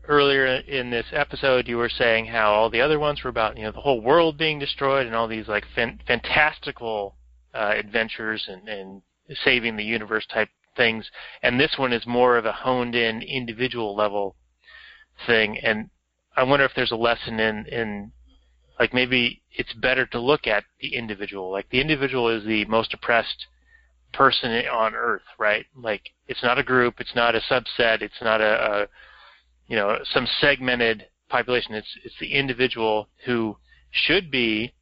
earlier 0.08 0.46
in 0.46 0.90
this 0.90 1.08
episode, 1.12 1.68
you 1.68 1.78
were 1.78 1.90
saying 1.90 2.28
how 2.28 2.54
all 2.54 2.70
the 2.70 2.82
other 2.82 3.00
ones 3.00 3.24
were 3.24 3.30
about 3.30 3.58
you 3.58 3.64
know 3.64 3.72
the 3.72 3.82
whole 3.82 4.02
world 4.02 4.38
being 4.38 4.60
destroyed 4.60 5.06
and 5.06 5.16
all 5.16 5.28
these 5.28 5.48
like 5.48 5.66
fan- 5.74 6.00
fantastical 6.08 7.16
uh, 7.54 7.74
adventures 7.76 8.48
and, 8.48 8.68
and 8.68 9.02
saving 9.44 9.76
the 9.76 9.84
universe 9.84 10.26
type 10.28 10.50
things, 10.78 11.10
and 11.42 11.60
this 11.60 11.76
one 11.78 11.94
is 11.94 12.06
more 12.06 12.38
of 12.38 12.46
a 12.46 12.52
honed 12.52 12.96
in 12.96 13.22
individual 13.22 13.96
level 13.96 14.36
thing. 15.26 15.58
And 15.58 15.90
I 16.36 16.44
wonder 16.44 16.66
if 16.66 16.72
there's 16.76 16.92
a 16.92 16.98
lesson 16.98 17.40
in 17.40 17.66
in 17.66 18.12
like 18.80 18.94
maybe 18.94 19.42
it's 19.54 19.74
better 19.74 20.06
to 20.08 20.20
look 20.20 20.48
at 20.48 20.66
the 20.82 20.96
individual. 20.96 21.52
Like 21.52 21.70
the 21.70 21.80
individual 21.80 22.30
is 22.30 22.44
the 22.46 22.66
most 22.66 22.94
oppressed 22.94 23.48
person 24.14 24.52
on 24.68 24.96
earth, 24.96 25.24
right? 25.38 25.66
Like 25.76 26.10
it's 26.28 26.44
not 26.44 26.60
a 26.60 26.64
group, 26.64 26.96
it's 27.00 27.16
not 27.16 27.36
a 27.36 27.42
subset, 27.50 28.02
it's 28.02 28.22
not 28.22 28.42
a, 28.42 28.46
a 28.84 28.88
you 29.68 29.76
know 29.76 30.00
some 30.12 30.28
segmented 30.40 31.06
population. 31.30 31.74
It's 31.74 31.88
it's 32.04 32.16
the 32.20 32.34
individual 32.34 33.08
who 33.26 33.58
should 33.92 34.30
be 34.30 34.74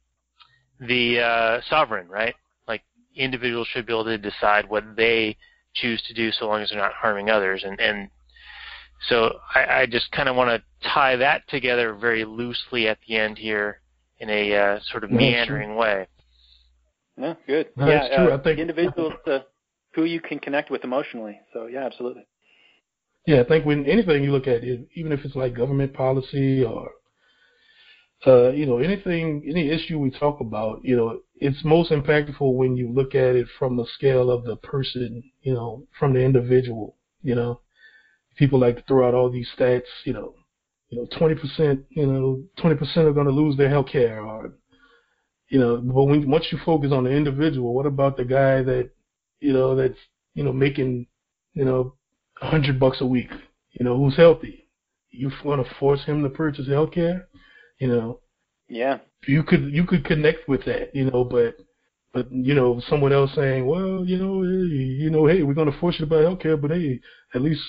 the 0.80 1.20
uh, 1.20 1.60
sovereign, 1.68 2.08
right? 2.08 2.34
Like 2.66 2.82
individuals 3.14 3.68
should 3.68 3.86
be 3.86 3.92
able 3.92 4.04
to 4.04 4.18
decide 4.18 4.68
what 4.68 4.96
they 4.96 5.36
choose 5.74 6.02
to 6.08 6.14
do, 6.14 6.32
so 6.32 6.46
long 6.46 6.62
as 6.62 6.70
they're 6.70 6.78
not 6.78 6.92
harming 6.92 7.30
others. 7.30 7.62
And 7.64 7.78
and 7.80 8.10
so 9.08 9.38
I, 9.54 9.82
I 9.82 9.86
just 9.86 10.10
kind 10.10 10.28
of 10.28 10.34
want 10.34 10.50
to 10.50 10.88
tie 10.88 11.14
that 11.16 11.46
together 11.48 11.94
very 11.94 12.24
loosely 12.24 12.88
at 12.88 12.98
the 13.06 13.16
end 13.16 13.38
here 13.38 13.80
in 14.18 14.30
a 14.30 14.54
uh, 14.54 14.80
sort 14.90 15.04
of 15.04 15.10
No, 15.10 15.18
meandering 15.18 15.70
sure. 15.70 15.78
way. 15.78 16.08
No, 17.16 17.36
good. 17.46 17.68
No, 17.76 17.86
yeah, 17.86 17.94
that's 18.00 18.14
true. 18.14 18.32
Uh, 18.32 18.36
I 18.36 18.42
think- 18.42 18.58
individuals 18.58 19.12
uh, 19.26 19.40
who 19.94 20.04
you 20.04 20.20
can 20.20 20.38
connect 20.38 20.70
with 20.70 20.84
emotionally. 20.84 21.40
So 21.52 21.66
yeah, 21.66 21.84
absolutely. 21.84 22.26
Yeah, 23.26 23.40
I 23.40 23.44
think 23.44 23.64
when 23.64 23.86
anything 23.86 24.22
you 24.22 24.32
look 24.32 24.46
at, 24.46 24.64
even 24.64 25.12
if 25.12 25.24
it's 25.24 25.34
like 25.36 25.54
government 25.54 25.94
policy 25.94 26.62
or, 26.62 26.90
uh, 28.26 28.50
you 28.50 28.66
know, 28.66 28.78
anything, 28.78 29.42
any 29.48 29.70
issue 29.70 29.98
we 29.98 30.10
talk 30.10 30.40
about, 30.40 30.80
you 30.84 30.94
know, 30.94 31.20
it's 31.36 31.64
most 31.64 31.90
impactful 31.90 32.54
when 32.54 32.76
you 32.76 32.92
look 32.92 33.14
at 33.14 33.34
it 33.34 33.46
from 33.58 33.76
the 33.76 33.86
scale 33.86 34.30
of 34.30 34.44
the 34.44 34.56
person, 34.56 35.22
you 35.42 35.54
know, 35.54 35.86
from 35.98 36.12
the 36.12 36.20
individual. 36.20 36.96
You 37.22 37.34
know, 37.34 37.60
people 38.36 38.58
like 38.58 38.76
to 38.76 38.82
throw 38.82 39.08
out 39.08 39.14
all 39.14 39.30
these 39.30 39.48
stats, 39.56 39.88
you 40.04 40.12
know, 40.12 40.34
you 40.94 41.00
know, 41.00 41.06
20%, 41.18 41.82
you 41.90 42.06
know, 42.06 42.42
20% 42.58 42.96
are 42.98 43.12
going 43.12 43.26
to 43.26 43.32
lose 43.32 43.56
their 43.56 43.68
health 43.68 43.88
care 43.90 44.20
or, 44.20 44.52
you 45.48 45.58
know, 45.58 45.78
but 45.78 46.04
when 46.04 46.30
once 46.30 46.46
you 46.50 46.58
focus 46.64 46.92
on 46.92 47.04
the 47.04 47.10
individual, 47.10 47.74
what 47.74 47.86
about 47.86 48.16
the 48.16 48.24
guy 48.24 48.62
that, 48.62 48.90
you 49.40 49.52
know, 49.52 49.74
that's, 49.74 49.98
you 50.34 50.44
know, 50.44 50.52
making, 50.52 51.06
you 51.54 51.64
know, 51.64 51.94
a 52.40 52.46
hundred 52.46 52.78
bucks 52.78 53.00
a 53.00 53.06
week, 53.06 53.30
you 53.72 53.84
know, 53.84 53.96
who's 53.96 54.16
healthy. 54.16 54.68
You 55.10 55.30
want 55.44 55.66
to 55.66 55.74
force 55.76 56.04
him 56.04 56.22
to 56.22 56.28
purchase 56.28 56.68
health 56.68 56.92
care, 56.92 57.28
you 57.78 57.88
know, 57.88 58.20
Yeah. 58.68 58.98
you 59.26 59.42
could 59.42 59.64
you 59.72 59.84
could 59.84 60.04
connect 60.04 60.48
with 60.48 60.64
that, 60.64 60.94
you 60.94 61.10
know, 61.10 61.24
but 61.24 61.56
but 62.12 62.30
you 62.32 62.54
know, 62.54 62.80
someone 62.88 63.12
else 63.12 63.32
saying, 63.34 63.66
well, 63.66 64.04
you 64.04 64.16
know, 64.16 64.42
you 64.42 65.10
know, 65.10 65.26
hey, 65.26 65.42
we're 65.42 65.54
going 65.54 65.70
to 65.70 65.78
force 65.78 65.96
you 65.98 66.06
to 66.06 66.10
buy 66.10 66.22
health 66.22 66.40
care, 66.40 66.56
but 66.56 66.70
hey, 66.70 67.00
at 67.34 67.42
least 67.42 67.62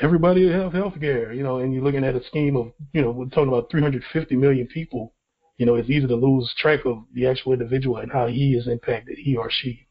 everybody 0.00 0.44
will 0.44 0.52
have 0.52 0.72
health 0.72 0.94
care, 1.00 1.32
you 1.32 1.42
know, 1.42 1.58
and 1.58 1.72
you're 1.72 1.82
looking 1.82 2.04
at 2.04 2.14
a 2.14 2.24
scheme 2.24 2.56
of, 2.56 2.72
you 2.92 3.02
know, 3.02 3.10
we're 3.10 3.26
talking 3.26 3.48
about 3.48 3.70
350 3.70 4.36
million 4.36 4.66
people. 4.66 5.12
You 5.56 5.66
know, 5.66 5.74
it's 5.74 5.90
easy 5.90 6.06
to 6.06 6.14
lose 6.14 6.52
track 6.58 6.80
of 6.84 7.04
the 7.14 7.26
actual 7.26 7.52
individual 7.52 7.96
and 7.98 8.12
how 8.12 8.28
he 8.28 8.54
is 8.54 8.68
impacted, 8.68 9.18
he 9.18 9.36
or 9.36 9.50
she. 9.50 9.86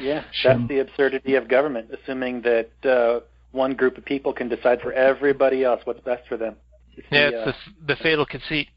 Yeah, 0.00 0.24
Sure. 0.32 0.54
that's 0.54 0.68
the 0.68 0.78
absurdity 0.80 1.34
of 1.34 1.48
government, 1.48 1.90
assuming 1.92 2.42
that 2.42 2.70
uh, 2.84 3.20
one 3.52 3.74
group 3.74 3.98
of 3.98 4.04
people 4.04 4.32
can 4.32 4.48
decide 4.48 4.80
for 4.80 4.92
everybody 4.92 5.64
else 5.64 5.80
what's 5.84 6.00
best 6.00 6.28
for 6.28 6.36
them. 6.36 6.56
It's 6.96 7.06
Yeah, 7.10 7.30
the, 7.30 7.48
it's 7.48 7.48
uh, 7.48 7.52
the, 7.86 7.94
the 7.94 8.02
fatal 8.02 8.26
conceit. 8.26 8.68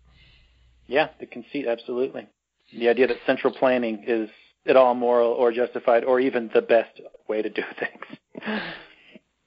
yeah, 0.88 1.10
the 1.19 1.26
conceit, 1.26 1.68
absolutely. 1.68 2.27
The 2.73 2.90
idea 2.90 3.07
that 3.07 3.18
central 3.26 3.53
planning 3.53 4.03
is 4.07 4.30
at 4.65 4.76
all 4.76 4.94
moral 4.95 5.31
or 5.31 5.52
justified 5.52 6.03
or 6.03 6.19
even 6.19 6.49
the 6.53 6.61
best 6.61 6.99
way 7.27 7.41
to 7.41 7.49
do 7.49 7.64
things. 7.80 8.18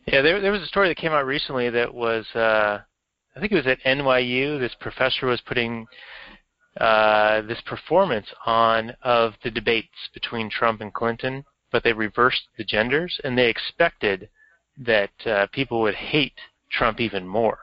Yeah, 0.06 0.20
there 0.22 0.40
there 0.40 0.52
was 0.52 0.62
a 0.62 0.66
story 0.66 0.88
that 0.88 0.96
came 0.96 1.12
out 1.12 1.26
recently 1.26 1.70
that 1.70 1.92
was 1.92 2.26
uh 2.34 2.80
I 3.34 3.40
think 3.40 3.52
it 3.52 3.56
was 3.56 3.66
at 3.66 3.82
NYU. 3.84 4.58
This 4.58 4.74
professor 4.80 5.26
was 5.26 5.40
putting 5.42 5.86
uh 6.78 7.42
this 7.42 7.60
performance 7.66 8.26
on 8.44 8.94
of 9.02 9.34
the 9.44 9.50
debates 9.50 9.88
between 10.12 10.50
Trump 10.50 10.80
and 10.80 10.92
Clinton, 10.92 11.44
but 11.70 11.84
they 11.84 11.92
reversed 11.92 12.42
the 12.56 12.64
genders 12.64 13.20
and 13.24 13.36
they 13.36 13.48
expected 13.48 14.28
that 14.78 15.10
uh, 15.26 15.46
people 15.52 15.82
would 15.82 15.94
hate 15.94 16.32
Trump 16.70 16.98
even 16.98 17.26
more 17.26 17.58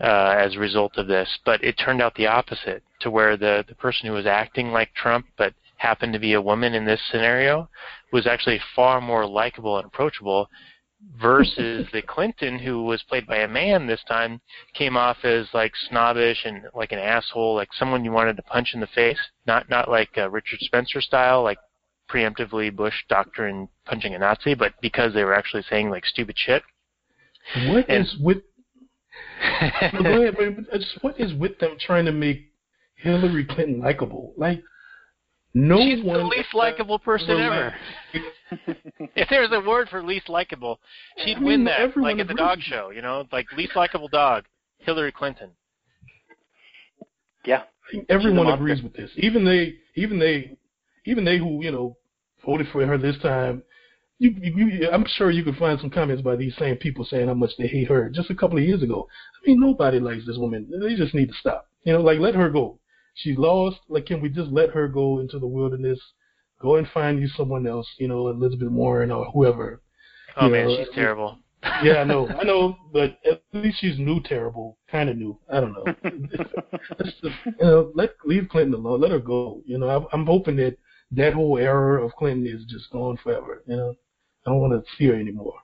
uh, 0.00 0.34
as 0.38 0.54
a 0.54 0.60
result 0.60 0.96
of 0.96 1.08
this. 1.08 1.28
But 1.44 1.62
it 1.62 1.72
turned 1.72 2.00
out 2.00 2.14
the 2.14 2.28
opposite, 2.28 2.82
to 3.00 3.10
where 3.10 3.36
the 3.36 3.64
the 3.68 3.74
person 3.74 4.06
who 4.06 4.14
was 4.14 4.26
acting 4.26 4.72
like 4.72 4.94
Trump 4.94 5.26
but 5.36 5.52
happened 5.76 6.14
to 6.14 6.18
be 6.18 6.32
a 6.32 6.40
woman 6.40 6.72
in 6.72 6.86
this 6.86 7.00
scenario 7.10 7.68
was 8.12 8.26
actually 8.26 8.60
far 8.74 9.00
more 9.00 9.26
likable 9.26 9.76
and 9.76 9.86
approachable 9.86 10.48
versus 11.20 11.86
the 11.92 12.02
Clinton 12.02 12.58
who 12.58 12.82
was 12.84 13.02
played 13.08 13.26
by 13.26 13.38
a 13.38 13.48
man 13.48 13.86
this 13.86 14.02
time 14.08 14.40
came 14.74 14.96
off 14.96 15.18
as 15.24 15.46
like 15.54 15.72
snobbish 15.88 16.44
and 16.44 16.62
like 16.74 16.92
an 16.92 16.98
asshole, 16.98 17.54
like 17.54 17.68
someone 17.78 18.04
you 18.04 18.12
wanted 18.12 18.36
to 18.36 18.42
punch 18.42 18.70
in 18.74 18.80
the 18.80 18.86
face, 18.88 19.18
not 19.46 19.68
not 19.70 19.90
like 19.90 20.10
uh, 20.16 20.28
Richard 20.30 20.60
Spencer 20.60 21.00
style, 21.00 21.42
like 21.42 21.58
preemptively 22.10 22.74
Bush 22.74 22.94
doctrine 23.08 23.68
punching 23.86 24.14
a 24.14 24.18
Nazi, 24.18 24.54
but 24.54 24.74
because 24.80 25.14
they 25.14 25.24
were 25.24 25.34
actually 25.34 25.64
saying 25.70 25.90
like 25.90 26.04
stupid 26.06 26.36
shit. 26.38 26.62
What 27.68 27.88
And- 27.88 28.04
is 28.04 28.16
with 28.20 28.38
ahead, 29.40 30.34
but 30.36 30.56
but 30.70 30.80
just 30.80 30.98
what 31.02 31.18
is 31.20 31.32
with 31.34 31.58
them 31.58 31.76
trying 31.78 32.04
to 32.06 32.12
make 32.12 32.50
Hillary 32.96 33.44
Clinton 33.44 33.80
likable? 33.80 34.32
Like, 34.36 34.62
no 35.54 35.78
She's 35.78 36.04
one. 36.04 36.18
the 36.18 36.24
least 36.26 36.52
likable 36.52 36.98
person 36.98 37.30
ever. 37.40 37.74
if 39.16 39.28
there's 39.28 39.50
a 39.52 39.60
word 39.60 39.88
for 39.88 40.02
least 40.02 40.28
likable, 40.28 40.80
she'd 41.24 41.36
I 41.36 41.40
mean, 41.40 41.44
win 41.46 41.64
that, 41.64 41.96
like 41.96 42.18
at 42.18 42.26
the 42.26 42.32
agrees 42.32 42.38
dog 42.38 42.58
with 42.58 42.64
show, 42.64 42.90
you 42.90 43.02
know, 43.02 43.24
like 43.32 43.46
least 43.56 43.76
likable 43.76 44.08
dog, 44.08 44.44
Hillary 44.78 45.12
Clinton. 45.12 45.50
yeah, 47.44 47.62
I 47.88 47.90
think 47.92 48.06
everyone 48.08 48.46
She's 48.46 48.54
a 48.54 48.56
monster. 48.56 48.64
agrees 48.64 48.82
with 48.82 48.94
this. 48.94 49.10
Even 49.16 49.44
they, 49.44 49.74
even 49.94 50.18
they, 50.18 50.56
even 51.06 51.24
they 51.24 51.38
who 51.38 51.62
you 51.62 51.70
know 51.70 51.96
voted 52.44 52.66
for 52.72 52.84
her 52.84 52.98
this 52.98 53.18
time. 53.22 53.62
You, 54.18 54.30
you, 54.40 54.66
you, 54.66 54.90
I'm 54.90 55.04
sure 55.16 55.30
you 55.30 55.42
could 55.42 55.56
find 55.56 55.78
some 55.80 55.90
comments 55.90 56.22
by 56.22 56.36
these 56.36 56.54
same 56.56 56.76
people 56.76 57.04
saying 57.04 57.26
how 57.26 57.34
much 57.34 57.50
they 57.58 57.66
hate 57.66 57.88
her 57.88 58.08
just 58.08 58.30
a 58.30 58.34
couple 58.34 58.56
of 58.58 58.64
years 58.64 58.82
ago. 58.82 59.08
I 59.36 59.50
mean, 59.50 59.60
nobody 59.60 59.98
likes 59.98 60.24
this 60.24 60.38
woman. 60.38 60.68
They 60.80 60.94
just 60.94 61.14
need 61.14 61.28
to 61.28 61.34
stop. 61.34 61.68
You 61.82 61.94
know, 61.94 62.00
like 62.00 62.20
let 62.20 62.34
her 62.34 62.48
go. 62.48 62.78
She's 63.14 63.38
lost. 63.38 63.78
Like, 63.88 64.06
can 64.06 64.20
we 64.20 64.28
just 64.28 64.50
let 64.50 64.70
her 64.70 64.88
go 64.88 65.20
into 65.20 65.38
the 65.38 65.46
wilderness? 65.46 66.00
Go 66.60 66.76
and 66.76 66.88
find 66.88 67.20
you 67.20 67.28
someone 67.28 67.66
else. 67.66 67.88
You 67.98 68.08
know, 68.08 68.28
Elizabeth 68.28 68.68
Warren 68.70 69.10
or 69.10 69.26
whoever. 69.26 69.82
Oh 70.36 70.46
You 70.46 70.52
man, 70.52 70.68
know, 70.68 70.76
she's 70.76 70.94
terrible. 70.94 71.38
Yeah, 71.82 71.96
I 71.96 72.04
know, 72.04 72.28
I 72.40 72.44
know, 72.44 72.76
but 72.92 73.18
at 73.24 73.42
least 73.52 73.78
she's 73.80 73.98
new 73.98 74.20
terrible, 74.22 74.78
kind 74.90 75.08
of 75.08 75.16
new. 75.16 75.38
I 75.50 75.60
don't 75.60 75.72
know. 75.72 75.84
Let's 76.98 77.12
just, 77.22 77.34
you 77.46 77.54
know, 77.60 77.92
let 77.94 78.10
leave 78.24 78.48
Clinton 78.48 78.74
alone. 78.74 79.00
Let 79.00 79.12
her 79.12 79.18
go. 79.18 79.62
You 79.64 79.78
know, 79.78 79.88
I'm, 79.88 80.06
I'm 80.12 80.26
hoping 80.26 80.56
that 80.56 80.76
that 81.12 81.34
whole 81.34 81.58
era 81.58 82.04
of 82.04 82.12
Clinton 82.16 82.46
is 82.46 82.64
just 82.66 82.90
gone 82.90 83.16
forever. 83.22 83.62
You 83.66 83.76
know, 83.76 83.94
I 84.46 84.50
don't 84.50 84.60
want 84.60 84.72
to 84.72 84.90
see 84.96 85.06
her 85.06 85.14
anymore. 85.14 85.54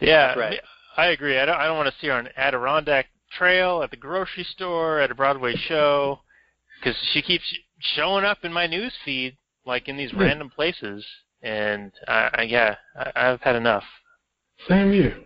Yeah, 0.00 0.28
That's 0.28 0.38
right. 0.38 0.60
I 0.96 1.06
agree. 1.06 1.38
I 1.38 1.44
don't. 1.44 1.56
I 1.56 1.66
don't 1.66 1.76
want 1.76 1.92
to 1.92 2.00
see 2.00 2.08
her 2.08 2.14
on 2.14 2.28
Adirondack 2.36 3.06
Trail, 3.38 3.82
at 3.82 3.90
the 3.90 3.96
grocery 3.96 4.44
store, 4.44 5.00
at 5.00 5.10
a 5.10 5.14
Broadway 5.14 5.54
show, 5.68 6.20
because 6.78 6.96
she 7.12 7.22
keeps 7.22 7.44
showing 7.78 8.24
up 8.24 8.38
in 8.44 8.52
my 8.52 8.66
news 8.66 8.92
feed, 9.04 9.36
like 9.64 9.88
in 9.88 9.96
these 9.96 10.12
Yeah. 10.12 10.20
random 10.20 10.50
places. 10.50 11.04
And 11.42 11.92
I, 12.08 12.30
I 12.34 12.42
yeah, 12.42 12.76
I, 12.96 13.12
I've 13.14 13.40
had 13.42 13.56
enough. 13.56 13.84
Same 14.68 14.92
here. 14.92 15.16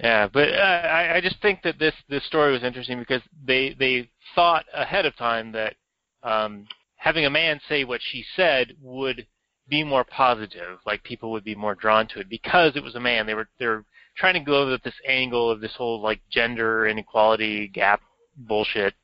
Yeah, 0.00 0.28
but 0.28 0.48
uh, 0.50 0.62
I, 0.62 1.16
I 1.16 1.20
just 1.20 1.42
think 1.42 1.62
that 1.62 1.78
this 1.78 1.94
this 2.08 2.24
story 2.26 2.52
was 2.52 2.62
interesting 2.62 3.00
because 3.00 3.22
they 3.44 3.74
they 3.78 4.08
thought 4.34 4.64
ahead 4.72 5.06
of 5.06 5.16
time 5.16 5.50
that 5.52 5.74
um, 6.22 6.68
having 6.96 7.26
a 7.26 7.30
man 7.30 7.60
say 7.68 7.84
what 7.84 8.00
she 8.02 8.24
said 8.36 8.74
would 8.80 9.26
be 9.68 9.82
more 9.82 10.04
positive, 10.04 10.78
like 10.86 11.02
people 11.02 11.32
would 11.32 11.44
be 11.44 11.54
more 11.54 11.74
drawn 11.74 12.06
to 12.08 12.20
it 12.20 12.28
because 12.28 12.76
it 12.76 12.82
was 12.82 12.94
a 12.94 13.00
man. 13.00 13.26
They 13.26 13.34
were 13.34 13.48
they 13.58 13.66
were 13.66 13.84
trying 14.18 14.34
to 14.34 14.40
go 14.40 14.72
at 14.74 14.82
this 14.82 14.94
angle 15.06 15.50
of 15.50 15.60
this 15.60 15.74
whole 15.76 16.00
like 16.02 16.20
gender 16.30 16.86
inequality 16.86 17.68
gap 17.68 18.00
bullshit, 18.36 18.94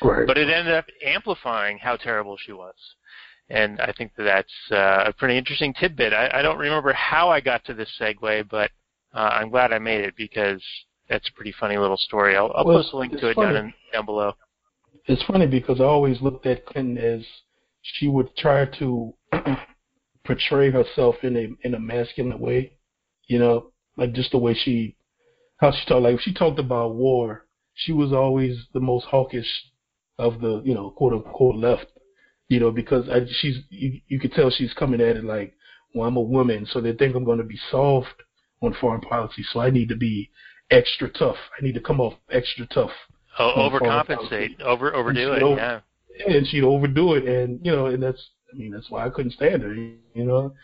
Right. 0.00 0.26
but 0.26 0.36
it 0.38 0.48
ended 0.48 0.74
up 0.74 0.86
amplifying 1.04 1.78
how 1.78 1.96
terrible 1.96 2.36
she 2.38 2.52
was. 2.52 2.74
And 3.50 3.80
I 3.80 3.92
think 3.92 4.12
that 4.16 4.24
that's 4.24 4.52
uh, 4.70 5.04
a 5.08 5.12
pretty 5.12 5.36
interesting 5.36 5.74
tidbit. 5.74 6.12
I, 6.12 6.30
I 6.38 6.42
don't 6.42 6.58
remember 6.58 6.92
how 6.92 7.28
I 7.28 7.40
got 7.40 7.64
to 7.66 7.74
this 7.74 7.90
segue, 8.00 8.48
but 8.48 8.70
uh, 9.14 9.30
I'm 9.34 9.50
glad 9.50 9.72
I 9.72 9.78
made 9.78 10.00
it 10.04 10.14
because 10.16 10.62
that's 11.08 11.28
a 11.28 11.32
pretty 11.34 11.52
funny 11.60 11.76
little 11.76 11.96
story. 11.98 12.36
I'll, 12.36 12.50
I'll 12.54 12.64
Well, 12.64 12.78
post 12.82 12.94
a 12.94 12.96
link 12.96 13.12
to 13.18 13.28
it 13.28 13.34
funny. 13.34 13.54
down 13.54 13.64
in, 13.66 13.74
down 13.92 14.06
below. 14.06 14.32
it's 15.06 15.22
funny 15.24 15.46
because 15.46 15.80
I 15.80 15.84
always 15.84 16.20
looked 16.22 16.46
at 16.46 16.64
Clinton 16.64 16.96
as 16.98 17.24
she 17.82 18.08
would 18.08 18.34
try 18.36 18.64
to 18.78 19.12
portray 20.24 20.70
herself 20.70 21.16
in 21.22 21.36
a 21.36 21.66
in 21.66 21.74
a 21.74 21.80
masculine 21.80 22.38
way, 22.38 22.72
you 23.26 23.38
know, 23.38 23.71
like 23.96 24.12
just 24.12 24.30
the 24.32 24.38
way 24.38 24.54
she 24.54 24.96
how 25.58 25.70
she 25.72 25.84
talked. 25.86 26.02
Like 26.02 26.14
if 26.16 26.20
she 26.20 26.32
talked 26.34 26.58
about 26.58 26.94
war, 26.94 27.46
she 27.74 27.92
was 27.92 28.12
always 28.12 28.66
the 28.74 28.80
most 28.80 29.06
hawkish 29.06 29.48
of 30.18 30.40
the 30.40 30.62
you 30.64 30.74
know 30.74 30.90
quote 30.90 31.12
unquote 31.12 31.56
left, 31.56 31.86
you 32.48 32.60
know, 32.60 32.70
because 32.70 33.08
I, 33.08 33.20
she's 33.40 33.58
you, 33.70 34.00
you 34.08 34.18
could 34.20 34.32
tell 34.32 34.50
she's 34.50 34.72
coming 34.74 35.00
at 35.00 35.16
it 35.16 35.24
like, 35.24 35.54
well, 35.94 36.08
I'm 36.08 36.16
a 36.16 36.20
woman, 36.22 36.66
so 36.70 36.80
they 36.80 36.92
think 36.92 37.14
I'm 37.14 37.24
going 37.24 37.38
to 37.38 37.44
be 37.44 37.58
soft 37.70 38.14
on 38.62 38.74
foreign 38.80 39.00
policy, 39.00 39.44
so 39.52 39.60
I 39.60 39.70
need 39.70 39.88
to 39.88 39.96
be 39.96 40.30
extra 40.70 41.08
tough. 41.10 41.36
I 41.58 41.64
need 41.64 41.74
to 41.74 41.80
come 41.80 42.00
off 42.00 42.14
extra 42.30 42.66
tough. 42.66 42.90
Oh, 43.38 43.70
overcompensate, 43.70 44.60
over 44.60 44.94
overdo 44.94 45.32
it. 45.32 45.40
so- 45.40 45.56
Yeah. 45.56 45.80
and 46.26 46.46
she'd 46.46 46.62
overdo 46.64 47.14
it, 47.14 47.24
and 47.24 47.64
you 47.64 47.72
know, 47.72 47.86
and 47.86 48.02
that's 48.02 48.22
I 48.52 48.56
mean 48.56 48.70
that's 48.72 48.90
why 48.90 49.06
I 49.06 49.10
couldn't 49.10 49.32
stand 49.32 49.62
her, 49.62 49.74
you 49.74 49.98
know, 50.14 50.54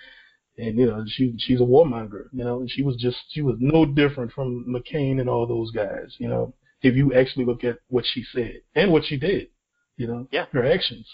and 0.59 0.77
you 0.77 0.87
know 0.87 1.05
she 1.07 1.35
she's 1.39 1.61
a 1.61 1.65
warmonger, 1.65 2.25
you 2.33 2.45
know, 2.45 2.61
and 2.61 2.71
she 2.71 2.83
was 2.83 2.97
just 2.97 3.17
she 3.31 3.43
was 3.43 3.57
no 3.61 3.87
different 3.87 4.33
from 4.33 4.65
McCain 4.69 5.21
and 5.21 5.29
all 5.29 5.47
those 5.47 5.71
guys, 5.71 6.15
you 6.19 6.29
know, 6.29 6.53
if 6.83 6.95
you 6.95 7.15
actually 7.15 7.45
look 7.45 7.65
at 7.65 7.79
what 7.89 8.05
she 8.05 8.25
said 8.33 8.61
and 8.75 8.93
what 8.93 9.05
she 9.05 9.17
did, 9.17 9.49
you 9.97 10.07
know, 10.07 10.27
Yeah. 10.33 10.47
her 10.53 10.65
actions. 10.65 11.07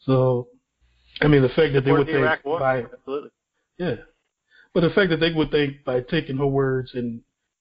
So, 0.00 0.48
I 1.20 1.28
mean, 1.28 1.42
the 1.42 1.48
fact 1.48 1.72
that 1.74 1.84
they 1.84 1.92
would 1.92 2.06
the 2.06 2.12
think 2.12 2.18
Iraq 2.24 2.44
War. 2.44 2.60
by 2.60 2.82
Absolutely. 2.82 3.30
yeah, 3.78 3.96
but 4.72 4.80
the 4.82 4.90
fact 4.90 5.10
that 5.10 5.20
they 5.20 5.32
would 5.32 5.50
think 5.50 5.84
by 5.84 6.00
taking 6.00 6.36
her 6.38 6.46
words 6.46 6.92
and 6.94 7.20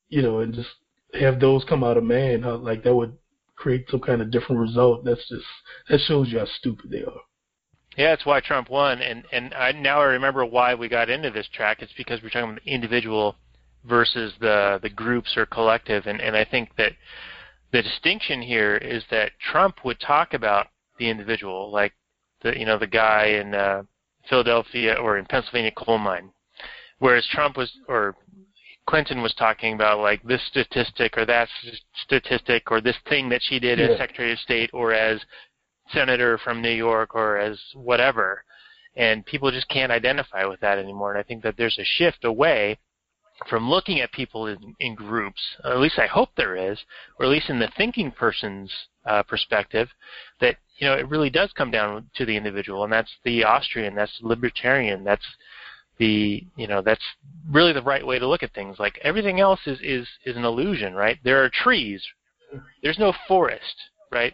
you 0.09 0.21
know 0.21 0.39
and 0.39 0.53
just 0.53 0.69
have 1.19 1.39
those 1.39 1.63
come 1.63 1.83
out 1.83 1.97
of 1.97 2.03
man, 2.03 2.43
how 2.43 2.55
like 2.57 2.83
that 2.83 2.95
would 2.95 3.17
create 3.55 3.85
some 3.89 4.01
kind 4.01 4.21
of 4.21 4.31
different 4.31 4.59
result. 4.61 5.05
That's 5.05 5.27
just 5.29 5.45
that 5.89 5.99
shows 6.01 6.29
you 6.29 6.39
how 6.39 6.45
stupid 6.59 6.91
they 6.91 7.03
are. 7.03 7.21
Yeah, 7.97 8.09
that's 8.09 8.25
why 8.25 8.41
Trump 8.41 8.69
won, 8.69 9.01
and 9.01 9.23
and 9.31 9.53
I 9.53 9.71
now 9.71 10.01
I 10.01 10.05
remember 10.05 10.45
why 10.45 10.75
we 10.75 10.89
got 10.89 11.09
into 11.09 11.29
this 11.31 11.47
track. 11.53 11.81
It's 11.81 11.93
because 11.97 12.21
we're 12.21 12.29
talking 12.29 12.51
about 12.51 12.63
the 12.63 12.71
individual 12.73 13.35
versus 13.85 14.33
the 14.39 14.79
the 14.81 14.89
groups 14.89 15.37
or 15.37 15.45
collective, 15.45 16.05
and 16.07 16.19
and 16.19 16.35
I 16.35 16.43
think 16.43 16.75
that 16.77 16.93
the 17.71 17.81
distinction 17.81 18.41
here 18.41 18.75
is 18.77 19.03
that 19.11 19.31
Trump 19.51 19.85
would 19.85 19.99
talk 19.99 20.33
about 20.33 20.67
the 20.99 21.09
individual, 21.09 21.71
like 21.71 21.93
the 22.41 22.57
you 22.57 22.65
know 22.65 22.77
the 22.77 22.87
guy 22.87 23.25
in 23.27 23.55
uh, 23.55 23.83
Philadelphia 24.29 24.95
or 24.95 25.17
in 25.17 25.25
Pennsylvania 25.25 25.71
coal 25.71 25.97
mine, 25.97 26.31
whereas 26.99 27.25
Trump 27.31 27.55
was 27.55 27.71
or 27.87 28.15
Clinton 28.87 29.21
was 29.21 29.33
talking 29.33 29.73
about 29.73 29.99
like 29.99 30.21
this 30.23 30.41
statistic 30.47 31.17
or 31.17 31.25
that 31.25 31.49
statistic 32.03 32.69
or 32.71 32.81
this 32.81 32.97
thing 33.09 33.29
that 33.29 33.41
she 33.41 33.59
did 33.59 33.79
Yeah. 33.79 33.85
as 33.87 33.97
Secretary 33.97 34.31
of 34.31 34.39
State 34.39 34.69
or 34.73 34.93
as 34.93 35.19
senator 35.91 36.37
from 36.37 36.61
New 36.61 36.71
York 36.71 37.15
or 37.15 37.37
as 37.37 37.59
whatever. 37.73 38.43
And 38.95 39.25
people 39.25 39.51
just 39.51 39.67
can't 39.69 39.91
identify 39.91 40.45
with 40.45 40.61
that 40.61 40.77
anymore. 40.77 41.11
And 41.11 41.19
I 41.19 41.23
think 41.23 41.43
that 41.43 41.55
there's 41.57 41.77
a 41.77 41.83
shift 41.83 42.23
away 42.23 42.77
from 43.49 43.69
looking 43.69 43.99
at 43.99 44.11
people 44.11 44.47
in, 44.47 44.75
in 44.79 44.95
groups, 44.95 45.41
at 45.63 45.79
least 45.79 45.99
I 45.99 46.07
hope 46.07 46.29
there 46.35 46.55
is, 46.55 46.79
or 47.19 47.25
at 47.25 47.31
least 47.31 47.49
in 47.49 47.59
the 47.59 47.71
thinking 47.77 48.11
person's 48.11 48.71
uh, 49.05 49.23
perspective, 49.23 49.89
that 50.39 50.55
you 50.77 50.87
know 50.87 50.93
it 50.93 51.07
really 51.09 51.29
does 51.29 51.51
come 51.53 51.69
down 51.71 52.09
to 52.15 52.25
the 52.25 52.35
individual, 52.35 52.83
and 52.83 52.93
that's 52.93 53.11
the 53.23 53.43
Austrian, 53.43 53.93
that's 53.93 54.17
the 54.19 54.27
libertarian, 54.27 55.03
that's 55.03 55.25
the 55.97 56.45
you 56.55 56.67
know 56.67 56.81
that's 56.81 57.03
really 57.49 57.73
the 57.73 57.81
right 57.81 58.05
way 58.05 58.19
to 58.19 58.27
look 58.27 58.43
at 58.43 58.53
things. 58.53 58.79
Like 58.79 58.99
everything 59.03 59.39
else 59.39 59.59
is 59.65 59.79
is 59.81 60.07
is 60.25 60.37
an 60.37 60.45
illusion, 60.45 60.93
right? 60.93 61.19
There 61.23 61.43
are 61.43 61.49
trees, 61.49 62.03
there's 62.81 62.99
no 62.99 63.13
forest, 63.27 63.75
right? 64.11 64.33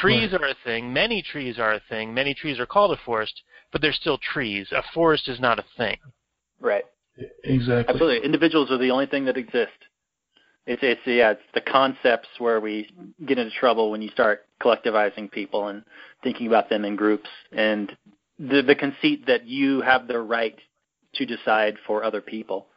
Trees 0.00 0.32
are 0.32 0.46
a 0.46 0.54
thing. 0.64 0.92
Many 0.92 1.22
trees 1.22 1.58
are 1.58 1.74
a 1.74 1.80
thing. 1.88 2.14
Many 2.14 2.34
trees 2.34 2.58
are 2.58 2.66
called 2.66 2.92
a 2.92 3.00
forest, 3.04 3.42
but 3.70 3.80
they're 3.80 3.92
still 3.92 4.18
trees. 4.18 4.68
A 4.72 4.82
forest 4.94 5.28
is 5.28 5.38
not 5.38 5.58
a 5.58 5.64
thing. 5.76 5.98
Right. 6.60 6.84
Exactly. 7.44 7.92
Absolutely. 7.92 8.24
Individuals 8.24 8.70
are 8.70 8.78
the 8.78 8.90
only 8.90 9.06
thing 9.06 9.26
that 9.26 9.36
exist. 9.36 9.72
It's 10.66 10.82
it's 10.82 11.00
yeah, 11.04 11.32
it's 11.32 11.42
the 11.54 11.60
concepts 11.60 12.28
where 12.38 12.60
we 12.60 12.88
get 13.26 13.38
into 13.38 13.54
trouble 13.58 13.90
when 13.90 14.00
you 14.00 14.08
start 14.10 14.46
collectivizing 14.62 15.30
people 15.30 15.68
and 15.68 15.82
thinking 16.22 16.46
about 16.46 16.70
them 16.70 16.84
in 16.84 16.94
groups 16.94 17.28
and 17.50 17.94
the 18.38 18.62
the 18.62 18.76
conceit 18.76 19.26
that 19.26 19.46
you 19.46 19.80
have 19.80 20.06
the 20.06 20.20
right 20.20 20.56
to 21.14 21.26
decide 21.26 21.76
for 21.86 22.04
other 22.04 22.20
people. 22.20 22.68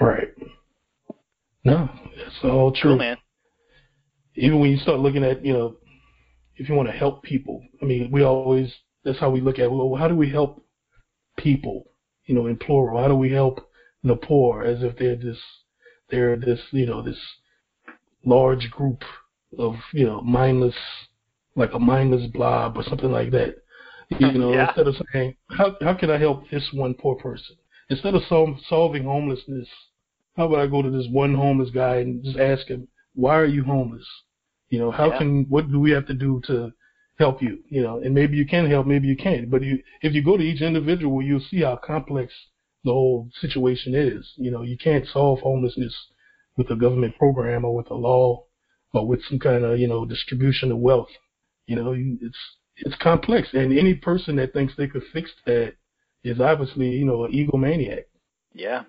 Right. 0.00 0.28
No, 1.64 1.90
it's 2.14 2.36
all 2.44 2.70
true. 2.72 2.92
Cool, 2.92 2.98
man. 2.98 3.16
Even 4.36 4.60
when 4.60 4.70
you 4.70 4.76
start 4.78 5.00
looking 5.00 5.24
at, 5.24 5.44
you 5.44 5.52
know, 5.52 5.76
if 6.56 6.68
you 6.68 6.74
want 6.74 6.88
to 6.88 6.94
help 6.94 7.22
people, 7.22 7.62
I 7.82 7.84
mean, 7.84 8.10
we 8.10 8.22
always, 8.22 8.72
that's 9.04 9.18
how 9.18 9.30
we 9.30 9.40
look 9.40 9.58
at, 9.58 9.70
well, 9.70 9.94
how 9.94 10.08
do 10.08 10.16
we 10.16 10.30
help 10.30 10.64
people, 11.36 11.90
you 12.24 12.34
know, 12.34 12.46
in 12.46 12.56
plural? 12.56 13.00
How 13.00 13.08
do 13.08 13.14
we 13.14 13.30
help 13.30 13.70
the 14.02 14.16
poor 14.16 14.62
as 14.64 14.82
if 14.82 14.96
they're 14.98 15.16
this, 15.16 15.38
they're 16.10 16.36
this, 16.36 16.60
you 16.70 16.86
know, 16.86 17.02
this 17.02 17.18
large 18.24 18.70
group 18.70 19.02
of, 19.58 19.74
you 19.92 20.06
know, 20.06 20.20
mindless, 20.22 20.74
like 21.54 21.72
a 21.72 21.78
mindless 21.78 22.26
blob 22.32 22.76
or 22.76 22.82
something 22.82 23.12
like 23.12 23.30
that. 23.32 23.56
You 24.18 24.32
know, 24.32 24.52
Yeah. 24.52 24.68
instead 24.68 24.86
of 24.86 24.96
saying, 25.12 25.36
how, 25.50 25.76
how 25.80 25.94
can 25.94 26.10
I 26.10 26.18
help 26.18 26.48
this 26.50 26.68
one 26.72 26.94
poor 26.94 27.16
person? 27.16 27.56
Instead 27.90 28.14
of 28.14 28.22
sol- 28.28 28.58
solving 28.68 29.04
homelessness, 29.04 29.68
how 30.36 30.46
about 30.46 30.60
I 30.60 30.66
go 30.66 30.82
to 30.82 30.90
this 30.90 31.06
one 31.10 31.34
homeless 31.34 31.70
guy 31.70 31.96
and 31.96 32.22
just 32.22 32.38
ask 32.38 32.66
him, 32.66 32.88
why 33.14 33.36
are 33.36 33.46
you 33.46 33.64
homeless? 33.64 34.06
You 34.70 34.78
know, 34.78 34.88
oh, 34.88 34.90
how 34.90 35.10
Yeah. 35.10 35.18
can, 35.18 35.44
what 35.48 35.70
do 35.70 35.78
we 35.78 35.90
have 35.92 36.06
to 36.06 36.14
do 36.14 36.40
to 36.46 36.72
help 37.18 37.42
you? 37.42 37.62
You 37.68 37.82
know, 37.82 38.00
and 38.00 38.14
maybe 38.14 38.36
you 38.36 38.46
can 38.46 38.68
help, 38.68 38.86
maybe 38.86 39.08
you 39.08 39.16
can't. 39.16 39.50
But 39.50 39.62
you, 39.62 39.82
if 40.02 40.12
you 40.12 40.22
go 40.22 40.36
to 40.36 40.42
each 40.42 40.60
individual, 40.60 41.22
you'll 41.22 41.40
see 41.40 41.62
how 41.62 41.76
complex 41.76 42.32
the 42.84 42.92
whole 42.92 43.28
situation 43.40 43.94
is. 43.94 44.32
You 44.36 44.50
know, 44.50 44.62
you 44.62 44.76
can't 44.76 45.06
solve 45.06 45.40
homelessness 45.40 45.94
with 46.56 46.70
a 46.70 46.76
government 46.76 47.16
program 47.18 47.64
or 47.64 47.74
with 47.74 47.90
a 47.90 47.94
law 47.94 48.44
or 48.92 49.06
with 49.06 49.22
some 49.28 49.38
kind 49.38 49.64
of, 49.64 49.78
you 49.78 49.88
know, 49.88 50.04
distribution 50.04 50.72
of 50.72 50.78
wealth. 50.78 51.08
You 51.66 51.76
know, 51.76 51.92
you, 51.92 52.18
it's, 52.20 52.38
it's 52.76 52.96
complex. 52.96 53.48
And 53.52 53.76
any 53.76 53.94
person 53.94 54.36
that 54.36 54.52
thinks 54.52 54.74
they 54.76 54.86
could 54.86 55.02
fix 55.12 55.30
that 55.46 55.74
is 56.24 56.40
obviously, 56.40 56.90
you 56.90 57.04
know, 57.04 57.24
an 57.24 57.32
egomaniac. 57.32 58.04
Yeah. 58.52 58.84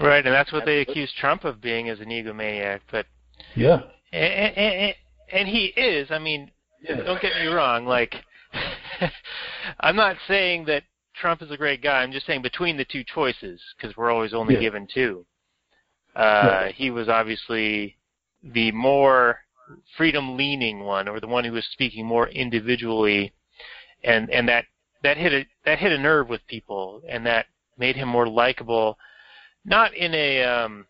Right, 0.00 0.24
and 0.24 0.34
that's 0.34 0.52
what 0.52 0.64
they 0.64 0.80
accuse 0.80 1.12
Trump 1.12 1.44
of 1.44 1.60
being 1.60 1.88
as 1.90 2.00
an 2.00 2.08
egomaniac. 2.08 2.80
But 2.90 3.06
Yeah. 3.54 3.82
And, 4.12 4.56
and, 4.56 4.94
and 5.32 5.48
he 5.48 5.66
is. 5.76 6.10
I 6.10 6.18
mean, 6.18 6.50
Yeah. 6.82 7.02
don't 7.02 7.20
get 7.20 7.34
me 7.36 7.46
wrong. 7.46 7.86
Like, 7.86 8.14
I'm 9.80 9.96
not 9.96 10.16
saying 10.26 10.64
that 10.66 10.84
Trump 11.14 11.42
is 11.42 11.50
a 11.50 11.56
great 11.56 11.82
guy. 11.82 12.02
I'm 12.02 12.12
just 12.12 12.26
saying 12.26 12.42
between 12.42 12.76
the 12.76 12.84
two 12.84 13.04
choices, 13.04 13.60
because 13.76 13.96
we're 13.96 14.10
always 14.10 14.34
only 14.34 14.54
Yeah. 14.54 14.60
given 14.60 14.86
two. 14.92 15.26
Uh, 16.16 16.48
Right. 16.64 16.74
He 16.74 16.90
was 16.90 17.08
obviously 17.08 17.96
the 18.42 18.72
more 18.72 19.40
freedom-leaning 19.96 20.80
one, 20.80 21.06
or 21.08 21.20
the 21.20 21.26
one 21.28 21.44
who 21.44 21.52
was 21.52 21.64
speaking 21.66 22.04
more 22.04 22.28
individually, 22.28 23.32
and 24.02 24.28
and 24.30 24.48
that 24.48 24.64
that 25.02 25.16
hit 25.16 25.32
a 25.32 25.46
that 25.64 25.78
hit 25.78 25.92
a 25.92 25.98
nerve 25.98 26.28
with 26.28 26.44
people, 26.48 27.02
and 27.08 27.24
that 27.26 27.46
made 27.78 27.94
him 27.96 28.08
more 28.08 28.26
likable. 28.26 28.98
Not 29.64 29.94
in 29.94 30.14
a 30.14 30.42
um, 30.42 30.86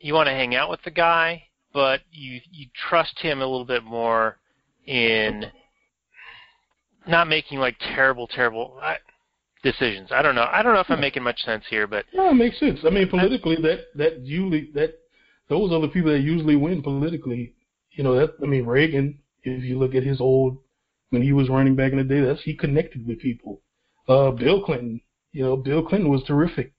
you 0.00 0.14
want 0.14 0.28
to 0.28 0.32
hang 0.32 0.54
out 0.54 0.70
with 0.70 0.82
the 0.84 0.90
guy, 0.90 1.44
but 1.72 2.00
you 2.10 2.40
you 2.50 2.66
trust 2.88 3.18
him 3.18 3.40
a 3.40 3.46
little 3.46 3.64
bit 3.64 3.84
more 3.84 4.38
in 4.86 5.44
not 7.06 7.28
making 7.28 7.58
like 7.58 7.76
terrible, 7.94 8.26
terrible 8.26 8.78
uh, 8.82 8.94
decisions. 9.62 10.10
I 10.12 10.22
don't 10.22 10.34
know. 10.34 10.48
I 10.50 10.62
don't 10.62 10.74
know 10.74 10.80
if 10.80 10.90
I'm 10.90 11.00
making 11.00 11.22
much 11.22 11.40
sense 11.42 11.64
here, 11.68 11.86
but 11.86 12.04
No, 12.12 12.30
it 12.30 12.34
makes 12.34 12.58
sense. 12.58 12.80
I 12.84 12.90
mean, 12.90 13.08
politically, 13.08 13.56
that 13.62 13.86
that 13.96 14.20
usually 14.20 14.70
that 14.74 14.98
those 15.48 15.72
are 15.72 15.80
the 15.80 15.88
people 15.88 16.12
that 16.12 16.20
usually 16.20 16.56
win 16.56 16.82
politically. 16.82 17.54
You 17.92 18.04
know, 18.04 18.14
that 18.14 18.34
I 18.42 18.46
mean, 18.46 18.66
Reagan. 18.66 19.18
If 19.44 19.64
you 19.64 19.76
look 19.76 19.96
at 19.96 20.04
his 20.04 20.20
old 20.20 20.58
when 21.10 21.22
he 21.22 21.32
was 21.32 21.48
running 21.48 21.74
back 21.74 21.90
in 21.92 21.98
the 21.98 22.04
day, 22.04 22.20
that's 22.20 22.42
he 22.42 22.54
connected 22.54 23.06
with 23.06 23.18
people. 23.18 23.60
Uh, 24.08 24.30
Bill 24.30 24.62
Clinton. 24.62 25.00
You 25.32 25.44
know, 25.44 25.56
Bill 25.56 25.82
Clinton 25.82 26.10
was 26.10 26.22
terrific 26.24 26.72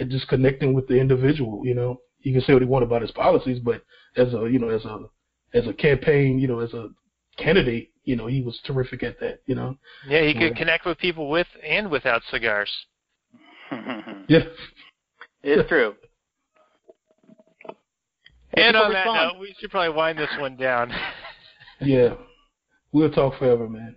at 0.00 0.08
just 0.08 0.28
connecting 0.28 0.72
with 0.72 0.86
the 0.86 0.98
individual. 0.98 1.62
You 1.64 1.74
know, 1.74 2.00
you 2.20 2.32
can 2.32 2.40
say 2.42 2.52
what 2.52 2.62
he 2.62 2.68
wanted 2.68 2.86
about 2.86 3.02
his 3.02 3.10
policies, 3.10 3.58
but 3.58 3.82
as 4.16 4.32
a 4.34 4.48
you 4.50 4.58
know, 4.58 4.68
as 4.68 4.84
a 4.84 5.04
as 5.54 5.66
a 5.66 5.72
campaign, 5.72 6.38
you 6.38 6.48
know, 6.48 6.60
as 6.60 6.72
a 6.74 6.88
candidate, 7.36 7.90
you 8.04 8.16
know, 8.16 8.26
he 8.26 8.42
was 8.42 8.58
terrific 8.64 9.02
at 9.02 9.18
that. 9.20 9.40
You 9.46 9.54
know, 9.54 9.76
yeah, 10.08 10.22
he 10.22 10.32
could 10.32 10.52
Yeah. 10.52 10.58
connect 10.58 10.84
with 10.86 10.98
people 10.98 11.28
with 11.28 11.46
and 11.66 11.90
without 11.90 12.22
cigars. 12.30 12.70
yeah. 14.28 14.44
it's 15.42 15.68
true. 15.68 15.94
And 18.54 18.74
on 18.76 18.92
that 18.92 19.00
respond. 19.00 19.32
note, 19.34 19.40
we 19.40 19.54
should 19.58 19.70
probably 19.70 19.94
wind 19.94 20.18
this 20.18 20.30
one 20.38 20.56
down. 20.56 20.92
Yeah. 21.78 22.14
We'll 22.92 23.10
talk 23.10 23.38
forever, 23.38 23.68
man. 23.68 23.96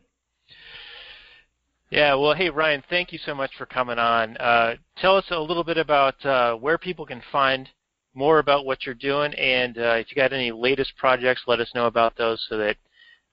Yeah, 1.89 2.15
well, 2.15 2.33
hey 2.33 2.49
Ryan, 2.49 2.83
thank 2.89 3.13
you 3.13 3.19
so 3.25 3.33
much 3.33 3.51
for 3.57 3.65
coming 3.65 3.97
on. 3.97 4.35
Uh, 4.35 4.75
tell 4.97 5.15
us 5.15 5.23
a 5.31 5.39
little 5.39 5.63
bit 5.63 5.77
about 5.77 6.23
uh, 6.25 6.55
where 6.55 6.77
people 6.77 7.05
can 7.05 7.21
find 7.31 7.69
more 8.13 8.39
about 8.39 8.65
what 8.65 8.85
you're 8.85 8.95
doing, 8.95 9.33
and 9.35 9.77
uh, 9.77 9.95
if 9.95 10.07
you 10.09 10.15
got 10.15 10.33
any 10.33 10.51
latest 10.51 10.95
projects, 10.97 11.41
let 11.47 11.59
us 11.59 11.71
know 11.75 11.85
about 11.85 12.17
those 12.17 12.43
so 12.49 12.57
that 12.57 12.77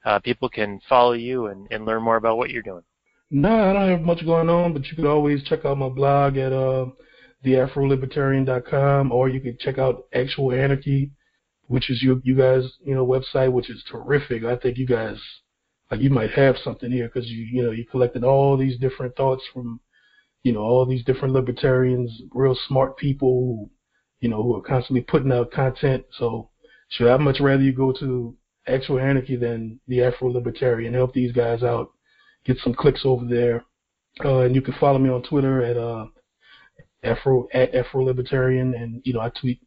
uh, 0.04 0.18
people 0.20 0.48
can 0.48 0.80
follow 0.88 1.12
you 1.12 1.46
and, 1.46 1.66
and 1.70 1.84
learn 1.84 2.02
more 2.02 2.16
about 2.16 2.36
what 2.36 2.50
you're 2.50 2.62
doing. 2.62 2.82
No, 3.30 3.70
I 3.70 3.72
don't 3.72 3.90
have 3.90 4.02
much 4.02 4.24
going 4.24 4.48
on, 4.48 4.72
but 4.72 4.86
you 4.86 4.94
can 4.94 5.06
always 5.06 5.42
check 5.42 5.64
out 5.64 5.78
my 5.78 5.88
blog 5.88 6.36
at 6.36 6.52
uh, 6.52 6.86
theafrolibertarian.com, 7.44 9.10
or 9.10 9.28
you 9.28 9.40
can 9.40 9.56
check 9.58 9.78
out 9.78 10.04
Actual 10.14 10.52
Anarchy, 10.52 11.10
which 11.66 11.90
is 11.90 12.02
you 12.02 12.20
you 12.24 12.36
guys 12.36 12.62
you 12.84 12.94
know 12.94 13.04
website, 13.04 13.50
which 13.50 13.68
is 13.68 13.82
terrific. 13.90 14.44
I 14.44 14.56
think 14.56 14.78
you 14.78 14.86
guys 14.86 15.16
like 15.90 16.00
you 16.00 16.10
might 16.10 16.30
have 16.30 16.56
something 16.62 16.90
here 16.90 17.10
because 17.12 17.28
you 17.28 17.44
you 17.44 17.62
know 17.64 17.72
you 17.72 17.84
collected 17.84 18.22
all 18.22 18.56
these 18.56 18.78
different 18.78 19.16
thoughts 19.16 19.42
from 19.52 19.80
you 20.44 20.52
know 20.52 20.60
all 20.60 20.86
these 20.86 21.04
different 21.04 21.34
libertarians, 21.34 22.22
real 22.32 22.56
smart 22.68 22.96
people 22.96 23.70
you 24.20 24.28
know, 24.28 24.42
who 24.42 24.56
are 24.56 24.62
constantly 24.62 25.02
putting 25.02 25.32
out 25.32 25.50
content. 25.50 26.04
So, 26.18 26.50
sure, 26.88 27.12
I'd 27.12 27.20
much 27.20 27.40
rather 27.40 27.62
you 27.62 27.72
go 27.72 27.92
to 27.92 28.34
Actual 28.66 28.98
Anarchy 28.98 29.36
than 29.36 29.80
the 29.86 30.02
Afro 30.02 30.30
Libertarian. 30.30 30.94
Help 30.94 31.12
these 31.14 31.32
guys 31.32 31.62
out, 31.62 31.90
get 32.44 32.58
some 32.58 32.74
clicks 32.74 33.02
over 33.04 33.24
there. 33.24 33.64
Uh, 34.24 34.40
and 34.40 34.54
you 34.54 34.62
can 34.62 34.74
follow 34.80 34.98
me 34.98 35.10
on 35.10 35.22
Twitter 35.22 35.62
at 35.62 35.76
uh, 35.76 36.06
Afro 37.02 37.48
at 37.52 37.74
Afro 37.74 38.04
Libertarian, 38.04 38.74
and 38.74 39.02
you 39.04 39.12
know 39.12 39.20
I 39.20 39.30
tweet 39.30 39.60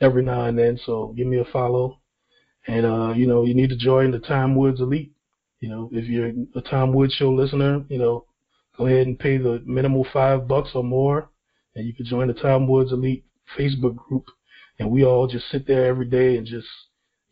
every 0.00 0.22
now 0.22 0.46
and 0.46 0.58
then. 0.58 0.78
So 0.84 1.14
give 1.16 1.26
me 1.26 1.38
a 1.38 1.44
follow, 1.44 2.00
and 2.66 2.84
uh, 2.84 3.12
you 3.14 3.26
know 3.26 3.44
you 3.44 3.54
need 3.54 3.70
to 3.70 3.76
join 3.76 4.10
the 4.10 4.18
Tom 4.18 4.56
Woods 4.56 4.80
Elite. 4.80 5.12
You 5.60 5.68
know 5.68 5.88
if 5.92 6.06
you're 6.06 6.32
a 6.56 6.60
Tom 6.62 6.92
Woods 6.92 7.14
Show 7.14 7.30
listener, 7.30 7.84
you 7.88 7.98
know 7.98 8.26
go 8.76 8.86
ahead 8.86 9.06
and 9.06 9.18
pay 9.18 9.36
the 9.38 9.62
minimal 9.64 10.06
five 10.12 10.48
bucks 10.48 10.70
or 10.74 10.82
more, 10.82 11.30
and 11.76 11.86
you 11.86 11.94
can 11.94 12.04
join 12.04 12.26
the 12.26 12.34
Tom 12.34 12.66
Woods 12.66 12.92
Elite 12.92 13.24
Facebook 13.58 13.96
group, 13.96 14.24
and 14.78 14.90
we 14.90 15.04
all 15.04 15.26
just 15.26 15.48
sit 15.50 15.66
there 15.66 15.86
every 15.86 16.06
day 16.06 16.36
and 16.36 16.46
just 16.46 16.68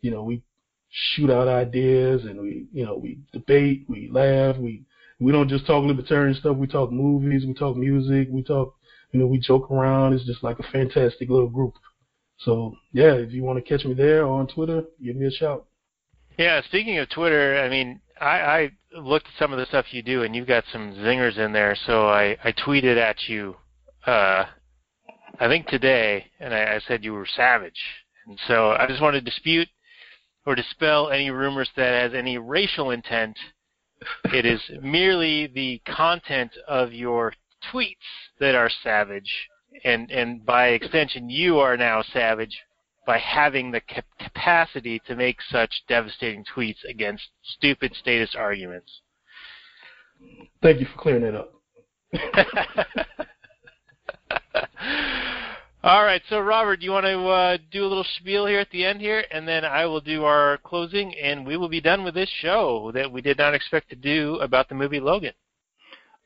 you 0.01 0.11
know 0.11 0.23
we 0.23 0.43
shoot 0.89 1.29
out 1.29 1.47
ideas 1.47 2.25
and 2.25 2.41
we 2.41 2.67
you 2.71 2.85
know 2.85 2.97
we 2.97 3.19
debate, 3.33 3.85
we 3.87 4.09
laugh, 4.11 4.57
we 4.57 4.83
we 5.21 5.31
don't 5.31 5.49
just 5.49 5.67
talk 5.67 5.85
libertarian 5.85 6.35
stuff. 6.35 6.57
We 6.57 6.67
talk 6.67 6.91
movies, 6.91 7.45
we 7.45 7.53
talk 7.53 7.77
music, 7.77 8.27
we 8.31 8.43
talk, 8.43 8.75
you 9.11 9.19
know, 9.19 9.27
we 9.27 9.37
joke 9.37 9.69
around. 9.69 10.13
It's 10.13 10.25
just 10.25 10.43
like 10.43 10.57
a 10.59 10.63
fantastic 10.71 11.29
little 11.29 11.47
group. 11.47 11.75
So 12.39 12.75
yeah, 12.91 13.13
if 13.13 13.31
you 13.31 13.43
want 13.43 13.63
to 13.63 13.69
catch 13.69 13.85
me 13.85 13.93
there 13.93 14.25
or 14.25 14.39
on 14.39 14.47
Twitter, 14.47 14.83
give 15.03 15.15
me 15.15 15.27
a 15.27 15.31
shout. 15.31 15.67
Yeah, 16.39 16.61
speaking 16.63 16.97
of 16.97 17.09
Twitter, 17.09 17.61
I 17.63 17.69
mean, 17.69 18.01
I, 18.19 18.25
I 18.25 18.71
looked 18.97 19.27
at 19.27 19.33
some 19.37 19.53
of 19.53 19.59
the 19.59 19.65
stuff 19.67 19.85
you 19.91 20.01
do, 20.01 20.23
and 20.23 20.35
you've 20.35 20.47
got 20.47 20.63
some 20.71 20.93
zingers 20.93 21.37
in 21.37 21.51
there. 21.51 21.75
So 21.85 22.07
I, 22.07 22.37
I 22.43 22.51
tweeted 22.51 22.97
at 22.97 23.27
you, 23.27 23.55
uh, 24.07 24.45
I 25.41 25.47
think 25.47 25.67
today, 25.67 26.25
and 26.39 26.53
I, 26.53 26.75
I 26.75 26.79
said 26.87 27.03
you 27.03 27.13
were 27.13 27.27
savage. 27.35 27.81
And 28.27 28.39
so 28.47 28.71
I 28.71 28.85
just 28.87 29.01
want 29.01 29.15
to 29.15 29.21
dispute 29.21 29.67
or 30.45 30.55
dispel 30.55 31.09
any 31.09 31.31
rumors 31.31 31.69
that 31.75 32.01
has 32.01 32.13
any 32.13 32.37
racial 32.37 32.91
intent 32.91 33.37
it 34.25 34.45
is 34.45 34.61
merely 34.81 35.47
the 35.47 35.81
content 35.85 36.51
of 36.67 36.93
your 36.93 37.33
tweets 37.71 37.95
that 38.39 38.55
are 38.55 38.69
savage, 38.83 39.31
and 39.83 40.09
and 40.11 40.45
by 40.45 40.69
extension, 40.69 41.29
you 41.29 41.59
are 41.59 41.77
now 41.77 42.01
savage 42.01 42.57
by 43.05 43.17
having 43.17 43.71
the 43.71 43.81
capacity 44.19 45.01
to 45.07 45.15
make 45.15 45.41
such 45.49 45.83
devastating 45.87 46.45
tweets 46.55 46.83
against 46.87 47.23
stupid 47.43 47.93
status 47.95 48.35
arguments. 48.35 49.01
Thank 50.61 50.79
you 50.79 50.85
for 50.87 51.01
clearing 51.01 51.23
that 51.23 51.35
up. 51.35 51.53
All 55.83 56.03
right, 56.03 56.21
so 56.29 56.39
Robert, 56.39 56.79
do 56.79 56.85
you 56.85 56.91
want 56.91 57.07
to 57.07 57.27
uh, 57.27 57.57
do 57.71 57.83
a 57.83 57.87
little 57.87 58.05
spiel 58.17 58.45
here 58.45 58.59
at 58.59 58.69
the 58.69 58.85
end 58.85 59.01
here, 59.01 59.25
and 59.31 59.47
then 59.47 59.65
I 59.65 59.87
will 59.87 59.99
do 59.99 60.25
our 60.25 60.59
closing, 60.59 61.15
and 61.17 61.43
we 61.43 61.57
will 61.57 61.69
be 61.69 61.81
done 61.81 62.03
with 62.03 62.13
this 62.13 62.29
show 62.39 62.91
that 62.93 63.11
we 63.11 63.23
did 63.23 63.39
not 63.39 63.55
expect 63.55 63.89
to 63.89 63.95
do 63.95 64.35
about 64.43 64.69
the 64.69 64.75
movie 64.75 64.99
Logan. 64.99 65.33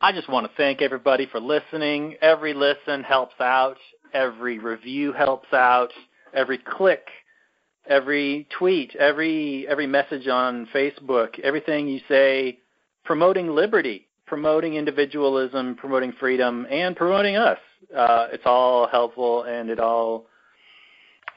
I 0.02 0.12
just 0.12 0.28
want 0.28 0.46
to 0.46 0.52
thank 0.58 0.82
everybody 0.82 1.26
for 1.26 1.40
listening. 1.40 2.18
Every 2.22 2.54
listen 2.54 3.02
helps 3.02 3.40
out. 3.40 3.78
Every 4.14 4.60
review 4.60 5.14
helps 5.14 5.54
out. 5.54 5.94
Every 6.34 6.58
click, 6.58 7.08
every 7.88 8.50
tweet, 8.60 8.94
every 8.98 9.66
every 9.70 9.88
message 9.88 10.28
on 10.28 10.68
Facebook, 10.76 11.40
everything 11.40 11.88
you 11.88 12.02
say 12.10 12.60
promoting 13.06 13.48
liberty, 13.48 14.10
promoting 14.26 14.74
individualism, 14.74 15.76
promoting 15.76 16.12
freedom, 16.20 16.68
and 16.70 16.94
promoting 16.94 17.38
us 17.38 17.60
uh, 17.96 18.28
it's 18.32 18.46
all 18.46 18.88
helpful 18.88 19.44
and 19.44 19.70
it 19.70 19.80
all 19.80 20.28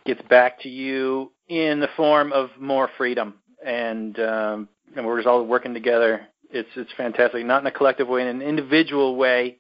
gets 0.07 0.23
back 0.29 0.61
to 0.61 0.69
you 0.69 1.33
in 1.49 1.81
the 1.81 1.89
form 1.97 2.33
of 2.33 2.51
more 2.59 2.89
freedom 2.97 3.35
and 3.65 4.19
um, 4.21 4.69
and 4.97 5.07
we're 5.07 5.19
just 5.19 5.29
all 5.29 5.45
working 5.45 5.75
together. 5.75 6.27
It's 6.51 6.69
it's 6.77 6.91
fantastic, 6.97 7.45
not 7.45 7.63
in 7.63 7.67
a 7.67 7.73
collective 7.73 8.09
way, 8.09 8.23
in 8.23 8.29
an 8.29 8.43
individual 8.43 9.17
way, 9.17 9.59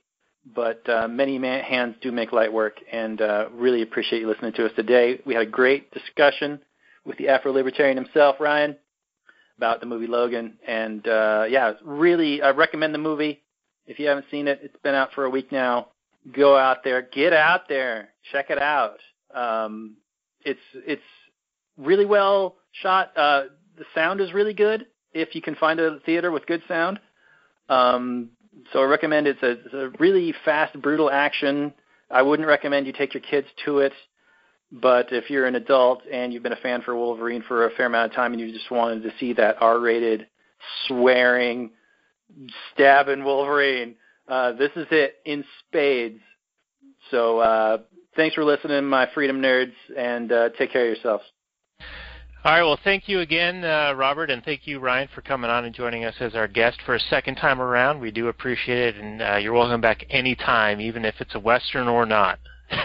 but 0.54 0.88
uh, 0.88 1.08
many 1.08 1.38
man- 1.38 1.64
hands 1.64 1.96
do 2.00 2.10
make 2.12 2.32
light 2.32 2.52
work. 2.52 2.78
And 2.90 3.20
uh, 3.20 3.48
really 3.52 3.82
appreciate 3.82 4.20
you 4.20 4.28
listening 4.28 4.54
to 4.54 4.66
us 4.66 4.72
today. 4.76 5.20
We 5.26 5.34
had 5.34 5.42
a 5.42 5.50
great 5.50 5.90
discussion 5.92 6.60
with 7.04 7.18
the 7.18 7.28
Afro 7.28 7.52
Libertarian 7.52 7.96
himself, 7.96 8.36
Ryan, 8.40 8.76
about 9.56 9.80
the 9.80 9.86
movie 9.86 10.06
Logan. 10.06 10.54
And 10.66 11.06
uh, 11.06 11.44
yeah, 11.48 11.72
really, 11.84 12.40
I 12.42 12.50
recommend 12.50 12.94
the 12.94 12.98
movie. 12.98 13.42
If 13.86 13.98
you 13.98 14.06
haven't 14.06 14.26
seen 14.30 14.48
it, 14.48 14.60
it's 14.62 14.76
been 14.82 14.94
out 14.94 15.10
for 15.14 15.24
a 15.24 15.30
week 15.30 15.52
now 15.52 15.88
go 16.32 16.56
out 16.56 16.84
there, 16.84 17.02
get 17.02 17.32
out 17.32 17.68
there, 17.68 18.10
check 18.32 18.50
it 18.50 18.58
out. 18.58 18.98
Um, 19.34 19.96
it's 20.44 20.60
it's 20.74 21.02
really 21.76 22.06
well 22.06 22.56
shot. 22.72 23.16
Uh, 23.16 23.44
the 23.76 23.84
sound 23.94 24.20
is 24.20 24.32
really 24.32 24.54
good 24.54 24.86
if 25.12 25.34
you 25.34 25.42
can 25.42 25.54
find 25.54 25.80
a 25.80 26.00
theater 26.00 26.30
with 26.30 26.46
good 26.46 26.62
sound. 26.68 27.00
Um, 27.68 28.30
so 28.72 28.80
I 28.80 28.84
recommend 28.84 29.26
it's 29.26 29.42
a, 29.42 29.50
it's 29.50 29.74
a 29.74 29.90
really 29.98 30.34
fast, 30.44 30.80
brutal 30.80 31.10
action. 31.10 31.72
I 32.10 32.22
wouldn't 32.22 32.48
recommend 32.48 32.86
you 32.86 32.92
take 32.92 33.14
your 33.14 33.22
kids 33.22 33.46
to 33.64 33.78
it, 33.78 33.92
but 34.72 35.12
if 35.12 35.30
you're 35.30 35.46
an 35.46 35.54
adult 35.54 36.02
and 36.10 36.32
you've 36.32 36.42
been 36.42 36.52
a 36.52 36.56
fan 36.56 36.82
for 36.82 36.96
Wolverine 36.96 37.44
for 37.46 37.66
a 37.66 37.70
fair 37.70 37.86
amount 37.86 38.10
of 38.10 38.16
time 38.16 38.32
and 38.32 38.40
you 38.40 38.50
just 38.52 38.70
wanted 38.70 39.02
to 39.02 39.10
see 39.20 39.34
that 39.34 39.56
R-rated, 39.60 40.26
swearing, 40.86 41.70
stabbing 42.72 43.24
Wolverine, 43.24 43.96
uh, 44.28 44.52
this 44.52 44.70
is 44.76 44.86
it 44.90 45.14
in 45.24 45.44
spades. 45.60 46.20
So 47.10 47.38
uh, 47.38 47.78
thanks 48.16 48.34
for 48.34 48.44
listening, 48.44 48.84
my 48.84 49.08
freedom 49.14 49.40
nerds, 49.40 49.72
and 49.96 50.30
uh, 50.30 50.50
take 50.58 50.72
care 50.72 50.82
of 50.82 50.96
yourselves. 50.96 51.24
All 52.44 52.52
right. 52.52 52.62
Well, 52.62 52.78
thank 52.84 53.08
you 53.08 53.20
again, 53.20 53.64
uh, 53.64 53.94
Robert, 53.96 54.30
and 54.30 54.44
thank 54.44 54.66
you, 54.66 54.78
Ryan, 54.78 55.08
for 55.12 55.22
coming 55.22 55.50
on 55.50 55.64
and 55.64 55.74
joining 55.74 56.04
us 56.04 56.14
as 56.20 56.34
our 56.34 56.46
guest 56.46 56.78
for 56.86 56.94
a 56.94 57.00
second 57.00 57.34
time 57.34 57.60
around. 57.60 58.00
We 58.00 58.12
do 58.12 58.28
appreciate 58.28 58.94
it, 58.94 59.02
and 59.02 59.20
uh, 59.20 59.36
you're 59.36 59.52
welcome 59.52 59.80
back 59.80 60.04
anytime, 60.08 60.80
even 60.80 61.04
if 61.04 61.16
it's 61.20 61.34
a 61.34 61.40
Western 61.40 61.88
or 61.88 62.06
not. 62.06 62.38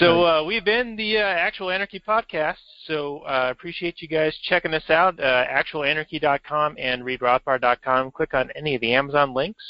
so 0.00 0.24
uh, 0.24 0.44
we've 0.44 0.64
been 0.64 0.96
the 0.96 1.18
uh, 1.18 1.22
Actual 1.22 1.70
Anarchy 1.70 2.00
podcast. 2.00 2.56
So 2.86 3.18
uh, 3.18 3.48
appreciate 3.50 4.02
you 4.02 4.08
guys 4.08 4.36
checking 4.42 4.74
us 4.74 4.88
out. 4.88 5.20
Uh, 5.20 5.44
actualanarchy.com 5.46 6.76
and 6.78 7.02
readrothbard.com. 7.02 8.10
Click 8.10 8.34
on 8.34 8.50
any 8.56 8.74
of 8.74 8.80
the 8.80 8.94
Amazon 8.94 9.34
links, 9.34 9.62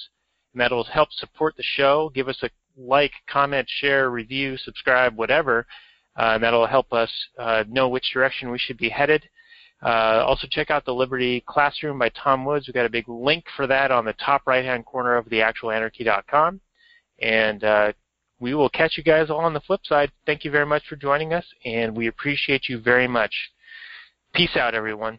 and 0.54 0.60
that'll 0.60 0.84
help 0.84 1.12
support 1.12 1.56
the 1.56 1.62
show. 1.62 2.10
Give 2.14 2.28
us 2.28 2.38
a 2.42 2.50
like, 2.76 3.12
comment, 3.28 3.68
share, 3.68 4.10
review, 4.10 4.56
subscribe, 4.56 5.16
whatever. 5.16 5.66
Uh, 6.16 6.38
that'll 6.38 6.66
help 6.66 6.92
us 6.92 7.10
uh, 7.38 7.64
know 7.68 7.88
which 7.88 8.12
direction 8.12 8.50
we 8.50 8.58
should 8.58 8.78
be 8.78 8.88
headed. 8.88 9.28
Uh, 9.82 10.22
also, 10.26 10.46
check 10.50 10.70
out 10.70 10.84
the 10.84 10.94
Liberty 10.94 11.42
Classroom 11.46 11.98
by 11.98 12.10
Tom 12.10 12.44
Woods. 12.44 12.66
We've 12.66 12.74
got 12.74 12.86
a 12.86 12.90
big 12.90 13.08
link 13.08 13.44
for 13.56 13.66
that 13.66 13.90
on 13.90 14.04
the 14.04 14.12
top 14.14 14.42
right-hand 14.46 14.84
corner 14.86 15.16
of 15.16 15.26
theactualanarchy.com. 15.26 16.60
And 17.20 17.64
uh, 17.64 17.92
we 18.40 18.54
will 18.54 18.70
catch 18.70 18.96
you 18.96 19.04
guys 19.04 19.30
all 19.30 19.40
on 19.40 19.54
the 19.54 19.60
flip 19.60 19.80
side. 19.84 20.10
Thank 20.26 20.44
you 20.44 20.50
very 20.50 20.66
much 20.66 20.82
for 20.88 20.96
joining 20.96 21.32
us, 21.32 21.44
and 21.64 21.96
we 21.96 22.06
appreciate 22.08 22.68
you 22.68 22.80
very 22.80 23.06
much. 23.06 23.32
Peace 24.32 24.56
out, 24.56 24.74
everyone. 24.74 25.18